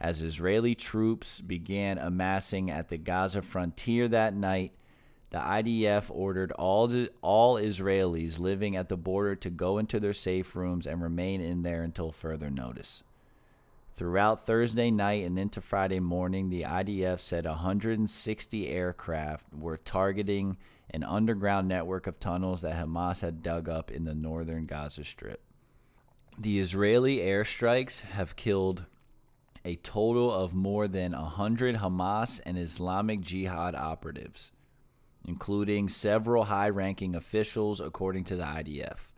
As 0.00 0.22
Israeli 0.22 0.76
troops 0.76 1.40
began 1.40 1.98
amassing 1.98 2.70
at 2.70 2.88
the 2.88 2.96
Gaza 2.96 3.42
frontier 3.42 4.06
that 4.06 4.32
night, 4.32 4.74
the 5.30 5.38
IDF 5.38 6.08
ordered 6.08 6.52
all, 6.52 6.88
all 7.20 7.56
Israelis 7.56 8.38
living 8.38 8.76
at 8.76 8.88
the 8.88 8.96
border 8.96 9.34
to 9.34 9.50
go 9.50 9.78
into 9.78 9.98
their 9.98 10.12
safe 10.12 10.54
rooms 10.54 10.86
and 10.86 11.02
remain 11.02 11.40
in 11.40 11.64
there 11.64 11.82
until 11.82 12.12
further 12.12 12.48
notice. 12.48 13.02
Throughout 13.96 14.44
Thursday 14.44 14.90
night 14.90 15.24
and 15.24 15.38
into 15.38 15.60
Friday 15.60 16.00
morning, 16.00 16.50
the 16.50 16.62
IDF 16.62 17.20
said 17.20 17.46
160 17.46 18.68
aircraft 18.68 19.46
were 19.54 19.76
targeting 19.76 20.56
an 20.90 21.04
underground 21.04 21.68
network 21.68 22.08
of 22.08 22.18
tunnels 22.18 22.62
that 22.62 22.74
Hamas 22.74 23.20
had 23.20 23.40
dug 23.40 23.68
up 23.68 23.92
in 23.92 24.04
the 24.04 24.14
northern 24.14 24.66
Gaza 24.66 25.04
Strip. 25.04 25.40
The 26.36 26.58
Israeli 26.58 27.18
airstrikes 27.18 28.00
have 28.00 28.34
killed 28.34 28.86
a 29.64 29.76
total 29.76 30.32
of 30.32 30.54
more 30.54 30.88
than 30.88 31.12
100 31.12 31.76
Hamas 31.76 32.40
and 32.44 32.58
Islamic 32.58 33.20
Jihad 33.20 33.76
operatives, 33.76 34.50
including 35.24 35.88
several 35.88 36.44
high 36.44 36.68
ranking 36.68 37.14
officials, 37.14 37.78
according 37.78 38.24
to 38.24 38.34
the 38.34 38.42
IDF. 38.42 39.12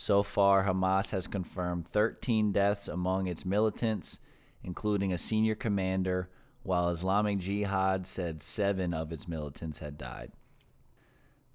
So 0.00 0.22
far, 0.22 0.62
Hamas 0.62 1.10
has 1.10 1.26
confirmed 1.26 1.88
13 1.88 2.52
deaths 2.52 2.86
among 2.86 3.26
its 3.26 3.44
militants, 3.44 4.20
including 4.62 5.12
a 5.12 5.18
senior 5.18 5.56
commander, 5.56 6.30
while 6.62 6.90
Islamic 6.90 7.38
Jihad 7.38 8.06
said 8.06 8.40
seven 8.40 8.94
of 8.94 9.10
its 9.10 9.26
militants 9.26 9.80
had 9.80 9.98
died. 9.98 10.30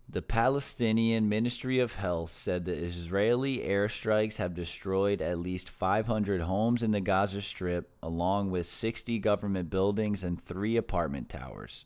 The 0.10 0.22
Palestinian 0.22 1.30
Ministry 1.30 1.80
of 1.80 1.95
Health 1.95 2.32
said 2.32 2.65
that 2.65 2.78
Israeli 2.78 3.60
airstrikes 3.60 4.36
have 4.36 4.53
destroyed 4.53 5.22
at 5.22 5.40
least 5.40 5.70
500 5.70 6.41
homes 6.41 6.84
in 6.84 6.91
the 6.91 6.99
Gaza 6.99 7.41
Strip, 7.41 7.95
along 8.03 8.52
with 8.52 8.68
60 8.68 9.20
government 9.20 9.70
buildings 9.70 10.22
and 10.22 10.40
three 10.40 10.76
apartment 10.76 11.30
towers. 11.30 11.86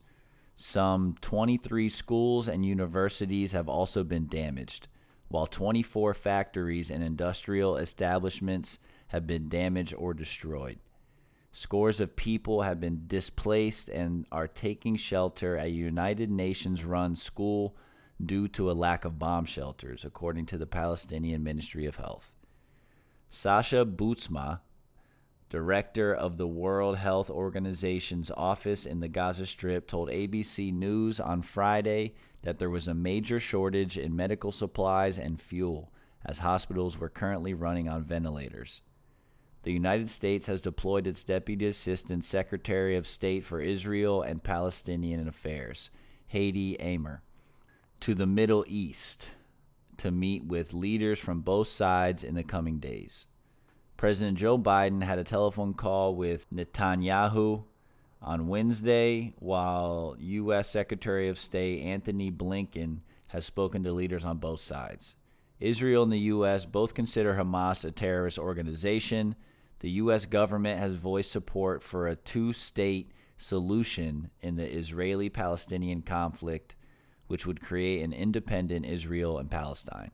Some 0.56 1.18
23 1.22 1.88
schools 1.88 2.48
and 2.48 2.66
universities 2.66 3.52
have 3.52 3.70
also 3.70 4.04
been 4.04 4.26
damaged, 4.26 4.88
while 5.30 5.48
24 5.48 6.14
factories 6.14 6.90
and 6.90 7.04
industrial 7.04 7.78
establishments 7.78 8.80
have 9.08 9.26
been 9.26 9.49
damaged 9.49 9.94
or 9.98 10.14
destroyed. 10.14 10.80
Scores 11.52 11.99
of 11.99 12.16
people 12.16 12.62
have 12.62 12.80
been 12.80 13.04
displaced 13.08 13.90
and 13.90 14.26
are 14.32 14.48
taking 14.48 14.95
shelter 14.95 15.58
at 15.58 15.68
a 15.68 15.70
United 15.70 16.30
Nations 16.30 16.86
run 16.86 17.16
school 17.16 17.76
due 18.24 18.48
to 18.49 18.70
a 18.70 18.74
lack 18.74 19.06
of 19.06 19.20
bomb 19.20 19.45
shelters, 19.45 20.06
according 20.06 20.45
to 20.48 20.58
the 20.58 20.68
Palestinian 20.68 21.44
Ministry 21.44 21.86
of 21.86 21.98
Health. 21.98 22.34
Sacha 23.30 23.86
Bootsma, 23.86 24.62
director 25.49 26.14
of 26.14 26.38
the 26.38 26.48
World 26.48 26.98
Health 26.98 27.30
Organization's 27.30 28.32
office 28.36 28.86
in 28.86 28.99
the 28.99 29.07
Gaza 29.07 29.45
Strip, 29.45 29.88
told 29.88 30.10
ABC 30.10 30.74
News 30.74 31.19
on 31.19 31.41
Friday 31.41 32.14
that 32.44 32.60
there 32.60 32.69
was 32.69 32.88
a 32.88 32.94
major 32.94 33.40
shortage 33.40 33.98
in 33.98 34.15
medical 34.15 34.52
supplies 34.52 35.18
and 35.18 35.40
fuel, 35.40 35.91
as 36.26 36.40
hospitals 36.40 36.99
were 36.99 37.10
currently 37.10 37.53
running 37.53 37.88
on 37.88 38.03
ventilators. 38.03 38.82
The 39.64 39.72
United 39.74 40.10
States 40.10 40.48
has 40.48 40.61
deployed 40.61 41.07
its 41.07 41.24
Deputy 41.24 41.65
Assistant 41.65 42.24
Secretary 42.24 42.95
of 42.95 43.07
State 43.07 43.44
for 43.44 43.60
Israel 43.60 44.22
and 44.22 44.44
Palestinian 44.44 45.28
Affairs, 45.28 45.90
Hady 46.34 46.78
Amr, 46.80 47.22
to 48.02 48.14
the 48.14 48.28
Middle 48.28 48.64
East 48.68 49.30
to 49.98 50.11
meet 50.11 50.45
with 50.45 50.74
leaders 50.74 51.19
from 51.19 51.41
both 51.41 51.68
sides 51.68 52.24
in 52.24 52.36
the 52.36 52.44
coming 52.44 52.80
days. 52.80 53.28
President 53.98 54.38
Joe 54.38 54.60
Biden 54.60 55.03
had 55.03 55.18
a 55.18 55.24
telephone 55.24 55.74
call 55.74 56.14
with 56.14 56.48
Netanyahu 56.53 57.64
on 58.22 58.48
Wednesday, 58.48 59.34
while 59.40 60.15
U.S. 60.19 60.69
Secretary 60.69 61.28
of 61.30 61.40
State 61.40 61.82
Antony 61.82 62.32
Blinken 62.32 62.99
has 63.28 63.44
spoken 63.44 63.84
to 63.84 63.91
leaders 63.91 64.24
on 64.24 64.38
both 64.38 64.60
sides. 64.60 65.15
Israel 65.60 66.03
and 66.03 66.11
the 66.11 66.19
U.S. 66.19 66.65
both 66.65 66.94
consider 66.94 67.34
Hamas 67.34 67.84
a 67.84 67.91
terrorist 67.91 68.38
organization. 68.38 69.36
The 69.80 69.90
U.S. 69.91 70.28
government 70.28 70.80
has 70.80 70.95
voiced 70.95 71.32
support 71.32 71.82
for 71.82 72.07
a 72.07 72.15
two 72.15 72.53
state 72.53 73.11
solution 73.36 74.30
in 74.41 74.57
the 74.57 74.72
Israeli 74.72 75.30
Palestinian 75.30 76.03
conflict, 76.03 76.76
which 77.26 77.48
would 77.48 77.61
create 77.61 78.03
an 78.03 78.14
independent 78.14 78.86
Israel 78.86 79.40
and 79.40 79.49
Palestine. 79.49 80.11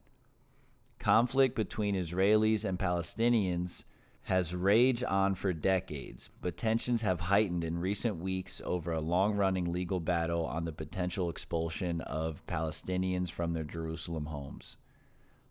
Conflict 1.03 1.53
between 1.53 1.95
Israelis 1.95 2.63
and 2.63 2.79
Palestinians 2.79 3.83
has 4.21 4.55
raged 4.55 5.03
on 5.03 5.35
for 5.35 5.51
decades, 5.51 6.29
but 6.39 6.55
tensions 6.55 7.01
have 7.01 7.19
heightened 7.19 7.65
in 7.65 7.77
recent 7.77 8.15
weeks 8.15 8.61
over 8.63 8.93
a 8.93 9.01
long 9.01 9.35
running 9.35 9.69
legal 9.69 9.99
battle 9.99 10.45
on 10.45 10.63
the 10.63 10.71
potential 10.71 11.29
expulsion 11.29 11.99
of 11.99 12.41
Palestinians 12.47 13.29
from 13.29 13.51
their 13.51 13.65
Jerusalem 13.65 14.27
homes. 14.27 14.77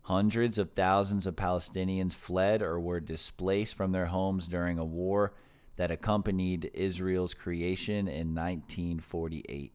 Hundreds 0.01 0.57
of 0.57 0.71
thousands 0.71 1.27
of 1.27 1.35
Palestinians 1.35 2.15
fled 2.15 2.63
or 2.63 2.79
were 2.79 2.99
displaced 2.99 3.75
from 3.75 3.91
their 3.91 4.07
homes 4.07 4.47
during 4.47 4.79
a 4.79 4.83
war 4.83 5.35
that 5.75 5.91
accompanied 5.91 6.71
Israel's 6.73 7.35
creation 7.35 8.07
in 8.07 8.33
1948. 8.33 9.71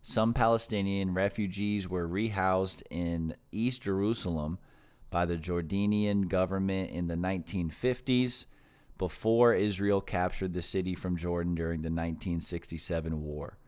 Some 0.00 0.32
Palestinian 0.32 1.12
refugees 1.12 1.88
were 1.88 2.06
rehoused 2.06 2.84
in 2.88 3.34
East 3.50 3.82
Jerusalem 3.82 4.60
by 5.10 5.24
the 5.24 5.36
Jordanian 5.36 6.28
government 6.28 6.90
in 6.90 7.06
the 7.06 7.14
1950s 7.14 8.46
before 8.98 9.54
Israel 9.54 10.00
captured 10.00 10.52
the 10.52 10.62
city 10.62 10.94
from 10.94 11.16
Jordan 11.16 11.54
during 11.54 11.82
the 11.82 11.90
1967 11.90 13.22
war. 13.22 13.58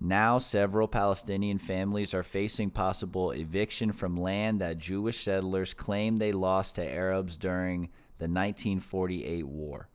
Now, 0.00 0.38
several 0.38 0.88
Palestinian 0.88 1.58
families 1.58 2.14
are 2.14 2.22
facing 2.22 2.70
possible 2.70 3.32
eviction 3.32 3.92
from 3.92 4.16
land 4.16 4.60
that 4.60 4.78
Jewish 4.78 5.22
settlers 5.22 5.74
claim 5.74 6.16
they 6.16 6.32
lost 6.32 6.76
to 6.76 6.90
Arabs 6.90 7.36
during 7.36 7.90
the 8.16 8.24
1948 8.24 9.46
war. 9.46 9.88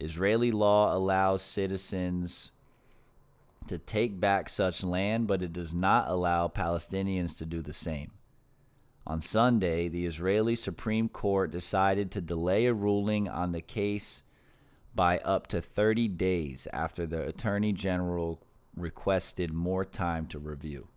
Israeli 0.00 0.50
law 0.50 0.94
allows 0.94 1.42
citizens 1.42 2.50
to 3.68 3.78
take 3.78 4.18
back 4.18 4.48
such 4.48 4.82
land, 4.82 5.28
but 5.28 5.42
it 5.42 5.52
does 5.52 5.72
not 5.72 6.08
allow 6.08 6.48
Palestinians 6.48 7.38
to 7.38 7.46
do 7.46 7.62
the 7.62 7.72
same. 7.72 8.10
On 9.06 9.20
Sunday, 9.20 9.88
the 9.88 10.04
Israeli 10.04 10.56
Supreme 10.56 11.08
Court 11.08 11.52
decided 11.52 12.10
to 12.10 12.20
delay 12.20 12.66
a 12.66 12.74
ruling 12.74 13.28
on 13.28 13.52
the 13.52 13.60
case 13.60 14.24
by 14.96 15.18
up 15.18 15.46
to 15.48 15.60
30 15.60 16.08
days 16.08 16.66
after 16.72 17.06
the 17.06 17.24
Attorney 17.24 17.72
General 17.72 18.42
requested 18.74 19.52
more 19.52 19.84
time 19.84 20.26
to 20.26 20.40
review. 20.40 20.88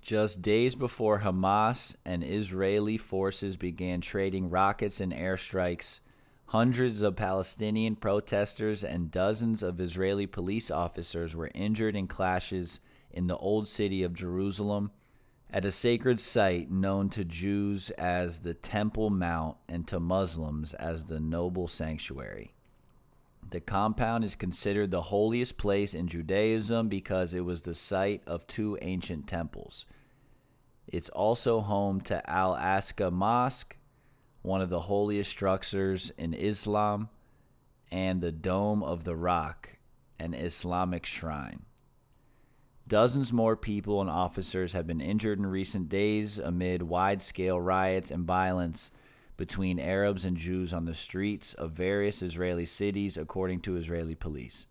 Just 0.00 0.42
days 0.42 0.74
before 0.74 1.20
Hamas 1.20 1.94
and 2.04 2.24
Israeli 2.24 2.96
forces 2.96 3.56
began 3.56 4.00
trading 4.00 4.50
rockets 4.50 5.00
and 5.00 5.12
airstrikes, 5.12 6.00
hundreds 6.46 7.00
of 7.00 7.14
Palestinian 7.14 7.94
protesters 7.94 8.82
and 8.82 9.10
dozens 9.10 9.62
of 9.62 9.78
Israeli 9.78 10.26
police 10.26 10.68
officers 10.68 11.36
were 11.36 11.50
injured 11.54 11.94
in 11.94 12.08
clashes 12.08 12.80
in 13.12 13.28
the 13.28 13.36
old 13.36 13.68
city 13.68 14.02
of 14.02 14.14
Jerusalem 14.14 14.90
at 15.52 15.64
a 15.64 15.70
sacred 15.70 16.20
site 16.20 16.70
known 16.70 17.08
to 17.10 17.24
Jews 17.24 17.90
as 17.90 18.40
the 18.40 18.54
Temple 18.54 19.10
Mount 19.10 19.56
and 19.68 19.86
to 19.88 19.98
Muslims 19.98 20.74
as 20.74 21.06
the 21.06 21.18
Noble 21.18 21.66
Sanctuary. 21.66 22.54
The 23.48 23.60
compound 23.60 24.24
is 24.24 24.36
considered 24.36 24.92
the 24.92 25.02
holiest 25.02 25.56
place 25.56 25.92
in 25.92 26.06
Judaism 26.06 26.88
because 26.88 27.34
it 27.34 27.44
was 27.44 27.62
the 27.62 27.74
site 27.74 28.22
of 28.26 28.46
two 28.46 28.78
ancient 28.80 29.26
temples. 29.26 29.86
It's 30.86 31.08
also 31.08 31.60
home 31.60 32.00
to 32.02 32.30
Al 32.30 32.54
Aqsa 32.54 33.10
Mosque, 33.10 33.76
one 34.42 34.60
of 34.60 34.70
the 34.70 34.80
holiest 34.80 35.30
structures 35.30 36.10
in 36.16 36.32
Islam, 36.32 37.08
and 37.90 38.20
the 38.20 38.32
Dome 38.32 38.84
of 38.84 39.02
the 39.02 39.16
Rock, 39.16 39.78
an 40.20 40.32
Islamic 40.32 41.04
shrine. 41.04 41.64
Dozens 42.90 43.32
more 43.32 43.54
people 43.54 44.00
and 44.00 44.10
officers 44.10 44.72
have 44.72 44.84
been 44.84 45.00
injured 45.00 45.38
in 45.38 45.46
recent 45.46 45.88
days 45.88 46.40
amid 46.40 46.82
wide 46.82 47.22
scale 47.22 47.60
riots 47.60 48.10
and 48.10 48.26
violence 48.26 48.90
between 49.36 49.78
Arabs 49.78 50.24
and 50.24 50.36
Jews 50.36 50.72
on 50.72 50.86
the 50.86 50.94
streets 50.94 51.54
of 51.54 51.70
various 51.70 52.20
Israeli 52.20 52.66
cities, 52.66 53.16
according 53.16 53.60
to 53.60 53.76
Israeli 53.76 54.16
police. 54.16 54.66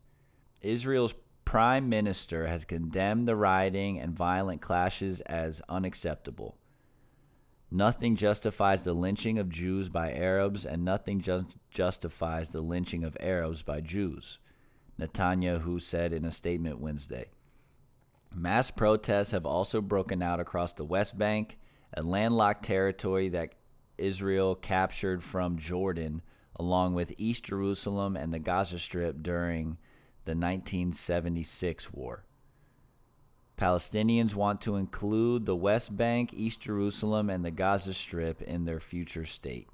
Israel's 0.59 1.15
prime 1.45 1.87
minister 1.87 2.47
has 2.47 2.65
condemned 2.65 3.25
the 3.25 3.37
rioting 3.37 4.01
and 4.01 4.13
violent 4.13 4.61
clashes 4.61 5.21
as 5.21 5.61
unacceptable. 5.69 6.57
Nothing 7.71 8.17
justifies 8.17 8.83
the 8.83 8.91
lynching 8.91 9.39
of 9.39 9.47
Jews 9.47 9.87
by 9.87 10.11
Arabs, 10.11 10.65
and 10.65 10.83
nothing 10.83 11.21
ju- 11.21 11.47
justifies 11.71 12.49
the 12.49 12.59
lynching 12.59 13.05
of 13.05 13.15
Arabs 13.21 13.61
by 13.61 13.79
Jews, 13.79 14.39
Netanyahu 14.99 15.81
said 15.81 16.11
in 16.11 16.25
a 16.25 16.31
statement 16.31 16.81
Wednesday. 16.81 17.29
Mass 18.33 18.71
protests 18.71 19.31
have 19.31 19.45
also 19.45 19.81
broken 19.81 20.21
out 20.21 20.39
across 20.39 20.73
the 20.73 20.85
West 20.85 21.17
Bank, 21.17 21.57
a 21.93 22.01
landlocked 22.01 22.63
territory 22.63 23.29
that 23.29 23.55
Israel 23.97 24.55
captured 24.55 25.23
from 25.23 25.57
Jordan, 25.57 26.21
along 26.55 26.93
with 26.93 27.13
East 27.17 27.45
Jerusalem 27.45 28.15
and 28.15 28.33
the 28.33 28.39
Gaza 28.39 28.79
Strip 28.79 29.23
during 29.23 29.77
the 30.25 30.35
1976 30.35 31.91
war. 31.91 32.23
Palestinians 33.57 34.35
want 34.35 34.61
to 34.61 34.77
include 34.77 35.45
the 35.45 35.55
West 35.55 35.97
Bank, 35.97 36.33
East 36.33 36.61
Jerusalem, 36.61 37.29
and 37.29 37.43
the 37.43 37.51
Gaza 37.51 37.93
Strip 37.93 38.41
in 38.41 38.63
their 38.63 38.79
future 38.79 39.25
state. 39.25 39.67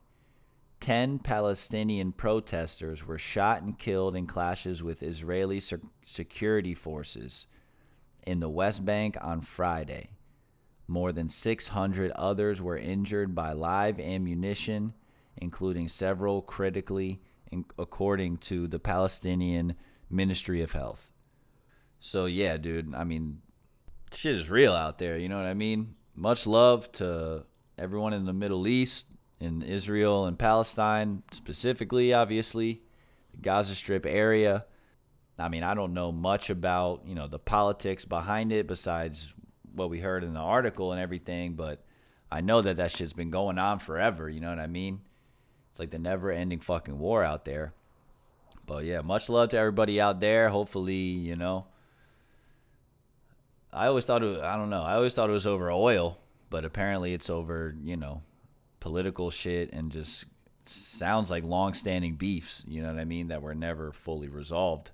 Ten 0.80 1.20
Palestinian 1.20 2.12
protesters 2.12 3.06
were 3.06 3.18
shot 3.18 3.62
and 3.62 3.78
killed 3.78 4.16
in 4.16 4.26
clashes 4.26 4.82
with 4.82 5.04
Israeli 5.04 5.62
security 6.04 6.74
forces 6.74 7.48
in 8.26 8.40
the 8.40 8.50
West 8.50 8.86
Bank 8.86 9.18
on 9.22 9.42
Friday. 9.42 10.10
More 10.88 11.12
than 11.12 11.30
600 11.30 12.12
others 12.12 12.62
were 12.62 12.78
injured 12.78 13.34
by 13.34 13.54
live 13.54 14.00
ammunition, 14.00 14.94
including 15.38 15.88
several 15.88 16.42
critically, 16.42 17.22
according 17.78 18.38
to 18.38 18.68
the 18.68 18.80
Palestinian 18.80 19.76
Ministry 20.10 20.62
of 20.62 20.74
Health. 20.74 21.12
So, 22.00 22.26
yeah, 22.26 22.58
dude, 22.58 22.94
I 22.94 23.04
mean, 23.04 23.42
shit 24.14 24.36
is 24.36 24.50
real 24.50 24.74
out 24.74 25.00
there, 25.00 25.18
you 25.18 25.30
know 25.30 25.38
what 25.38 25.46
I 25.46 25.54
mean? 25.54 25.96
Much 26.16 26.46
love 26.46 26.92
to 26.94 27.46
everyone 27.78 28.14
in 28.14 28.26
the 28.26 28.34
Middle 28.34 28.68
East, 28.68 29.08
in 29.40 29.62
Israel 29.62 30.26
and 30.26 30.38
Palestine, 30.38 31.24
specifically, 31.32 32.14
obviously, 32.14 32.82
the 33.32 33.38
Gaza 33.42 33.76
Strip 33.76 34.06
area. 34.06 34.66
I 35.38 35.50
mean, 35.50 35.64
I 35.64 35.74
don't 35.74 35.94
know 35.94 36.12
much 36.12 36.50
about, 36.50 37.04
you 37.06 37.16
know, 37.16 37.28
the 37.28 37.40
politics 37.40 38.06
behind 38.06 38.52
it 38.52 38.68
besides 38.68 39.36
what 39.74 39.90
we 39.90 40.00
heard 40.00 40.24
in 40.24 40.34
the 40.34 40.40
article 40.40 40.94
and 40.94 41.02
everything, 41.02 41.56
but 41.56 41.84
I 42.32 42.42
know 42.42 42.62
that 42.62 42.78
that 42.78 42.92
shit's 42.92 43.14
been 43.14 43.32
going 43.32 43.58
on 43.58 43.80
forever. 43.80 44.30
You 44.30 44.40
know 44.40 44.50
what 44.50 44.60
I 44.60 44.68
mean? 44.68 45.02
It's 45.72 45.80
like 45.80 45.92
the 45.92 46.00
never-ending 46.00 46.62
fucking 46.62 46.98
war 46.98 47.24
out 47.24 47.44
there. 47.44 47.74
But 48.66 48.86
yeah, 48.86 49.02
much 49.02 49.30
love 49.30 49.50
to 49.50 49.58
everybody 49.58 50.00
out 50.00 50.22
there. 50.22 50.50
Hopefully, 50.50 50.96
you 50.96 51.36
know. 51.36 51.68
I 53.74 53.88
always 53.88 54.06
thought 54.06 54.24
it. 54.24 54.40
I 54.40 54.56
don't 54.56 54.70
know. 54.70 54.84
I 54.84 54.96
always 54.96 55.14
thought 55.14 55.30
it 55.30 55.34
was 55.34 55.46
over 55.46 55.70
oil, 55.70 56.18
but 56.50 56.64
apparently 56.64 57.14
it's 57.14 57.30
over. 57.30 57.76
You 57.84 57.98
know, 57.98 58.24
political 58.80 59.30
shit 59.30 59.74
and 59.74 59.92
just 59.92 60.26
sounds 60.64 61.30
like 61.30 61.44
long-standing 61.44 62.16
beefs. 62.16 62.64
You 62.68 62.82
know 62.82 62.94
what 62.94 63.02
I 63.02 63.06
mean? 63.06 63.28
That 63.28 63.42
were 63.42 63.54
never 63.54 63.92
fully 63.92 64.30
resolved. 64.30 64.92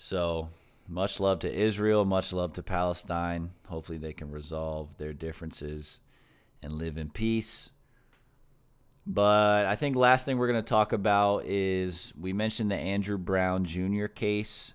So 0.00 0.48
much 0.86 1.18
love 1.18 1.40
to 1.40 1.52
Israel. 1.52 2.04
Much 2.04 2.32
love 2.32 2.52
to 2.52 2.62
Palestine. 2.62 3.50
Hopefully 3.66 3.98
they 3.98 4.12
can 4.12 4.30
resolve 4.30 4.96
their 4.96 5.12
differences 5.12 5.98
and 6.62 6.74
live 6.74 6.96
in 6.96 7.10
peace. 7.10 7.70
But 9.04 9.66
I 9.66 9.74
think 9.74 9.96
last 9.96 10.24
thing 10.24 10.38
we're 10.38 10.46
going 10.46 10.64
to 10.64 10.68
talk 10.68 10.92
about 10.92 11.46
is 11.46 12.12
we 12.18 12.32
mentioned 12.32 12.70
the 12.70 12.76
Andrew 12.76 13.18
Brown 13.18 13.64
Jr. 13.64 14.06
case. 14.06 14.72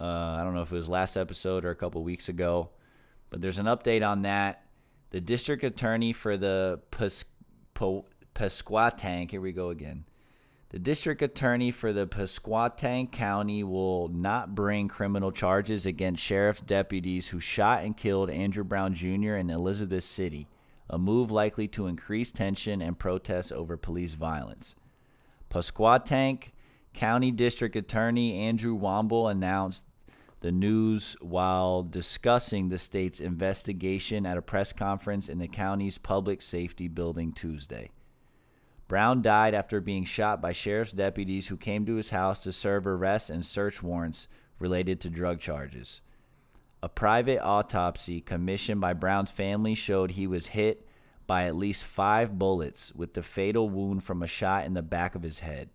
Uh, 0.00 0.36
I 0.38 0.42
don't 0.42 0.54
know 0.54 0.62
if 0.62 0.72
it 0.72 0.76
was 0.76 0.88
last 0.88 1.16
episode 1.16 1.64
or 1.64 1.70
a 1.70 1.76
couple 1.76 2.02
weeks 2.02 2.28
ago, 2.28 2.70
but 3.30 3.40
there's 3.40 3.58
an 3.58 3.66
update 3.66 4.06
on 4.06 4.22
that. 4.22 4.64
The 5.10 5.20
district 5.20 5.62
attorney 5.62 6.12
for 6.12 6.36
the 6.36 6.80
Pes- 6.90 7.26
Pesquatang, 8.34 9.30
here 9.30 9.40
we 9.40 9.52
go 9.52 9.70
again. 9.70 10.04
The 10.72 10.78
district 10.78 11.20
attorney 11.20 11.70
for 11.70 11.92
the 11.92 12.06
Pesquatang 12.06 13.12
County 13.12 13.62
will 13.62 14.08
not 14.08 14.54
bring 14.54 14.88
criminal 14.88 15.30
charges 15.30 15.84
against 15.84 16.22
sheriff 16.22 16.64
deputies 16.64 17.28
who 17.28 17.40
shot 17.40 17.84
and 17.84 17.94
killed 17.94 18.30
Andrew 18.30 18.64
Brown 18.64 18.94
Jr. 18.94 19.36
in 19.36 19.50
Elizabeth 19.50 20.02
City 20.02 20.48
a 20.88 20.98
move 20.98 21.30
likely 21.30 21.68
to 21.68 21.86
increase 21.86 22.30
tension 22.30 22.82
and 22.82 22.98
protests 22.98 23.52
over 23.52 23.76
police 23.76 24.14
violence. 24.14 24.74
Pasquotank 25.50 26.52
County 26.94 27.30
District 27.30 27.76
Attorney 27.76 28.38
Andrew 28.38 28.78
Womble 28.78 29.30
announced 29.30 29.86
the 30.40 30.52
news 30.52 31.16
while 31.20 31.82
discussing 31.82 32.68
the 32.68 32.78
state's 32.78 33.20
investigation 33.20 34.26
at 34.26 34.36
a 34.36 34.42
press 34.42 34.72
conference 34.72 35.28
in 35.28 35.38
the 35.38 35.48
county's 35.48 35.98
public 35.98 36.42
safety 36.42 36.88
building 36.88 37.32
Tuesday. 37.32 37.90
Brown 38.92 39.22
died 39.22 39.54
after 39.54 39.80
being 39.80 40.04
shot 40.04 40.42
by 40.42 40.52
sheriff's 40.52 40.92
deputies 40.92 41.48
who 41.48 41.56
came 41.56 41.86
to 41.86 41.94
his 41.94 42.10
house 42.10 42.42
to 42.42 42.52
serve 42.52 42.86
arrest 42.86 43.30
and 43.30 43.42
search 43.42 43.82
warrants 43.82 44.28
related 44.58 45.00
to 45.00 45.08
drug 45.08 45.40
charges. 45.40 46.02
A 46.82 46.90
private 46.90 47.42
autopsy 47.42 48.20
commissioned 48.20 48.82
by 48.82 48.92
Brown's 48.92 49.30
family 49.30 49.74
showed 49.74 50.10
he 50.10 50.26
was 50.26 50.48
hit 50.48 50.86
by 51.26 51.44
at 51.44 51.56
least 51.56 51.86
five 51.86 52.38
bullets, 52.38 52.92
with 52.94 53.14
the 53.14 53.22
fatal 53.22 53.70
wound 53.70 54.04
from 54.04 54.22
a 54.22 54.26
shot 54.26 54.66
in 54.66 54.74
the 54.74 54.82
back 54.82 55.14
of 55.14 55.22
his 55.22 55.38
head. 55.38 55.70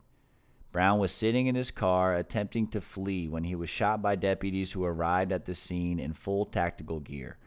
Brown 0.72 1.00
was 1.00 1.12
sitting 1.12 1.48
in 1.48 1.56
his 1.56 1.72
car 1.72 2.14
attempting 2.14 2.68
to 2.68 2.82
flee 2.82 3.28
when 3.28 3.46
he 3.46 3.56
was 3.56 3.68
shot 3.68 4.00
by 4.00 4.16
deputies 4.16 4.74
who 4.74 4.86
arrived 4.86 5.32
at 5.32 5.46
the 5.46 5.56
scene 5.56 6.00
in 6.00 6.14
full 6.14 6.46
tactical 6.46 7.00
gear. 7.00 7.38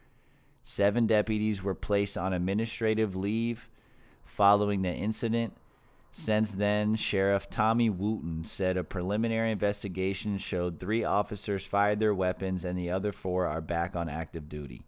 Seven 0.65 1.07
deputies 1.07 1.63
were 1.63 1.77
placed 1.77 2.19
on 2.19 2.33
administrative 2.33 3.15
leave 3.15 3.71
following 4.25 4.83
the 4.83 4.93
incident. 4.93 5.53
Since 6.13 6.55
then, 6.55 6.97
Sheriff 6.97 7.49
Tommy 7.49 7.89
Wooten 7.89 8.45
said 8.45 8.77
a 8.77 8.83
preliminary 8.83 9.53
investigation 9.53 10.39
showed 10.39 10.81
three 10.81 11.05
officers 11.05 11.67
fired 11.67 12.01
their 12.01 12.15
weapons 12.15 12.65
and 12.65 12.79
the 12.79 12.91
other 12.91 13.13
four 13.13 13.47
are 13.47 13.61
back 13.61 13.95
on 13.95 14.09
active 14.09 14.49
duty. 14.49 14.83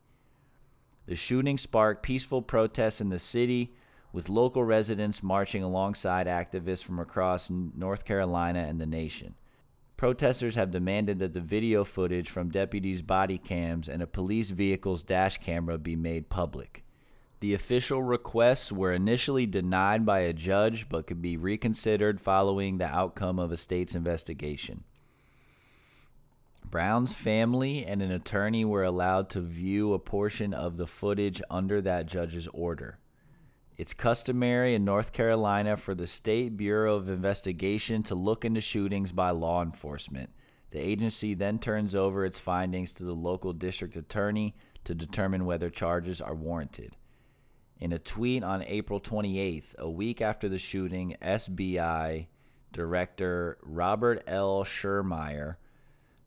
The 1.07 1.15
shooting 1.15 1.59
sparked 1.59 2.03
peaceful 2.03 2.43
protests 2.43 3.01
in 3.01 3.09
the 3.09 3.19
city, 3.19 3.73
with 4.13 4.29
local 4.29 4.63
residents 4.63 5.23
marching 5.23 5.63
alongside 5.63 6.27
activists 6.27 6.85
from 6.85 6.99
across 6.99 7.51
North 7.51 8.05
Carolina 8.05 8.61
and 8.69 8.81
the 8.81 8.87
nation. 8.87 9.35
Protesters 9.97 10.55
have 10.57 10.71
demanded 10.71 11.19
that 11.21 11.33
the 11.33 11.41
video 11.41 11.85
footage 11.85 12.29
from 12.29 12.51
deputies' 12.51 13.03
body 13.03 13.39
cams 13.39 13.89
and 13.89 14.03
a 14.03 14.07
police 14.07 14.51
vehicle's 14.51 15.03
dash 15.03 15.39
camera 15.39 15.79
be 15.79 15.97
made 15.97 16.29
public. 16.29 16.85
The 17.43 17.55
official 17.55 18.05
requests 18.05 18.71
were 18.71 18.93
initially 18.93 19.47
denied 19.47 20.07
by 20.07 20.21
a 20.21 20.33
judge 20.33 20.89
but 20.89 21.09
could 21.09 21.21
be 21.21 21.37
reconsidered 21.37 22.21
following 22.21 22.79
the 22.79 22.87
outcome 22.87 23.41
of 23.41 23.51
a 23.51 23.57
state's 23.57 23.97
investigation. 23.97 24.85
Brown's 26.65 27.15
family 27.15 27.85
and 27.85 28.01
an 28.01 28.13
attorney 28.13 28.65
were 28.65 28.85
allowed 28.85 29.29
to 29.31 29.41
view 29.41 29.93
a 29.93 29.99
portion 29.99 30.55
of 30.55 30.77
the 30.77 30.87
footage 30.87 31.43
under 31.51 31.81
that 31.81 32.07
judge's 32.07 32.47
order. 32.55 33.01
It's 33.77 33.93
customary 33.93 34.77
in 34.77 34.85
North 34.85 35.13
Carolina 35.13 35.77
for 35.77 35.97
the 35.97 36.07
State 36.07 36.57
Bureau 36.57 36.95
of 36.95 37.09
Investigation 37.09 38.05
to 38.05 38.15
look 38.15 38.45
into 38.45 38.61
shootings 38.61 39.11
by 39.11 39.31
law 39.31 39.63
enforcement. 39.63 40.31
The 40.71 40.79
agency 40.79 41.35
then 41.35 41.59
turns 41.59 41.97
over 41.97 42.25
its 42.25 42.39
findings 42.39 42.93
to 42.93 43.05
the 43.05 43.17
local 43.17 43.53
district 43.53 43.97
attorney 43.97 44.55
to 44.85 44.95
determine 44.95 45.45
whether 45.45 45.71
charges 45.71 46.21
are 46.21 46.37
warranted. 46.37 46.95
In 47.83 47.93
a 47.93 47.99
tweet 47.99 48.45
on 48.45 48.63
April 48.63 49.01
28th, 49.01 49.77
a 49.77 49.91
week 49.91 50.21
after 50.21 50.49
the 50.49 50.57
shooting, 50.57 51.17
SBI 51.21 52.29
Director 52.71 53.59
Robert 53.61 54.23
L. 54.29 54.63
Schurmeier 54.63 55.57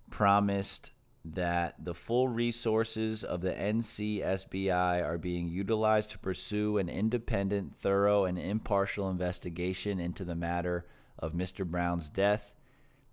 promised 0.10 0.92
that 1.24 1.76
the 1.82 1.94
full 1.94 2.28
resources 2.28 3.24
of 3.24 3.40
the 3.40 3.54
NCSBI 3.54 5.02
are 5.02 5.18
being 5.18 5.48
utilized 5.48 6.12
to 6.12 6.20
pursue 6.20 6.78
an 6.78 6.90
independent, 6.90 7.78
thorough, 7.78 8.26
and 8.26 8.38
impartial 8.38 9.10
investigation 9.10 9.98
into 9.98 10.26
the 10.26 10.36
matter 10.36 10.86
of 11.18 11.32
Mr. 11.32 11.66
Brown's 11.66 12.10
death. 12.10 12.54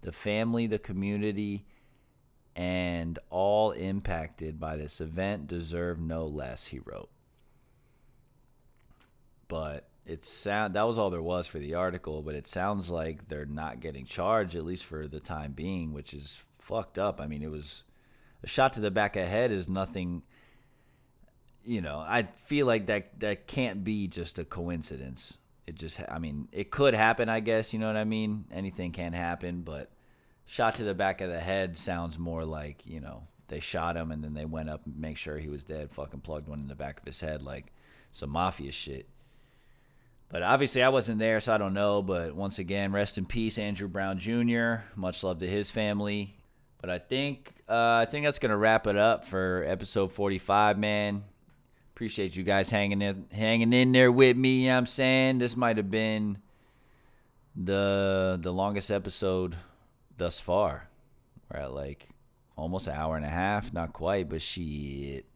The 0.01 0.11
family, 0.11 0.67
the 0.67 0.81
community, 0.81 1.65
and 2.57 3.21
all 3.31 3.71
impacted 3.71 4.59
by 4.59 4.75
this 4.75 5.01
event 5.01 5.47
deserve 5.47 6.01
no 6.01 6.27
less, 6.27 6.67
he 6.67 6.81
wrote. 6.81 7.12
But 9.53 9.87
it 10.07 10.25
sound 10.25 10.73
that 10.77 10.87
was 10.87 10.97
all 10.97 11.11
there 11.11 11.21
was 11.21 11.47
for 11.47 11.59
the 11.59 11.75
article, 11.75 12.23
but 12.23 12.35
it 12.35 12.47
sounds 12.47 12.89
like 12.89 13.29
they're 13.29 13.45
not 13.45 13.81
getting 13.81 14.07
charged 14.07 14.55
at 14.55 14.65
least 14.65 14.87
for 14.87 15.07
the 15.07 15.21
time 15.21 15.53
being, 15.53 15.93
which 15.93 16.15
is 16.15 16.47
fucked 16.59 16.99
up. 16.99 17.21
I 17.21 17.27
mean, 17.27 17.43
it 17.43 17.51
was 17.51 17.85
a 18.43 18.47
shot 18.47 18.73
to 18.73 18.81
the 18.81 18.91
back 18.91 19.15
of 19.15 19.25
the 19.25 19.29
head 19.29 19.53
is 19.53 19.69
nothing 19.69 20.23
you 21.67 21.83
know, 21.83 21.99
I 21.99 22.23
feel 22.23 22.65
like 22.65 22.87
that 22.87 23.21
that 23.21 23.47
can't 23.47 23.85
be 23.85 24.09
just 24.09 24.39
a 24.39 24.45
coincidence. 24.47 25.37
It 25.67 25.75
just 25.75 26.01
I 26.09 26.19
mean, 26.19 26.49
it 26.51 26.71
could 26.71 26.95
happen, 26.95 27.29
I 27.29 27.41
guess, 27.41 27.75
you 27.75 27.79
know 27.79 27.89
what 27.89 27.97
I 27.97 28.05
mean? 28.05 28.47
Anything 28.51 28.93
can 28.93 29.13
happen, 29.13 29.61
but 29.61 29.91
shot 30.47 30.77
to 30.77 30.83
the 30.83 30.95
back 30.95 31.21
of 31.21 31.29
the 31.29 31.41
head 31.41 31.77
sounds 31.77 32.19
more 32.19 32.47
like, 32.47 32.87
you 32.87 33.01
know, 33.01 33.25
they 33.49 33.61
shot 33.61 33.99
him 33.99 34.13
and 34.13 34.25
then 34.25 34.33
they 34.33 34.47
went 34.47 34.71
up 34.71 34.87
and 34.87 34.99
make 34.99 35.19
sure 35.19 35.37
he 35.37 35.51
was 35.51 35.63
dead, 35.63 35.91
fucking 35.93 36.21
plugged 36.21 36.49
one 36.49 36.61
in 36.61 36.69
the 36.69 36.75
back 36.75 37.01
of 37.01 37.05
his 37.05 37.21
head 37.21 37.43
like 37.43 37.71
some 38.13 38.31
mafia 38.31 38.73
shit. 38.73 39.11
But 40.33 40.43
obviously, 40.43 40.83
I 40.83 40.89
wasn't 40.89 41.19
there, 41.19 41.41
so 41.41 41.55
I 41.55 41.59
don't 41.59 41.75
know. 41.75 42.01
But 42.01 42.35
once 42.35 42.59
again, 42.59 42.91
rest 42.91 43.19
in 43.19 43.27
peace, 43.27 43.59
Andrew 43.59 43.87
Brown 43.87 44.19
Jr. 44.19 44.77
Much 44.97 45.23
love 45.23 45.41
to 45.41 45.47
his 45.47 45.71
family. 45.71 46.35
But 46.81 46.89
I 46.89 46.99
think 46.99 47.53
uh, 47.69 48.01
I 48.01 48.07
think 48.07 48.25
that's 48.25 48.39
gonna 48.39 48.57
wrap 48.57 48.87
it 48.87 48.97
up 48.97 49.27
for 49.27 49.63
episode 49.69 50.11
45, 50.11 50.79
man. 50.79 51.25
Appreciate 51.95 52.35
you 52.35 52.45
guys 52.45 52.71
hanging 52.71 53.03
in 53.03 53.27
hanging 53.31 53.75
in 53.75 53.93
there 53.93 54.11
with 54.11 54.39
me. 54.39 54.63
You 54.63 54.69
know 54.69 54.75
what 54.75 54.79
I'm 54.79 54.87
saying 54.87 55.39
this 55.39 55.55
might 55.55 55.77
have 55.77 55.91
been 55.91 56.39
the 57.55 58.39
the 58.41 58.53
longest 58.53 58.91
episode 58.91 59.57
thus 60.17 60.41
far. 60.41 60.89
We're 61.53 61.61
at 61.61 61.73
like 61.73 62.09
almost 62.57 62.87
an 62.87 62.95
hour 62.95 63.17
and 63.17 63.27
a 63.27 63.29
half, 63.29 63.75
not 63.75 63.93
quite, 63.93 64.31
but 64.31 64.41
shit. 64.41 65.27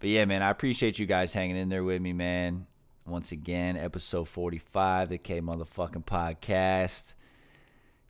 But 0.00 0.08
yeah, 0.08 0.24
man, 0.24 0.42
I 0.42 0.50
appreciate 0.50 0.98
you 0.98 1.06
guys 1.06 1.32
hanging 1.32 1.56
in 1.56 1.68
there 1.68 1.84
with 1.84 2.02
me, 2.02 2.12
man. 2.12 2.66
Once 3.10 3.32
again, 3.32 3.76
episode 3.76 4.28
45, 4.28 5.08
the 5.08 5.18
K 5.18 5.40
motherfucking 5.40 6.04
podcast. 6.04 7.14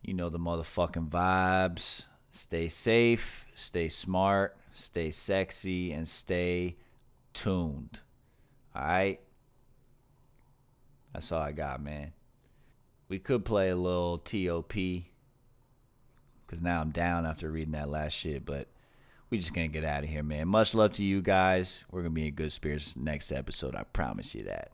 You 0.03 0.13
know 0.13 0.29
the 0.29 0.37
motherfucking 0.37 1.09
vibes. 1.09 2.05
Stay 2.29 2.67
safe, 2.67 3.47
stay 3.55 3.89
smart, 3.89 4.55
stay 4.71 5.09
sexy, 5.09 5.91
and 5.91 6.07
stay 6.07 6.77
tuned. 7.33 8.01
All 8.75 8.83
right? 8.83 9.19
That's 11.13 11.31
all 11.31 11.41
I 11.41 11.51
got, 11.51 11.81
man. 11.81 12.13
We 13.09 13.17
could 13.17 13.43
play 13.43 13.69
a 13.69 13.75
little 13.75 14.19
TOP 14.19 14.73
because 16.45 16.61
now 16.61 16.79
I'm 16.79 16.91
down 16.91 17.25
after 17.25 17.49
reading 17.49 17.73
that 17.73 17.89
last 17.89 18.13
shit, 18.13 18.45
but 18.45 18.67
we 19.31 19.39
just 19.39 19.55
gonna 19.55 19.67
get 19.67 19.83
out 19.83 20.03
of 20.03 20.11
here, 20.11 20.21
man. 20.21 20.47
Much 20.47 20.75
love 20.75 20.93
to 20.93 21.03
you 21.03 21.23
guys. 21.23 21.85
We're 21.89 22.01
gonna 22.03 22.11
be 22.11 22.27
in 22.27 22.35
good 22.35 22.51
spirits 22.51 22.95
next 22.95 23.31
episode. 23.31 23.75
I 23.75 23.81
promise 23.81 24.35
you 24.35 24.43
that. 24.43 24.71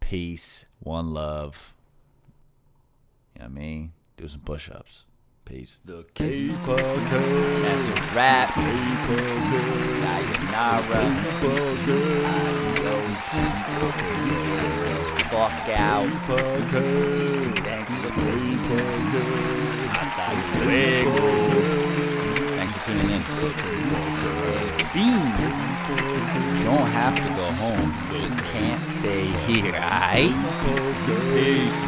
Peace, 0.00 0.66
one 0.80 1.12
love. 1.12 1.74
You 3.34 3.40
know 3.42 3.46
what 3.46 3.56
I 3.56 3.60
mean? 3.60 3.92
Do 4.16 4.26
some 4.28 4.40
push 4.40 4.68
ups. 4.70 5.04
Peace. 5.44 5.78
The 5.84 6.04
K 6.14 6.32
Podcast. 6.64 7.62
That's 7.62 7.88
a 7.88 7.92
wrap. 8.14 8.54
Sayonara. 10.06 11.10
Fuck 15.30 15.68
out. 15.78 16.08
Thanks 17.64 18.10
for 18.10 18.20
listening. 18.20 18.58
Podcast. 18.58 19.86
Hasta 19.86 20.58
luego. 20.64 21.69
Tuning 22.86 23.10
in. 23.10 23.20
Fiend. 24.92 25.38
You 26.58 26.64
don't 26.64 26.88
have 26.88 27.14
to 27.14 27.28
go 27.36 27.46
home. 27.52 27.92
You 28.10 28.18
just 28.24 28.40
can't 28.44 28.72
stay 28.72 29.26
here? 29.26 29.84
Peace. 31.34 31.86